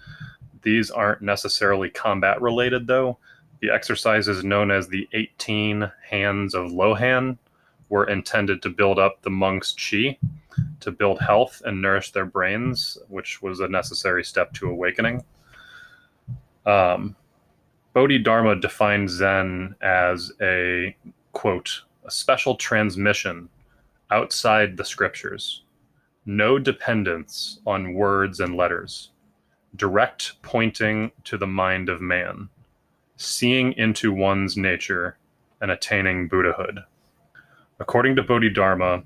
These 0.62 0.92
aren't 0.92 1.22
necessarily 1.22 1.90
combat 1.90 2.40
related, 2.42 2.86
though. 2.86 3.18
The 3.62 3.72
exercises 3.72 4.44
known 4.44 4.72
as 4.72 4.88
the 4.88 5.08
18 5.14 5.92
Hands 6.10 6.54
of 6.54 6.72
Lohan 6.72 7.38
were 7.90 8.06
intended 8.06 8.62
to 8.62 8.70
build 8.70 9.00
up 9.00 9.22
the 9.22 9.30
monks' 9.30 9.76
chi, 9.76 10.18
to 10.80 10.92
build 10.92 11.20
health 11.20 11.62
and 11.66 11.82
nourish 11.82 12.12
their 12.12 12.26
brains, 12.26 12.98
which 13.10 13.42
was 13.42 13.60
a 13.60 13.68
necessary 13.68 14.24
step 14.24 14.54
to 14.54 14.70
awakening. 14.70 15.24
Um, 16.66 17.16
Bodhidharma 17.94 18.62
defined 18.62 19.10
Zen 19.10 19.76
as 19.82 20.32
a 20.42 20.96
quote, 21.34 21.84
a 22.06 22.12
special 22.12 22.56
transmission 22.56 23.50
outside 24.12 24.78
the 24.78 24.86
scriptures, 24.86 25.64
no 26.26 26.60
dependence 26.60 27.60
on 27.66 27.94
words 27.94 28.40
and 28.40 28.56
letters, 28.56 29.12
direct 29.76 30.42
pointing 30.44 31.12
to 31.26 31.38
the 31.38 31.48
mind 31.48 31.90
of 31.90 32.00
man 32.00 32.50
seeing 33.20 33.74
into 33.74 34.14
one's 34.14 34.56
nature 34.56 35.18
and 35.60 35.70
attaining 35.70 36.30
Buddhahood. 36.30 36.80
According 37.78 38.16
to 38.16 38.24
Bodhidharma, 38.24 39.04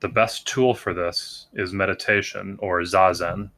the 0.00 0.08
best 0.08 0.46
tool 0.46 0.74
for 0.74 0.92
this 0.92 1.46
is 1.54 1.72
meditation 1.72 2.58
or 2.60 2.82
zazen. 2.82 3.50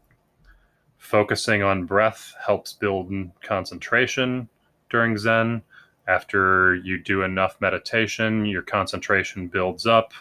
Focusing 0.97 1.65
on 1.65 1.87
breath 1.87 2.35
helps 2.41 2.73
build 2.73 3.11
concentration 3.43 4.49
during 4.91 5.19
Zen. 5.19 5.62
After 6.07 6.77
you 6.77 7.03
do 7.03 7.23
enough 7.23 7.61
meditation, 7.61 8.47
your 8.47 8.62
concentration 8.62 9.49
builds 9.49 9.87
up. 9.87 10.12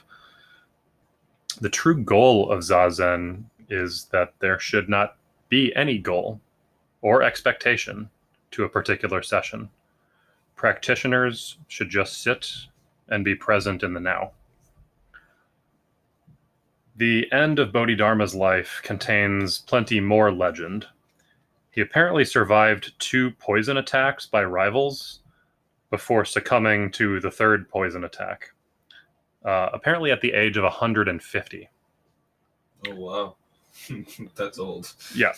The 1.61 1.69
true 1.69 2.01
goal 2.01 2.51
of 2.51 2.61
Zazen 2.61 3.43
is 3.69 4.05
that 4.05 4.33
there 4.39 4.57
should 4.59 4.89
not 4.89 5.17
be 5.47 5.75
any 5.75 5.99
goal 5.99 6.39
or 7.01 7.21
expectation 7.21 8.09
to 8.51 8.63
a 8.63 8.69
particular 8.69 9.21
session. 9.21 9.69
Practitioners 10.55 11.57
should 11.67 11.89
just 11.89 12.21
sit 12.21 12.51
and 13.07 13.23
be 13.23 13.35
present 13.35 13.83
in 13.83 13.93
the 13.93 13.99
now. 13.99 14.31
The 16.95 17.31
end 17.31 17.59
of 17.59 17.71
Bodhidharma's 17.71 18.35
life 18.35 18.81
contains 18.83 19.59
plenty 19.59 20.01
more 20.01 20.33
legend. 20.33 20.85
He 21.71 21.79
apparently 21.79 22.25
survived 22.25 22.93
two 22.99 23.31
poison 23.31 23.77
attacks 23.77 24.25
by 24.25 24.43
rivals 24.43 25.21
before 25.89 26.25
succumbing 26.25 26.91
to 26.91 27.19
the 27.21 27.31
third 27.31 27.69
poison 27.69 28.03
attack, 28.03 28.51
uh, 29.45 29.69
apparently 29.71 30.11
at 30.11 30.19
the 30.19 30.33
age 30.33 30.57
of 30.57 30.63
150. 30.63 31.69
Oh 32.87 32.95
wow, 32.95 33.35
that's 34.35 34.59
old. 34.59 34.93
Yeah. 35.15 35.33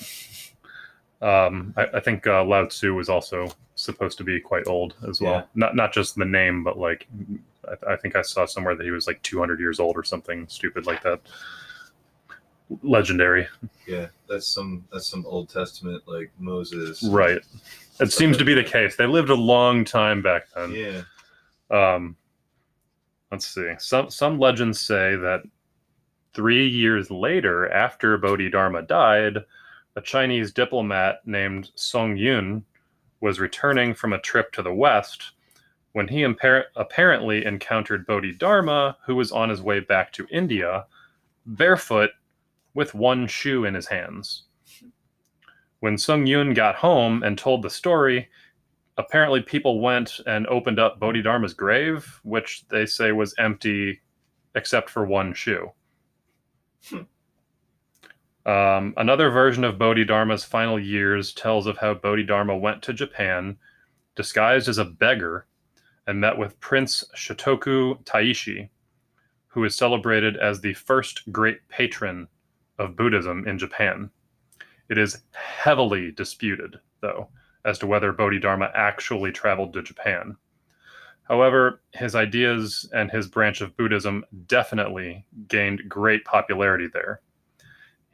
Um, 1.21 1.73
I, 1.77 1.85
I 1.93 1.99
think 1.99 2.25
uh, 2.25 2.43
Lao 2.43 2.65
Tzu 2.65 2.95
was 2.95 3.09
also 3.09 3.49
supposed 3.75 4.17
to 4.17 4.23
be 4.23 4.39
quite 4.39 4.67
old 4.67 4.95
as 5.07 5.21
well. 5.21 5.33
Yeah. 5.33 5.43
Not 5.55 5.75
not 5.75 5.93
just 5.93 6.15
the 6.15 6.25
name, 6.25 6.63
but 6.63 6.77
like 6.77 7.07
I, 7.67 7.93
I 7.93 7.95
think 7.95 8.15
I 8.15 8.21
saw 8.21 8.45
somewhere 8.45 8.75
that 8.75 8.83
he 8.83 8.91
was 8.91 9.07
like 9.07 9.21
200 9.21 9.59
years 9.59 9.79
old 9.79 9.97
or 9.97 10.03
something 10.03 10.47
stupid 10.47 10.85
like 10.85 11.03
that. 11.03 11.21
Legendary, 12.83 13.47
Yeah, 13.85 14.07
that's 14.29 14.47
some 14.47 14.85
that's 14.93 15.05
some 15.05 15.25
Old 15.25 15.49
Testament 15.49 16.03
like 16.05 16.31
Moses. 16.39 17.03
right? 17.03 17.41
It 17.99 18.13
seems 18.13 18.37
to 18.37 18.45
be 18.45 18.53
the 18.53 18.63
case. 18.63 18.95
They 18.95 19.05
lived 19.05 19.29
a 19.29 19.35
long 19.35 19.83
time 19.83 20.21
back 20.21 20.43
then. 20.55 20.71
Yeah. 20.71 21.01
Um, 21.69 22.15
let's 23.29 23.45
see. 23.45 23.73
Some 23.77 24.09
some 24.09 24.39
legends 24.39 24.79
say 24.79 25.17
that 25.17 25.43
three 26.33 26.65
years 26.65 27.11
later, 27.11 27.69
after 27.69 28.17
Bodhidharma 28.17 28.83
died, 28.83 29.39
a 29.95 30.01
Chinese 30.01 30.51
diplomat 30.51 31.19
named 31.25 31.71
Song 31.75 32.15
Yun 32.17 32.63
was 33.19 33.39
returning 33.39 33.93
from 33.93 34.13
a 34.13 34.19
trip 34.19 34.51
to 34.53 34.61
the 34.61 34.73
west 34.73 35.31
when 35.93 36.07
he 36.07 36.21
impar- 36.21 36.65
apparently 36.75 37.45
encountered 37.45 38.07
Bodhidharma, 38.07 38.97
who 39.05 39.15
was 39.15 39.31
on 39.31 39.49
his 39.49 39.61
way 39.61 39.79
back 39.79 40.13
to 40.13 40.27
India, 40.31 40.85
barefoot 41.45 42.11
with 42.73 42.93
one 42.93 43.27
shoe 43.27 43.65
in 43.65 43.73
his 43.73 43.87
hands. 43.87 44.43
When 45.81 45.97
Sung 45.97 46.25
Yun 46.25 46.53
got 46.53 46.75
home 46.75 47.23
and 47.23 47.37
told 47.37 47.61
the 47.61 47.69
story, 47.69 48.29
apparently 48.97 49.41
people 49.41 49.81
went 49.81 50.19
and 50.27 50.47
opened 50.47 50.79
up 50.79 50.99
Bodhidharma's 50.99 51.53
grave, 51.53 52.19
which 52.23 52.65
they 52.69 52.85
say 52.85 53.11
was 53.11 53.35
empty 53.37 54.01
except 54.55 54.89
for 54.89 55.05
one 55.05 55.33
shoe. 55.33 55.71
Hmm. 56.87 57.01
Um, 58.45 58.93
another 58.97 59.29
version 59.29 59.63
of 59.63 59.77
Bodhidharma's 59.77 60.43
final 60.43 60.79
years 60.79 61.33
tells 61.33 61.67
of 61.67 61.77
how 61.77 61.93
Bodhidharma 61.93 62.57
went 62.57 62.81
to 62.83 62.93
Japan 62.93 63.57
disguised 64.15 64.67
as 64.67 64.79
a 64.79 64.85
beggar 64.85 65.45
and 66.07 66.19
met 66.19 66.37
with 66.37 66.59
Prince 66.59 67.03
Shotoku 67.15 68.03
Taishi, 68.03 68.69
who 69.47 69.63
is 69.63 69.75
celebrated 69.75 70.37
as 70.37 70.59
the 70.59 70.73
first 70.73 71.31
great 71.31 71.67
patron 71.69 72.27
of 72.79 72.95
Buddhism 72.95 73.47
in 73.47 73.59
Japan. 73.59 74.09
It 74.89 74.97
is 74.97 75.21
heavily 75.33 76.11
disputed, 76.11 76.77
though, 77.01 77.29
as 77.63 77.77
to 77.79 77.87
whether 77.87 78.11
Bodhidharma 78.11 78.71
actually 78.73 79.31
traveled 79.31 79.73
to 79.73 79.83
Japan. 79.83 80.35
However, 81.23 81.81
his 81.93 82.15
ideas 82.15 82.89
and 82.93 83.11
his 83.11 83.27
branch 83.27 83.61
of 83.61 83.77
Buddhism 83.77 84.25
definitely 84.47 85.25
gained 85.47 85.87
great 85.87 86.25
popularity 86.25 86.87
there. 86.91 87.21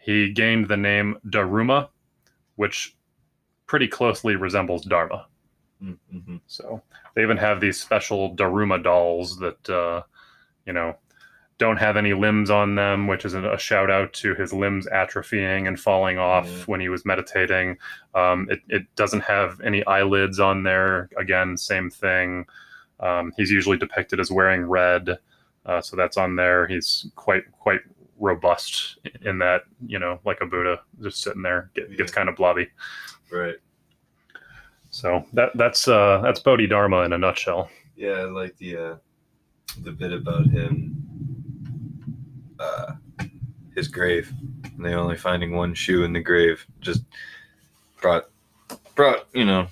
He 0.07 0.31
gained 0.31 0.69
the 0.69 0.77
name 0.77 1.17
Daruma, 1.27 1.89
which 2.55 2.95
pretty 3.65 3.89
closely 3.89 4.37
resembles 4.37 4.85
Dharma. 4.85 5.27
Mm-hmm. 5.83 6.37
So 6.47 6.81
they 7.13 7.23
even 7.23 7.35
have 7.35 7.59
these 7.59 7.77
special 7.77 8.33
Daruma 8.33 8.81
dolls 8.81 9.37
that, 9.39 9.69
uh, 9.69 10.03
you 10.65 10.71
know, 10.71 10.95
don't 11.57 11.75
have 11.75 11.97
any 11.97 12.13
limbs 12.13 12.49
on 12.49 12.75
them, 12.75 13.07
which 13.07 13.25
is 13.25 13.33
a, 13.33 13.57
shout 13.57 13.91
out 13.91 14.13
to 14.13 14.33
his 14.35 14.53
limbs 14.53 14.87
atrophying 14.87 15.67
and 15.67 15.77
falling 15.77 16.17
off 16.17 16.47
Yeah. 16.47 16.63
when 16.67 16.79
he 16.79 16.87
was 16.87 17.03
meditating. 17.03 17.77
Um, 18.15 18.47
it, 18.49 18.61
it 18.69 18.95
doesn't 18.95 19.21
have 19.21 19.59
any 19.59 19.85
eyelids 19.87 20.39
on 20.39 20.63
there. 20.63 21.09
Again, 21.17 21.57
same 21.57 21.89
thing. 21.89 22.45
Um, 23.01 23.33
he's 23.35 23.51
usually 23.51 23.77
depicted 23.77 24.21
as 24.21 24.31
wearing 24.31 24.65
red, 24.65 25.17
uh, 25.65 25.81
so 25.81 25.97
that's 25.97 26.15
on 26.15 26.37
there. 26.37 26.65
He's 26.65 27.07
quite 27.15 27.43
quite 27.51 27.81
robust 28.17 28.97
in 29.21 29.39
that, 29.39 29.61
you 29.85 29.99
know, 29.99 30.19
like 30.25 30.41
a 30.41 30.45
Buddha, 30.45 30.81
just 31.01 31.21
sitting 31.21 31.41
there, 31.41 31.71
get, 31.75 31.95
gets 31.97 32.11
kind 32.11 32.29
of 32.29 32.35
blobby. 32.35 32.67
Right. 33.31 33.55
So 34.89 35.25
that 35.33 35.51
that's 35.55 35.87
uh, 35.87 36.21
that's 36.23 36.39
Bodhidharma 36.39 37.01
in 37.01 37.13
a 37.13 37.17
nutshell. 37.17 37.69
Yeah, 37.95 38.11
I 38.11 38.23
like 38.23 38.57
the 38.57 38.77
uh, 38.77 38.95
the 39.83 39.91
bit 39.91 40.13
about 40.13 40.47
him, 40.47 40.95
uh, 42.59 42.93
his 43.75 43.87
grave, 43.87 44.31
and 44.63 44.85
they 44.85 44.93
only 44.93 45.17
finding 45.17 45.55
one 45.55 45.73
shoe 45.73 46.03
in 46.03 46.13
the 46.13 46.21
grave. 46.21 46.65
Just 46.79 47.03
brought 48.01 48.29
brought 48.95 49.27
you 49.33 49.45
know 49.45 49.67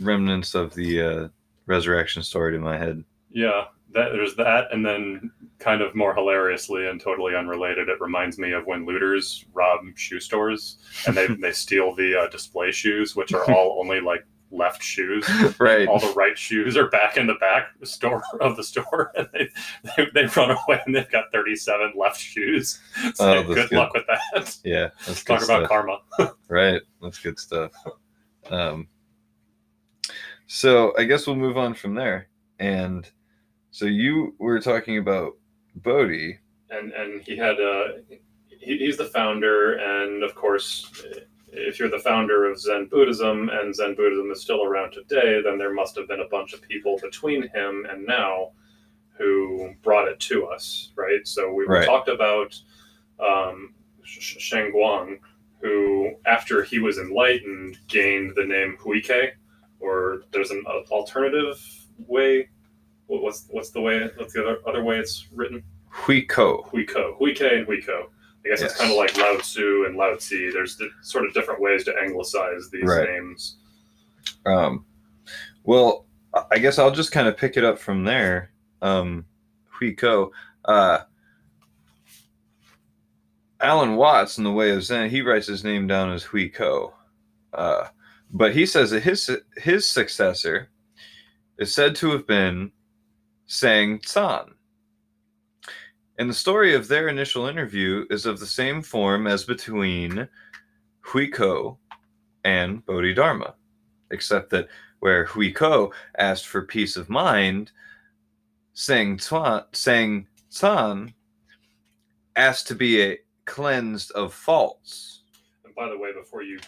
remnants 0.00 0.54
of 0.54 0.74
the 0.74 1.02
uh, 1.02 1.28
resurrection 1.66 2.22
story 2.22 2.52
to 2.52 2.58
my 2.58 2.78
head. 2.78 3.02
Yeah, 3.30 3.64
that 3.94 4.12
there's 4.12 4.34
that, 4.36 4.68
and 4.72 4.84
then 4.84 5.30
kind 5.58 5.80
of 5.82 5.94
more 5.94 6.14
hilariously 6.14 6.88
and 6.88 7.00
totally 7.00 7.36
unrelated, 7.36 7.88
it 7.88 8.00
reminds 8.00 8.38
me 8.38 8.52
of 8.52 8.66
when 8.66 8.84
looters 8.86 9.44
rob 9.52 9.80
shoe 9.96 10.18
stores 10.20 10.78
and 11.06 11.16
they 11.16 11.26
they 11.40 11.52
steal 11.52 11.94
the 11.94 12.20
uh, 12.22 12.28
display 12.28 12.72
shoes, 12.72 13.14
which 13.16 13.32
are 13.32 13.44
all 13.52 13.78
only 13.80 14.00
like 14.00 14.24
left 14.50 14.82
shoes. 14.82 15.26
right. 15.58 15.88
All 15.88 15.98
the 15.98 16.12
right 16.14 16.36
shoes 16.36 16.76
are 16.76 16.88
back 16.90 17.16
in 17.16 17.26
the 17.26 17.36
back 17.36 17.68
store 17.84 18.22
of 18.40 18.56
the 18.56 18.62
store, 18.64 19.10
and 19.16 19.26
they 19.32 19.48
they, 19.96 20.06
they 20.14 20.26
run 20.36 20.50
away 20.50 20.80
and 20.84 20.94
they've 20.94 21.10
got 21.10 21.32
37 21.32 21.92
left 21.96 22.20
shoes. 22.20 22.78
So 23.14 23.38
Oh, 23.38 23.42
good, 23.44 23.70
good. 23.70 23.72
luck 23.78 23.94
with 23.94 24.04
that. 24.08 24.56
Yeah. 24.64 24.88
That's 25.06 25.22
good 25.22 25.38
Talk 25.38 25.44
about 25.44 25.66
stuff. 25.66 25.68
karma. 26.18 26.34
Right. 26.48 26.82
That's 27.00 27.18
good 27.18 27.38
stuff. 27.38 27.72
Um, 28.50 28.88
so 30.46 30.92
I 30.98 31.04
guess 31.04 31.26
we'll 31.26 31.36
move 31.36 31.56
on 31.56 31.72
from 31.74 31.94
there. 31.94 32.28
And 32.58 33.10
so 33.72 33.86
you 33.86 34.34
were 34.38 34.60
talking 34.60 34.98
about 34.98 35.32
Bodhi. 35.76 36.38
and 36.70 36.92
and 36.92 37.22
he 37.22 37.36
had 37.36 37.58
uh, 37.60 37.88
he, 38.48 38.78
he's 38.78 38.96
the 38.98 39.06
founder 39.06 39.74
and 39.78 40.22
of 40.22 40.34
course 40.34 41.04
if 41.48 41.78
you're 41.78 41.90
the 41.90 41.98
founder 41.98 42.46
of 42.50 42.58
zen 42.58 42.86
buddhism 42.86 43.48
and 43.50 43.74
zen 43.74 43.94
buddhism 43.94 44.30
is 44.30 44.40
still 44.40 44.62
around 44.64 44.92
today 44.92 45.42
then 45.42 45.58
there 45.58 45.74
must 45.74 45.96
have 45.96 46.06
been 46.08 46.20
a 46.20 46.28
bunch 46.28 46.52
of 46.54 46.62
people 46.62 46.98
between 47.02 47.42
him 47.48 47.86
and 47.90 48.06
now 48.06 48.50
who 49.18 49.72
brought 49.82 50.08
it 50.08 50.18
to 50.20 50.46
us 50.46 50.92
right 50.96 51.26
so 51.26 51.52
we 51.52 51.64
Right. 51.66 51.84
talked 51.86 52.08
about 52.08 52.54
um, 53.20 53.74
Sheng 54.04 54.72
Guang, 54.72 55.18
who 55.60 56.12
after 56.26 56.62
he 56.62 56.78
was 56.78 56.98
enlightened 56.98 57.78
gained 57.88 58.32
the 58.34 58.44
name 58.44 58.76
huike 58.82 59.32
or 59.80 60.22
there's 60.32 60.50
an 60.50 60.64
alternative 60.90 61.58
way 62.06 62.48
What- 63.12 63.22
what's 63.22 63.46
what's 63.50 63.70
the 63.70 63.80
way 63.80 64.08
what's 64.16 64.32
the 64.32 64.40
other 64.42 64.58
other 64.66 64.82
way 64.82 64.98
it's 64.98 65.26
written 65.32 65.62
Huiko. 65.92 66.66
Huiko, 66.70 67.18
Huike 67.20 67.58
and 67.58 67.66
Huiko. 67.66 68.06
I 68.44 68.48
guess 68.48 68.62
it's 68.62 68.76
kind 68.76 68.90
of 68.90 68.96
like 68.96 69.14
Lao 69.18 69.36
Tzu 69.36 69.84
and 69.86 69.96
Lao 69.96 70.14
Tzu. 70.14 70.50
There's 70.50 70.76
di- 70.76 70.88
sort 71.02 71.26
of 71.26 71.34
different 71.34 71.60
ways 71.60 71.84
to 71.84 71.94
anglicize 71.98 72.70
these 72.70 72.84
Right. 72.84 73.08
names. 73.10 73.56
Um, 74.46 74.86
well, 75.64 76.06
I- 76.50 76.58
guess 76.58 76.78
I'll 76.78 76.90
just 76.90 77.12
kind 77.12 77.28
of 77.28 77.36
pick 77.36 77.58
it 77.58 77.64
up 77.64 77.78
from 77.78 78.04
there. 78.04 78.50
Um, 78.80 79.26
Huiko. 79.78 80.30
Uh, 80.64 81.00
Alan 83.60 83.96
Watts, 83.96 84.38
in 84.38 84.44
the 84.44 84.50
Way 84.52 84.70
of 84.70 84.82
Zen, 84.82 85.10
he 85.10 85.20
writes 85.22 85.46
his 85.46 85.62
name 85.62 85.86
down 85.86 86.10
as 86.10 86.24
Huiko. 86.24 86.92
Uh, 87.52 87.88
but 88.32 88.54
he 88.54 88.64
says 88.66 88.90
that 88.90 89.02
his 89.02 89.30
his 89.58 89.86
successor 89.86 90.68
is 91.58 91.72
said 91.72 91.94
to 91.96 92.10
have 92.10 92.26
been 92.26 92.72
Sang 93.46 93.98
Tsan. 93.98 94.52
And 96.18 96.28
the 96.28 96.34
story 96.34 96.74
of 96.74 96.88
their 96.88 97.08
initial 97.08 97.46
interview 97.46 98.06
is 98.10 98.26
of 98.26 98.38
the 98.38 98.46
same 98.46 98.82
form 98.82 99.26
as 99.26 99.44
between 99.44 100.28
Huiko 101.04 101.78
and 102.44 102.84
Bodhidharma, 102.86 103.54
except 104.10 104.50
that 104.50 104.68
where 105.00 105.26
Huiko 105.26 105.92
asked 106.18 106.46
for 106.46 106.62
peace 106.62 106.96
of 106.96 107.08
mind, 107.08 107.72
Sang 108.74 109.16
Tsan, 109.16 110.26
Tsan 110.50 111.14
asked 112.36 112.68
to 112.68 112.74
be 112.74 113.02
a 113.02 113.18
cleansed 113.44 114.12
of 114.12 114.32
faults. 114.32 115.22
And 115.64 115.74
by 115.74 115.88
the 115.88 115.98
way, 115.98 116.12
before 116.12 116.42
you 116.42 116.60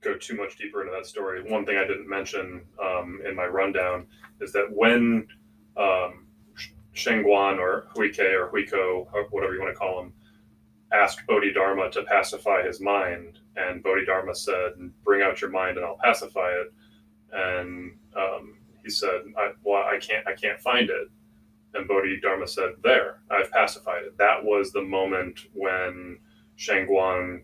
go 0.00 0.16
too 0.16 0.36
much 0.36 0.56
deeper 0.56 0.82
into 0.82 0.92
that 0.92 1.06
story, 1.06 1.42
one 1.42 1.66
thing 1.66 1.78
I 1.78 1.86
didn't 1.86 2.08
mention 2.08 2.62
um, 2.82 3.20
in 3.26 3.34
my 3.34 3.46
rundown 3.46 4.06
is 4.40 4.52
that 4.52 4.66
when 4.70 5.26
um, 5.76 6.26
Sh- 6.54 6.70
Shengguan 6.94 7.58
or 7.58 7.86
Huike 7.94 8.18
or 8.20 8.48
Huiko, 8.48 9.06
or 9.12 9.24
whatever 9.30 9.54
you 9.54 9.60
want 9.60 9.74
to 9.74 9.78
call 9.78 10.00
him, 10.02 10.12
asked 10.92 11.26
Bodhidharma 11.26 11.90
to 11.92 12.02
pacify 12.04 12.62
his 12.64 12.80
mind, 12.80 13.38
and 13.56 13.82
Bodhidharma 13.82 14.34
said, 14.34 14.72
"Bring 15.04 15.22
out 15.22 15.40
your 15.40 15.50
mind, 15.50 15.76
and 15.76 15.86
I'll 15.86 15.98
pacify 16.02 16.50
it." 16.50 16.72
And 17.32 17.92
um, 18.16 18.58
he 18.84 18.90
said, 18.90 19.22
I, 19.38 19.52
"Well, 19.62 19.82
I 19.82 19.98
can't, 19.98 20.26
I 20.26 20.34
can't 20.34 20.60
find 20.60 20.90
it." 20.90 21.08
And 21.74 21.88
Bodhidharma 21.88 22.46
said, 22.46 22.74
There, 22.82 23.20
I've 23.30 23.50
pacified 23.50 24.04
it. 24.04 24.18
That 24.18 24.44
was 24.44 24.72
the 24.72 24.82
moment 24.82 25.40
when 25.54 26.18
Shangguan 26.58 27.42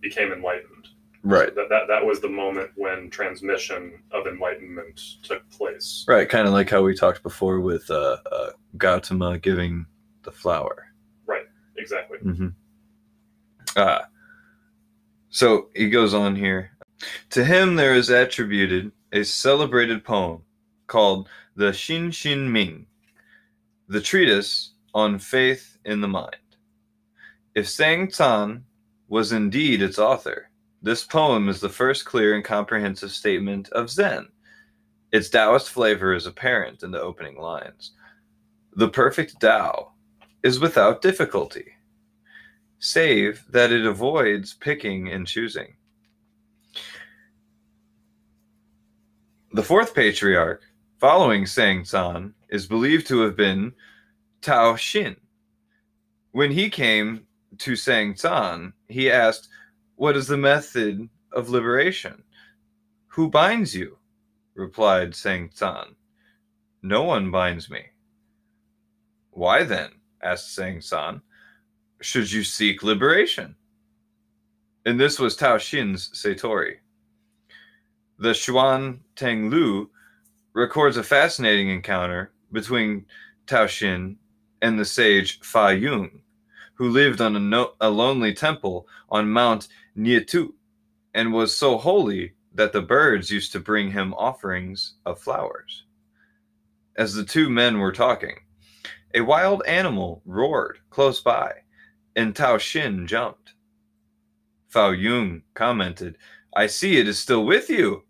became 0.00 0.32
enlightened. 0.32 0.88
Right. 1.22 1.54
That, 1.54 1.68
that, 1.68 1.88
that 1.88 2.04
was 2.04 2.20
the 2.20 2.28
moment 2.28 2.70
when 2.76 3.10
transmission 3.10 4.02
of 4.10 4.26
enlightenment 4.26 5.00
took 5.22 5.48
place. 5.50 6.04
Right. 6.08 6.28
Kind 6.28 6.46
of 6.46 6.54
like 6.54 6.70
how 6.70 6.82
we 6.82 6.94
talked 6.94 7.22
before 7.22 7.60
with 7.60 7.90
uh, 7.90 8.16
uh, 8.32 8.50
Gautama 8.78 9.38
giving 9.38 9.86
the 10.22 10.32
flower. 10.32 10.86
Right. 11.26 11.44
Exactly. 11.76 12.18
Mm-hmm. 12.18 12.48
Ah. 13.76 14.06
So 15.28 15.68
he 15.74 15.90
goes 15.90 16.14
on 16.14 16.36
here. 16.36 16.72
To 17.30 17.44
him 17.44 17.76
there 17.76 17.94
is 17.94 18.10
attributed 18.10 18.92
a 19.12 19.24
celebrated 19.24 20.04
poem 20.04 20.42
called 20.86 21.28
the 21.56 21.70
Xin 21.70 22.08
Xin 22.08 22.48
Ming, 22.48 22.86
the 23.88 24.00
treatise 24.00 24.72
on 24.94 25.18
faith 25.18 25.78
in 25.84 26.00
the 26.00 26.08
mind. 26.08 26.36
If 27.54 27.68
Sang 27.68 28.08
Tan 28.08 28.64
was 29.08 29.32
indeed 29.32 29.82
its 29.82 29.98
author, 29.98 30.49
this 30.82 31.04
poem 31.04 31.48
is 31.48 31.60
the 31.60 31.68
first 31.68 32.04
clear 32.04 32.34
and 32.34 32.44
comprehensive 32.44 33.10
statement 33.10 33.68
of 33.70 33.90
Zen. 33.90 34.28
Its 35.12 35.28
Taoist 35.28 35.70
flavor 35.70 36.14
is 36.14 36.26
apparent 36.26 36.82
in 36.82 36.90
the 36.90 37.00
opening 37.00 37.38
lines. 37.38 37.92
The 38.76 38.88
perfect 38.88 39.40
Tao 39.40 39.92
is 40.42 40.60
without 40.60 41.02
difficulty, 41.02 41.66
save 42.78 43.44
that 43.50 43.72
it 43.72 43.84
avoids 43.84 44.54
picking 44.54 45.10
and 45.10 45.26
choosing. 45.26 45.74
The 49.52 49.62
fourth 49.62 49.94
patriarch, 49.94 50.62
following 50.98 51.44
Sang 51.44 51.84
San, 51.84 52.32
is 52.48 52.66
believed 52.66 53.06
to 53.08 53.20
have 53.20 53.36
been 53.36 53.72
Tao 54.40 54.74
Xin. 54.74 55.16
When 56.30 56.52
he 56.52 56.70
came 56.70 57.26
to 57.58 57.74
Sang 57.74 58.14
San, 58.14 58.72
he 58.88 59.10
asked, 59.10 59.48
What 60.00 60.16
is 60.16 60.28
the 60.28 60.38
method 60.38 61.10
of 61.30 61.50
liberation? 61.50 62.22
Who 63.08 63.28
binds 63.28 63.74
you? 63.74 63.98
replied 64.54 65.14
Sang 65.14 65.50
San. 65.52 65.94
No 66.82 67.02
one 67.02 67.30
binds 67.30 67.68
me. 67.68 67.82
Why 69.32 69.62
then? 69.62 69.90
asked 70.22 70.54
Sang 70.54 70.80
San. 70.80 71.20
Should 72.00 72.32
you 72.32 72.44
seek 72.44 72.82
liberation? 72.82 73.56
And 74.86 74.98
this 74.98 75.18
was 75.18 75.36
Tao 75.36 75.58
Xin's 75.58 76.08
Satori. 76.14 76.76
The 78.18 78.32
Chuan 78.32 79.00
Teng 79.16 79.50
Lu 79.50 79.90
records 80.54 80.96
a 80.96 81.02
fascinating 81.02 81.68
encounter 81.68 82.32
between 82.52 83.04
Tao 83.46 83.66
Xin 83.66 84.16
and 84.62 84.78
the 84.78 84.86
sage 84.86 85.40
Fa 85.40 85.76
Yung, 85.76 86.22
who 86.80 86.88
lived 86.88 87.20
on 87.20 87.36
a, 87.36 87.38
no- 87.38 87.74
a 87.82 87.90
lonely 87.90 88.32
temple 88.32 88.88
on 89.10 89.28
Mount 89.28 89.68
Nietu 89.98 90.54
and 91.12 91.30
was 91.30 91.54
so 91.54 91.76
holy 91.76 92.32
that 92.54 92.72
the 92.72 92.80
birds 92.80 93.30
used 93.30 93.52
to 93.52 93.60
bring 93.60 93.90
him 93.90 94.14
offerings 94.14 94.94
of 95.04 95.20
flowers. 95.20 95.84
As 96.96 97.12
the 97.12 97.22
two 97.22 97.50
men 97.50 97.80
were 97.80 97.92
talking, 97.92 98.34
a 99.14 99.20
wild 99.20 99.62
animal 99.66 100.22
roared 100.24 100.78
close 100.88 101.20
by, 101.20 101.52
and 102.16 102.34
Tao 102.34 102.56
Xin 102.56 103.06
jumped. 103.06 103.52
Fa 104.68 104.96
Yung 104.96 105.42
commented, 105.52 106.16
I 106.56 106.66
see 106.66 106.96
it 106.96 107.06
is 107.06 107.18
still 107.18 107.44
with 107.44 107.68
you, 107.68 108.04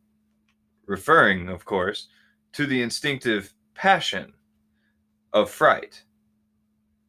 referring, 0.86 1.48
of 1.48 1.64
course, 1.64 2.06
to 2.52 2.66
the 2.66 2.82
instinctive 2.82 3.52
passion 3.74 4.32
of 5.32 5.51
fright. 5.51 6.05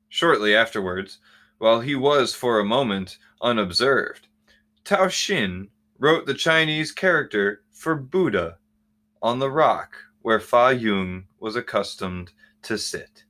Shortly 0.09 0.55
afterwards, 0.55 1.19
while 1.61 1.79
he 1.79 1.93
was 1.93 2.33
for 2.33 2.59
a 2.59 2.65
moment 2.65 3.19
unobserved, 3.39 4.27
Tao 4.83 5.05
Xin 5.05 5.67
wrote 5.99 6.25
the 6.25 6.33
Chinese 6.33 6.91
character 6.91 7.61
for 7.69 7.93
Buddha 7.93 8.57
on 9.21 9.37
the 9.37 9.51
rock 9.51 9.95
where 10.23 10.39
Fa 10.39 10.73
Yung 10.73 11.25
was 11.39 11.55
accustomed 11.55 12.31
to 12.63 12.79
sit. 12.79 13.25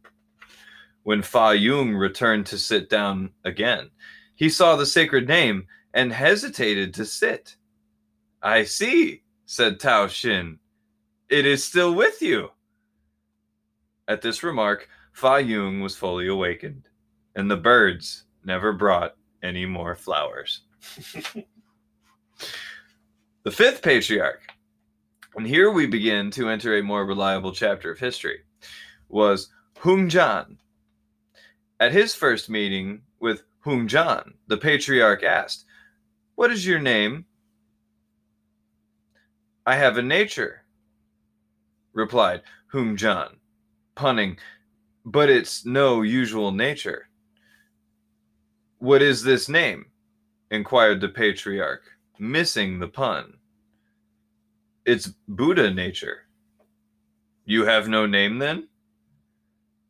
When 1.03 1.21
Fa 1.21 1.53
Yung 1.53 1.93
returned 1.93 2.45
to 2.45 2.57
sit 2.57 2.89
down 2.89 3.31
again, 3.43 3.89
he 4.33 4.47
saw 4.47 4.77
the 4.77 4.85
sacred 4.85 5.27
name 5.27 5.67
and 5.93 6.13
hesitated 6.13 6.93
to 6.93 7.05
sit. 7.05 7.57
I 8.41 8.63
see, 8.63 9.23
said 9.45 9.77
Tao 9.77 10.07
Xin. 10.07 10.57
It 11.27 11.45
is 11.45 11.65
still 11.65 11.93
with 11.93 12.21
you. 12.21 12.51
At 14.07 14.21
this 14.21 14.41
remark, 14.41 14.87
Fa 15.11 15.41
Yung 15.41 15.81
was 15.81 15.97
fully 15.97 16.29
awakened, 16.29 16.87
and 17.35 17.49
the 17.49 17.57
birds 17.57 18.25
never 18.43 18.73
brought 18.73 19.15
any 19.43 19.65
more 19.65 19.95
flowers. 19.95 20.61
the 23.43 23.51
fifth 23.51 23.81
patriarch, 23.81 24.41
and 25.35 25.47
here 25.47 25.71
we 25.71 25.85
begin 25.87 26.31
to 26.31 26.49
enter 26.49 26.77
a 26.77 26.83
more 26.83 27.05
reliable 27.05 27.51
chapter 27.51 27.91
of 27.91 27.99
history, 27.99 28.39
was 29.09 29.49
Hung 29.77 30.09
Jan. 30.09 30.57
At 31.79 31.91
his 31.91 32.13
first 32.13 32.49
meeting 32.49 33.01
with 33.19 33.43
Hung 33.61 33.87
Jan, 33.87 34.33
the 34.47 34.57
patriarch 34.57 35.23
asked, 35.23 35.65
What 36.35 36.51
is 36.51 36.65
your 36.65 36.79
name? 36.79 37.25
I 39.65 39.75
have 39.75 39.97
a 39.97 40.01
nature, 40.01 40.63
replied 41.93 42.41
Hung 42.71 42.97
Jan, 42.97 43.37
punning, 43.95 44.37
but 45.05 45.29
it's 45.29 45.65
no 45.65 46.01
usual 46.01 46.51
nature. 46.51 47.07
What 48.81 49.03
is 49.03 49.21
this 49.21 49.47
name? 49.47 49.85
inquired 50.49 51.01
the 51.01 51.09
patriarch, 51.09 51.83
missing 52.17 52.79
the 52.79 52.87
pun. 52.87 53.35
It's 54.87 55.13
Buddha 55.27 55.71
nature. 55.71 56.23
You 57.45 57.63
have 57.65 57.87
no 57.87 58.07
name 58.07 58.39
then? 58.39 58.67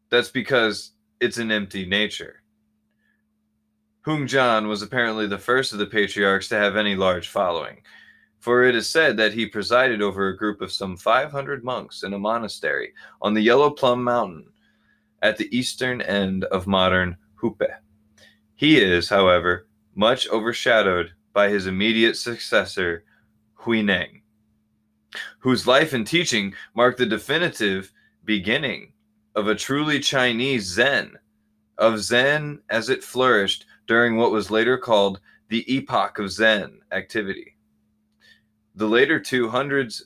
That's 0.10 0.28
because 0.28 0.92
it's 1.22 1.38
an 1.38 1.54
empty 1.54 1.86
nature. 1.86 2.44
Hung 4.02 4.28
Jan 4.28 4.68
was 4.68 4.82
apparently 4.82 5.26
the 5.26 5.38
first 5.38 5.72
of 5.72 5.80
the 5.80 5.86
patriarchs 5.86 6.50
to 6.50 6.58
have 6.58 6.76
any 6.76 6.98
large 6.98 7.30
following, 7.30 7.78
for 8.40 8.66
it 8.66 8.76
is 8.76 8.90
said 8.90 9.16
that 9.16 9.34
he 9.34 9.46
presided 9.46 10.02
over 10.02 10.28
a 10.28 10.38
group 10.38 10.60
of 10.60 10.70
some 10.70 10.98
500 10.98 11.64
monks 11.64 12.04
in 12.04 12.14
a 12.14 12.20
monastery 12.20 12.92
on 13.22 13.34
the 13.34 13.42
Yellow 13.42 13.70
Plum 13.70 14.04
Mountain 14.04 14.52
at 15.22 15.38
the 15.38 15.48
eastern 15.58 16.02
end 16.02 16.44
of 16.44 16.68
modern 16.68 17.16
Hubei. 17.42 17.78
He 18.62 18.80
is, 18.80 19.10
however, 19.10 19.66
much 19.96 20.30
overshadowed 20.30 21.14
by 21.34 21.50
his 21.50 21.66
immediate 21.66 22.16
successor, 22.16 23.04
Huineng, 23.56 24.22
whose 25.40 25.66
life 25.66 25.94
and 25.94 26.06
teaching 26.06 26.54
mark 26.76 26.96
the 26.96 27.08
definitive 27.08 27.92
beginning 28.24 28.94
of 29.34 29.48
a 29.48 29.56
truly 29.56 30.00
Chinese 30.00 30.66
Zen, 30.66 31.18
of 31.80 32.02
Zen 32.02 32.62
as 32.70 32.90
it 32.90 33.04
flourished 33.04 33.66
during 33.88 34.16
what 34.16 34.32
was 34.32 34.52
later 34.52 34.78
called 34.78 35.20
the 35.48 35.66
Epoch 35.68 36.20
of 36.20 36.32
Zen 36.32 36.82
activity. 36.92 37.58
The 38.76 38.88
later 38.88 39.20
200s 39.20 40.04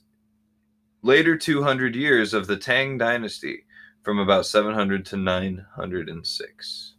later 1.01 1.35
200 1.35 1.93
years 1.93 2.33
of 2.33 2.47
the 2.47 2.55
Tang 2.55 2.97
dynasty 2.97 3.65
from 4.01 4.17
about 4.17 4.45
700 4.45 5.05
to 5.07 5.17
906. 5.17 6.94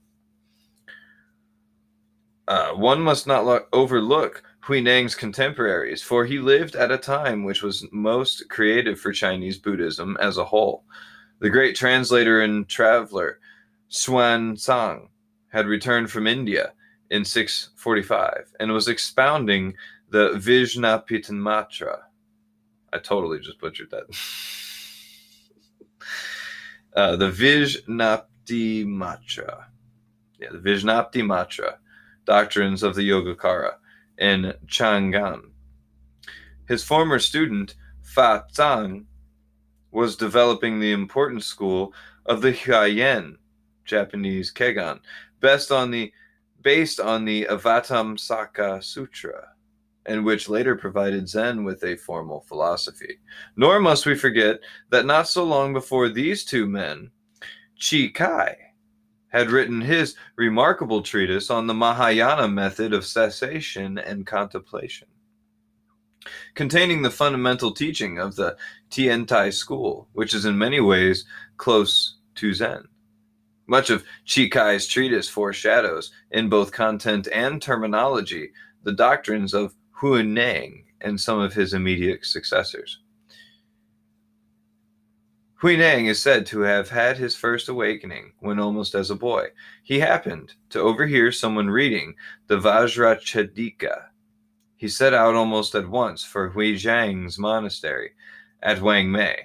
Uh, 2.49 2.71
one 2.73 3.01
must 3.01 3.27
not 3.27 3.45
lo- 3.45 3.67
overlook 3.73 4.43
Huineng's 4.65 5.15
contemporaries, 5.15 6.03
for 6.03 6.25
he 6.25 6.39
lived 6.39 6.77
at 6.77 6.93
a 6.93 6.99
time 6.99 7.45
which 7.45 7.63
was 7.63 7.87
most 7.93 8.49
creative 8.49 9.01
for 9.01 9.13
Chinese 9.13 9.59
Buddhism 9.59 10.17
as 10.21 10.39
a 10.39 10.45
whole. 10.45 10.85
The 11.41 11.51
great 11.51 11.77
translator 11.77 12.41
and 12.41 12.69
traveler 12.69 13.41
Xuan 13.91 14.55
Zang 14.55 15.09
had 15.49 15.67
returned 15.67 16.11
from 16.11 16.27
India 16.27 16.73
in 17.11 17.25
645 17.25 18.53
and 18.59 18.73
was 18.73 18.89
expounding 18.89 19.75
the 20.11 20.31
Vijnaptimatra. 20.31 21.99
I 22.93 22.99
totally 22.99 23.39
just 23.41 23.61
butchered 23.61 23.91
that. 23.91 24.05
uh, 26.97 27.17
the 27.17 27.31
Vijnaptimatra. 27.31 29.65
Yeah, 30.39 30.49
the 30.53 30.59
Vijnaptimatra 30.59 31.79
doctrines 32.27 32.83
of 32.83 32.95
the 32.95 33.09
Yogacara 33.09 33.75
in 34.19 34.53
Chang'an. 34.67 35.51
His 36.69 36.83
former 36.83 37.19
student, 37.19 37.77
Fa 38.03 38.45
Zhang, 38.53 39.05
was 39.93 40.17
developing 40.17 40.81
the 40.81 40.93
important 40.93 41.43
school 41.43 41.95
of 42.27 42.43
the 42.43 42.53
Huayan, 42.53 43.37
Japanese 43.85 44.53
Kegon, 44.53 45.01
based 45.41 45.71
on 45.71 45.91
the 45.91 46.13
based 46.63 46.99
on 46.99 47.25
the 47.25 47.47
Avatamsaka 47.49 48.83
Sutra, 48.83 49.51
and 50.05 50.25
which 50.25 50.49
later 50.49 50.75
provided 50.75 51.29
Zen 51.29 51.63
with 51.63 51.85
a 51.85 51.97
formal 51.97 52.41
philosophy. 52.41 53.21
Nor 53.57 53.79
must 53.79 54.05
we 54.05 54.17
forget 54.17 54.59
that 54.91 55.07
not 55.07 55.29
so 55.29 55.45
long 55.45 55.73
before 55.73 56.09
these 56.09 56.45
two 56.45 56.67
men, 56.67 57.13
Chi 57.81 58.11
Kai 58.13 58.66
had 59.37 59.51
written 59.51 59.83
his 59.83 60.17
remarkable 60.37 61.03
treatise 61.03 61.51
on 61.51 61.67
the 61.67 61.75
Mahayana 61.75 62.49
method 62.49 62.95
of 62.95 63.05
cessation 63.05 63.99
and 63.99 64.27
contemplation, 64.27 65.09
containing 66.55 67.03
the 67.03 67.11
fundamental 67.11 67.71
teaching 67.73 68.19
of 68.19 68.37
the 68.37 68.57
Tiantai 68.91 69.53
school, 69.53 70.09
which 70.15 70.35
is 70.35 70.47
in 70.47 70.57
many 70.57 70.81
ways 70.81 71.27
close 71.59 72.17
to 72.37 72.55
Zen. 72.55 72.89
Much 73.67 73.91
of 73.91 74.05
Chi 74.27 74.49
Kai's 74.49 74.87
treatise 74.87 75.29
foreshadows, 75.29 76.13
in 76.31 76.49
both 76.49 76.73
content 76.73 77.29
and 77.31 77.61
terminology, 77.61 78.53
the 78.85 78.93
doctrines 78.93 79.53
of 79.53 79.75
Huineng 80.01 80.85
and 81.03 81.21
some 81.21 81.41
of 81.41 81.53
his 81.53 81.75
immediate 81.75 82.25
successors. 82.25 83.01
Huineng 85.63 86.07
is 86.07 86.21
said 86.21 86.45
to 86.47 86.61
have 86.61 86.91
had 86.91 87.17
his 87.17 87.35
first 87.35 87.71
awakening 87.71 88.33
when 88.41 88.59
almost 88.59 88.95
as 88.95 89.11
a 89.11 89.15
boy. 89.15 89.47
He 89.83 90.01
happened 90.01 90.53
to 90.69 90.81
overhear 90.81 91.33
someone 91.33 91.71
reading 91.71 92.15
the 92.47 92.59
Vajrachedika. 92.59 94.09
He 94.77 94.89
set 94.89 95.15
out 95.15 95.35
almost 95.35 95.75
at 95.75 95.89
once 95.89 96.23
for 96.23 96.51
Hung 96.51 96.77
Jan's 96.77 97.39
monastery 97.39 98.11
at 98.63 98.81
Wangmei 98.81 99.37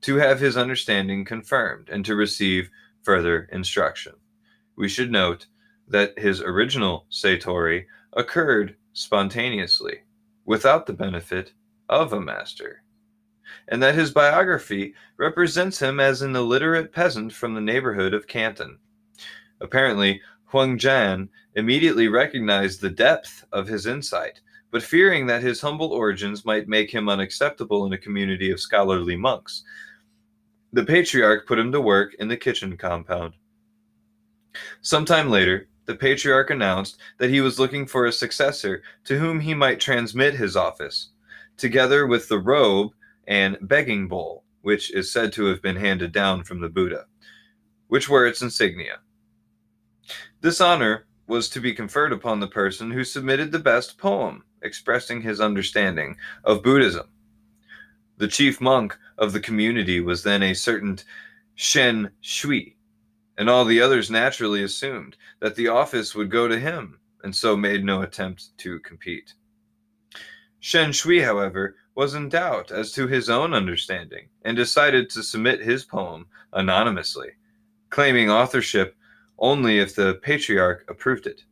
to 0.00 0.16
have 0.16 0.40
his 0.40 0.56
understanding 0.56 1.24
confirmed 1.24 1.90
and 1.90 2.04
to 2.04 2.16
receive 2.16 2.68
further 3.04 3.48
instruction. 3.52 4.14
We 4.74 4.88
should 4.88 5.12
note 5.12 5.46
that 5.86 6.18
his 6.18 6.40
original 6.40 7.06
Satori 7.08 7.86
occurred 8.14 8.74
spontaneously, 8.94 10.02
without 10.44 10.86
the 10.86 10.92
benefit 10.92 11.52
of 11.88 12.12
a 12.12 12.20
master 12.20 12.82
and 13.68 13.82
that 13.82 13.94
his 13.94 14.10
biography 14.10 14.94
represents 15.16 15.78
him 15.78 16.00
as 16.00 16.22
an 16.22 16.36
illiterate 16.36 16.92
peasant 16.92 17.32
from 17.32 17.54
the 17.54 17.60
neighborhood 17.60 18.14
of 18.14 18.26
Canton. 18.26 18.78
Apparently, 19.60 20.20
Hung 20.46 20.78
Jan 20.78 21.28
immediately 21.54 22.08
recognized 22.08 22.80
the 22.80 22.90
depth 22.90 23.44
of 23.52 23.66
his 23.66 23.86
insight, 23.86 24.40
but 24.70 24.82
fearing 24.82 25.26
that 25.26 25.42
his 25.42 25.60
humble 25.60 25.92
origins 25.92 26.44
might 26.44 26.68
make 26.68 26.90
him 26.90 27.08
unacceptable 27.08 27.86
in 27.86 27.92
a 27.92 27.98
community 27.98 28.50
of 28.50 28.60
scholarly 28.60 29.16
monks, 29.16 29.64
the 30.72 30.84
patriarch 30.84 31.46
put 31.46 31.58
him 31.58 31.72
to 31.72 31.80
work 31.80 32.14
in 32.14 32.28
the 32.28 32.36
kitchen 32.36 32.76
compound. 32.76 33.34
Sometime 34.82 35.30
later, 35.30 35.68
the 35.86 35.94
patriarch 35.94 36.50
announced 36.50 36.98
that 37.18 37.30
he 37.30 37.40
was 37.40 37.58
looking 37.58 37.86
for 37.86 38.06
a 38.06 38.12
successor 38.12 38.82
to 39.04 39.18
whom 39.18 39.40
he 39.40 39.54
might 39.54 39.80
transmit 39.80 40.34
his 40.34 40.56
office, 40.56 41.10
together 41.56 42.06
with 42.06 42.28
the 42.28 42.38
robe 42.38 42.92
and 43.26 43.58
begging 43.62 44.08
bowl, 44.08 44.44
which 44.62 44.92
is 44.92 45.12
said 45.12 45.32
to 45.32 45.46
have 45.46 45.62
been 45.62 45.76
handed 45.76 46.12
down 46.12 46.44
from 46.44 46.60
the 46.60 46.68
Buddha, 46.68 47.06
which 47.88 48.08
were 48.08 48.26
its 48.26 48.42
insignia. 48.42 48.98
This 50.40 50.60
honor 50.60 51.06
was 51.26 51.48
to 51.50 51.60
be 51.60 51.74
conferred 51.74 52.12
upon 52.12 52.40
the 52.40 52.46
person 52.46 52.90
who 52.90 53.04
submitted 53.04 53.50
the 53.50 53.58
best 53.58 53.98
poem 53.98 54.44
expressing 54.62 55.20
his 55.20 55.40
understanding 55.40 56.16
of 56.44 56.62
Buddhism. 56.62 57.08
The 58.18 58.28
chief 58.28 58.60
monk 58.60 58.96
of 59.18 59.32
the 59.32 59.40
community 59.40 60.00
was 60.00 60.22
then 60.22 60.42
a 60.42 60.54
certain 60.54 60.98
Shen 61.54 62.10
Shui, 62.20 62.76
and 63.36 63.50
all 63.50 63.64
the 63.64 63.80
others 63.80 64.10
naturally 64.10 64.62
assumed 64.62 65.16
that 65.40 65.54
the 65.54 65.68
office 65.68 66.14
would 66.14 66.30
go 66.30 66.48
to 66.48 66.58
him, 66.58 67.00
and 67.22 67.34
so 67.34 67.56
made 67.56 67.84
no 67.84 68.02
attempt 68.02 68.56
to 68.58 68.78
compete. 68.80 69.34
Shen 70.60 70.92
Shui, 70.92 71.20
however, 71.20 71.76
was 71.96 72.14
in 72.14 72.28
doubt 72.28 72.70
as 72.70 72.92
to 72.92 73.06
his 73.06 73.30
own 73.30 73.54
understanding 73.54 74.28
and 74.44 74.54
decided 74.56 75.08
to 75.08 75.22
submit 75.22 75.60
his 75.60 75.82
poem 75.82 76.26
anonymously, 76.52 77.30
claiming 77.88 78.30
authorship 78.30 78.94
only 79.38 79.78
if 79.78 79.94
the 79.94 80.20
patriarch 80.22 80.84
approved 80.88 81.26
it. 81.26 81.42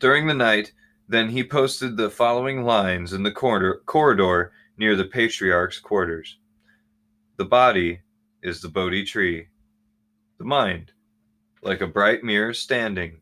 During 0.00 0.26
the 0.26 0.34
night, 0.34 0.72
then 1.08 1.28
he 1.28 1.44
posted 1.44 1.96
the 1.96 2.10
following 2.10 2.64
lines 2.64 3.12
in 3.12 3.22
the 3.22 3.30
corridor, 3.30 3.82
corridor 3.84 4.52
near 4.78 4.96
the 4.96 5.04
patriarch's 5.04 5.78
quarters 5.78 6.38
The 7.36 7.44
body 7.44 8.00
is 8.42 8.62
the 8.62 8.68
Bodhi 8.68 9.04
tree, 9.04 9.48
the 10.38 10.44
mind, 10.44 10.92
like 11.62 11.82
a 11.82 11.86
bright 11.86 12.24
mirror 12.24 12.54
standing. 12.54 13.20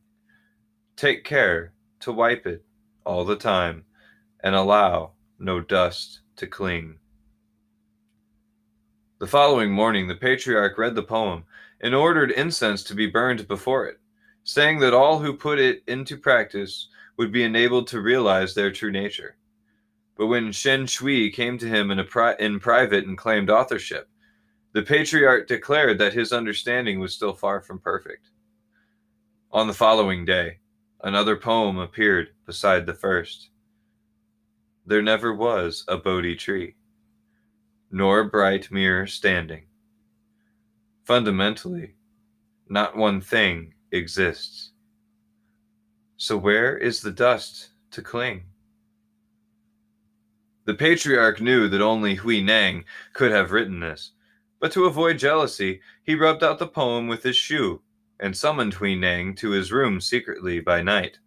Take 0.97 1.25
care 1.25 1.73
to 2.01 2.13
wipe 2.13 2.47
it 2.47 2.65
all 3.05 3.25
the 3.25 3.37
time 3.37 3.85
and 4.45 4.55
allow 4.55 5.14
no 5.45 5.61
dust 5.61 6.21
to 6.37 6.47
cling. 6.47 6.99
The 9.21 9.27
following 9.27 9.71
morning, 9.71 10.09
the 10.09 10.17
patriarch 10.17 10.77
read 10.77 10.95
the 10.95 11.03
poem 11.03 11.45
and 11.81 11.95
ordered 11.95 12.31
incense 12.31 12.83
to 12.85 12.95
be 12.95 13.07
burned 13.07 13.47
before 13.47 13.87
it, 13.87 14.01
saying 14.43 14.81
that 14.81 14.95
all 14.95 15.19
who 15.19 15.37
put 15.37 15.59
it 15.59 15.83
into 15.87 16.17
practice 16.17 16.89
would 17.17 17.31
be 17.31 17.45
enabled 17.45 17.87
to 17.89 18.01
realize 18.01 18.55
their 18.55 18.73
true 18.73 18.91
nature. 18.91 19.37
But 20.17 20.27
when 20.27 20.53
Shen 20.53 20.87
Shui 20.87 21.31
came 21.31 21.59
to 21.59 21.69
him 21.69 21.91
in, 21.91 22.05
pri- 22.07 22.37
in 22.39 22.61
private 22.61 23.07
and 23.07 23.19
claimed 23.19 23.51
authorship, 23.51 24.09
the 24.73 24.83
patriarch 24.83 25.47
declared 25.47 25.99
that 25.99 26.15
his 26.15 26.33
understanding 26.33 26.99
was 26.99 27.15
still 27.15 27.33
far 27.33 27.61
from 27.61 27.79
perfect. 27.79 28.31
On 29.53 29.69
the 29.69 29.73
following 29.73 30.25
day, 30.25 30.59
another 31.03 31.37
poem 31.37 31.79
appeared 31.79 32.31
beside 32.45 32.87
the 32.87 32.95
first. 32.95 33.51
There 34.87 35.03
never 35.03 35.33
was 35.33 35.85
a 35.89 35.97
Bodhi 35.97 36.37
tree, 36.37 36.75
nor 37.91 38.21
a 38.21 38.29
bright 38.29 38.71
mirror 38.71 39.07
standing. 39.07 39.65
Fundamentally, 41.05 41.95
not 42.69 42.97
one 42.97 43.21
thing 43.21 43.73
exists. 43.93 44.73
So 46.17 46.37
where 46.37 46.77
is 46.77 47.01
the 47.01 47.11
dust 47.11 47.71
to 47.93 48.03
cling? 48.03 48.45
The 50.67 50.75
patriarch 50.75 51.41
knew 51.41 51.69
that 51.69 51.83
only 51.83 52.17
Huineng 52.17 52.85
could 53.13 53.33
have 53.33 53.53
written 53.53 53.81
this, 53.81 54.13
but 54.61 54.73
to 54.73 54.85
avoid 54.85 55.19
jealousy, 55.19 55.81
he 56.03 56.15
rubbed 56.15 56.43
out 56.43 56.59
the 56.59 56.67
poem 56.67 57.07
with 57.07 57.23
his 57.23 57.37
shoe 57.37 57.81
and 58.21 58.37
summoned 58.37 58.75
Huineng 58.75 59.37
to 59.39 59.51
his 59.51 59.73
room 59.73 60.01
secretly 60.01 60.61
by 60.61 60.83
night. 60.83 61.19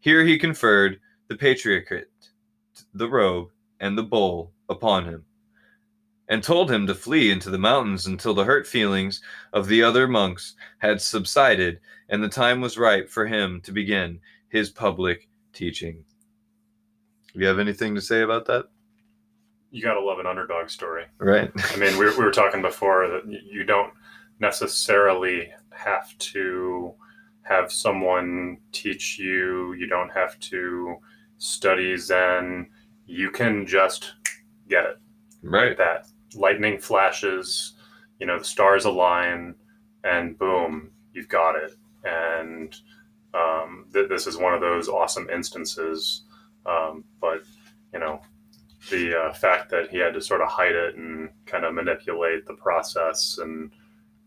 Here 0.00 0.24
he 0.24 0.38
conferred 0.38 1.00
the 1.28 1.36
patriarchate 1.36 2.08
the 2.98 3.08
robe 3.08 3.48
and 3.80 3.96
the 3.96 4.02
bowl 4.02 4.52
upon 4.68 5.04
him, 5.04 5.24
and 6.28 6.42
told 6.42 6.70
him 6.70 6.86
to 6.86 6.94
flee 6.94 7.30
into 7.30 7.50
the 7.50 7.58
mountains 7.58 8.06
until 8.06 8.34
the 8.34 8.44
hurt 8.44 8.66
feelings 8.66 9.20
of 9.52 9.68
the 9.68 9.82
other 9.82 10.08
monks 10.08 10.54
had 10.78 11.00
subsided 11.00 11.80
and 12.08 12.22
the 12.22 12.28
time 12.28 12.60
was 12.60 12.78
ripe 12.78 13.08
for 13.08 13.26
him 13.26 13.60
to 13.62 13.72
begin 13.72 14.20
his 14.48 14.70
public 14.70 15.28
teaching. 15.52 16.04
You 17.34 17.46
have 17.46 17.58
anything 17.58 17.94
to 17.94 18.00
say 18.00 18.22
about 18.22 18.46
that? 18.46 18.66
You 19.70 19.82
gotta 19.82 20.00
love 20.00 20.18
an 20.18 20.26
underdog 20.26 20.70
story, 20.70 21.04
right? 21.18 21.50
I 21.72 21.76
mean, 21.76 21.98
we, 21.98 22.08
we 22.10 22.24
were 22.24 22.30
talking 22.30 22.62
before 22.62 23.08
that 23.08 23.22
you 23.26 23.64
don't 23.64 23.92
necessarily 24.40 25.52
have 25.72 26.16
to 26.18 26.94
have 27.42 27.70
someone 27.70 28.58
teach 28.72 29.18
you. 29.18 29.74
You 29.74 29.86
don't 29.86 30.10
have 30.10 30.38
to 30.40 30.96
study 31.38 31.96
Zen 31.96 32.68
you 33.06 33.30
can 33.30 33.66
just 33.66 34.14
get 34.68 34.84
it. 34.84 34.98
Right. 35.42 35.76
That 35.76 36.06
lightning 36.34 36.78
flashes, 36.78 37.74
you 38.18 38.26
know, 38.26 38.38
the 38.38 38.44
stars 38.44 38.84
align, 38.84 39.54
and 40.04 40.38
boom, 40.38 40.90
you've 41.12 41.28
got 41.28 41.56
it. 41.56 41.72
And 42.04 42.74
um, 43.34 43.86
th- 43.92 44.08
this 44.08 44.26
is 44.26 44.36
one 44.36 44.54
of 44.54 44.60
those 44.60 44.88
awesome 44.88 45.28
instances. 45.30 46.24
Um, 46.64 47.04
but, 47.20 47.42
you 47.92 48.00
know, 48.00 48.20
the 48.90 49.18
uh, 49.18 49.32
fact 49.32 49.70
that 49.70 49.90
he 49.90 49.98
had 49.98 50.14
to 50.14 50.20
sort 50.20 50.40
of 50.40 50.48
hide 50.48 50.74
it 50.74 50.96
and 50.96 51.30
kind 51.46 51.64
of 51.64 51.74
manipulate 51.74 52.46
the 52.46 52.54
process 52.54 53.38
and 53.38 53.72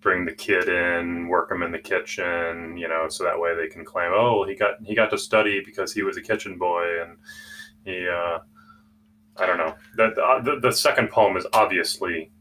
bring 0.02 0.26
the 0.26 0.34
kid 0.34 0.70
in, 0.70 1.28
work 1.28 1.52
him 1.52 1.64
in 1.64 1.72
the 1.72 1.80
kitchen, 1.80 2.78
you 2.78 2.88
know, 2.88 3.08
so 3.10 3.24
that 3.24 3.40
way 3.40 3.56
they 3.56 3.68
can 3.68 3.84
claim, 3.84 4.12
oh, 4.14 4.46
he 4.48 4.56
got 4.56 4.76
he 4.86 4.96
got 4.96 5.10
to 5.10 5.18
study 5.18 5.62
because 5.66 5.94
he 5.94 6.04
was 6.04 6.18
a 6.18 6.22
kitchen 6.22 6.58
boy 6.58 7.02
and 7.02 7.18
he 7.84 8.08
uh, 8.08 8.40
I 9.40 9.46
don't 9.46 9.58
know. 9.58 9.76
The, 9.96 10.22
uh, 10.22 10.42
the, 10.42 10.60
the 10.60 10.72
second 10.72 11.10
poem 11.10 11.38
is 11.38 11.46
obviously 11.54 12.32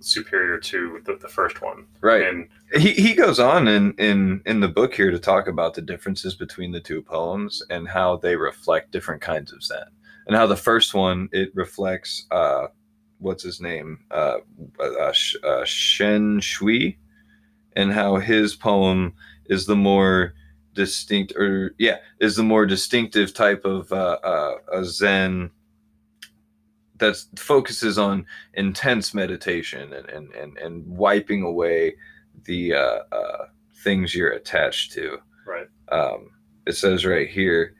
superior 0.00 0.58
to 0.58 1.00
the, 1.04 1.16
the 1.16 1.28
first 1.28 1.62
one. 1.62 1.86
Right. 2.00 2.22
And 2.22 2.48
he, 2.74 2.92
he 2.92 3.14
goes 3.14 3.38
on 3.38 3.68
in, 3.68 3.92
in, 3.94 4.42
in 4.46 4.60
the 4.60 4.68
book 4.68 4.94
here 4.94 5.10
to 5.10 5.18
talk 5.18 5.46
about 5.46 5.74
the 5.74 5.82
differences 5.82 6.34
between 6.34 6.72
the 6.72 6.80
two 6.80 7.02
poems 7.02 7.62
and 7.70 7.88
how 7.88 8.16
they 8.16 8.34
reflect 8.34 8.90
different 8.90 9.22
kinds 9.22 9.52
of 9.52 9.62
Zen. 9.62 9.84
And 10.26 10.36
how 10.36 10.46
the 10.46 10.56
first 10.56 10.94
one, 10.94 11.28
it 11.32 11.50
reflects, 11.54 12.26
uh, 12.30 12.66
what's 13.18 13.42
his 13.42 13.60
name? 13.60 14.00
Uh, 14.10 14.38
uh, 14.80 15.12
uh, 15.44 15.64
Shen 15.64 16.40
Shui. 16.40 16.98
And 17.74 17.90
how 17.92 18.16
his 18.16 18.54
poem 18.54 19.14
is 19.46 19.64
the 19.64 19.76
more 19.76 20.34
distinct, 20.74 21.32
or 21.36 21.74
yeah, 21.78 21.96
is 22.20 22.36
the 22.36 22.42
more 22.42 22.66
distinctive 22.66 23.32
type 23.32 23.64
of 23.64 23.90
uh, 23.92 24.18
uh, 24.22 24.54
a 24.72 24.84
Zen 24.84 25.50
that 27.02 27.16
focuses 27.36 27.98
on 27.98 28.24
intense 28.54 29.12
meditation 29.12 29.92
and 29.92 30.08
and 30.08 30.32
and, 30.34 30.58
and 30.58 30.86
wiping 30.86 31.42
away 31.42 31.94
the 32.44 32.74
uh, 32.74 32.98
uh, 33.12 33.46
things 33.84 34.14
you're 34.14 34.30
attached 34.30 34.92
to. 34.92 35.18
Right. 35.46 35.68
Um, 35.90 36.30
it 36.66 36.76
says 36.76 37.04
right 37.04 37.28
here 37.28 37.74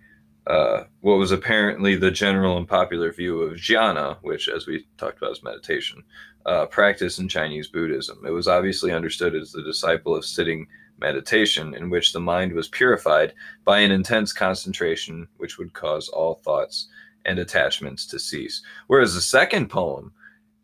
uh, 0.47 0.85
what 1.01 1.19
was 1.19 1.31
apparently 1.31 1.95
the 1.95 2.11
general 2.11 2.57
and 2.57 2.67
popular 2.67 3.13
view 3.13 3.43
of 3.43 3.59
jhana, 3.59 4.19
which, 4.23 4.49
as 4.49 4.67
we 4.67 4.85
talked 4.99 5.19
about, 5.19 5.33
is 5.33 5.43
meditation, 5.45 6.03
uh, 6.47 6.67
practice 6.67 7.19
in 7.19 7.29
Chinese 7.29 7.69
Buddhism. 7.69 8.19
It 8.27 8.31
was 8.31 8.49
obviously 8.49 8.93
understood 8.93 9.37
as 9.37 9.53
the 9.53 9.63
disciple 9.63 10.17
of 10.17 10.25
sitting 10.25 10.67
meditation, 10.99 11.75
in 11.75 11.91
which 11.91 12.13
the 12.13 12.21
mind 12.21 12.53
was 12.53 12.69
purified 12.69 13.35
by 13.65 13.79
an 13.79 13.93
intense 13.93 14.33
concentration, 14.33 15.29
which 15.37 15.59
would 15.59 15.73
cause 15.75 16.09
all 16.09 16.35
thoughts 16.35 16.89
and 17.25 17.39
attachments 17.39 18.07
to 18.07 18.19
cease. 18.19 18.63
Whereas 18.87 19.15
the 19.15 19.21
second 19.21 19.69
poem 19.69 20.13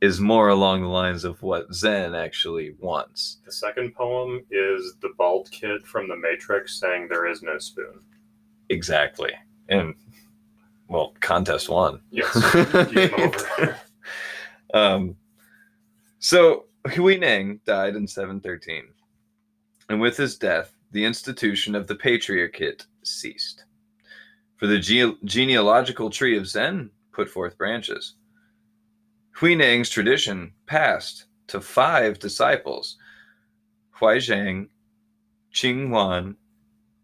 is 0.00 0.20
more 0.20 0.48
along 0.48 0.82
the 0.82 0.88
lines 0.88 1.24
of 1.24 1.42
what 1.42 1.72
Zen 1.74 2.14
actually 2.14 2.74
wants. 2.78 3.38
The 3.44 3.52
second 3.52 3.94
poem 3.94 4.44
is 4.50 4.94
the 5.00 5.10
bald 5.18 5.50
kid 5.50 5.84
from 5.84 6.08
the 6.08 6.16
Matrix 6.16 6.78
saying 6.78 7.08
there 7.08 7.26
is 7.26 7.42
no 7.42 7.58
spoon. 7.58 8.00
Exactly. 8.68 9.32
And, 9.68 9.94
well, 10.88 11.14
contest 11.20 11.68
won. 11.68 12.00
Yes. 12.10 12.34
Um, 14.74 15.16
so 16.18 16.66
Hui 16.88 17.16
Neng 17.16 17.60
died 17.64 17.96
in 17.96 18.06
713, 18.06 18.84
and 19.88 20.00
with 20.00 20.16
his 20.16 20.36
death, 20.36 20.74
the 20.90 21.04
institution 21.04 21.74
of 21.74 21.86
the 21.86 21.94
patriarchate 21.94 22.86
ceased. 23.02 23.64
For 24.58 24.66
the 24.66 24.80
ge- 24.80 25.16
genealogical 25.24 26.10
tree 26.10 26.36
of 26.36 26.48
Zen 26.48 26.90
put 27.12 27.30
forth 27.30 27.56
branches. 27.56 28.14
Hui 29.30 29.54
Neng's 29.54 29.88
tradition 29.88 30.52
passed 30.66 31.26
to 31.46 31.60
five 31.60 32.18
disciples 32.18 32.96
Huaizhang, 33.96 34.68
Qing 35.54 35.90
Wan, 35.90 36.36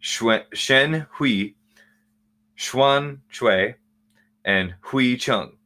Shuen- 0.02 0.52
Shen 0.52 1.06
Hui, 1.12 1.54
Xuan 2.58 3.20
Chui, 3.30 3.76
and 4.44 4.74
Hui 4.80 5.16
Cheng. 5.16 5.56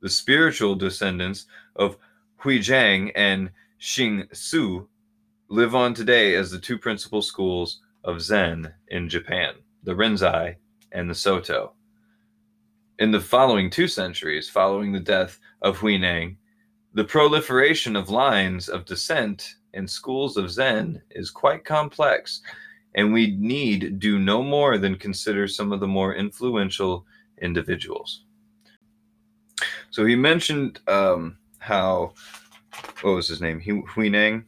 The 0.00 0.08
spiritual 0.08 0.76
descendants 0.76 1.44
of 1.76 1.98
Huijiang 2.42 3.12
and 3.14 3.50
Xing 3.78 4.34
Su 4.34 4.88
live 5.48 5.74
on 5.74 5.92
today 5.92 6.34
as 6.36 6.50
the 6.50 6.58
two 6.58 6.78
principal 6.78 7.20
schools 7.20 7.82
of 8.02 8.22
Zen 8.22 8.72
in 8.88 9.10
Japan, 9.10 9.56
the 9.82 9.92
Rinzai 9.92 10.56
and 10.92 11.08
the 11.08 11.14
Soto. 11.14 11.72
In 12.98 13.10
the 13.10 13.20
following 13.20 13.70
two 13.70 13.88
centuries, 13.88 14.48
following 14.48 14.92
the 14.92 15.00
death 15.00 15.38
of 15.62 15.78
Huineng, 15.78 16.36
the 16.92 17.04
proliferation 17.04 17.96
of 17.96 18.10
lines 18.10 18.68
of 18.68 18.84
descent 18.84 19.54
and 19.74 19.88
schools 19.88 20.36
of 20.36 20.50
Zen 20.50 21.00
is 21.10 21.30
quite 21.30 21.64
complex, 21.64 22.42
and 22.94 23.12
we 23.12 23.36
need 23.36 24.00
do 24.00 24.18
no 24.18 24.42
more 24.42 24.76
than 24.76 24.96
consider 24.96 25.46
some 25.46 25.72
of 25.72 25.80
the 25.80 25.86
more 25.86 26.14
influential 26.14 27.06
individuals. 27.40 28.24
So 29.90 30.04
he 30.04 30.16
mentioned 30.16 30.80
um, 30.88 31.38
how 31.58 32.14
what 33.02 33.14
was 33.14 33.28
his 33.28 33.40
name? 33.40 33.60
Huineng. 33.60 34.44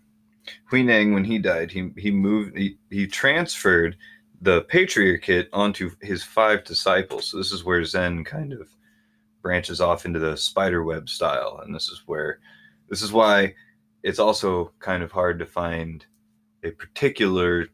Huineng, 0.71 1.15
when 1.15 1.25
he 1.25 1.39
died, 1.39 1.71
he 1.71 1.91
he 1.97 2.11
moved 2.11 2.57
he, 2.57 2.77
he 2.91 3.07
transferred 3.07 3.97
the 4.43 4.63
patriarchate 4.63 5.49
onto 5.53 5.93
his 6.01 6.25
five 6.25 6.65
disciples. 6.65 7.29
So 7.29 7.39
this 7.39 7.53
is 7.53 7.65
where 7.65 7.85
Zen 7.85 8.25
kind 8.25 8.53
of 8.53 8.69
branches 9.41 9.81
off 9.81 10.05
into 10.05 10.19
the 10.19 10.37
spider 10.37 10.83
web 10.83 11.09
style, 11.09 11.61
and 11.65 11.75
this 11.75 11.89
is 11.89 12.03
where 12.07 12.41
this 12.89 13.03
is 13.03 13.13
why 13.13 13.55
it's 14.03 14.19
also 14.19 14.73
kind 14.81 15.03
of 15.03 15.13
hard 15.13 15.39
to 15.39 15.47
find 15.47 16.05
a 16.65 16.73
particular 16.73 17.69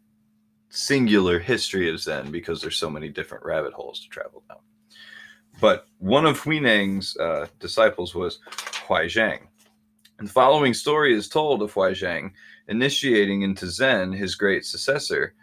singular 0.68 1.38
history 1.38 1.90
of 1.90 1.98
Zen 1.98 2.30
because 2.30 2.60
there's 2.60 2.76
so 2.76 2.90
many 2.90 3.08
different 3.08 3.44
rabbit 3.44 3.72
holes 3.72 4.00
to 4.00 4.08
travel 4.08 4.42
down. 4.48 4.58
But 5.60 5.86
one 5.98 6.26
of 6.26 6.40
Huineng's 6.40 7.16
uh, 7.16 7.46
disciples 7.58 8.14
was 8.14 8.40
Huaizhang. 8.86 9.40
And 10.18 10.28
the 10.28 10.32
following 10.32 10.74
story 10.74 11.14
is 11.14 11.28
told 11.28 11.62
of 11.62 11.72
Huaizhang 11.72 12.32
initiating 12.68 13.42
into 13.42 13.66
Zen 13.66 14.12
his 14.12 14.34
great 14.34 14.66
successor, 14.66 15.34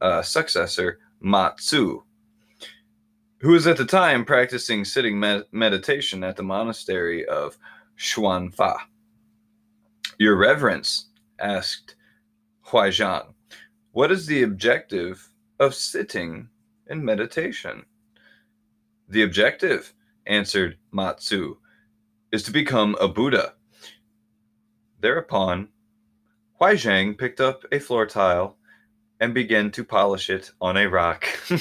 uh, 0.00 0.22
successor 0.22 0.98
Matsu, 1.20 2.02
who 3.38 3.52
was 3.52 3.66
at 3.66 3.76
the 3.76 3.84
time 3.84 4.24
practicing 4.24 4.84
sitting 4.84 5.18
med- 5.18 5.44
meditation 5.52 6.24
at 6.24 6.36
the 6.36 6.42
monastery 6.42 7.26
of 7.26 7.56
Xuanfa. 7.98 8.76
Your 10.18 10.36
Reverence, 10.36 11.06
asked 11.38 11.96
Huaizhang, 12.66 13.34
what 13.92 14.10
is 14.10 14.26
the 14.26 14.42
objective 14.42 15.28
of 15.58 15.74
sitting 15.74 16.48
in 16.88 17.04
meditation? 17.04 17.84
The 19.08 19.22
objective, 19.22 19.94
answered 20.26 20.76
Matsu, 20.92 21.56
is 22.32 22.42
to 22.42 22.50
become 22.50 22.96
a 23.00 23.08
Buddha. 23.08 23.54
Thereupon, 25.00 25.68
Huaizhang 26.60 27.16
picked 27.16 27.40
up 27.40 27.64
a 27.70 27.78
floor 27.78 28.06
tile 28.06 28.56
and 29.20 29.34
began 29.34 29.70
to 29.72 29.84
polish 29.84 30.30
it 30.30 30.50
on 30.60 30.76
a 30.76 30.86
rock. 30.86 31.26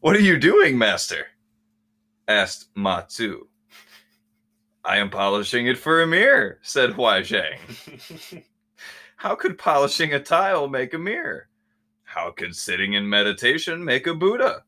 what 0.00 0.16
are 0.16 0.20
you 0.20 0.38
doing, 0.38 0.76
master? 0.76 1.26
asked 2.28 2.68
Matsu. 2.76 3.46
I 4.84 4.98
am 4.98 5.10
polishing 5.10 5.66
it 5.66 5.78
for 5.78 6.02
a 6.02 6.06
mirror, 6.06 6.58
said 6.62 6.90
Huaizhang. 6.90 7.58
How 9.16 9.36
could 9.36 9.58
polishing 9.58 10.14
a 10.14 10.20
tile 10.20 10.68
make 10.68 10.94
a 10.94 10.98
mirror? 10.98 11.48
How 12.02 12.32
could 12.32 12.56
sitting 12.56 12.94
in 12.94 13.08
meditation 13.08 13.84
make 13.84 14.06
a 14.06 14.14
Buddha? 14.14 14.64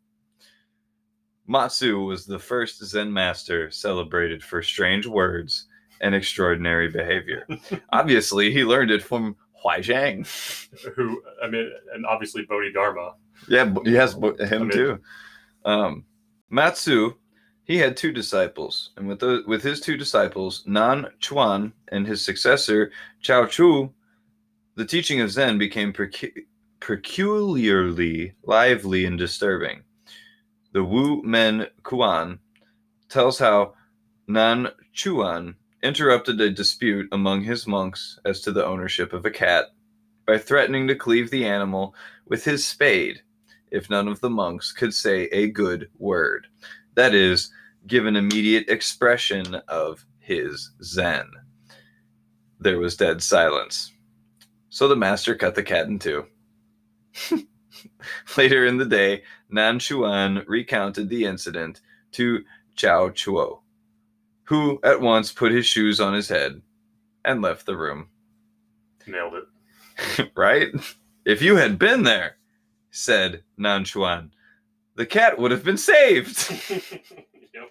Matsu 1.47 2.01
was 2.01 2.25
the 2.25 2.39
first 2.39 2.83
Zen 2.85 3.13
master 3.13 3.71
celebrated 3.71 4.43
for 4.43 4.63
strange 4.63 5.07
words 5.07 5.67
and 6.01 6.15
extraordinary 6.15 6.89
behavior. 6.89 7.47
Obviously, 7.93 8.53
he 8.53 8.65
learned 8.65 8.91
it 8.91 9.03
from 9.03 9.37
Huaizhang. 9.65 10.27
Who, 10.97 11.23
I 11.43 11.49
mean, 11.49 11.71
and 11.95 12.05
obviously 12.07 12.43
Bodhidharma. 12.45 13.15
Yeah, 13.49 13.65
b- 13.65 13.81
yes, 13.91 14.15
bo- 14.15 14.37
him 14.37 14.63
I 14.63 14.65
mean- 14.65 14.71
too. 14.71 14.99
Um, 15.65 16.05
Matsu, 16.51 17.15
he 17.65 17.79
had 17.79 17.97
two 17.97 18.13
disciples, 18.13 18.91
and 18.97 19.09
with 19.09 19.21
the, 19.21 19.43
with 19.47 19.63
his 19.63 19.81
two 19.81 19.97
disciples, 19.97 20.63
Nan 20.67 21.07
Chuan 21.21 21.73
and 21.89 22.07
his 22.07 22.23
successor 22.25 22.93
Chao 23.23 23.47
Chu, 23.47 23.91
the 24.77 24.85
teaching 24.85 25.21
of 25.21 25.31
Zen 25.31 25.57
became 25.57 25.93
pecu- 25.93 26.45
peculiarly 26.81 28.35
lively 28.45 29.07
and 29.07 29.19
disturbing. 29.19 29.83
The 30.73 30.85
Wu 30.85 31.23
Men 31.23 31.69
Kuan 31.83 32.39
tells 33.09 33.39
how 33.39 33.75
Nan 34.27 34.69
Chuan 34.93 35.55
interrupted 35.85 36.41
a 36.41 36.51
dispute 36.51 37.09
among 37.13 37.43
his 37.43 37.67
monks 37.67 38.19
as 38.25 38.41
to 38.41 38.51
the 38.51 38.65
ownership 38.65 39.13
of 39.13 39.25
a 39.25 39.31
cat 39.31 39.67
by 40.27 40.39
threatening 40.39 40.89
to 40.89 40.97
cleave 40.97 41.31
the 41.31 41.47
animal 41.47 41.95
with 42.27 42.45
his 42.45 42.67
spade 42.67 43.23
if 43.71 43.91
none 43.91 44.09
of 44.09 44.21
the 44.21 44.31
monks 44.31 44.73
could 44.73 44.95
say 44.95 45.25
a 45.25 45.49
good 45.49 45.89
word. 45.99 46.47
That 46.95 47.13
is, 47.13 47.51
give 47.87 48.07
an 48.07 48.17
immediate 48.17 48.69
expression 48.69 49.57
of 49.69 50.07
his 50.19 50.71
Zen. 50.83 51.29
There 52.61 52.79
was 52.79 52.97
dead 52.97 53.23
silence. 53.23 53.93
So 54.71 54.89
the 54.89 54.97
master 54.97 55.35
cut 55.35 55.57
the 55.57 55.63
cat 55.63 55.87
in 55.89 55.99
two. 55.99 56.27
Later 58.39 58.65
in 58.65 58.79
the 58.79 58.87
day, 58.87 59.23
Nan 59.51 59.81
Chuan 59.81 60.45
recounted 60.47 61.09
the 61.09 61.25
incident 61.25 61.81
to 62.13 62.45
Chao 62.77 63.09
Chuo, 63.09 63.61
who 64.45 64.79
at 64.83 65.01
once 65.01 65.33
put 65.33 65.53
his 65.53 65.67
shoes 65.67 66.01
on 66.01 66.15
his 66.15 66.29
head 66.29 66.61
and 67.25 67.43
left 67.43 67.67
the 67.67 67.77
room. 67.77 68.09
Nailed 69.07 69.35
it. 69.35 70.31
right? 70.37 70.69
If 71.25 71.43
you 71.43 71.57
had 71.57 71.79
been 71.79 72.03
there, 72.03 72.37
said 72.91 73.43
Nan 73.57 73.85
Chuan, 73.85 74.31
the 74.97 75.07
cat 75.07 75.39
would 75.39 75.51
have 75.51 75.65
been 75.65 75.77
saved. 75.77 76.51
yep. 76.71 77.71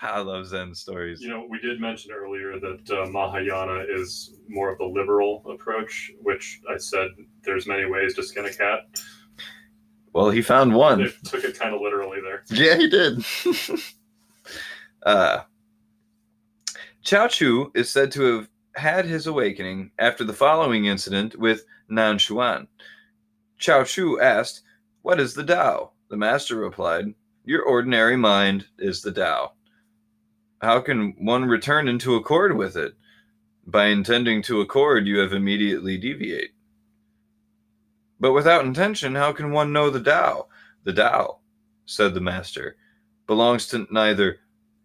I 0.00 0.20
love 0.20 0.46
Zen 0.46 0.74
stories. 0.74 1.20
You 1.20 1.30
know, 1.30 1.46
we 1.48 1.58
did 1.58 1.80
mention 1.80 2.12
earlier 2.12 2.58
that 2.60 2.90
uh, 2.90 3.06
Mahayana 3.10 3.84
is 3.88 4.38
more 4.48 4.70
of 4.70 4.78
the 4.78 4.84
liberal 4.84 5.42
approach, 5.50 6.12
which 6.20 6.60
I 6.70 6.76
said 6.76 7.08
there's 7.42 7.66
many 7.66 7.86
ways 7.86 8.14
to 8.14 8.22
skin 8.22 8.46
a 8.46 8.52
cat. 8.52 8.80
Well, 10.12 10.30
he 10.30 10.42
found 10.42 10.74
one. 10.74 10.98
They 10.98 11.12
took 11.24 11.44
it 11.44 11.58
kind 11.58 11.74
of 11.74 11.80
literally 11.80 12.18
there. 12.20 12.42
Yeah, 12.50 12.76
he 12.76 12.88
did. 12.88 13.24
uh, 15.04 15.40
Chu 17.02 17.72
is 17.74 17.90
said 17.90 18.12
to 18.12 18.22
have 18.36 18.48
had 18.74 19.04
his 19.04 19.26
awakening 19.26 19.90
after 19.98 20.24
the 20.24 20.32
following 20.32 20.84
incident 20.84 21.36
with 21.38 21.64
Nan 21.88 22.18
Xuan. 22.18 22.66
Chao 23.58 23.84
Chu 23.84 24.20
asked, 24.20 24.62
What 25.02 25.20
is 25.20 25.34
the 25.34 25.44
Tao? 25.44 25.92
The 26.08 26.16
master 26.16 26.56
replied, 26.56 27.14
Your 27.44 27.62
ordinary 27.62 28.16
mind 28.16 28.66
is 28.78 29.02
the 29.02 29.12
Tao. 29.12 29.52
How 30.60 30.80
can 30.80 31.14
one 31.18 31.44
return 31.44 31.88
into 31.88 32.14
accord 32.14 32.56
with 32.56 32.76
it? 32.76 32.94
By 33.66 33.86
intending 33.86 34.42
to 34.42 34.60
accord, 34.60 35.06
you 35.06 35.18
have 35.18 35.32
immediately 35.32 35.96
deviate. 35.96 36.50
But 38.18 38.32
without 38.32 38.64
intention, 38.64 39.14
how 39.14 39.32
can 39.32 39.52
one 39.52 39.72
know 39.72 39.90
the 39.90 40.02
Tao? 40.02 40.48
The 40.84 40.92
Tao, 40.92 41.38
said 41.86 42.14
the 42.14 42.20
master, 42.20 42.76
belongs 43.26 43.66
to 43.68 43.86
neither 43.90 44.40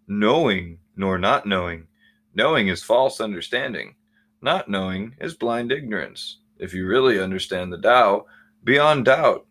knowing 0.07 0.79
nor 0.95 1.17
not 1.17 1.45
knowing. 1.45 1.87
Knowing 2.33 2.67
is 2.67 2.83
false 2.83 3.19
understanding. 3.21 3.95
Not 4.41 4.69
knowing 4.69 5.15
is 5.19 5.33
blind 5.33 5.71
ignorance. 5.71 6.39
If 6.57 6.73
you 6.73 6.85
really 6.85 7.19
understand 7.19 7.71
the 7.71 7.77
Tao, 7.77 8.25
beyond 8.63 9.05
doubt, 9.05 9.45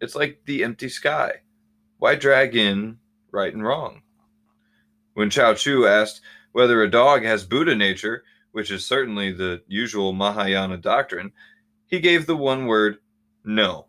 it's 0.00 0.14
like 0.14 0.40
the 0.44 0.64
empty 0.64 0.88
sky. 0.88 1.32
Why 1.98 2.14
drag 2.14 2.56
in 2.56 2.98
right 3.30 3.52
and 3.52 3.64
wrong? 3.64 4.02
When 5.14 5.30
Chao 5.30 5.54
Chu 5.54 5.86
asked 5.86 6.22
whether 6.52 6.82
a 6.82 6.90
dog 6.90 7.22
has 7.22 7.44
Buddha 7.44 7.74
nature, 7.74 8.24
which 8.52 8.70
is 8.70 8.86
certainly 8.86 9.32
the 9.32 9.62
usual 9.68 10.12
Mahayana 10.12 10.78
doctrine, 10.78 11.32
he 11.86 12.00
gave 12.00 12.26
the 12.26 12.36
one 12.36 12.66
word 12.66 12.98
no, 13.44 13.86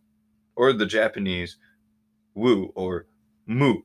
or 0.55 0.73
the 0.73 0.85
Japanese 0.85 1.57
wu 2.33 2.71
or 2.75 3.05
mu. 3.45 3.81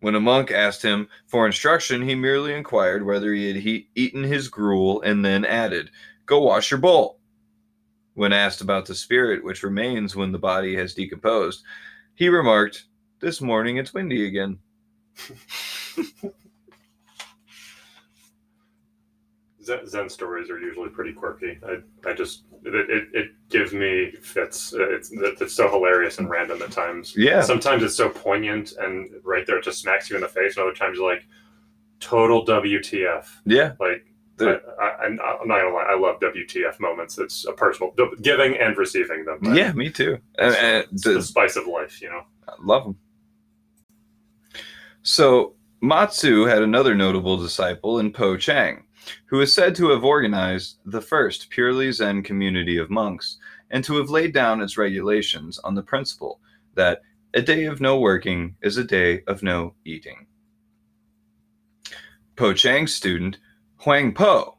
When 0.00 0.14
a 0.14 0.20
monk 0.20 0.50
asked 0.50 0.82
him 0.82 1.08
for 1.26 1.44
instruction, 1.46 2.02
he 2.02 2.14
merely 2.14 2.54
inquired 2.54 3.04
whether 3.04 3.32
he 3.32 3.48
had 3.48 3.56
he- 3.56 3.88
eaten 3.94 4.22
his 4.22 4.48
gruel 4.48 5.02
and 5.02 5.24
then 5.24 5.44
added, 5.44 5.90
Go 6.26 6.40
wash 6.40 6.70
your 6.70 6.78
bowl. 6.78 7.18
When 8.14 8.32
asked 8.32 8.60
about 8.60 8.86
the 8.86 8.94
spirit 8.94 9.42
which 9.44 9.62
remains 9.62 10.14
when 10.14 10.32
the 10.32 10.38
body 10.38 10.76
has 10.76 10.94
decomposed, 10.94 11.64
he 12.14 12.28
remarked, 12.28 12.84
This 13.20 13.40
morning 13.40 13.76
it's 13.76 13.94
windy 13.94 14.26
again. 14.26 14.58
Zen, 19.86 20.08
stories 20.08 20.50
are 20.50 20.58
usually 20.58 20.88
pretty 20.88 21.12
quirky. 21.12 21.58
I, 21.66 21.78
I 22.08 22.12
just 22.14 22.44
it, 22.64 22.74
it, 22.74 23.08
it 23.12 23.30
gives 23.50 23.72
me 23.72 24.12
fits. 24.22 24.72
It's 24.76 25.10
it's 25.12 25.54
so 25.54 25.68
hilarious 25.70 26.18
and 26.18 26.28
random 26.28 26.60
at 26.62 26.70
times. 26.72 27.14
Yeah. 27.16 27.42
Sometimes 27.42 27.82
it's 27.82 27.94
so 27.96 28.08
poignant 28.08 28.72
and 28.78 29.10
right 29.24 29.46
there 29.46 29.58
it 29.58 29.64
just 29.64 29.80
smacks 29.80 30.10
you 30.10 30.16
in 30.16 30.22
the 30.22 30.28
face. 30.28 30.56
And 30.56 30.64
other 30.64 30.74
times 30.74 30.98
you're 30.98 31.08
like, 31.10 31.24
total 32.00 32.44
WTF. 32.46 33.26
Yeah. 33.44 33.72
Like 33.80 34.04
I, 34.40 34.58
I, 34.80 35.04
I'm 35.04 35.16
not 35.16 35.40
gonna 35.48 35.74
lie, 35.74 35.86
I 35.90 35.98
love 35.98 36.20
WTF 36.20 36.78
moments. 36.78 37.18
It's 37.18 37.44
a 37.46 37.52
personal 37.52 37.92
giving 38.22 38.56
and 38.56 38.76
receiving 38.76 39.24
them. 39.24 39.54
Yeah, 39.54 39.72
me 39.72 39.90
too. 39.90 40.18
And, 40.38 40.54
and 40.54 40.86
it's 40.92 41.02
the- 41.04 41.14
the 41.14 41.22
spice 41.22 41.56
of 41.56 41.66
life, 41.66 42.00
you 42.00 42.08
know. 42.08 42.22
I 42.48 42.52
love 42.62 42.84
them. 42.84 42.96
So 45.02 45.54
Matsu 45.80 46.44
had 46.44 46.62
another 46.62 46.94
notable 46.94 47.36
disciple 47.36 47.98
in 47.98 48.12
Po 48.12 48.36
Chang, 48.36 48.84
who 49.26 49.40
is 49.40 49.54
said 49.54 49.74
to 49.76 49.90
have 49.90 50.04
organized 50.04 50.78
the 50.84 51.00
first 51.00 51.50
purely 51.50 51.92
Zen 51.92 52.22
community 52.22 52.78
of 52.78 52.90
monks 52.90 53.38
and 53.70 53.84
to 53.84 53.96
have 53.96 54.10
laid 54.10 54.32
down 54.32 54.60
its 54.60 54.78
regulations 54.78 55.58
on 55.60 55.74
the 55.74 55.82
principle 55.82 56.40
that 56.74 57.02
a 57.34 57.42
day 57.42 57.64
of 57.64 57.80
no 57.80 57.98
working 57.98 58.56
is 58.62 58.76
a 58.76 58.84
day 58.84 59.22
of 59.26 59.42
no 59.42 59.74
eating. 59.84 60.26
Po 62.36 62.52
Chang's 62.54 62.94
student, 62.94 63.38
Huang 63.78 64.14
Po, 64.14 64.56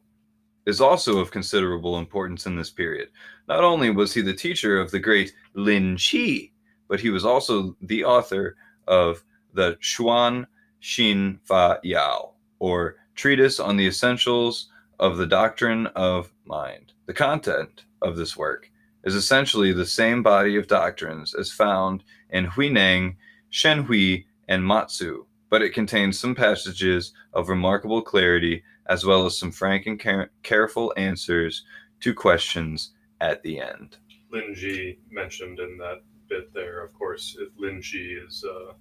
is 0.66 0.82
also 0.82 1.20
of 1.20 1.32
considerable 1.32 1.98
importance 1.98 2.46
in 2.46 2.56
this 2.56 2.70
period. 2.70 3.10
Not 3.48 3.64
only 3.64 3.90
was 3.90 4.14
he 4.14 4.22
the 4.22 4.34
teacher 4.34 4.80
of 4.80 4.92
the 4.92 5.00
great 5.00 5.34
Lin 5.56 5.98
Chi, 5.98 6.52
but 6.88 7.00
he 7.00 7.10
was 7.10 7.26
also 7.26 7.76
the 7.82 8.04
author 8.04 8.56
of 8.88 9.24
the 9.54 9.78
Xuan 9.82 10.46
Xin 10.82 11.40
Fa 11.44 11.80
Yao, 11.84 12.34
or 12.60 12.98
Treatise 13.20 13.60
on 13.60 13.76
the 13.76 13.86
Essentials 13.86 14.70
of 14.98 15.18
the 15.18 15.26
Doctrine 15.26 15.88
of 15.88 16.32
Mind. 16.46 16.94
The 17.06 17.14
content 17.14 17.84
of 18.02 18.16
this 18.16 18.38
work 18.38 18.72
is 19.04 19.14
essentially 19.14 19.74
the 19.74 19.86
same 19.86 20.24
body 20.24 20.56
of 20.56 20.68
doctrines 20.68 21.36
as 21.36 21.52
found 21.52 22.06
in 22.30 22.48
Huineng, 22.48 23.18
Shenhui, 23.52 24.24
and 24.48 24.66
Matsu, 24.66 25.26
but 25.50 25.62
it 25.62 25.74
contains 25.74 26.18
some 26.18 26.34
passages 26.34 27.12
of 27.34 27.50
remarkable 27.50 28.02
clarity 28.02 28.64
as 28.86 29.06
well 29.06 29.26
as 29.26 29.38
some 29.38 29.52
frank 29.52 29.86
and 29.86 30.00
care- 30.00 30.32
careful 30.44 30.94
answers 30.96 31.66
to 32.00 32.14
questions 32.14 32.94
at 33.20 33.44
the 33.44 33.60
end. 33.60 33.98
Lin 34.32 34.56
Ji 34.56 34.98
mentioned 35.12 35.60
in 35.60 35.78
that 35.78 36.04
bit 36.30 36.54
there, 36.54 36.86
of 36.86 36.94
course, 36.94 37.38
Lin 37.58 37.82
Ji 37.82 38.18
is 38.26 38.46
uh, 38.46 38.72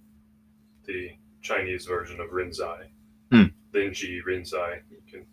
the 0.85 1.11
Chinese 1.43 1.87
version 1.87 2.21
of 2.21 2.29
Rinzai. 2.29 2.85
Hmm. 3.33 3.47
Lin 3.73 3.93
Ji, 3.93 4.21
Rinzai. 4.27 4.81
You 4.91 4.99
can, 5.11 5.27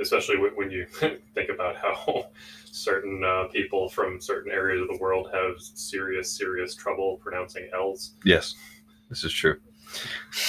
especially 0.00 0.36
when, 0.36 0.70
you 0.70 0.86
think 1.34 1.50
about 1.50 1.76
how 1.76 2.26
certain 2.64 3.22
uh, 3.24 3.48
people 3.52 3.88
from 3.88 4.20
certain 4.20 4.50
areas 4.52 4.82
of 4.82 4.88
the 4.88 5.02
world 5.02 5.28
have 5.32 5.60
serious, 5.60 6.30
serious 6.30 6.74
trouble 6.74 7.18
pronouncing 7.22 7.68
L's. 7.74 8.14
Yes, 8.24 8.54
this 9.08 9.24
is 9.24 9.32
true. 9.32 9.58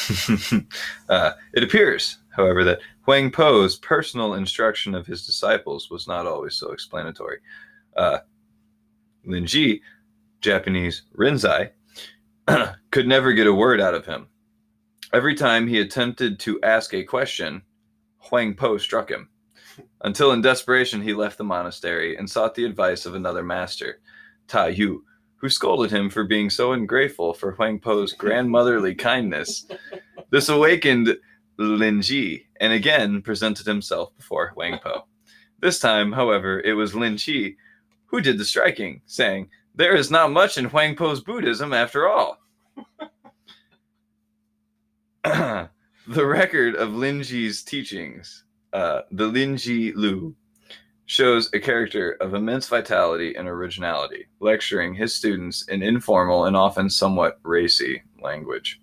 uh, 1.10 1.32
it 1.54 1.64
appears, 1.64 2.20
however, 2.30 2.64
that 2.64 2.80
Huang 3.04 3.32
Po's 3.32 3.78
personal 3.78 4.36
instruction 4.36 4.96
of 4.96 5.06
his 5.06 5.26
disciples 5.26 5.90
was 5.90 6.08
not 6.08 6.26
always 6.26 6.56
so 6.56 6.72
explanatory. 6.72 7.40
Uh, 7.98 8.20
Japanese 10.42 11.04
Rinzai, 11.18 11.72
could 12.92 13.08
never 13.08 13.34
get 13.34 13.48
a 13.48 13.54
word 13.54 13.82
out 13.82 13.96
of 13.96 14.06
him. 14.06 14.28
Every 15.14 15.36
time 15.36 15.68
he 15.68 15.80
attempted 15.80 16.40
to 16.40 16.60
ask 16.64 16.94
a 16.96 17.04
question, 17.04 17.62
Huang 18.18 18.56
Po 18.56 18.80
struck 18.80 19.12
him. 19.12 19.30
Until 20.02 20.32
in 20.32 20.42
desperation 20.42 21.04
he 21.04 21.14
left 21.14 21.38
the 21.38 21.44
monastery 21.44 22.18
and 22.18 22.28
sought 22.28 22.56
the 22.56 22.66
advice 22.66 23.06
of 23.06 23.14
another 23.14 23.44
master, 23.44 24.02
Ta 24.48 24.66
Yu, 24.66 25.06
who 25.36 25.50
scolded 25.50 25.92
him 25.92 26.10
for 26.10 26.24
being 26.24 26.50
so 26.50 26.74
ungrateful 26.74 27.36
for 27.36 27.52
Huang 27.52 27.80
Po's 27.80 28.14
grandmotherly 28.18 28.96
kindness. 28.96 29.68
This 30.32 30.50
awakened 30.50 31.16
Lin 31.58 32.02
Ji 32.02 32.48
and 32.60 32.74
again 32.74 33.22
presented 33.22 33.68
himself 33.68 34.16
before 34.18 34.50
Huang 34.50 34.80
Po. 34.84 35.06
This 35.60 35.80
time, 35.80 36.12
however, 36.12 36.60
it 36.62 36.74
was 36.74 36.96
Lin 36.96 37.18
Chi 37.18 37.56
who 38.08 38.20
did 38.20 38.40
the 38.40 38.46
striking, 38.46 39.02
saying, 39.06 39.50
There 39.76 39.96
is 39.96 40.10
not 40.10 40.32
much 40.32 40.58
in 40.58 40.66
Huang 40.66 40.96
Po's 40.96 41.22
Buddhism 41.22 41.72
after 41.72 42.08
all. 42.08 42.40
The 45.24 45.70
record 46.26 46.76
of 46.76 46.94
Lin 46.94 47.24
Ji's 47.24 47.64
teachings, 47.64 48.44
uh, 48.74 49.02
the 49.12 49.28
Lin 49.28 49.58
Ji 49.58 49.94
Lu, 49.94 50.36
shows 51.06 51.50
a 51.54 51.60
character 51.60 52.14
of 52.22 52.34
immense 52.34 52.68
vitality 52.68 53.36
and 53.36 53.48
originality, 53.48 54.26
lecturing 54.40 54.94
his 54.94 55.14
students 55.16 55.68
in 55.68 55.84
informal 55.84 56.46
and 56.46 56.56
often 56.56 56.90
somewhat 56.90 57.40
racy 57.44 58.02
language. 58.22 58.80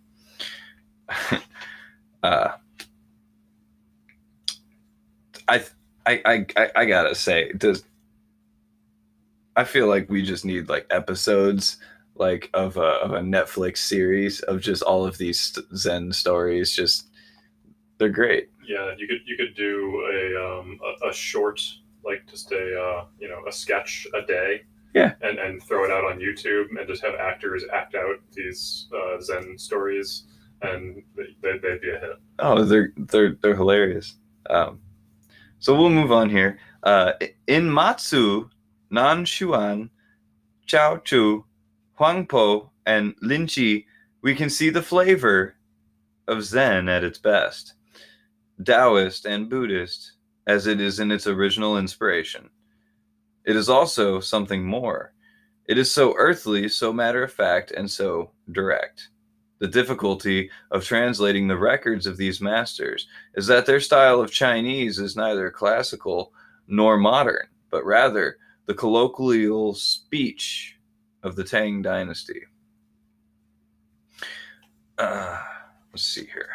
uh, 2.23 2.53
I, 5.49 5.65
I, 6.07 6.23
I, 6.25 6.47
I- 6.57 6.71
I 6.77 6.85
gotta 6.87 7.15
say, 7.15 7.53
does 7.53 7.85
I 9.57 9.65
feel 9.65 9.89
like 9.89 10.09
we 10.09 10.23
just 10.23 10.45
need 10.45 10.69
like 10.69 10.87
episodes 10.91 11.79
like 12.21 12.51
of 12.53 12.77
a, 12.77 13.01
of 13.03 13.13
a 13.13 13.21
Netflix 13.21 13.79
series 13.79 14.41
of 14.41 14.61
just 14.61 14.83
all 14.83 15.07
of 15.07 15.19
these 15.19 15.59
Zen 15.75 16.13
stories. 16.13 16.73
Just 16.77 17.09
they're 17.99 18.11
great. 18.11 18.51
Yeah, 18.65 18.95
you 18.97 19.09
could 19.09 19.23
you 19.27 19.37
could 19.37 19.57
do 19.57 20.07
a 20.15 20.61
um, 20.61 20.79
a, 21.03 21.09
a 21.09 21.13
short 21.13 21.61
like 22.05 22.27
just 22.31 22.53
a 22.53 22.81
uh, 22.81 23.07
you 23.19 23.29
know 23.29 23.43
a 23.49 23.53
sketch 23.53 24.07
a 24.15 24.25
day. 24.27 24.63
Yeah. 24.95 25.15
And 25.23 25.39
and 25.39 25.63
throw 25.63 25.85
it 25.85 25.91
out 25.91 26.05
on 26.05 26.19
YouTube 26.19 26.67
and 26.79 26.87
just 26.87 27.03
have 27.03 27.15
actors 27.15 27.65
act 27.73 27.95
out 27.95 28.17
these 28.33 28.89
uh, 28.93 29.21
Zen 29.21 29.57
stories, 29.57 30.25
and 30.63 31.03
they, 31.17 31.37
they'd, 31.43 31.63
they'd 31.63 31.81
be 31.81 31.91
a 31.91 31.99
hit. 32.01 32.17
Oh, 32.41 32.65
they're 32.65 32.93
they're 32.97 33.37
they're 33.41 33.57
hilarious. 33.57 34.17
Um, 34.49 34.81
so 35.61 35.77
we'll 35.77 35.91
move 35.91 36.11
on 36.11 36.29
here. 36.29 36.59
Uh, 36.83 37.13
in 37.47 37.73
Matsu, 37.73 38.51
Nan 38.91 39.25
Xuan, 39.25 39.91
Chao 40.67 40.97
Chu, 40.97 41.45
Huang 42.01 42.24
Po, 42.24 42.70
and 42.86 43.14
Lin 43.20 43.47
Chi, 43.47 43.85
we 44.22 44.35
can 44.35 44.48
see 44.48 44.70
the 44.70 44.81
flavor 44.81 45.56
of 46.28 46.43
Zen 46.43 46.89
at 46.89 47.05
its 47.05 47.18
best, 47.18 47.74
Taoist 48.64 49.27
and 49.27 49.51
Buddhist, 49.51 50.12
as 50.47 50.66
it 50.66 50.81
is 50.81 50.98
in 50.98 51.10
its 51.10 51.27
original 51.27 51.77
inspiration. 51.77 52.48
It 53.44 53.55
is 53.55 53.68
also 53.68 54.18
something 54.18 54.64
more. 54.64 55.12
It 55.66 55.77
is 55.77 55.90
so 55.90 56.14
earthly, 56.16 56.70
so 56.70 56.90
matter 56.90 57.22
of 57.22 57.35
fact, 57.35 57.70
and 57.72 57.90
so 57.90 58.31
direct. 58.51 59.10
The 59.59 59.68
difficulty 59.68 60.51
of 60.70 60.82
translating 60.82 61.48
the 61.48 61.59
records 61.59 62.06
of 62.06 62.16
these 62.16 62.40
masters 62.40 63.09
is 63.35 63.47
that 63.48 63.66
their 63.66 63.78
style 63.78 64.22
of 64.22 64.32
Chinese 64.32 64.98
is 64.98 65.16
neither 65.16 65.51
classical 65.51 66.32
nor 66.66 66.97
modern, 66.97 67.47
but 67.70 67.85
rather 67.85 68.39
the 68.64 68.72
colloquial 68.72 69.74
speech 69.74 70.78
of 71.23 71.37
the 71.37 71.45
Tang 71.45 71.83
dynasty. 71.83 72.43
uh, 74.99 75.39
let's 75.93 76.05
see 76.05 76.27
here. 76.27 76.51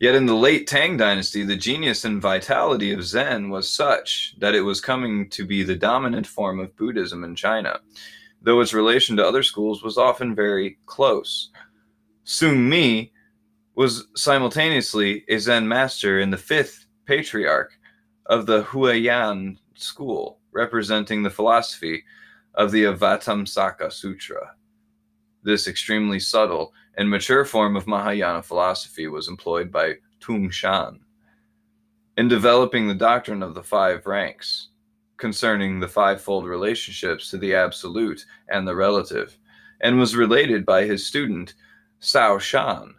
Yet 0.00 0.16
in 0.16 0.26
the 0.26 0.34
late 0.34 0.66
Tang 0.66 0.96
dynasty, 0.96 1.44
the 1.44 1.56
genius 1.56 2.04
and 2.04 2.20
vitality 2.20 2.92
of 2.92 3.04
Zen 3.04 3.50
was 3.50 3.68
such 3.68 4.34
that 4.38 4.54
it 4.54 4.62
was 4.62 4.80
coming 4.80 5.30
to 5.30 5.46
be 5.46 5.62
the 5.62 5.76
dominant 5.76 6.26
form 6.26 6.58
of 6.58 6.76
Buddhism 6.76 7.22
in 7.22 7.36
China, 7.36 7.78
though 8.40 8.60
its 8.60 8.74
relation 8.74 9.16
to 9.16 9.24
other 9.24 9.44
schools 9.44 9.84
was 9.84 9.98
often 9.98 10.34
very 10.34 10.76
close. 10.86 11.50
Sung 12.24 12.68
Mi 12.68 13.12
was 13.76 14.08
simultaneously 14.16 15.24
a 15.28 15.38
Zen 15.38 15.68
master 15.68 16.18
and 16.20 16.32
the 16.32 16.36
fifth 16.36 16.86
patriarch 17.06 17.72
of 18.26 18.46
the 18.46 18.64
Huayan 18.64 19.56
school, 19.74 20.40
representing 20.50 21.22
the 21.22 21.30
philosophy 21.30 22.02
of 22.54 22.70
the 22.70 22.84
Avatamsaka 22.84 23.92
Sutra. 23.92 24.54
This 25.42 25.66
extremely 25.66 26.20
subtle 26.20 26.72
and 26.96 27.08
mature 27.08 27.44
form 27.44 27.76
of 27.76 27.86
Mahayana 27.86 28.42
philosophy 28.42 29.08
was 29.08 29.28
employed 29.28 29.72
by 29.72 29.94
Tung 30.20 30.50
Shan 30.50 31.00
in 32.16 32.28
developing 32.28 32.86
the 32.86 32.94
doctrine 32.94 33.42
of 33.42 33.54
the 33.54 33.62
five 33.62 34.06
ranks 34.06 34.68
concerning 35.16 35.78
the 35.78 35.88
fivefold 35.88 36.44
relationships 36.44 37.30
to 37.30 37.38
the 37.38 37.54
absolute 37.54 38.24
and 38.48 38.66
the 38.66 38.74
relative, 38.74 39.38
and 39.80 39.98
was 39.98 40.16
related 40.16 40.66
by 40.66 40.84
his 40.84 41.06
student 41.06 41.54
Sao 42.00 42.38
Shan 42.38 42.94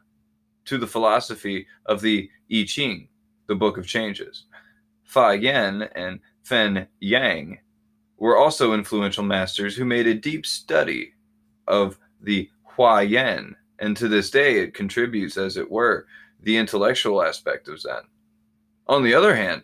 to 0.66 0.78
the 0.78 0.88
philosophy 0.88 1.68
of 1.86 2.02
the 2.02 2.30
I 2.52 2.64
Ching, 2.66 3.10
the 3.48 3.56
Book 3.56 3.78
of 3.78 3.86
Changes. 3.86 4.46
Fa 5.04 5.38
Yan 5.38 5.84
and 5.96 6.20
Fen 6.44 6.88
Yang 7.02 7.60
were 8.18 8.38
also 8.38 8.73
influential 8.73 9.23
masters 9.23 9.76
who 9.76 9.85
made 9.85 10.07
a 10.07 10.14
deep 10.14 10.45
study 10.45 11.14
of 11.68 11.98
the 12.22 12.49
Huayan, 12.76 13.56
and 13.80 13.95
to 13.98 14.07
this 14.07 14.30
day 14.30 14.60
it 14.60 14.73
contributes, 14.73 15.38
as 15.38 15.57
it 15.57 15.69
were, 15.69 16.07
the 16.41 16.57
intellectual 16.57 17.23
aspect 17.23 17.68
of 17.68 17.80
Zen. 17.80 18.03
On 18.88 19.03
the 19.03 19.14
other 19.14 19.35
hand, 19.35 19.64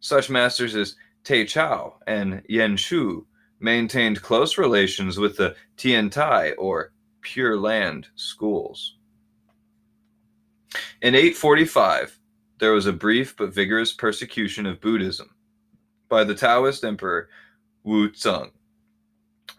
such 0.00 0.30
masters 0.30 0.76
as 0.76 0.96
Te 1.24 1.44
Chao 1.44 1.96
and 2.06 2.42
Yen 2.48 2.76
Shu 2.76 3.26
maintained 3.60 4.22
close 4.22 4.58
relations 4.58 5.18
with 5.18 5.36
the 5.36 5.56
Tiantai 5.76 6.54
or 6.58 6.92
Pure 7.22 7.58
Land 7.58 8.08
schools. 8.14 8.96
In 11.00 11.14
845, 11.14 12.18
there 12.58 12.72
was 12.72 12.86
a 12.86 12.92
brief 12.92 13.36
but 13.36 13.54
vigorous 13.54 13.92
persecution 13.92 14.66
of 14.66 14.80
Buddhism 14.80 15.34
by 16.08 16.24
the 16.24 16.34
Taoist 16.34 16.84
emperor 16.84 17.28
Wu 17.84 18.10
Zeng. 18.10 18.50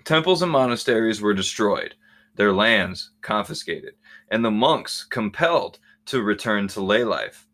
Temples 0.03 0.41
and 0.41 0.51
monasteries 0.51 1.21
were 1.21 1.33
destroyed, 1.33 1.95
their 2.35 2.51
lands 2.51 3.11
confiscated, 3.21 3.93
and 4.29 4.43
the 4.43 4.51
monks 4.51 5.03
compelled 5.03 5.79
to 6.07 6.21
return 6.21 6.67
to 6.69 6.81
lay 6.81 7.03
life. 7.03 7.47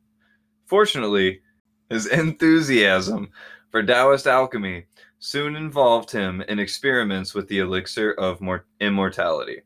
Fortunately, 0.66 1.42
his 1.90 2.08
enthusiasm 2.08 3.32
for 3.70 3.84
Taoist 3.84 4.28
alchemy 4.28 4.86
soon 5.20 5.56
involved 5.56 6.10
him 6.10 6.42
in 6.42 6.58
experiments 6.58 7.34
with 7.34 7.48
the 7.50 7.60
elixir 7.60 8.14
of 8.14 8.42
immortality. 8.80 9.62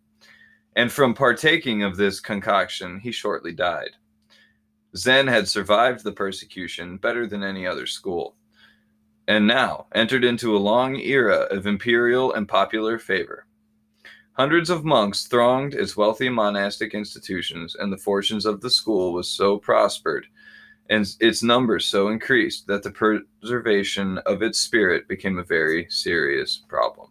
And 0.76 0.92
from 0.92 1.14
partaking 1.14 1.84
of 1.84 1.98
this 1.98 2.20
concoction, 2.20 3.00
he 3.00 3.12
shortly 3.12 3.54
died. 3.54 3.92
Zen 4.98 5.28
had 5.28 5.48
survived 5.48 6.04
the 6.04 6.12
persecution 6.12 6.98
better 6.98 7.28
than 7.28 7.44
any 7.44 7.68
other 7.68 7.86
school, 7.86 8.36
and 9.28 9.48
now 9.48 9.88
entered 9.94 10.24
into 10.24 10.56
a 10.56 10.60
long 10.60 10.96
era 10.98 11.48
of 11.52 11.66
imperial 11.66 12.34
and 12.34 12.48
popular 12.48 13.00
favor. 13.00 13.46
Hundreds 14.34 14.70
of 14.70 14.84
monks 14.84 15.28
thronged 15.28 15.74
its 15.74 15.96
wealthy 15.96 16.30
monastic 16.30 16.94
institutions, 16.94 17.76
and 17.76 17.92
the 17.92 17.98
fortunes 17.98 18.46
of 18.46 18.62
the 18.62 18.70
school 18.70 19.14
was 19.14 19.30
so 19.30 19.58
prospered 19.58 20.28
and 20.90 21.16
its 21.20 21.42
numbers 21.42 21.86
so 21.86 22.10
increased 22.10 22.68
that 22.68 22.84
the 22.84 22.92
preservation 22.92 24.20
of 24.20 24.42
its 24.42 24.60
spirit 24.60 25.08
became 25.08 25.40
a 25.40 25.44
very 25.44 25.88
serious 25.90 26.62
problem. 26.68 27.10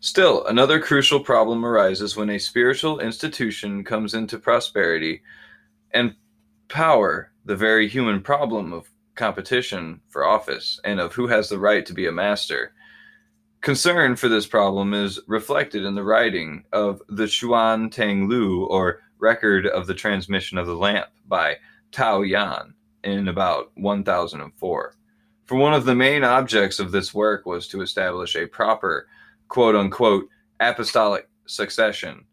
Still, 0.00 0.46
another 0.46 0.78
crucial 0.78 1.18
problem 1.18 1.64
arises 1.64 2.16
when 2.16 2.30
a 2.30 2.38
spiritual 2.38 3.00
institution 3.00 3.82
comes 3.82 4.14
into 4.14 4.38
prosperity 4.38 5.22
and 5.92 6.14
power, 6.68 7.32
the 7.46 7.56
very 7.56 7.88
human 7.88 8.20
problem 8.20 8.72
of 8.72 8.90
competition 9.14 10.00
for 10.08 10.26
office 10.26 10.80
and 10.84 11.00
of 11.00 11.14
who 11.14 11.28
has 11.28 11.48
the 11.48 11.58
right 11.58 11.86
to 11.86 11.94
be 11.94 12.06
a 12.06 12.12
master. 12.12 12.74
Concern 13.60 14.16
for 14.16 14.28
this 14.28 14.46
problem 14.46 14.92
is 14.92 15.20
reflected 15.28 15.84
in 15.84 15.94
the 15.94 16.02
writing 16.02 16.64
of 16.72 17.00
the 17.08 17.28
Chuan 17.28 17.88
Teng 17.88 18.28
Lu, 18.28 18.64
or 18.66 19.00
Record 19.18 19.66
of 19.68 19.86
the 19.86 19.94
Transmission 19.94 20.58
of 20.58 20.66
the 20.66 20.74
Lamp, 20.74 21.06
by 21.28 21.56
Tao 21.92 22.22
Yan 22.22 22.74
in 23.04 23.28
about 23.28 23.70
1004. 23.76 24.96
For 25.44 25.54
one 25.54 25.72
of 25.72 25.84
the 25.84 25.94
main 25.94 26.24
objects 26.24 26.80
of 26.80 26.90
this 26.90 27.14
work 27.14 27.46
was 27.46 27.68
to 27.68 27.80
establish 27.80 28.34
a 28.34 28.46
proper, 28.46 29.06
quote 29.48 29.76
unquote, 29.76 30.28
apostolic 30.58 31.28
succession 31.46 32.24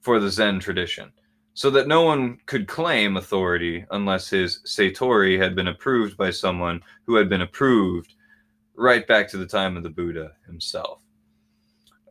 for 0.00 0.20
the 0.20 0.30
Zen 0.30 0.60
tradition 0.60 1.12
so 1.54 1.70
that 1.70 1.86
no 1.86 2.02
one 2.02 2.38
could 2.46 2.66
claim 2.66 3.16
authority 3.16 3.84
unless 3.90 4.28
his 4.28 4.60
Satori 4.64 5.38
had 5.38 5.54
been 5.54 5.68
approved 5.68 6.16
by 6.16 6.30
someone 6.30 6.82
who 7.06 7.16
had 7.16 7.28
been 7.28 7.42
approved 7.42 8.14
right 8.74 9.06
back 9.06 9.28
to 9.28 9.36
the 9.36 9.46
time 9.46 9.76
of 9.76 9.82
the 9.82 9.90
Buddha 9.90 10.32
himself. 10.46 11.02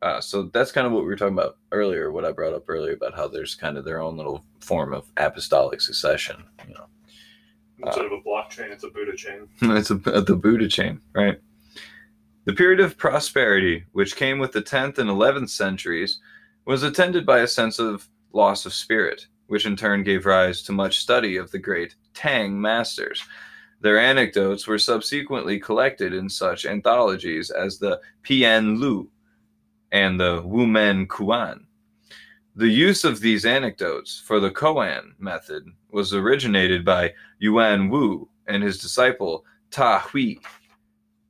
Uh, 0.01 0.19
so 0.19 0.43
that's 0.53 0.71
kind 0.71 0.87
of 0.87 0.93
what 0.93 1.01
we 1.01 1.07
were 1.07 1.15
talking 1.15 1.37
about 1.37 1.57
earlier, 1.71 2.11
what 2.11 2.25
I 2.25 2.31
brought 2.31 2.53
up 2.53 2.67
earlier 2.67 2.93
about 2.93 3.15
how 3.15 3.27
there's 3.27 3.53
kind 3.53 3.77
of 3.77 3.85
their 3.85 4.01
own 4.01 4.17
little 4.17 4.43
form 4.59 4.93
of 4.93 5.05
apostolic 5.17 5.81
succession, 5.81 6.43
you 6.67 6.73
know. 6.73 6.85
Instead 7.83 8.05
uh, 8.05 8.07
of 8.07 8.11
a 8.13 8.21
blockchain, 8.21 8.71
it's 8.71 8.83
a 8.83 8.89
Buddha 8.89 9.15
chain. 9.15 9.47
it's 9.61 9.91
a, 9.91 9.95
the 9.95 10.35
Buddha 10.35 10.67
chain, 10.67 11.01
right? 11.13 11.39
The 12.45 12.53
period 12.53 12.79
of 12.79 12.97
prosperity, 12.97 13.85
which 13.91 14.15
came 14.15 14.39
with 14.39 14.51
the 14.51 14.61
10th 14.61 14.97
and 14.97 15.09
11th 15.09 15.49
centuries, 15.49 16.19
was 16.65 16.81
attended 16.81 17.25
by 17.25 17.39
a 17.39 17.47
sense 17.47 17.77
of 17.77 18.07
loss 18.33 18.65
of 18.65 18.73
spirit, 18.73 19.27
which 19.51 19.65
in 19.65 19.75
turn 19.75 20.01
gave 20.01 20.25
rise 20.25 20.63
to 20.63 20.71
much 20.71 20.99
study 20.99 21.35
of 21.35 21.51
the 21.51 21.59
great 21.59 21.93
Tang 22.13 22.61
masters. 22.61 23.21
Their 23.81 23.99
anecdotes 23.99 24.65
were 24.65 24.77
subsequently 24.77 25.59
collected 25.59 26.13
in 26.13 26.29
such 26.29 26.65
anthologies 26.65 27.51
as 27.51 27.77
the 27.77 27.99
Pian 28.23 28.79
Lu 28.79 29.09
and 29.91 30.17
the 30.17 30.41
Wumen 30.45 31.05
Kuan. 31.05 31.67
The 32.55 32.69
use 32.69 33.03
of 33.03 33.19
these 33.19 33.45
anecdotes 33.45 34.23
for 34.25 34.39
the 34.39 34.51
Koan 34.51 35.15
method 35.19 35.65
was 35.89 36.13
originated 36.13 36.85
by 36.85 37.13
Yuan 37.39 37.89
Wu 37.89 38.29
and 38.47 38.63
his 38.63 38.79
disciple 38.79 39.43
Ta 39.69 39.99
Hui 39.99 40.35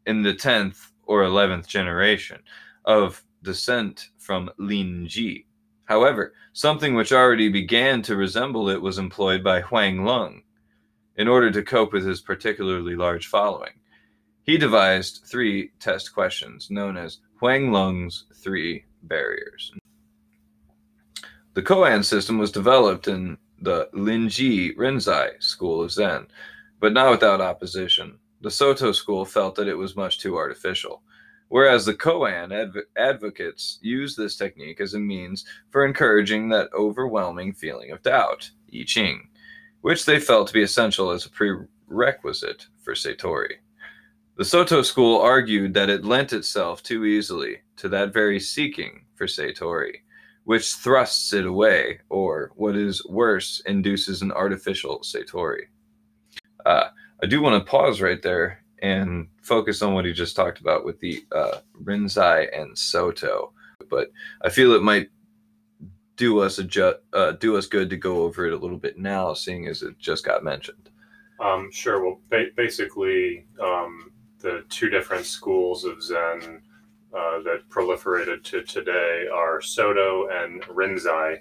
in 0.05 0.21
the 0.21 0.35
10th 0.35 0.91
or 1.07 1.23
11th 1.23 1.65
generation 1.65 2.39
of 2.85 3.23
descent 3.41 4.09
from 4.19 4.51
Lin 4.59 5.07
Ji. 5.07 5.47
However, 5.91 6.33
something 6.53 6.95
which 6.95 7.11
already 7.11 7.49
began 7.49 8.01
to 8.03 8.15
resemble 8.15 8.69
it 8.69 8.81
was 8.81 8.97
employed 8.97 9.43
by 9.43 9.59
Huang 9.59 10.05
Lung 10.05 10.43
in 11.17 11.27
order 11.27 11.51
to 11.51 11.61
cope 11.61 11.91
with 11.91 12.05
his 12.05 12.21
particularly 12.21 12.95
large 12.95 13.27
following. 13.27 13.73
He 14.43 14.57
devised 14.57 15.25
three 15.29 15.71
test 15.81 16.13
questions 16.13 16.69
known 16.71 16.95
as 16.95 17.19
Huang 17.41 17.73
Lung's 17.73 18.23
three 18.41 18.85
barriers. 19.03 19.73
The 21.55 21.61
Koan 21.61 22.05
system 22.05 22.37
was 22.37 22.53
developed 22.53 23.09
in 23.09 23.37
the 23.59 23.89
Linji 23.93 24.73
Rinzai 24.77 25.43
school 25.43 25.81
of 25.81 25.91
Zen, 25.91 26.27
but 26.79 26.93
not 26.93 27.11
without 27.11 27.41
opposition. 27.41 28.17
The 28.39 28.49
Soto 28.49 28.93
school 28.93 29.25
felt 29.25 29.55
that 29.55 29.67
it 29.67 29.77
was 29.77 29.97
much 29.97 30.19
too 30.19 30.37
artificial 30.37 31.03
whereas 31.51 31.85
the 31.85 31.93
Koan 31.93 32.53
adv- 32.53 32.85
advocates 32.95 33.77
use 33.81 34.15
this 34.15 34.37
technique 34.37 34.79
as 34.79 34.93
a 34.93 34.99
means 34.99 35.43
for 35.69 35.85
encouraging 35.85 36.47
that 36.49 36.69
overwhelming 36.73 37.51
feeling 37.51 37.91
of 37.91 38.01
doubt, 38.03 38.49
I 38.73 38.83
Ching, 38.85 39.27
which 39.81 40.05
they 40.05 40.17
felt 40.17 40.47
to 40.47 40.53
be 40.53 40.63
essential 40.63 41.11
as 41.11 41.25
a 41.25 41.29
prerequisite 41.29 42.67
for 42.81 42.93
Satori. 42.93 43.55
The 44.37 44.45
Soto 44.45 44.81
school 44.81 45.19
argued 45.19 45.73
that 45.73 45.89
it 45.89 46.05
lent 46.05 46.31
itself 46.31 46.83
too 46.83 47.03
easily 47.03 47.57
to 47.75 47.89
that 47.89 48.13
very 48.13 48.39
seeking 48.39 49.03
for 49.15 49.27
Satori, 49.27 49.95
which 50.45 50.75
thrusts 50.75 51.33
it 51.33 51.45
away, 51.45 51.99
or 52.07 52.53
what 52.55 52.77
is 52.77 53.05
worse, 53.07 53.61
induces 53.65 54.21
an 54.21 54.31
artificial 54.31 54.99
Satori. 54.99 55.65
Uh, 56.65 56.85
I 57.21 57.25
do 57.25 57.41
want 57.41 57.61
to 57.61 57.69
pause 57.69 57.99
right 57.99 58.21
there 58.21 58.60
and 58.81 59.27
focus 59.41 59.81
on 59.81 59.93
what 59.93 60.05
he 60.05 60.13
just 60.13 60.35
talked 60.35 60.59
about 60.59 60.85
with 60.85 60.99
the 60.99 61.23
uh, 61.31 61.59
Rinzai 61.83 62.47
and 62.59 62.77
Soto. 62.77 63.53
But 63.89 64.11
I 64.41 64.49
feel 64.49 64.73
it 64.73 64.83
might 64.83 65.09
do 66.15 66.39
us 66.39 66.59
a 66.59 66.63
ju- 66.63 66.95
uh, 67.13 67.31
do 67.33 67.57
us 67.57 67.67
good 67.67 67.89
to 67.89 67.97
go 67.97 68.23
over 68.23 68.45
it 68.45 68.53
a 68.53 68.57
little 68.57 68.77
bit 68.77 68.97
now, 68.97 69.33
seeing 69.33 69.67
as 69.67 69.81
it 69.81 69.97
just 69.97 70.23
got 70.23 70.43
mentioned. 70.43 70.89
Um, 71.39 71.71
sure. 71.71 72.03
Well, 72.03 72.19
ba- 72.29 72.51
basically, 72.55 73.45
um, 73.59 74.11
the 74.39 74.63
two 74.69 74.89
different 74.89 75.25
schools 75.25 75.83
of 75.83 76.03
Zen 76.03 76.61
uh, 77.13 77.41
that 77.43 77.67
proliferated 77.69 78.43
to 78.43 78.61
today 78.63 79.25
are 79.33 79.61
Soto 79.61 80.27
and 80.29 80.61
Rinzai. 80.63 81.37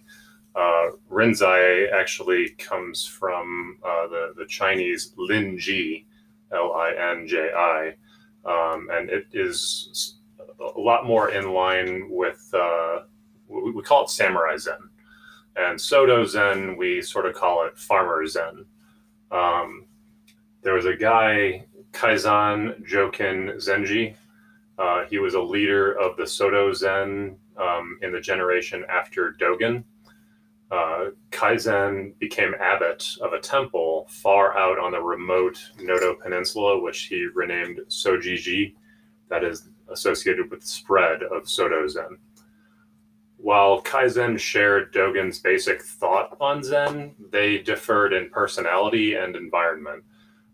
Uh, 0.54 0.90
Rinzai 1.10 1.92
actually 1.92 2.50
comes 2.50 3.06
from 3.06 3.78
uh, 3.84 4.08
the, 4.08 4.34
the 4.36 4.46
Chinese 4.46 5.12
Linji, 5.16 6.06
L 6.52 6.72
I 6.74 6.92
N 7.12 7.26
J 7.26 7.50
I, 7.56 7.94
um, 8.44 8.88
and 8.92 9.10
it 9.10 9.26
is 9.32 10.16
a 10.60 10.78
lot 10.78 11.06
more 11.06 11.30
in 11.30 11.52
line 11.52 12.08
with, 12.10 12.48
uh, 12.52 13.00
we, 13.48 13.70
we 13.72 13.82
call 13.82 14.04
it 14.04 14.10
Samurai 14.10 14.56
Zen. 14.56 14.90
And 15.56 15.80
Soto 15.80 16.24
Zen, 16.24 16.76
we 16.76 17.02
sort 17.02 17.26
of 17.26 17.34
call 17.34 17.66
it 17.66 17.76
Farmer 17.76 18.26
Zen. 18.26 18.64
Um, 19.30 19.86
there 20.62 20.74
was 20.74 20.86
a 20.86 20.94
guy, 20.94 21.64
Keizan 21.92 22.86
Jokin 22.86 23.56
Zenji. 23.56 24.14
Uh, 24.78 25.04
he 25.06 25.18
was 25.18 25.34
a 25.34 25.40
leader 25.40 25.92
of 25.92 26.16
the 26.16 26.26
Soto 26.26 26.72
Zen 26.72 27.36
um, 27.56 27.98
in 28.02 28.12
the 28.12 28.20
generation 28.20 28.84
after 28.88 29.34
Dogen. 29.40 29.84
Uh, 30.70 31.06
Kaizen 31.30 32.16
became 32.20 32.54
abbot 32.60 33.04
of 33.20 33.32
a 33.32 33.40
temple 33.40 34.06
far 34.08 34.56
out 34.56 34.78
on 34.78 34.92
the 34.92 35.00
remote 35.00 35.58
Noto 35.80 36.14
Peninsula, 36.14 36.80
which 36.80 37.04
he 37.04 37.26
renamed 37.34 37.80
Sojiji, 37.88 38.74
that 39.28 39.42
is 39.42 39.68
associated 39.88 40.50
with 40.50 40.60
the 40.60 40.66
spread 40.66 41.22
of 41.24 41.48
Soto 41.48 41.88
Zen. 41.88 42.18
While 43.36 43.82
Kaizen 43.82 44.38
shared 44.38 44.92
Dogen's 44.92 45.38
basic 45.38 45.82
thought 45.82 46.36
on 46.40 46.62
Zen, 46.62 47.14
they 47.30 47.58
differed 47.58 48.12
in 48.12 48.30
personality 48.30 49.14
and 49.14 49.34
environment. 49.34 50.04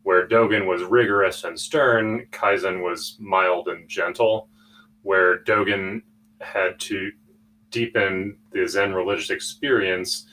Where 0.05 0.29
Dogen 0.29 0.67
was 0.67 0.83
rigorous 0.83 1.43
and 1.45 1.59
stern, 1.59 2.27
Kaizen 2.31 2.83
was 2.83 3.17
mild 3.19 3.69
and 3.69 3.89
gentle. 3.89 4.49
Where 5.03 5.43
Dogen 5.43 6.03
had 6.41 6.79
to 6.81 7.11
deepen 7.71 8.37
the 8.53 8.67
Zen 8.67 8.95
religious 8.95 9.31
experience, 9.31 10.27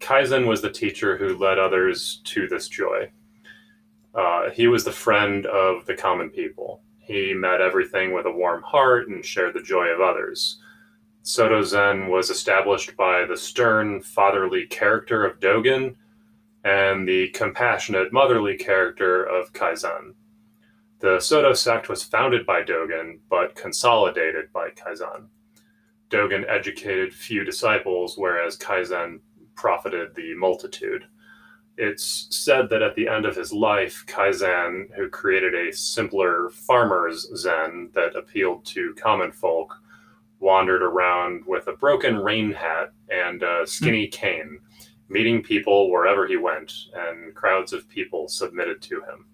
Kaizen 0.00 0.46
was 0.46 0.62
the 0.62 0.70
teacher 0.70 1.16
who 1.16 1.36
led 1.36 1.58
others 1.58 2.20
to 2.24 2.46
this 2.48 2.68
joy. 2.68 3.10
Uh, 4.14 4.50
he 4.50 4.66
was 4.66 4.84
the 4.84 4.92
friend 4.92 5.46
of 5.46 5.86
the 5.86 5.94
common 5.94 6.30
people. 6.30 6.82
He 6.98 7.34
met 7.34 7.60
everything 7.60 8.12
with 8.12 8.26
a 8.26 8.30
warm 8.30 8.62
heart 8.62 9.08
and 9.08 9.24
shared 9.24 9.54
the 9.54 9.62
joy 9.62 9.86
of 9.86 10.00
others. 10.00 10.60
Soto 11.22 11.62
Zen 11.62 12.08
was 12.08 12.30
established 12.30 12.96
by 12.96 13.24
the 13.24 13.36
stern, 13.36 14.00
fatherly 14.02 14.66
character 14.66 15.24
of 15.24 15.40
Dogen 15.40 15.96
and 16.64 17.06
the 17.06 17.28
compassionate, 17.28 18.12
motherly 18.12 18.56
character 18.56 19.24
of 19.24 19.52
Kaizen. 19.52 20.14
The 21.00 21.20
Soto 21.20 21.52
sect 21.52 21.88
was 21.88 22.02
founded 22.02 22.44
by 22.44 22.62
Dogen, 22.62 23.20
but 23.30 23.54
consolidated 23.54 24.52
by 24.52 24.70
Kaizen. 24.70 25.28
Dogen 26.10 26.48
educated 26.48 27.12
few 27.12 27.44
disciples, 27.44 28.16
whereas 28.16 28.56
Kaizen 28.56 29.20
profited 29.54 30.14
the 30.14 30.34
multitude. 30.34 31.04
It's 31.76 32.26
said 32.30 32.68
that 32.70 32.82
at 32.82 32.94
the 32.96 33.08
end 33.08 33.24
of 33.24 33.36
his 33.36 33.52
life, 33.52 34.04
Kaizen, 34.06 34.92
who 34.96 35.08
created 35.08 35.54
a 35.54 35.72
simpler 35.72 36.50
farmer's 36.50 37.28
Zen 37.36 37.90
that 37.94 38.16
appealed 38.16 38.64
to 38.66 38.94
common 38.94 39.32
folk, 39.32 39.74
wandered 40.40 40.82
around 40.82 41.44
with 41.46 41.66
a 41.66 41.72
broken 41.72 42.16
rain 42.16 42.52
hat 42.52 42.92
and 43.10 43.42
a 43.42 43.66
skinny 43.66 44.06
hmm. 44.06 44.10
cane, 44.10 44.60
meeting 45.08 45.42
people 45.42 45.90
wherever 45.90 46.26
he 46.26 46.36
went, 46.36 46.72
and 46.94 47.34
crowds 47.34 47.72
of 47.72 47.88
people 47.88 48.28
submitted 48.28 48.80
to 48.82 48.96
him. 49.02 49.26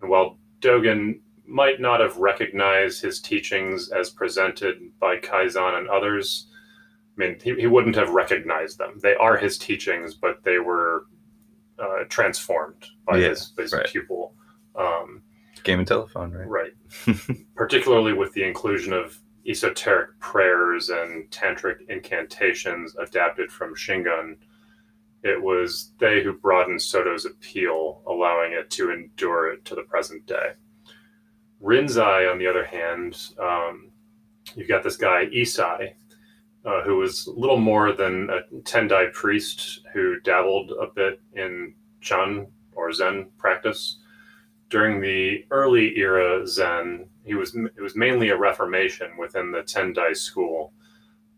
And 0.00 0.10
while 0.10 0.38
Dogen 0.60 1.20
might 1.46 1.80
not 1.80 2.00
have 2.00 2.16
recognized 2.16 3.02
his 3.02 3.20
teachings 3.20 3.90
as 3.90 4.10
presented 4.10 4.76
by 4.98 5.16
Kaizen 5.18 5.78
and 5.78 5.88
others, 5.88 6.48
I 7.16 7.20
mean, 7.20 7.38
he, 7.42 7.54
he 7.54 7.66
wouldn't 7.66 7.96
have 7.96 8.10
recognized 8.10 8.78
them. 8.78 8.98
They 9.02 9.14
are 9.14 9.36
his 9.36 9.58
teachings, 9.58 10.14
but 10.14 10.42
they 10.42 10.58
were 10.58 11.06
uh, 11.78 12.04
transformed 12.08 12.86
by 13.06 13.18
Yeah, 13.18 13.28
his, 13.30 13.52
his 13.56 13.72
right. 13.72 13.86
pupil. 13.86 14.34
Um, 14.74 15.22
Game 15.62 15.78
and 15.78 15.88
telephone, 15.88 16.32
right? 16.32 16.72
Right. 17.06 17.16
Particularly 17.54 18.12
with 18.12 18.32
the 18.32 18.42
inclusion 18.42 18.92
of 18.92 19.18
esoteric 19.46 20.18
prayers 20.20 20.88
and 20.88 21.30
tantric 21.30 21.86
incantations 21.88 22.94
adapted 22.96 23.50
from 23.50 23.74
Shingon, 23.74 24.36
it 25.22 25.40
was 25.40 25.92
they 25.98 26.22
who 26.22 26.32
broadened 26.34 26.82
Soto's 26.82 27.24
appeal, 27.24 28.02
allowing 28.06 28.52
it 28.52 28.70
to 28.72 28.90
endure 28.90 29.52
it 29.52 29.64
to 29.66 29.74
the 29.74 29.82
present 29.82 30.26
day. 30.26 30.52
Rinzai, 31.62 32.30
on 32.30 32.38
the 32.38 32.46
other 32.46 32.64
hand, 32.64 33.16
um, 33.38 33.90
you've 34.54 34.68
got 34.68 34.82
this 34.82 34.96
guy, 34.96 35.26
Eisai, 35.26 35.94
uh, 36.64 36.82
who 36.82 36.96
was 36.96 37.26
little 37.28 37.58
more 37.58 37.92
than 37.92 38.28
a 38.30 38.42
Tendai 38.62 39.12
priest 39.12 39.80
who 39.92 40.20
dabbled 40.20 40.72
a 40.72 40.86
bit 40.94 41.20
in 41.34 41.74
Chan 42.00 42.46
or 42.74 42.92
Zen 42.92 43.30
practice 43.38 43.98
during 44.74 45.00
the 45.00 45.44
early 45.52 45.96
era 45.96 46.44
Zen, 46.46 47.06
he 47.24 47.34
was 47.34 47.54
it 47.54 47.80
was 47.80 47.94
mainly 47.94 48.30
a 48.30 48.36
reformation 48.36 49.16
within 49.16 49.52
the 49.52 49.62
Tendai 49.62 50.16
school. 50.16 50.72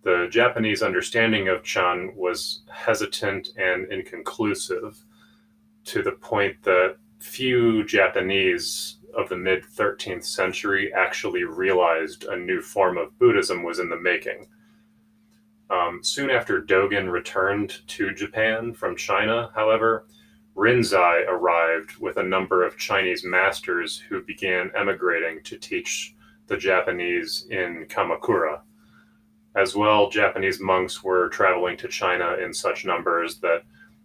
The 0.05 0.29
Japanese 0.31 0.83
understanding 0.83 1.49
of 1.49 1.63
Chan 1.63 2.13
was 2.17 2.63
hesitant 2.73 3.49
and 3.59 3.93
inconclusive 3.93 5.05
to 5.85 6.03
the 6.03 6.13
point 6.13 6.63
that 6.63 6.97
few 7.19 7.85
Japanese 7.85 8.96
of 9.17 9.29
the 9.29 9.37
mid 9.37 9.65
13th 9.65 10.25
century 10.25 10.93
actually 10.95 11.45
realized 11.45 12.25
a 12.25 12.37
new 12.37 12.61
form 12.61 12.99
of 12.99 13.19
Buddhism 13.19 13.63
was 13.63 13.79
in 13.79 13.89
the 13.89 13.99
making. 13.99 14.47
Um, 15.71 16.01
soon 16.03 16.31
after 16.31 16.63
Dogen 16.63 17.11
returned 17.11 17.81
to 17.89 18.15
Japan 18.15 18.73
from 18.73 18.95
China, 18.95 19.51
however, 19.55 20.07
Rinzai 20.55 21.27
arrived 21.29 21.99
with 21.99 22.17
a 22.17 22.23
number 22.23 22.65
of 22.65 22.79
Chinese 22.79 23.25
masters 23.25 23.99
who 24.09 24.23
began 24.23 24.71
emigrating 24.77 25.43
to 25.45 25.59
teach 25.59 26.15
the 26.47 26.57
Japanese 26.57 27.47
in 27.51 27.87
Kamakura. 27.89 28.61
As 29.55 29.75
well, 29.75 30.09
Japanese 30.09 30.61
monks 30.61 31.03
were 31.03 31.29
traveling 31.31 31.77
to 31.79 31.89
China 31.89 32.37
in 32.43 32.55
such 32.55 32.85
numbers 32.85 33.39
that 33.41 33.63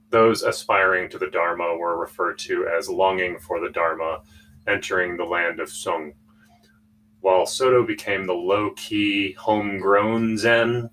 those 0.09 0.43
aspiring 0.43 1.09
to 1.09 1.17
the 1.17 1.29
Dharma 1.29 1.75
were 1.77 1.97
referred 1.97 2.37
to 2.39 2.67
as 2.67 2.89
longing 2.89 3.39
for 3.39 3.59
the 3.59 3.69
Dharma, 3.69 4.21
entering 4.67 5.17
the 5.17 5.25
land 5.25 5.59
of 5.59 5.69
Song. 5.69 6.13
While 7.21 7.45
Soto 7.45 7.85
became 7.85 8.25
the 8.25 8.33
low 8.33 8.71
key, 8.71 9.33
homegrown 9.33 10.37
Zen, 10.37 10.89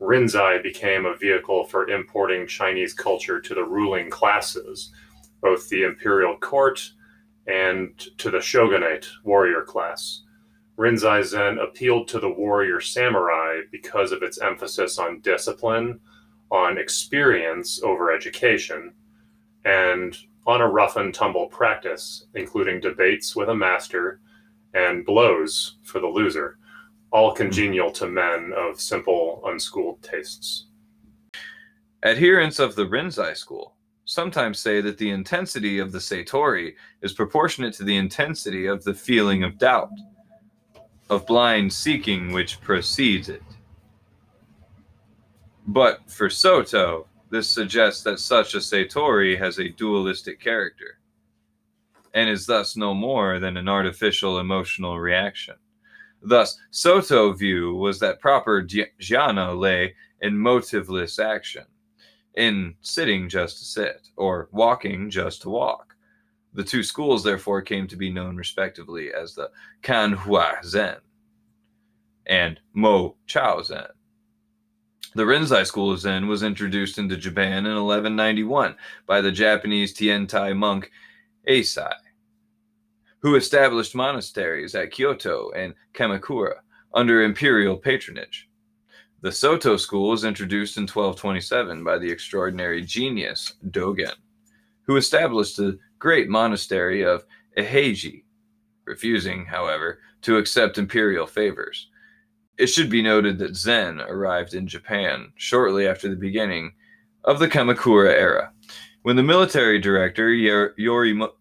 Rinzai 0.00 0.62
became 0.62 1.06
a 1.06 1.16
vehicle 1.16 1.64
for 1.64 1.88
importing 1.88 2.46
Chinese 2.46 2.94
culture 2.94 3.40
to 3.40 3.54
the 3.54 3.64
ruling 3.64 4.10
classes, 4.10 4.92
both 5.40 5.68
the 5.68 5.82
imperial 5.82 6.36
court 6.38 6.92
and 7.48 7.98
to 8.18 8.30
the 8.30 8.40
shogunate 8.40 9.08
warrior 9.24 9.62
class. 9.62 10.22
Rinzai 10.78 11.24
Zen 11.24 11.58
appealed 11.58 12.06
to 12.08 12.20
the 12.20 12.30
warrior 12.30 12.80
samurai 12.80 13.62
because 13.72 14.12
of 14.12 14.22
its 14.22 14.40
emphasis 14.40 14.98
on 14.98 15.20
discipline, 15.20 15.98
on 16.50 16.78
experience 16.78 17.82
over 17.82 18.12
education, 18.12 18.92
and 19.64 20.16
on 20.48 20.60
a 20.60 20.66
rough 20.66 20.96
and 20.96 21.14
tumble 21.14 21.46
practice, 21.46 22.24
including 22.34 22.80
debates 22.80 23.36
with 23.36 23.50
a 23.50 23.54
master 23.54 24.20
and 24.74 25.06
blows 25.06 25.76
for 25.84 26.00
the 26.00 26.06
loser 26.06 26.58
all 27.10 27.30
hmm. 27.30 27.36
congenial 27.36 27.90
to 27.92 28.06
men 28.08 28.52
of 28.56 28.80
simple, 28.80 29.42
unschooled 29.46 30.02
tastes. 30.02 30.66
Adherents 32.04 32.58
of 32.58 32.74
the 32.74 32.86
Rinzai 32.86 33.36
school 33.36 33.74
sometimes 34.04 34.58
say 34.58 34.80
that 34.80 34.96
the 34.96 35.10
intensity 35.10 35.78
of 35.78 35.92
the 35.92 35.98
Satori 35.98 36.74
is 37.02 37.12
proportionate 37.12 37.74
to 37.74 37.84
the 37.84 37.96
intensity 37.96 38.66
of 38.66 38.82
the 38.84 38.94
feeling 38.94 39.42
of 39.42 39.58
doubt, 39.58 39.90
of 41.10 41.26
blind 41.26 41.72
seeking 41.72 42.32
which 42.32 42.60
precedes 42.60 43.28
it. 43.28 43.42
But 45.66 46.10
for 46.10 46.30
Soto, 46.30 47.06
this 47.30 47.48
suggests 47.48 48.02
that 48.04 48.20
such 48.20 48.54
a 48.54 48.58
Satori 48.58 49.38
has 49.38 49.58
a 49.58 49.68
dualistic 49.68 50.40
character, 50.40 50.98
and 52.14 52.28
is 52.28 52.46
thus 52.46 52.76
no 52.76 52.94
more 52.94 53.38
than 53.38 53.56
an 53.56 53.68
artificial 53.68 54.38
emotional 54.38 54.98
reaction. 54.98 55.56
Thus, 56.22 56.58
Soto 56.70 57.32
view 57.32 57.74
was 57.74 57.98
that 58.00 58.20
proper 58.20 58.62
jhana 58.62 59.58
lay 59.58 59.94
in 60.20 60.34
motiveless 60.34 61.18
action, 61.18 61.64
in 62.34 62.74
sitting 62.80 63.28
just 63.28 63.58
to 63.58 63.64
sit, 63.64 64.08
or 64.16 64.48
walking 64.50 65.10
just 65.10 65.42
to 65.42 65.50
walk. 65.50 65.94
The 66.54 66.64
two 66.64 66.82
schools 66.82 67.22
therefore 67.22 67.62
came 67.62 67.86
to 67.88 67.96
be 67.96 68.10
known 68.10 68.36
respectively 68.36 69.12
as 69.12 69.34
the 69.34 69.50
Kanhua 69.82 70.64
Zen 70.64 70.96
and 72.26 72.58
Mo 72.72 73.16
Chao 73.26 73.62
Zen. 73.62 73.86
The 75.18 75.24
Rinzai 75.24 75.66
school 75.66 75.90
of 75.90 75.98
Zen 75.98 76.28
was 76.28 76.44
introduced 76.44 76.96
into 76.96 77.16
Japan 77.16 77.66
in 77.66 77.74
1191 77.74 78.76
by 79.04 79.20
the 79.20 79.32
Japanese 79.32 79.92
Tiantai 79.92 80.56
monk 80.56 80.92
Eisai 81.48 81.92
who 83.18 83.34
established 83.34 83.96
monasteries 83.96 84.76
at 84.76 84.92
Kyoto 84.92 85.50
and 85.56 85.74
Kamakura, 85.92 86.60
under 86.94 87.24
imperial 87.24 87.76
patronage. 87.76 88.48
The 89.22 89.32
Soto 89.32 89.76
school 89.76 90.10
was 90.10 90.22
introduced 90.22 90.76
in 90.76 90.82
1227 90.82 91.82
by 91.82 91.98
the 91.98 92.08
extraordinary 92.08 92.82
genius 92.82 93.54
Dogen, 93.70 94.14
who 94.82 94.94
established 94.94 95.56
the 95.56 95.80
great 95.98 96.28
monastery 96.28 97.02
of 97.02 97.24
Eiheiji, 97.56 98.22
refusing, 98.84 99.46
however, 99.46 99.98
to 100.22 100.36
accept 100.36 100.78
imperial 100.78 101.26
favors. 101.26 101.88
It 102.58 102.66
should 102.66 102.90
be 102.90 103.02
noted 103.02 103.38
that 103.38 103.54
Zen 103.54 104.00
arrived 104.00 104.52
in 104.52 104.66
Japan 104.66 105.32
shortly 105.36 105.86
after 105.86 106.08
the 106.08 106.16
beginning 106.16 106.72
of 107.22 107.38
the 107.38 107.46
Kamakura 107.46 108.12
era, 108.12 108.52
when 109.02 109.14
the 109.14 109.22
military 109.22 109.78
director 109.78 110.28
Yoritomo 110.28 111.36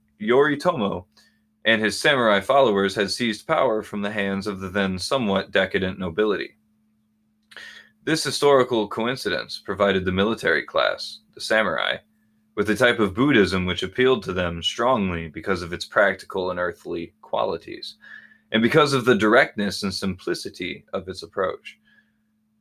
and 1.65 1.81
his 1.81 1.99
samurai 1.99 2.39
followers 2.39 2.93
had 2.93 3.09
seized 3.09 3.47
power 3.47 3.81
from 3.81 4.03
the 4.03 4.11
hands 4.11 4.45
of 4.45 4.59
the 4.59 4.69
then 4.69 4.99
somewhat 4.99 5.49
decadent 5.51 5.97
nobility. 5.97 6.55
This 8.03 8.23
historical 8.23 8.87
coincidence 8.87 9.59
provided 9.65 10.05
the 10.05 10.11
military 10.11 10.61
class, 10.63 11.21
the 11.33 11.41
samurai, 11.41 11.97
with 12.55 12.69
a 12.69 12.75
type 12.75 12.99
of 12.99 13.15
Buddhism 13.15 13.65
which 13.65 13.81
appealed 13.81 14.23
to 14.23 14.33
them 14.33 14.61
strongly 14.61 15.29
because 15.29 15.63
of 15.63 15.73
its 15.73 15.85
practical 15.85 16.51
and 16.51 16.59
earthly 16.59 17.13
qualities, 17.21 17.95
and 18.51 18.61
because 18.61 18.93
of 18.93 19.05
the 19.05 19.15
directness 19.15 19.83
and 19.83 19.93
simplicity 19.93 20.85
of 20.93 21.07
its 21.07 21.23
approach. 21.23 21.79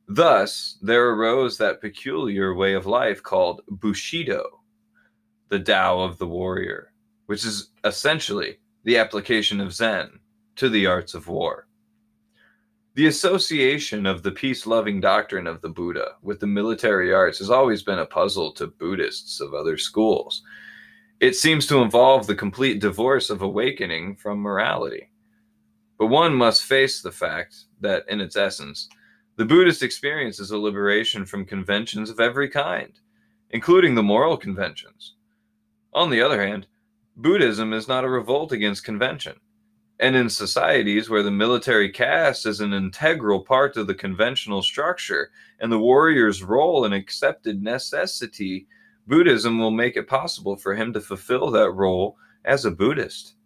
Thus, 0.07 0.77
there 0.81 1.09
arose 1.09 1.57
that 1.57 1.81
peculiar 1.81 2.53
way 2.53 2.73
of 2.73 2.85
life 2.85 3.21
called 3.21 3.61
Bushido, 3.69 4.61
the 5.49 5.59
Tao 5.59 5.99
of 5.99 6.17
the 6.17 6.27
warrior, 6.27 6.93
which 7.25 7.45
is 7.45 7.71
essentially 7.83 8.57
the 8.83 8.97
application 8.97 9.59
of 9.59 9.73
Zen 9.73 10.19
to 10.55 10.69
the 10.69 10.85
arts 10.85 11.13
of 11.13 11.27
war. 11.27 11.67
The 12.95 13.07
association 13.07 14.05
of 14.05 14.23
the 14.23 14.31
peace 14.31 14.65
loving 14.65 14.99
doctrine 14.99 15.45
of 15.45 15.61
the 15.61 15.69
Buddha 15.69 16.13
with 16.23 16.39
the 16.39 16.47
military 16.47 17.13
arts 17.13 17.37
has 17.37 17.51
always 17.51 17.83
been 17.83 17.99
a 17.99 18.05
puzzle 18.05 18.51
to 18.53 18.67
Buddhists 18.67 19.39
of 19.39 19.53
other 19.53 19.77
schools. 19.77 20.41
It 21.19 21.35
seems 21.35 21.67
to 21.67 21.81
involve 21.81 22.25
the 22.25 22.33
complete 22.33 22.79
divorce 22.79 23.29
of 23.29 23.41
awakening 23.41 24.15
from 24.15 24.39
morality. 24.39 25.09
But 25.97 26.07
one 26.07 26.33
must 26.33 26.63
face 26.63 27.01
the 27.01 27.11
fact 27.11 27.65
that, 27.81 28.07
in 28.07 28.21
its 28.21 28.35
essence, 28.35 28.87
the 29.35 29.45
Buddhist 29.45 29.83
experience 29.83 30.39
is 30.39 30.51
a 30.51 30.57
liberation 30.57 31.25
from 31.25 31.45
conventions 31.45 32.09
of 32.09 32.19
every 32.19 32.49
kind, 32.49 32.99
including 33.51 33.95
the 33.95 34.03
moral 34.03 34.37
conventions. 34.37 35.15
On 35.93 36.09
the 36.09 36.21
other 36.21 36.45
hand, 36.45 36.67
Buddhism 37.15 37.73
is 37.73 37.87
not 37.87 38.03
a 38.03 38.09
revolt 38.09 38.51
against 38.51 38.83
convention. 38.83 39.39
And 39.99 40.15
in 40.15 40.29
societies 40.29 41.09
where 41.09 41.23
the 41.23 41.31
military 41.31 41.89
caste 41.89 42.45
is 42.45 42.61
an 42.61 42.73
integral 42.73 43.41
part 43.41 43.77
of 43.77 43.87
the 43.87 43.95
conventional 43.95 44.61
structure 44.61 45.31
and 45.59 45.71
the 45.71 45.79
warrior's 45.79 46.43
role 46.43 46.85
an 46.85 46.93
accepted 46.93 47.63
necessity, 47.63 48.67
Buddhism 49.07 49.57
will 49.57 49.71
make 49.71 49.97
it 49.97 50.07
possible 50.07 50.55
for 50.55 50.75
him 50.75 50.93
to 50.93 51.01
fulfill 51.01 51.49
that 51.51 51.71
role 51.71 52.17
as 52.45 52.65
a 52.65 52.71
Buddhist. 52.71 53.36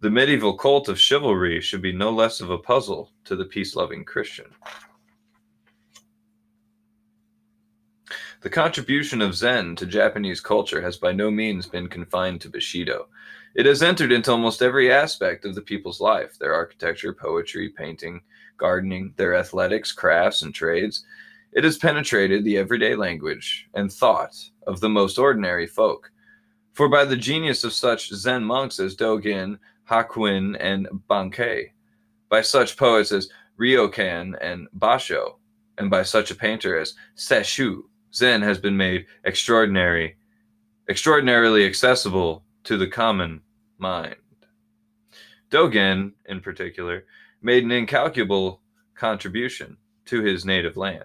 The 0.00 0.10
medieval 0.10 0.54
cult 0.56 0.88
of 0.88 0.98
chivalry 0.98 1.60
should 1.60 1.82
be 1.82 1.92
no 1.92 2.10
less 2.10 2.40
of 2.40 2.48
a 2.48 2.56
puzzle 2.56 3.12
to 3.24 3.36
the 3.36 3.44
peace 3.44 3.76
loving 3.76 4.02
Christian. 4.02 4.46
The 8.40 8.48
contribution 8.48 9.20
of 9.20 9.34
Zen 9.34 9.76
to 9.76 9.84
Japanese 9.84 10.40
culture 10.40 10.80
has 10.80 10.96
by 10.96 11.12
no 11.12 11.30
means 11.30 11.66
been 11.66 11.86
confined 11.86 12.40
to 12.40 12.48
Bushido. 12.48 13.08
It 13.54 13.66
has 13.66 13.82
entered 13.82 14.10
into 14.10 14.30
almost 14.30 14.62
every 14.62 14.90
aspect 14.90 15.44
of 15.44 15.54
the 15.54 15.60
people's 15.60 16.00
life 16.00 16.38
their 16.38 16.54
architecture, 16.54 17.12
poetry, 17.12 17.68
painting, 17.68 18.22
gardening, 18.56 19.12
their 19.16 19.34
athletics, 19.34 19.92
crafts, 19.92 20.40
and 20.40 20.54
trades. 20.54 21.04
It 21.52 21.64
has 21.64 21.76
penetrated 21.76 22.42
the 22.42 22.56
everyday 22.56 22.94
language 22.94 23.68
and 23.74 23.92
thought 23.92 24.34
of 24.66 24.80
the 24.80 24.88
most 24.88 25.18
ordinary 25.18 25.66
folk. 25.66 26.10
For 26.72 26.88
by 26.88 27.04
the 27.04 27.16
genius 27.16 27.64
of 27.64 27.74
such 27.74 28.08
Zen 28.08 28.44
monks 28.44 28.80
as 28.80 28.96
Dogen, 28.96 29.58
Hakuin, 29.90 30.56
and 30.60 30.86
Bankei, 31.08 31.72
by 32.28 32.42
such 32.42 32.76
poets 32.76 33.10
as 33.10 33.28
Ryokan 33.58 34.38
and 34.40 34.68
Basho, 34.78 35.34
and 35.78 35.90
by 35.90 36.04
such 36.04 36.30
a 36.30 36.36
painter 36.36 36.78
as 36.78 36.94
Sesshu, 37.16 37.82
Zen 38.14 38.40
has 38.42 38.58
been 38.58 38.76
made 38.76 39.06
extraordinary, 39.24 40.16
extraordinarily 40.88 41.66
accessible 41.66 42.44
to 42.64 42.76
the 42.76 42.86
common 42.86 43.40
mind. 43.78 44.14
Dogen, 45.50 46.12
in 46.26 46.40
particular, 46.40 47.04
made 47.42 47.64
an 47.64 47.72
incalculable 47.72 48.60
contribution 48.94 49.76
to 50.04 50.22
his 50.22 50.44
native 50.44 50.76
land. 50.76 51.04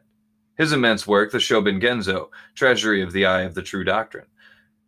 His 0.58 0.72
immense 0.72 1.08
work, 1.08 1.32
the 1.32 1.40
Shobo 1.40 1.82
Genzo, 1.82 2.30
Treasury 2.54 3.02
of 3.02 3.12
the 3.12 3.26
Eye 3.26 3.42
of 3.42 3.56
the 3.56 3.62
True 3.62 3.84
Doctrine, 3.84 4.28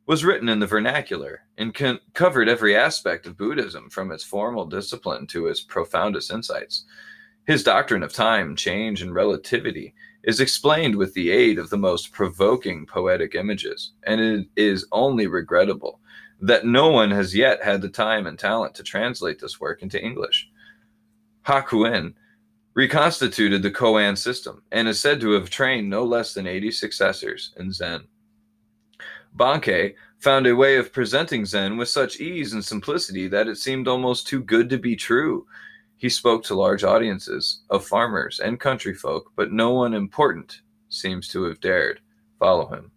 was 0.07 0.23
written 0.23 0.47
in 0.47 0.59
the 0.59 0.65
vernacular 0.65 1.41
and 1.57 1.75
con- 1.75 1.99
covered 2.13 2.47
every 2.47 2.75
aspect 2.75 3.27
of 3.27 3.37
Buddhism 3.37 3.89
from 3.89 4.11
its 4.11 4.23
formal 4.23 4.65
discipline 4.65 5.27
to 5.27 5.47
its 5.47 5.61
profoundest 5.61 6.31
insights. 6.31 6.85
His 7.45 7.63
doctrine 7.63 8.03
of 8.03 8.13
time, 8.13 8.55
change, 8.55 9.01
and 9.01 9.13
relativity 9.13 9.93
is 10.23 10.39
explained 10.39 10.95
with 10.95 11.13
the 11.13 11.29
aid 11.29 11.59
of 11.59 11.69
the 11.69 11.77
most 11.77 12.13
provoking 12.13 12.85
poetic 12.85 13.35
images, 13.35 13.91
and 14.05 14.19
it 14.21 14.47
is 14.55 14.87
only 14.93 15.27
regrettable 15.27 15.99
that 16.39 16.65
no 16.65 16.89
one 16.89 17.11
has 17.11 17.35
yet 17.35 17.61
had 17.61 17.81
the 17.81 17.89
time 17.89 18.27
and 18.27 18.39
talent 18.39 18.75
to 18.75 18.83
translate 18.83 19.39
this 19.39 19.59
work 19.59 19.81
into 19.81 20.01
English. 20.01 20.49
Hakuin 21.45 22.13
reconstituted 22.75 23.61
the 23.61 23.71
Koan 23.71 24.17
system 24.17 24.61
and 24.71 24.87
is 24.87 24.99
said 24.99 25.19
to 25.19 25.31
have 25.31 25.49
trained 25.49 25.89
no 25.89 26.03
less 26.03 26.33
than 26.33 26.47
80 26.47 26.71
successors 26.71 27.53
in 27.57 27.73
Zen. 27.73 28.07
Bankei 29.37 29.93
found 30.19 30.47
a 30.47 30.55
way 30.55 30.77
of 30.77 30.91
presenting 30.91 31.45
Zen 31.45 31.77
with 31.77 31.89
such 31.89 32.19
ease 32.19 32.53
and 32.53 32.65
simplicity 32.65 33.27
that 33.27 33.47
it 33.47 33.57
seemed 33.57 33.87
almost 33.87 34.27
too 34.27 34.41
good 34.41 34.69
to 34.69 34.77
be 34.77 34.95
true 34.95 35.45
he 35.97 36.09
spoke 36.09 36.43
to 36.43 36.55
large 36.55 36.83
audiences 36.83 37.61
of 37.71 37.85
farmers 37.85 38.39
and 38.39 38.59
country 38.59 38.93
folk, 38.93 39.31
but 39.35 39.51
no 39.51 39.71
one 39.73 39.95
important 39.95 40.61
seems 40.89 41.27
to 41.29 41.43
have 41.43 41.59
dared 41.59 41.99
follow 42.37 42.67
him. 42.67 42.91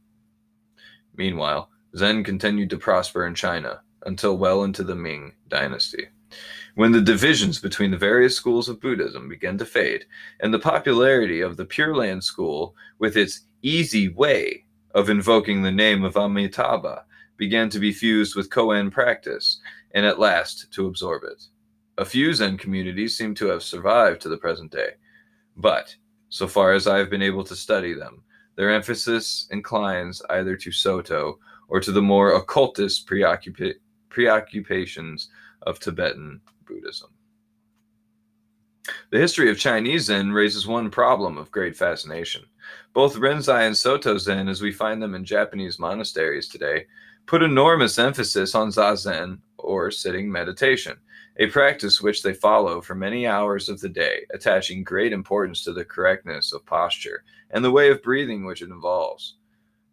Meanwhile, 1.16 1.70
Zen 1.96 2.22
continued 2.24 2.68
to 2.70 2.78
prosper 2.78 3.26
in 3.26 3.34
China 3.34 3.80
until 4.04 4.36
well 4.36 4.64
into 4.64 4.84
the 4.84 4.94
Ming 4.94 5.32
dynasty, 5.48 6.08
when 6.74 6.92
the 6.92 7.00
divisions 7.00 7.58
between 7.58 7.90
the 7.90 7.96
various 7.96 8.36
schools 8.36 8.68
of 8.68 8.80
Buddhism 8.80 9.28
began 9.28 9.56
to 9.58 9.64
fade, 9.64 10.04
and 10.40 10.52
the 10.52 10.58
popularity 10.58 11.40
of 11.40 11.56
the 11.56 11.64
Pure 11.64 11.96
Land 11.96 12.22
school, 12.22 12.76
with 12.98 13.16
its 13.16 13.40
easy 13.62 14.08
way 14.08 14.64
of 14.94 15.10
invoking 15.10 15.62
the 15.62 15.70
name 15.70 16.04
of 16.04 16.16
Amitabha, 16.16 17.04
began 17.36 17.68
to 17.70 17.78
be 17.78 17.92
fused 17.92 18.36
with 18.36 18.50
Koan 18.50 18.90
practice, 18.90 19.60
and 19.92 20.04
at 20.04 20.18
last 20.18 20.72
to 20.72 20.86
absorb 20.86 21.22
it. 21.24 21.44
A 21.98 22.04
few 22.04 22.32
Zen 22.32 22.58
communities 22.58 23.16
seem 23.16 23.34
to 23.36 23.46
have 23.46 23.62
survived 23.62 24.20
to 24.22 24.28
the 24.28 24.36
present 24.38 24.70
day, 24.70 24.90
but 25.56 25.94
so 26.28 26.46
far 26.46 26.72
as 26.72 26.86
I 26.86 26.98
have 26.98 27.10
been 27.10 27.22
able 27.22 27.44
to 27.44 27.56
study 27.56 27.92
them, 27.92 28.22
their 28.56 28.70
emphasis 28.70 29.48
inclines 29.50 30.22
either 30.30 30.56
to 30.56 30.70
Soto 30.70 31.38
or 31.68 31.80
to 31.80 31.92
the 31.92 32.02
more 32.02 32.34
occultist 32.34 33.08
preoccupa- 33.08 33.74
preoccupations 34.08 35.28
of 35.62 35.78
Tibetan 35.78 36.40
Buddhism. 36.66 37.10
The 39.10 39.18
history 39.18 39.50
of 39.50 39.58
Chinese 39.58 40.04
Zen 40.04 40.32
raises 40.32 40.66
one 40.66 40.90
problem 40.90 41.38
of 41.38 41.50
great 41.50 41.76
fascination. 41.76 42.42
Both 42.92 43.16
Rinzai 43.16 43.66
and 43.66 43.76
Soto 43.76 44.18
Zen, 44.18 44.48
as 44.48 44.60
we 44.60 44.72
find 44.72 45.02
them 45.02 45.14
in 45.14 45.24
Japanese 45.24 45.78
monasteries 45.78 46.48
today, 46.48 46.86
put 47.26 47.42
enormous 47.42 47.98
emphasis 47.98 48.54
on 48.54 48.70
Zazen 48.70 49.38
or 49.58 49.90
sitting 49.90 50.30
meditation 50.30 50.96
a 51.40 51.46
practice 51.46 52.02
which 52.02 52.22
they 52.22 52.34
follow 52.34 52.82
for 52.82 52.94
many 52.94 53.26
hours 53.26 53.70
of 53.70 53.80
the 53.80 53.88
day, 53.88 54.26
attaching 54.34 54.84
great 54.84 55.10
importance 55.10 55.64
to 55.64 55.72
the 55.72 55.84
correctness 55.84 56.52
of 56.52 56.66
posture 56.66 57.24
and 57.50 57.64
the 57.64 57.70
way 57.70 57.90
of 57.90 58.02
breathing 58.02 58.44
which 58.44 58.60
it 58.60 58.68
involves. 58.68 59.36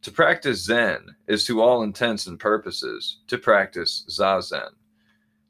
To 0.02 0.12
practice 0.12 0.66
Zen 0.66 1.16
is 1.28 1.46
to 1.46 1.62
all 1.62 1.84
intents 1.84 2.28
and 2.28 2.38
purposes 2.38 3.20
to 3.28 3.38
practice 3.38 4.06
Zazen, 4.10 4.72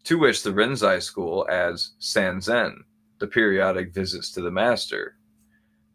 to 0.03 0.19
which 0.19 0.43
the 0.43 0.51
Rinzai 0.51 1.01
school 1.01 1.47
adds 1.49 1.93
Sanzen, 1.99 2.83
the 3.17 3.27
periodic 3.27 3.91
visits 3.91 4.31
to 4.33 4.41
the 4.41 4.51
master, 4.51 5.16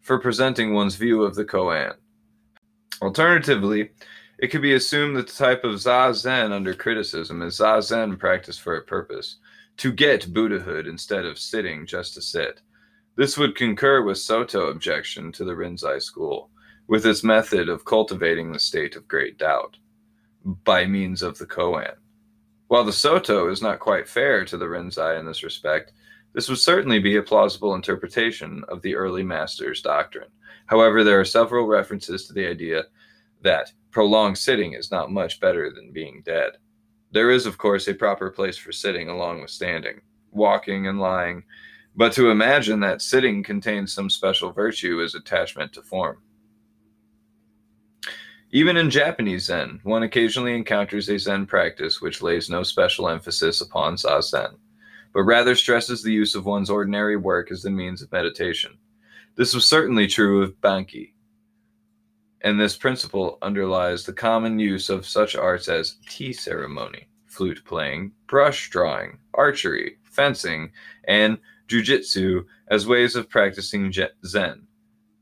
for 0.02 0.18
presenting 0.18 0.74
one's 0.74 0.96
view 0.96 1.22
of 1.22 1.34
the 1.34 1.44
koan. 1.44 1.94
Alternatively, 3.00 3.90
it 4.38 4.48
could 4.48 4.62
be 4.62 4.74
assumed 4.74 5.16
that 5.16 5.28
the 5.28 5.32
type 5.32 5.64
of 5.64 5.76
Zazen 5.76 6.52
under 6.52 6.74
criticism 6.74 7.42
is 7.42 7.58
Zazen 7.58 8.18
practiced 8.18 8.60
for 8.60 8.76
a 8.76 8.82
purpose, 8.82 9.36
to 9.78 9.92
get 9.92 10.32
Buddhahood 10.32 10.86
instead 10.86 11.24
of 11.24 11.38
sitting 11.38 11.86
just 11.86 12.14
to 12.14 12.22
sit. 12.22 12.60
This 13.16 13.38
would 13.38 13.56
concur 13.56 14.02
with 14.02 14.18
Soto 14.18 14.68
objection 14.68 15.32
to 15.32 15.44
the 15.44 15.54
Rinzai 15.54 16.02
school, 16.02 16.50
with 16.88 17.06
its 17.06 17.22
method 17.22 17.68
of 17.68 17.84
cultivating 17.84 18.52
the 18.52 18.58
state 18.58 18.96
of 18.96 19.08
great 19.08 19.38
doubt 19.38 19.76
by 20.64 20.84
means 20.86 21.22
of 21.22 21.38
the 21.38 21.46
koan. 21.46 21.94
While 22.66 22.84
the 22.84 22.92
Soto 22.92 23.48
is 23.48 23.62
not 23.62 23.80
quite 23.80 24.08
fair 24.08 24.44
to 24.46 24.56
the 24.56 24.64
Rinzai 24.64 25.18
in 25.18 25.26
this 25.26 25.42
respect, 25.42 25.92
This 26.32 26.48
would 26.48 26.58
certainly 26.58 26.98
be 26.98 27.16
a 27.16 27.22
plausible 27.22 27.74
interpretation 27.74 28.64
of 28.68 28.80
the 28.82 28.94
early 28.94 29.22
master's 29.22 29.82
doctrine. 29.82 30.30
However, 30.66 31.04
there 31.04 31.20
are 31.20 31.24
several 31.24 31.66
references 31.66 32.26
to 32.26 32.32
the 32.32 32.46
idea 32.46 32.84
that 33.42 33.72
prolonged 33.90 34.38
sitting 34.38 34.72
is 34.72 34.90
not 34.90 35.10
much 35.10 35.40
better 35.40 35.70
than 35.70 35.92
being 35.92 36.22
dead. 36.24 36.52
There 37.10 37.30
is, 37.30 37.44
of 37.44 37.58
course, 37.58 37.88
a 37.88 37.94
proper 37.94 38.30
place 38.30 38.56
for 38.56 38.72
sitting 38.72 39.10
along 39.10 39.42
with 39.42 39.50
standing, 39.50 40.00
walking, 40.30 40.86
and 40.86 40.98
lying, 40.98 41.44
but 41.94 42.12
to 42.12 42.30
imagine 42.30 42.80
that 42.80 43.02
sitting 43.02 43.42
contains 43.42 43.92
some 43.92 44.08
special 44.08 44.50
virtue 44.52 45.02
is 45.02 45.14
attachment 45.14 45.74
to 45.74 45.82
form. 45.82 46.22
Even 48.50 48.76
in 48.78 48.90
Japanese 48.90 49.46
Zen, 49.46 49.80
one 49.82 50.02
occasionally 50.02 50.54
encounters 50.54 51.08
a 51.08 51.18
Zen 51.18 51.46
practice 51.46 52.00
which 52.00 52.22
lays 52.22 52.48
no 52.48 52.62
special 52.62 53.08
emphasis 53.08 53.60
upon 53.60 53.96
Zazen, 53.96 54.56
but 55.12 55.22
rather 55.22 55.54
stresses 55.54 56.02
the 56.02 56.12
use 56.12 56.34
of 56.34 56.46
one's 56.46 56.70
ordinary 56.70 57.16
work 57.16 57.50
as 57.50 57.62
the 57.62 57.70
means 57.70 58.02
of 58.02 58.12
meditation. 58.12 58.78
This 59.36 59.54
was 59.54 59.64
certainly 59.64 60.06
true 60.06 60.42
of 60.42 60.60
Bankei, 60.60 61.12
and 62.42 62.60
this 62.60 62.76
principle 62.76 63.38
underlies 63.40 64.04
the 64.04 64.12
common 64.12 64.58
use 64.58 64.88
of 64.88 65.06
such 65.06 65.36
arts 65.36 65.68
as 65.68 65.96
tea 66.08 66.32
ceremony, 66.32 67.06
flute 67.26 67.62
playing, 67.64 68.12
brush 68.26 68.68
drawing, 68.68 69.18
archery, 69.34 69.98
fencing, 70.02 70.72
and 71.04 71.38
jujitsu 71.68 72.44
as 72.68 72.86
ways 72.86 73.16
of 73.16 73.30
practicing 73.30 73.92
Zen. 74.26 74.66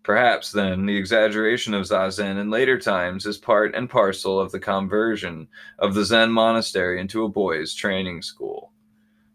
Perhaps, 0.02 0.50
then, 0.50 0.86
the 0.86 0.96
exaggeration 0.96 1.74
of 1.74 1.84
Zazen 1.84 2.40
in 2.40 2.50
later 2.50 2.78
times 2.78 3.26
is 3.26 3.36
part 3.36 3.74
and 3.74 3.88
parcel 3.88 4.40
of 4.40 4.50
the 4.50 4.58
conversion 4.58 5.46
of 5.78 5.94
the 5.94 6.04
Zen 6.04 6.32
monastery 6.32 6.98
into 7.00 7.24
a 7.24 7.28
boys' 7.28 7.74
training 7.74 8.22
school. 8.22 8.69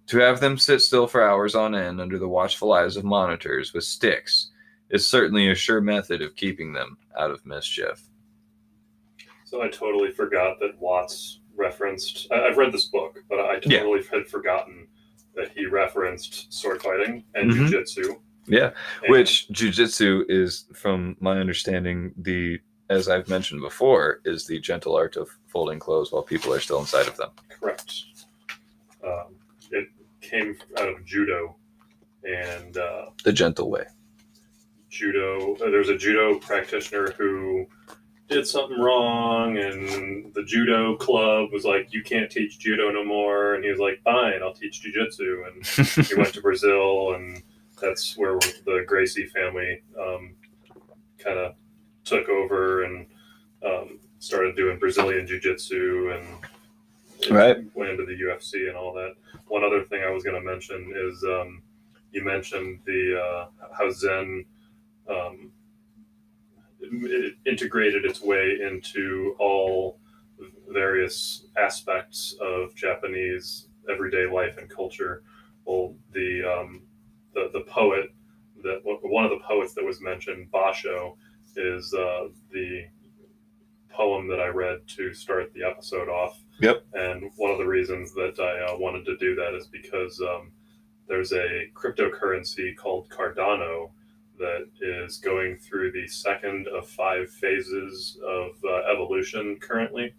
To 0.07 0.17
have 0.19 0.39
them 0.39 0.57
sit 0.57 0.81
still 0.81 1.07
for 1.07 1.23
hours 1.23 1.55
on 1.55 1.73
end 1.73 1.99
under 1.99 2.19
the 2.19 2.27
watchful 2.27 2.73
eyes 2.73 2.95
of 2.95 3.03
monitors 3.03 3.73
with 3.73 3.83
sticks 3.83 4.51
is 4.89 5.09
certainly 5.09 5.49
a 5.49 5.55
sure 5.55 5.81
method 5.81 6.21
of 6.21 6.35
keeping 6.35 6.73
them 6.73 6.97
out 7.17 7.31
of 7.31 7.45
mischief. 7.45 8.03
So 9.45 9.61
I 9.61 9.69
totally 9.69 10.11
forgot 10.11 10.59
that 10.59 10.77
Watts 10.79 11.39
referenced. 11.55 12.27
I, 12.31 12.37
have 12.37 12.57
read 12.57 12.71
this 12.71 12.85
book, 12.85 13.23
but 13.29 13.39
I 13.39 13.59
totally 13.59 14.01
yeah. 14.01 14.17
had 14.19 14.27
forgotten 14.27 14.87
that 15.35 15.51
he 15.55 15.65
referenced 15.65 16.53
sword 16.53 16.81
fighting 16.81 17.23
and 17.33 17.51
mm-hmm. 17.51 17.65
jujitsu. 17.65 18.19
Yeah, 18.47 18.71
and, 19.01 19.11
which 19.11 19.47
jujitsu 19.49 20.25
is, 20.29 20.65
from 20.73 21.17
my 21.19 21.39
understanding, 21.39 22.13
the 22.17 22.59
as 22.89 23.09
I've 23.09 23.27
mentioned 23.27 23.61
before, 23.61 24.21
is 24.25 24.45
the 24.45 24.59
gentle 24.59 24.95
art 24.95 25.15
of 25.15 25.29
folding 25.47 25.79
clothes 25.79 26.11
while 26.11 26.21
people 26.21 26.53
are 26.53 26.59
still 26.59 26.79
inside 26.79 27.07
of 27.07 27.17
them. 27.17 27.31
Correct. 27.49 27.93
Um, 29.03 29.34
came 30.29 30.57
out 30.79 30.89
of 30.89 31.05
judo, 31.05 31.55
and 32.23 32.77
uh, 32.77 33.05
the 33.23 33.33
gentle 33.33 33.69
way 33.69 33.85
judo. 34.95 35.55
Uh, 35.55 35.69
there's 35.69 35.89
a 35.89 35.97
judo 35.97 36.39
practitioner 36.39 37.11
who 37.17 37.65
did 38.27 38.47
something 38.47 38.79
wrong, 38.79 39.57
and 39.57 40.33
the 40.33 40.43
judo 40.43 40.95
club 40.95 41.51
was 41.51 41.65
like, 41.65 41.93
"You 41.93 42.01
can't 42.01 42.31
teach 42.31 42.57
judo 42.59 42.89
no 42.91 43.03
more." 43.03 43.55
And 43.55 43.63
he 43.63 43.69
was 43.69 43.79
like, 43.79 44.01
"Fine, 44.03 44.41
I'll 44.41 44.53
teach 44.53 44.81
jujitsu." 44.81 45.47
And 45.47 46.07
he 46.07 46.15
went 46.15 46.33
to 46.33 46.41
Brazil, 46.49 47.13
and 47.13 47.43
that's 47.79 48.17
where 48.17 48.39
the 48.65 48.83
Gracie 48.87 49.27
family 49.27 49.81
um, 49.99 50.35
kind 51.19 51.37
of 51.37 51.55
took 52.03 52.29
over 52.29 52.83
and 52.83 53.05
um, 53.63 53.99
started 54.19 54.55
doing 54.55 54.79
Brazilian 54.79 55.27
jiu-jitsu 55.27 56.11
and 56.15 56.27
right. 57.29 57.57
went 57.75 57.91
into 57.91 58.05
the 58.05 58.13
UFC 58.13 58.67
and 58.67 58.77
all 58.77 58.93
that. 58.93 59.13
One 59.47 59.63
other 59.63 59.83
thing 59.83 60.03
I 60.03 60.09
was 60.09 60.23
going 60.23 60.41
to 60.41 60.47
mention 60.47 60.93
is 60.95 61.23
um, 61.23 61.61
you 62.11 62.23
mentioned 62.23 62.79
the 62.85 63.21
uh, 63.21 63.65
how 63.77 63.91
Zen 63.91 64.45
um, 65.09 65.51
it 66.81 67.35
integrated 67.45 68.05
its 68.05 68.21
way 68.21 68.59
into 68.61 69.35
all 69.39 69.99
various 70.69 71.45
aspects 71.57 72.35
of 72.41 72.75
Japanese 72.75 73.67
everyday 73.89 74.25
life 74.25 74.57
and 74.57 74.69
culture. 74.69 75.23
Well, 75.65 75.95
the 76.13 76.43
um, 76.43 76.83
the, 77.33 77.49
the 77.53 77.61
poet 77.61 78.13
that 78.63 78.79
one 78.83 79.23
of 79.23 79.29
the 79.29 79.39
poets 79.45 79.73
that 79.75 79.83
was 79.83 80.01
mentioned, 80.01 80.49
Basho, 80.51 81.15
is 81.55 81.93
uh, 81.93 82.29
the 82.51 82.85
poem 83.89 84.27
that 84.27 84.39
I 84.39 84.47
read 84.47 84.79
to 84.95 85.13
start 85.13 85.53
the 85.53 85.63
episode 85.63 86.09
off. 86.09 86.39
Yep. 86.59 86.85
And 86.93 87.31
one 87.35 87.51
of 87.51 87.57
the 87.57 87.65
reasons 87.65 88.13
that 88.13 88.39
I 88.39 88.73
uh, 88.73 88.77
wanted 88.77 89.05
to 89.05 89.17
do 89.17 89.35
that 89.35 89.53
is 89.53 89.67
because 89.67 90.21
um, 90.21 90.51
there's 91.07 91.33
a 91.33 91.69
cryptocurrency 91.73 92.75
called 92.75 93.09
Cardano 93.09 93.91
that 94.37 94.67
is 94.81 95.17
going 95.17 95.57
through 95.57 95.91
the 95.91 96.07
second 96.07 96.67
of 96.67 96.87
five 96.87 97.29
phases 97.29 98.19
of 98.25 98.51
uh, 98.63 98.91
evolution 98.91 99.57
currently. 99.61 100.13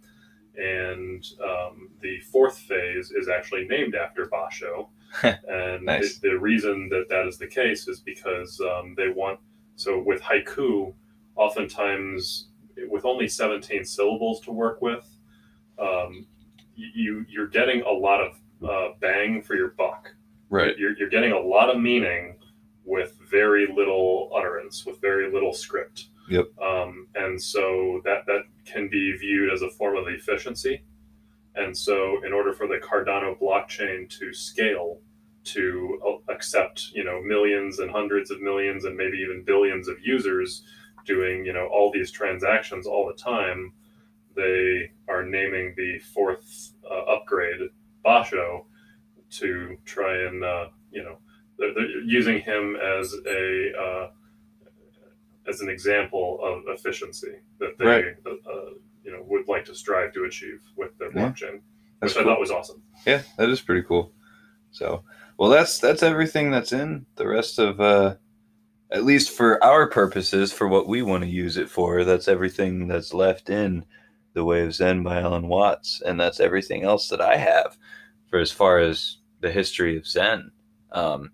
And 0.56 1.24
um, 1.42 1.90
the 2.00 2.20
fourth 2.20 2.58
phase 2.58 3.10
is 3.10 3.28
actually 3.28 3.66
named 3.68 3.94
after 3.94 4.26
Basho. 4.26 4.88
and 5.22 5.84
nice. 5.84 6.18
the, 6.18 6.30
the, 6.30 6.38
reason 6.38 6.88
that 6.90 7.08
that 7.10 7.26
is 7.26 7.38
the 7.38 7.46
case 7.46 7.88
is 7.88 8.00
because 8.00 8.60
um, 8.60 8.94
they 8.96 9.08
want, 9.08 9.38
so 9.76 10.02
with 10.02 10.20
haiku, 10.20 10.92
oftentimes 11.36 12.48
with 12.88 13.04
only 13.04 13.28
17 13.28 13.84
syllables 13.84 14.40
to 14.40 14.50
work 14.50 14.82
with, 14.82 15.15
um, 15.78 16.26
you, 16.74 17.24
you're 17.28 17.48
getting 17.48 17.82
a 17.82 17.90
lot 17.90 18.20
of 18.20 18.68
uh, 18.68 18.94
bang 19.00 19.42
for 19.42 19.54
your 19.54 19.68
buck. 19.70 20.14
Right. 20.50 20.76
You're, 20.78 20.96
you're 20.96 21.08
getting 21.08 21.32
a 21.32 21.38
lot 21.38 21.70
of 21.70 21.80
meaning 21.80 22.36
with 22.84 23.16
very 23.28 23.66
little 23.66 24.30
utterance, 24.34 24.86
with 24.86 25.00
very 25.00 25.32
little 25.32 25.52
script. 25.52 26.06
Yep. 26.28 26.46
Um, 26.60 27.08
and 27.14 27.40
so 27.40 28.00
that 28.04 28.26
that 28.26 28.42
can 28.64 28.88
be 28.88 29.16
viewed 29.16 29.52
as 29.52 29.62
a 29.62 29.70
form 29.70 29.96
of 29.96 30.08
efficiency. 30.08 30.82
And 31.54 31.76
so, 31.76 32.22
in 32.24 32.32
order 32.32 32.52
for 32.52 32.66
the 32.66 32.76
Cardano 32.76 33.38
blockchain 33.38 34.08
to 34.18 34.32
scale, 34.32 35.00
to 35.46 36.00
uh, 36.06 36.32
accept 36.32 36.90
you 36.92 37.04
know 37.04 37.22
millions 37.22 37.78
and 37.78 37.90
hundreds 37.90 38.30
of 38.30 38.42
millions 38.42 38.84
and 38.84 38.96
maybe 38.96 39.18
even 39.18 39.44
billions 39.44 39.88
of 39.88 39.96
users 40.02 40.62
doing 41.06 41.44
you 41.44 41.52
know 41.52 41.68
all 41.72 41.90
these 41.92 42.10
transactions 42.10 42.86
all 42.86 43.06
the 43.06 43.14
time, 43.14 43.72
they 44.36 44.90
are 45.08 45.24
naming 45.24 45.74
the 45.76 45.98
fourth 45.98 46.72
uh, 46.88 47.02
upgrade 47.14 47.60
Basho 48.04 48.64
to 49.30 49.76
try 49.84 50.16
and 50.24 50.44
uh, 50.44 50.68
you 50.90 51.02
know 51.02 51.18
they're, 51.58 51.74
they're 51.74 52.02
using 52.02 52.40
him 52.40 52.76
as 52.76 53.14
a 53.26 53.72
uh, 53.76 54.08
as 55.48 55.60
an 55.60 55.68
example 55.68 56.38
of 56.42 56.62
efficiency 56.68 57.40
that 57.58 57.76
they 57.78 57.86
right. 57.86 58.04
uh, 58.26 58.30
uh 58.30 58.70
you 59.02 59.12
know 59.12 59.22
would 59.26 59.48
like 59.48 59.64
to 59.64 59.74
strive 59.74 60.12
to 60.12 60.24
achieve 60.24 60.60
with 60.76 60.96
their 60.98 61.10
yeah. 61.14 61.28
blockchain, 61.28 61.60
that's 62.00 62.14
which 62.14 62.22
cool. 62.22 62.22
I 62.22 62.34
thought 62.34 62.40
was 62.40 62.50
awesome. 62.50 62.82
Yeah, 63.06 63.22
that 63.38 63.48
is 63.48 63.60
pretty 63.60 63.82
cool. 63.82 64.12
So, 64.70 65.04
well, 65.38 65.50
that's 65.50 65.78
that's 65.78 66.02
everything 66.02 66.50
that's 66.50 66.72
in 66.72 67.06
the 67.16 67.26
rest 67.26 67.58
of. 67.58 67.80
Uh, 67.80 68.16
at 68.92 69.04
least 69.04 69.30
for 69.30 69.62
our 69.64 69.88
purposes, 69.88 70.52
for 70.52 70.68
what 70.68 70.86
we 70.86 71.02
want 71.02 71.24
to 71.24 71.28
use 71.28 71.56
it 71.56 71.68
for, 71.68 72.04
that's 72.04 72.28
everything 72.28 72.86
that's 72.86 73.12
left 73.12 73.50
in 73.50 73.84
The 74.36 74.44
Way 74.44 74.60
of 74.66 74.74
Zen 74.74 75.02
by 75.02 75.18
Alan 75.18 75.48
Watts. 75.48 76.02
And 76.04 76.20
that's 76.20 76.40
everything 76.40 76.84
else 76.84 77.08
that 77.08 77.22
I 77.22 77.38
have 77.38 77.78
for 78.28 78.38
as 78.38 78.52
far 78.52 78.78
as 78.78 79.16
the 79.40 79.50
history 79.50 79.96
of 79.96 80.06
Zen. 80.06 80.50
Um, 80.92 81.32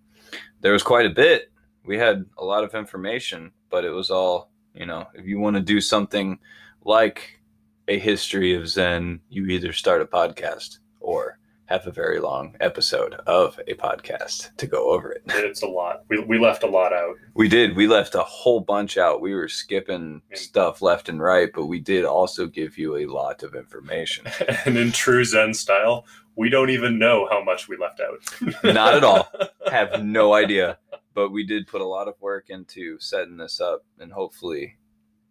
there 0.61 0.73
was 0.73 0.85
quite 0.85 1.07
a 1.07 1.11
bit. 1.11 1.51
We 1.85 1.99
had 1.99 2.25
a 2.39 2.45
lot 2.45 2.63
of 2.63 2.77
information, 2.77 3.51
but 3.71 3.85
it 3.85 3.91
was 3.91 4.13
all, 4.13 4.53
you 4.73 4.87
know, 4.87 5.09
if 5.15 5.27
you 5.27 5.41
want 5.41 5.57
to 5.57 5.63
do 5.63 5.81
something 5.81 6.39
like 6.85 7.41
a 7.89 7.99
history 7.99 8.55
of 8.55 8.69
Zen, 8.69 9.19
you 9.29 9.47
either 9.47 9.73
start 9.73 10.01
a 10.01 10.07
podcast 10.07 10.79
or 11.01 11.41
have 11.73 11.87
a 11.87 11.91
very 11.91 12.21
long 12.21 12.55
episode 12.61 13.15
of 13.27 13.59
a 13.67 13.73
podcast 13.73 14.55
to 14.59 14.67
go 14.67 14.91
over 14.91 15.11
it. 15.11 15.23
It's 15.29 15.63
a 15.63 15.67
lot. 15.67 16.05
We, 16.11 16.19
we 16.19 16.39
left 16.39 16.63
a 16.65 16.67
lot 16.67 16.93
out. 16.93 17.17
We 17.33 17.49
did. 17.49 17.75
We 17.75 17.87
left 17.87 18.15
a 18.15 18.23
whole 18.23 18.61
bunch 18.61 18.99
out. 18.99 19.23
We 19.23 19.35
were 19.35 19.49
skipping 19.49 20.21
stuff 20.35 20.83
left 20.83 21.09
and 21.09 21.23
right, 21.23 21.49
but 21.51 21.65
we 21.65 21.81
did 21.81 22.05
also 22.05 22.47
give 22.47 22.77
you 22.77 22.97
a 22.97 23.07
lot 23.07 23.43
of 23.43 23.55
information. 23.55 24.27
and 24.67 24.77
in 24.77 24.93
true 24.93 25.25
Zen 25.25 25.55
style, 25.55 26.05
we 26.37 26.51
don't 26.51 26.69
even 26.69 26.99
know 26.99 27.27
how 27.31 27.43
much 27.43 27.69
we 27.69 27.79
left 27.79 28.01
out. 28.01 28.63
Not 28.75 28.95
at 28.95 29.03
all. 29.03 29.33
Have 29.71 30.05
no 30.05 30.35
idea. 30.35 30.77
But 31.15 31.31
we 31.31 31.43
did 31.43 31.67
put 31.67 31.81
a 31.81 31.87
lot 31.87 32.07
of 32.07 32.21
work 32.21 32.51
into 32.51 32.99
setting 32.99 33.39
this 33.39 33.63
up, 33.63 33.87
and 33.99 34.13
hopefully, 34.13 34.77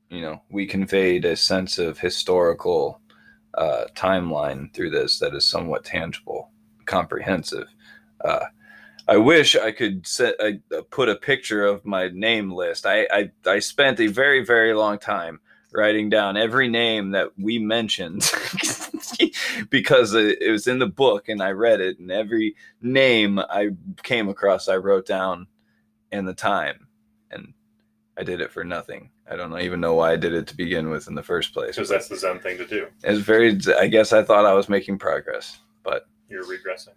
you 0.09 0.21
know, 0.21 0.41
we 0.49 0.65
conveyed 0.65 1.23
a 1.23 1.35
sense 1.35 1.77
of 1.77 1.99
historical 1.99 2.99
uh, 3.55 3.85
timeline 3.95 4.73
through 4.73 4.91
this 4.91 5.19
that 5.19 5.35
is 5.35 5.47
somewhat 5.47 5.83
tangible, 5.83 6.51
comprehensive. 6.85 7.67
Uh, 8.23 8.45
I 9.07 9.17
wish 9.17 9.55
I 9.55 9.71
could 9.71 10.07
set 10.07 10.35
put 10.89 11.09
a 11.09 11.15
picture 11.15 11.65
of 11.65 11.85
my 11.85 12.09
name 12.09 12.51
list. 12.51 12.85
I, 12.85 13.07
I 13.11 13.31
I 13.45 13.59
spent 13.59 13.99
a 13.99 14.07
very 14.07 14.45
very 14.45 14.73
long 14.73 14.99
time 14.99 15.39
writing 15.73 16.09
down 16.09 16.37
every 16.37 16.67
name 16.67 17.11
that 17.11 17.29
we 17.37 17.57
mentioned 17.57 18.29
because 19.69 20.13
it 20.13 20.51
was 20.51 20.67
in 20.67 20.79
the 20.79 20.87
book 20.87 21.29
and 21.29 21.41
I 21.41 21.51
read 21.51 21.81
it, 21.81 21.99
and 21.99 22.11
every 22.11 22.55
name 22.81 23.39
I 23.39 23.69
came 24.03 24.29
across, 24.29 24.67
I 24.67 24.77
wrote 24.77 25.05
down 25.05 25.47
and 26.11 26.27
the 26.27 26.33
time, 26.33 26.87
I 28.17 28.23
did 28.23 28.41
it 28.41 28.51
for 28.51 28.63
nothing. 28.63 29.09
I 29.29 29.35
don't 29.35 29.57
even 29.59 29.79
know 29.79 29.95
why 29.95 30.11
I 30.11 30.15
did 30.17 30.33
it 30.33 30.47
to 30.47 30.57
begin 30.57 30.89
with 30.89 31.07
in 31.07 31.15
the 31.15 31.23
first 31.23 31.53
place. 31.53 31.75
Because 31.75 31.89
that's 31.89 32.09
the 32.09 32.17
Zen 32.17 32.39
thing 32.39 32.57
to 32.57 32.67
do. 32.67 32.87
It's 33.03 33.19
very. 33.19 33.57
I 33.79 33.87
guess 33.87 34.13
I 34.13 34.23
thought 34.23 34.45
I 34.45 34.53
was 34.53 34.69
making 34.69 34.99
progress, 34.99 35.59
but 35.83 36.07
you're 36.29 36.43
regressing. 36.43 36.95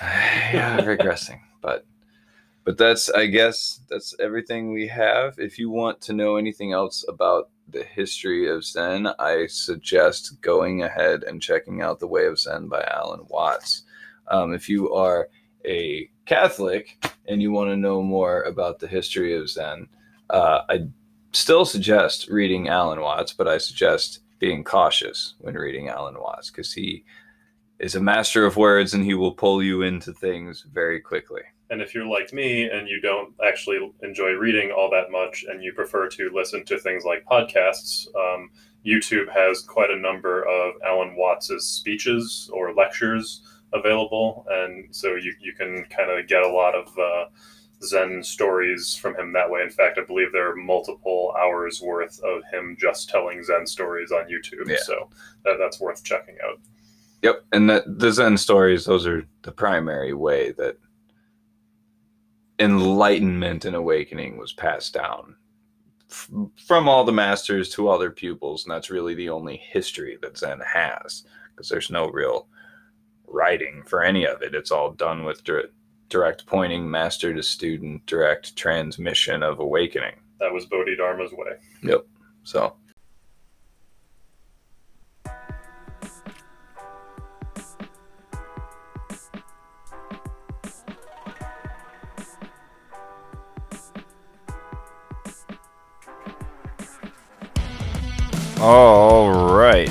yeah, 0.02 0.78
regressing, 0.80 1.40
but 1.60 1.86
but 2.64 2.76
that's 2.76 3.10
I 3.10 3.26
guess 3.26 3.80
that's 3.88 4.14
everything 4.20 4.72
we 4.72 4.86
have. 4.88 5.38
If 5.38 5.58
you 5.58 5.70
want 5.70 6.00
to 6.02 6.12
know 6.12 6.36
anything 6.36 6.72
else 6.72 7.04
about 7.08 7.50
the 7.68 7.84
history 7.84 8.48
of 8.48 8.64
Zen, 8.64 9.08
I 9.18 9.46
suggest 9.46 10.40
going 10.42 10.82
ahead 10.82 11.24
and 11.24 11.40
checking 11.40 11.80
out 11.80 11.98
The 11.98 12.06
Way 12.06 12.26
of 12.26 12.38
Zen 12.38 12.68
by 12.68 12.82
Alan 12.82 13.24
Watts. 13.28 13.84
Um, 14.28 14.52
if 14.52 14.68
you 14.68 14.92
are 14.92 15.28
a 15.64 16.10
Catholic 16.26 17.04
and 17.26 17.40
you 17.40 17.50
want 17.50 17.70
to 17.70 17.76
know 17.76 18.02
more 18.02 18.42
about 18.42 18.78
the 18.78 18.86
history 18.86 19.36
of 19.36 19.48
Zen, 19.48 19.88
uh, 20.32 20.62
I 20.68 20.86
still 21.32 21.64
suggest 21.64 22.28
reading 22.28 22.68
Alan 22.68 23.00
Watts, 23.00 23.32
but 23.32 23.46
I 23.46 23.58
suggest 23.58 24.20
being 24.38 24.64
cautious 24.64 25.34
when 25.38 25.54
reading 25.54 25.88
Alan 25.88 26.18
Watts 26.18 26.50
because 26.50 26.72
he 26.72 27.04
is 27.78 27.94
a 27.94 28.00
master 28.00 28.44
of 28.44 28.56
words 28.56 28.94
and 28.94 29.04
he 29.04 29.14
will 29.14 29.32
pull 29.32 29.62
you 29.62 29.82
into 29.82 30.12
things 30.12 30.64
very 30.72 31.00
quickly. 31.00 31.42
And 31.70 31.80
if 31.80 31.94
you're 31.94 32.06
like 32.06 32.32
me 32.32 32.68
and 32.68 32.88
you 32.88 33.00
don't 33.00 33.32
actually 33.46 33.92
enjoy 34.02 34.32
reading 34.32 34.70
all 34.70 34.90
that 34.90 35.10
much 35.10 35.44
and 35.48 35.62
you 35.62 35.72
prefer 35.72 36.08
to 36.08 36.30
listen 36.34 36.64
to 36.66 36.78
things 36.78 37.04
like 37.04 37.24
podcasts, 37.24 38.06
um, 38.14 38.50
YouTube 38.84 39.32
has 39.32 39.62
quite 39.62 39.90
a 39.90 39.96
number 39.96 40.42
of 40.42 40.74
Alan 40.86 41.16
Watts's 41.16 41.66
speeches 41.66 42.50
or 42.52 42.74
lectures 42.74 43.42
available. 43.72 44.44
And 44.50 44.94
so 44.94 45.14
you, 45.14 45.34
you 45.40 45.54
can 45.54 45.84
kind 45.86 46.10
of 46.10 46.26
get 46.26 46.42
a 46.42 46.48
lot 46.48 46.74
of 46.74 46.88
uh, 46.98 47.24
Zen 47.82 48.22
stories 48.22 48.94
from 48.94 49.16
him 49.16 49.32
that 49.32 49.50
way. 49.50 49.62
In 49.62 49.70
fact, 49.70 49.98
I 49.98 50.04
believe 50.04 50.32
there 50.32 50.50
are 50.50 50.56
multiple 50.56 51.34
hours 51.38 51.80
worth 51.82 52.20
of 52.22 52.42
him 52.52 52.76
just 52.78 53.08
telling 53.08 53.42
Zen 53.42 53.66
stories 53.66 54.12
on 54.12 54.24
YouTube. 54.24 54.68
Yeah. 54.68 54.76
So 54.82 55.08
that, 55.44 55.56
that's 55.58 55.80
worth 55.80 56.04
checking 56.04 56.36
out. 56.46 56.60
Yep. 57.22 57.44
And 57.52 57.70
that 57.70 57.84
the 57.98 58.12
Zen 58.12 58.36
stories, 58.36 58.84
those 58.84 59.06
are 59.06 59.26
the 59.42 59.52
primary 59.52 60.12
way 60.12 60.52
that 60.52 60.78
enlightenment 62.58 63.64
and 63.64 63.76
awakening 63.76 64.36
was 64.38 64.52
passed 64.52 64.94
down 64.94 65.36
f- 66.10 66.30
from 66.56 66.88
all 66.88 67.04
the 67.04 67.12
masters 67.12 67.68
to 67.70 67.88
all 67.88 67.98
their 67.98 68.10
pupils. 68.10 68.64
And 68.64 68.72
that's 68.72 68.90
really 68.90 69.14
the 69.14 69.30
only 69.30 69.56
history 69.56 70.18
that 70.22 70.38
Zen 70.38 70.60
has 70.60 71.24
because 71.50 71.68
there's 71.68 71.90
no 71.90 72.08
real 72.08 72.48
writing 73.26 73.82
for 73.86 74.02
any 74.02 74.26
of 74.26 74.42
it. 74.42 74.54
It's 74.54 74.70
all 74.70 74.92
done 74.92 75.24
with 75.24 75.42
direct, 75.44 75.72
direct 76.12 76.44
pointing, 76.44 76.90
master 76.90 77.32
to 77.32 77.42
student, 77.42 78.04
direct 78.04 78.54
transmission 78.54 79.42
of 79.42 79.60
awakening. 79.60 80.14
That 80.40 80.52
was 80.52 80.66
Bodhidharma's 80.66 81.32
way. 81.32 81.56
Yep. 81.82 82.06
So 82.44 82.74
All 98.60 99.30
right. 99.56 99.88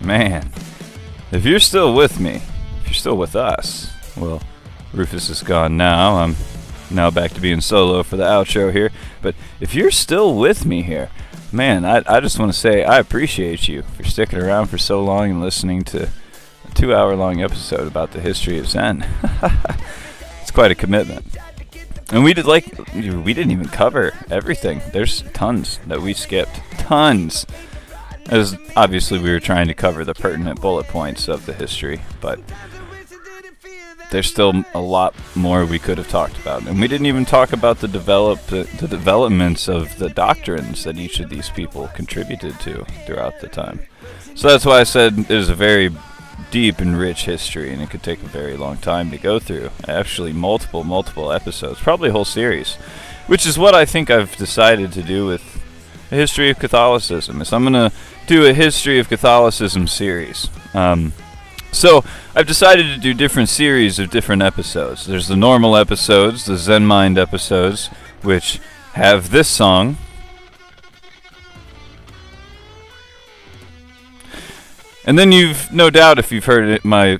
Man, 0.00 0.48
if 1.32 1.44
you're 1.44 1.58
still 1.58 1.92
with 1.92 2.20
me, 2.20 2.40
still 3.04 3.18
with 3.18 3.36
us, 3.36 3.92
well, 4.16 4.40
Rufus 4.94 5.28
is 5.28 5.42
gone 5.42 5.76
now. 5.76 6.16
I'm 6.16 6.36
now 6.90 7.10
back 7.10 7.32
to 7.32 7.40
being 7.42 7.60
solo 7.60 8.02
for 8.02 8.16
the 8.16 8.24
outro 8.24 8.72
here. 8.72 8.90
But 9.20 9.34
if 9.60 9.74
you're 9.74 9.90
still 9.90 10.34
with 10.34 10.64
me 10.64 10.80
here, 10.80 11.10
man, 11.52 11.84
I, 11.84 12.02
I 12.06 12.20
just 12.20 12.38
want 12.38 12.50
to 12.50 12.58
say 12.58 12.82
I 12.82 12.98
appreciate 12.98 13.68
you 13.68 13.82
for 13.82 14.04
sticking 14.04 14.38
around 14.38 14.68
for 14.68 14.78
so 14.78 15.04
long 15.04 15.32
and 15.32 15.42
listening 15.42 15.82
to 15.82 16.04
a 16.04 16.74
two 16.74 16.94
hour 16.94 17.14
long 17.14 17.42
episode 17.42 17.86
about 17.86 18.12
the 18.12 18.22
history 18.22 18.58
of 18.58 18.68
Zen. 18.68 19.06
it's 20.40 20.50
quite 20.50 20.70
a 20.70 20.74
commitment. 20.74 21.26
And 22.10 22.24
we 22.24 22.32
did 22.32 22.46
like 22.46 22.74
we 22.94 23.34
didn't 23.34 23.50
even 23.50 23.68
cover 23.68 24.12
everything. 24.30 24.80
There's 24.94 25.20
tons 25.34 25.78
that 25.88 26.00
we 26.00 26.14
skipped. 26.14 26.58
Tons. 26.78 27.44
As 28.30 28.56
obviously 28.74 29.18
we 29.18 29.30
were 29.30 29.40
trying 29.40 29.68
to 29.68 29.74
cover 29.74 30.06
the 30.06 30.14
pertinent 30.14 30.62
bullet 30.62 30.88
points 30.88 31.28
of 31.28 31.44
the 31.44 31.52
history, 31.52 32.00
but 32.22 32.40
there's 34.14 34.30
still 34.30 34.64
a 34.74 34.80
lot 34.80 35.12
more 35.34 35.66
we 35.66 35.80
could 35.80 35.98
have 35.98 36.08
talked 36.08 36.38
about. 36.38 36.64
And 36.68 36.80
we 36.80 36.86
didn't 36.86 37.06
even 37.06 37.24
talk 37.24 37.52
about 37.52 37.80
the 37.80 37.88
develop 37.88 38.40
the, 38.46 38.62
developments 38.88 39.68
of 39.68 39.98
the 39.98 40.08
doctrines 40.08 40.84
that 40.84 40.98
each 40.98 41.18
of 41.18 41.28
these 41.28 41.50
people 41.50 41.88
contributed 41.88 42.60
to 42.60 42.84
throughout 43.06 43.40
the 43.40 43.48
time. 43.48 43.80
So 44.36 44.48
that's 44.48 44.64
why 44.64 44.78
I 44.78 44.84
said 44.84 45.18
it 45.18 45.30
is 45.32 45.48
a 45.48 45.54
very 45.56 45.90
deep 46.52 46.78
and 46.78 46.96
rich 46.96 47.24
history, 47.24 47.72
and 47.72 47.82
it 47.82 47.90
could 47.90 48.04
take 48.04 48.22
a 48.22 48.26
very 48.26 48.56
long 48.56 48.76
time 48.76 49.10
to 49.10 49.18
go 49.18 49.40
through. 49.40 49.70
Actually, 49.88 50.32
multiple, 50.32 50.84
multiple 50.84 51.32
episodes, 51.32 51.80
probably 51.80 52.10
a 52.10 52.12
whole 52.12 52.24
series, 52.24 52.76
which 53.26 53.44
is 53.44 53.58
what 53.58 53.74
I 53.74 53.84
think 53.84 54.10
I've 54.10 54.36
decided 54.36 54.92
to 54.92 55.02
do 55.02 55.26
with 55.26 55.60
the 56.10 56.16
history 56.16 56.50
of 56.50 56.60
Catholicism. 56.60 57.42
Is 57.42 57.52
I'm 57.52 57.64
gonna 57.64 57.90
do 58.28 58.46
a 58.46 58.54
history 58.54 59.00
of 59.00 59.08
Catholicism 59.08 59.88
series. 59.88 60.48
Um, 60.72 61.12
so 61.74 62.04
I've 62.34 62.46
decided 62.46 62.86
to 62.94 62.98
do 62.98 63.12
different 63.14 63.48
series 63.48 63.98
of 63.98 64.10
different 64.10 64.42
episodes. 64.42 65.06
There's 65.06 65.28
the 65.28 65.36
normal 65.36 65.76
episodes, 65.76 66.46
the 66.46 66.56
Zen 66.56 66.86
Mind 66.86 67.18
episodes, 67.18 67.88
which 68.22 68.60
have 68.94 69.30
this 69.30 69.48
song 69.48 69.96
And 75.06 75.18
then 75.18 75.32
you've 75.32 75.70
no 75.70 75.90
doubt 75.90 76.18
if 76.18 76.32
you've 76.32 76.46
heard 76.46 76.66
it, 76.68 76.84
my 76.84 77.18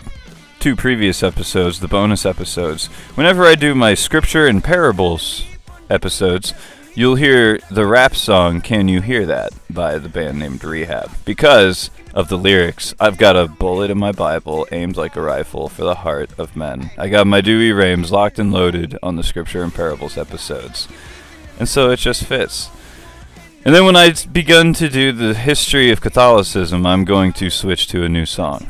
two 0.58 0.74
previous 0.74 1.22
episodes, 1.22 1.80
the 1.80 1.88
bonus 1.88 2.24
episodes, 2.24 2.86
whenever 3.14 3.44
I 3.44 3.54
do 3.54 3.74
my 3.74 3.92
scripture 3.92 4.46
and 4.46 4.64
parables 4.64 5.44
episodes, 5.90 6.54
you'll 6.94 7.16
hear 7.16 7.58
the 7.70 7.86
rap 7.86 8.14
song 8.16 8.62
Can 8.62 8.88
You 8.88 9.02
Hear 9.02 9.26
That 9.26 9.52
by 9.68 9.98
the 9.98 10.08
band 10.08 10.38
named 10.38 10.64
Rehab. 10.64 11.10
Because 11.26 11.90
of 12.14 12.28
the 12.28 12.38
lyrics, 12.38 12.94
I've 13.00 13.18
got 13.18 13.36
a 13.36 13.48
bullet 13.48 13.90
in 13.90 13.98
my 13.98 14.12
Bible 14.12 14.66
aimed 14.70 14.96
like 14.96 15.16
a 15.16 15.20
rifle 15.20 15.68
for 15.68 15.82
the 15.82 15.96
heart 15.96 16.30
of 16.38 16.56
men. 16.56 16.90
I 16.96 17.08
got 17.08 17.26
my 17.26 17.40
Douay-Rheims 17.40 18.12
locked 18.12 18.38
and 18.38 18.52
loaded 18.52 18.96
on 19.02 19.16
the 19.16 19.24
scripture 19.24 19.64
and 19.64 19.74
parables 19.74 20.16
episodes. 20.16 20.88
And 21.58 21.68
so 21.68 21.90
it 21.90 21.98
just 21.98 22.24
fits. 22.24 22.70
And 23.64 23.74
then 23.74 23.84
when 23.84 23.96
I 23.96 24.14
begun 24.30 24.74
to 24.74 24.88
do 24.88 25.10
the 25.10 25.34
history 25.34 25.90
of 25.90 26.00
Catholicism, 26.00 26.86
I'm 26.86 27.04
going 27.04 27.32
to 27.34 27.50
switch 27.50 27.88
to 27.88 28.04
a 28.04 28.08
new 28.08 28.26
song. 28.26 28.68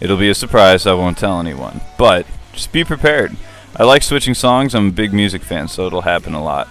It'll 0.00 0.16
be 0.16 0.30
a 0.30 0.34
surprise, 0.34 0.86
I 0.86 0.94
won't 0.94 1.18
tell 1.18 1.38
anyone. 1.38 1.80
But 1.96 2.26
just 2.52 2.72
be 2.72 2.82
prepared. 2.82 3.36
I 3.76 3.84
like 3.84 4.02
switching 4.02 4.34
songs, 4.34 4.74
I'm 4.74 4.88
a 4.88 4.92
big 4.92 5.12
music 5.12 5.42
fan, 5.42 5.68
so 5.68 5.86
it'll 5.86 6.00
happen 6.00 6.34
a 6.34 6.42
lot. 6.42 6.68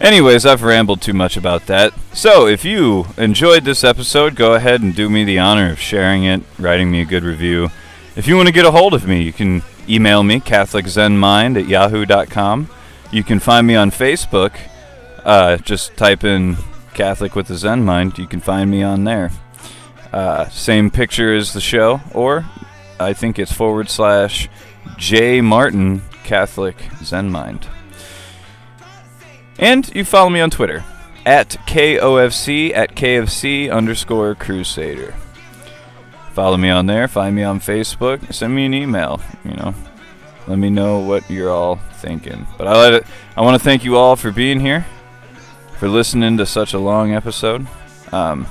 Anyways, 0.00 0.46
I've 0.46 0.62
rambled 0.62 1.02
too 1.02 1.12
much 1.12 1.36
about 1.36 1.66
that. 1.66 1.92
So, 2.14 2.46
if 2.46 2.64
you 2.64 3.06
enjoyed 3.18 3.64
this 3.64 3.84
episode, 3.84 4.34
go 4.34 4.54
ahead 4.54 4.80
and 4.80 4.94
do 4.94 5.10
me 5.10 5.24
the 5.24 5.38
honor 5.38 5.72
of 5.72 5.78
sharing 5.78 6.24
it, 6.24 6.42
writing 6.58 6.90
me 6.90 7.02
a 7.02 7.04
good 7.04 7.22
review. 7.22 7.68
If 8.16 8.26
you 8.26 8.36
want 8.36 8.48
to 8.48 8.54
get 8.54 8.64
a 8.64 8.70
hold 8.70 8.94
of 8.94 9.06
me, 9.06 9.22
you 9.22 9.32
can 9.32 9.62
email 9.88 10.22
me, 10.22 10.40
CatholicZenMind 10.40 11.60
at 11.60 11.68
yahoo.com. 11.68 12.70
You 13.12 13.22
can 13.22 13.40
find 13.40 13.66
me 13.66 13.74
on 13.74 13.90
Facebook 13.90 14.56
uh, 15.24 15.58
just 15.58 15.96
type 15.96 16.24
in 16.24 16.56
Catholic 16.94 17.34
with 17.34 17.48
the 17.48 17.56
Zen 17.56 17.84
Mind. 17.84 18.18
You 18.18 18.26
can 18.26 18.40
find 18.40 18.70
me 18.70 18.82
on 18.82 19.04
there. 19.04 19.30
Uh, 20.12 20.48
same 20.48 20.90
picture 20.90 21.34
as 21.34 21.52
the 21.52 21.60
show, 21.60 22.00
or 22.14 22.44
I 22.98 23.12
think 23.12 23.38
it's 23.38 23.52
forward 23.52 23.88
slash 23.88 24.48
J 24.96 25.40
Martin 25.40 26.02
Catholic 26.24 26.76
Zen 27.02 27.30
Mind. 27.30 27.68
And 29.60 29.94
you 29.94 30.04
follow 30.04 30.30
me 30.30 30.40
on 30.40 30.50
Twitter 30.50 30.82
at 31.26 31.50
KOFC 31.66 32.74
at 32.74 32.96
KFC 32.96 33.70
underscore 33.70 34.34
Crusader. 34.34 35.14
Follow 36.32 36.56
me 36.56 36.70
on 36.70 36.86
there. 36.86 37.06
Find 37.06 37.36
me 37.36 37.42
on 37.42 37.60
Facebook. 37.60 38.32
Send 38.32 38.54
me 38.54 38.64
an 38.64 38.72
email. 38.72 39.20
You 39.44 39.52
know, 39.52 39.74
let 40.46 40.58
me 40.58 40.70
know 40.70 41.00
what 41.00 41.28
you're 41.30 41.50
all 41.50 41.76
thinking. 41.96 42.46
But 42.56 42.68
I 42.68 42.80
let 42.80 42.94
it. 42.94 43.06
I 43.36 43.42
want 43.42 43.60
to 43.60 43.62
thank 43.62 43.84
you 43.84 43.98
all 43.98 44.16
for 44.16 44.32
being 44.32 44.60
here 44.60 44.86
for 45.78 45.88
listening 45.88 46.38
to 46.38 46.46
such 46.46 46.72
a 46.72 46.78
long 46.78 47.12
episode. 47.12 47.66
Um, 48.12 48.46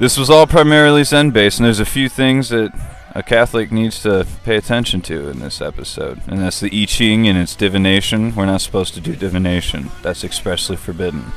this 0.00 0.18
was 0.18 0.30
all 0.30 0.48
primarily 0.48 1.04
Zen 1.04 1.30
based, 1.30 1.60
and 1.60 1.64
there's 1.64 1.80
a 1.80 1.84
few 1.84 2.08
things 2.08 2.48
that 2.48 2.72
a 3.16 3.22
Catholic 3.22 3.72
needs 3.72 4.02
to 4.02 4.26
pay 4.44 4.56
attention 4.56 5.00
to 5.00 5.30
in 5.30 5.38
this 5.38 5.62
episode, 5.62 6.20
and 6.26 6.38
that's 6.38 6.60
the 6.60 6.70
I 6.70 6.84
Ching 6.84 7.26
and 7.26 7.38
its 7.38 7.56
divination. 7.56 8.34
We're 8.36 8.44
not 8.44 8.60
supposed 8.60 8.92
to 8.92 9.00
do 9.00 9.16
divination, 9.16 9.90
that's 10.02 10.22
expressly 10.22 10.76
forbidden. 10.76 11.32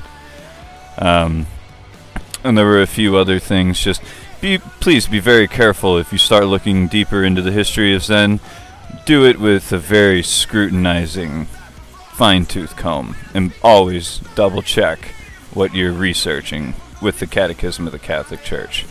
Um, 0.97 1.47
and 2.43 2.57
there 2.57 2.65
were 2.65 2.81
a 2.81 2.87
few 2.87 3.15
other 3.15 3.39
things. 3.39 3.79
Just 3.79 4.01
be 4.41 4.57
please 4.57 5.07
be 5.07 5.21
very 5.21 5.47
careful 5.47 5.97
if 5.97 6.11
you 6.11 6.17
start 6.17 6.47
looking 6.47 6.89
deeper 6.89 7.23
into 7.23 7.41
the 7.41 7.53
history 7.53 7.95
of 7.95 8.03
Zen. 8.03 8.41
Do 9.05 9.25
it 9.25 9.39
with 9.39 9.71
a 9.71 9.77
very 9.77 10.21
scrutinizing, 10.21 11.45
fine 12.11 12.45
tooth 12.45 12.75
comb, 12.75 13.15
and 13.33 13.53
always 13.63 14.19
double 14.35 14.61
check 14.61 15.13
what 15.53 15.73
you're 15.73 15.93
researching 15.93 16.73
with 17.01 17.19
the 17.19 17.27
Catechism 17.27 17.85
of 17.85 17.93
the 17.93 17.99
Catholic 17.99 18.43
Church. 18.43 18.85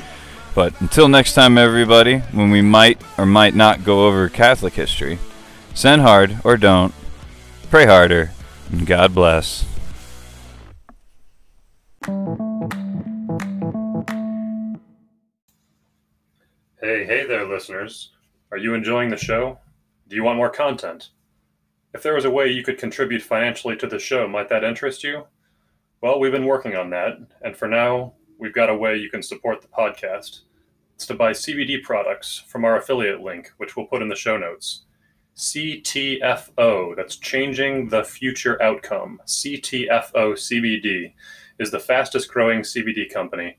But 0.54 0.80
until 0.80 1.08
next 1.08 1.34
time, 1.34 1.56
everybody, 1.56 2.18
when 2.32 2.50
we 2.50 2.62
might 2.62 3.00
or 3.16 3.26
might 3.26 3.54
not 3.54 3.84
go 3.84 4.06
over 4.06 4.28
Catholic 4.28 4.74
history, 4.74 5.18
send 5.74 6.02
hard 6.02 6.38
or 6.44 6.56
don't, 6.56 6.92
pray 7.70 7.86
harder, 7.86 8.32
and 8.72 8.86
God 8.86 9.14
bless. 9.14 9.64
Hey, 16.80 17.04
hey 17.04 17.26
there, 17.26 17.46
listeners. 17.46 18.12
Are 18.50 18.58
you 18.58 18.74
enjoying 18.74 19.10
the 19.10 19.16
show? 19.16 19.58
Do 20.08 20.16
you 20.16 20.24
want 20.24 20.38
more 20.38 20.50
content? 20.50 21.10
If 21.92 22.02
there 22.02 22.14
was 22.14 22.24
a 22.24 22.30
way 22.30 22.48
you 22.48 22.62
could 22.62 22.78
contribute 22.78 23.22
financially 23.22 23.76
to 23.76 23.86
the 23.86 23.98
show, 23.98 24.26
might 24.26 24.48
that 24.48 24.64
interest 24.64 25.04
you? 25.04 25.26
Well, 26.00 26.18
we've 26.18 26.32
been 26.32 26.46
working 26.46 26.76
on 26.76 26.90
that, 26.90 27.18
and 27.42 27.56
for 27.56 27.68
now, 27.68 28.14
we've 28.38 28.54
got 28.54 28.70
a 28.70 28.76
way 28.76 28.96
you 28.96 29.10
can 29.10 29.22
support 29.22 29.60
the 29.60 29.68
podcast. 29.68 30.40
It's 30.94 31.06
to 31.06 31.14
buy 31.14 31.32
CBD 31.32 31.82
products 31.82 32.44
from 32.46 32.64
our 32.64 32.76
affiliate 32.76 33.20
link, 33.20 33.50
which 33.58 33.76
we'll 33.76 33.86
put 33.86 34.02
in 34.02 34.08
the 34.08 34.14
show 34.14 34.36
notes. 34.36 34.84
CTFO, 35.36 36.96
that's 36.96 37.16
Changing 37.16 37.88
the 37.88 38.02
Future 38.02 38.60
Outcome. 38.62 39.20
CTFO 39.26 40.32
CBD 40.32 41.12
is 41.58 41.70
the 41.70 41.78
fastest 41.78 42.28
growing 42.32 42.60
CBD 42.60 43.12
company. 43.12 43.58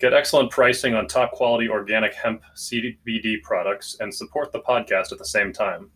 Get 0.00 0.12
excellent 0.12 0.50
pricing 0.50 0.94
on 0.94 1.06
top 1.06 1.30
quality 1.30 1.68
organic 1.68 2.14
hemp 2.14 2.42
CBD 2.56 3.40
products 3.42 3.96
and 4.00 4.12
support 4.12 4.50
the 4.50 4.60
podcast 4.60 5.12
at 5.12 5.18
the 5.18 5.24
same 5.24 5.52
time. 5.52 5.90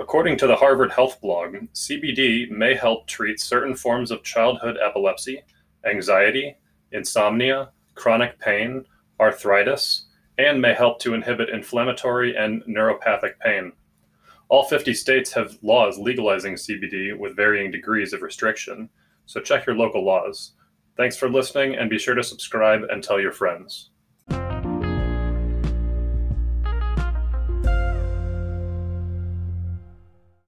According 0.00 0.38
to 0.38 0.46
the 0.48 0.56
Harvard 0.56 0.90
Health 0.90 1.20
blog, 1.20 1.54
CBD 1.74 2.50
may 2.50 2.74
help 2.74 3.06
treat 3.06 3.38
certain 3.38 3.76
forms 3.76 4.10
of 4.10 4.24
childhood 4.24 4.78
epilepsy, 4.82 5.42
anxiety, 5.84 6.56
insomnia, 6.92 7.70
chronic 7.94 8.38
pain, 8.38 8.84
arthritis, 9.20 10.06
and 10.38 10.60
may 10.60 10.74
help 10.74 10.98
to 11.00 11.14
inhibit 11.14 11.50
inflammatory 11.50 12.36
and 12.36 12.62
neuropathic 12.64 13.38
pain. 13.44 13.72
All 14.48 14.64
50 14.64 14.94
states 14.94 15.32
have 15.32 15.58
laws 15.62 15.98
legalizing 15.98 16.54
CBD 16.54 17.16
with 17.16 17.36
varying 17.36 17.70
degrees 17.70 18.12
of 18.12 18.22
restriction, 18.22 18.88
so 19.26 19.40
check 19.40 19.66
your 19.66 19.76
local 19.76 20.04
laws. 20.04 20.52
Thanks 20.96 21.16
for 21.16 21.28
listening 21.28 21.76
and 21.76 21.88
be 21.88 21.98
sure 21.98 22.14
to 22.14 22.24
subscribe 22.24 22.82
and 22.90 23.02
tell 23.02 23.20
your 23.20 23.32
friends. 23.32 23.90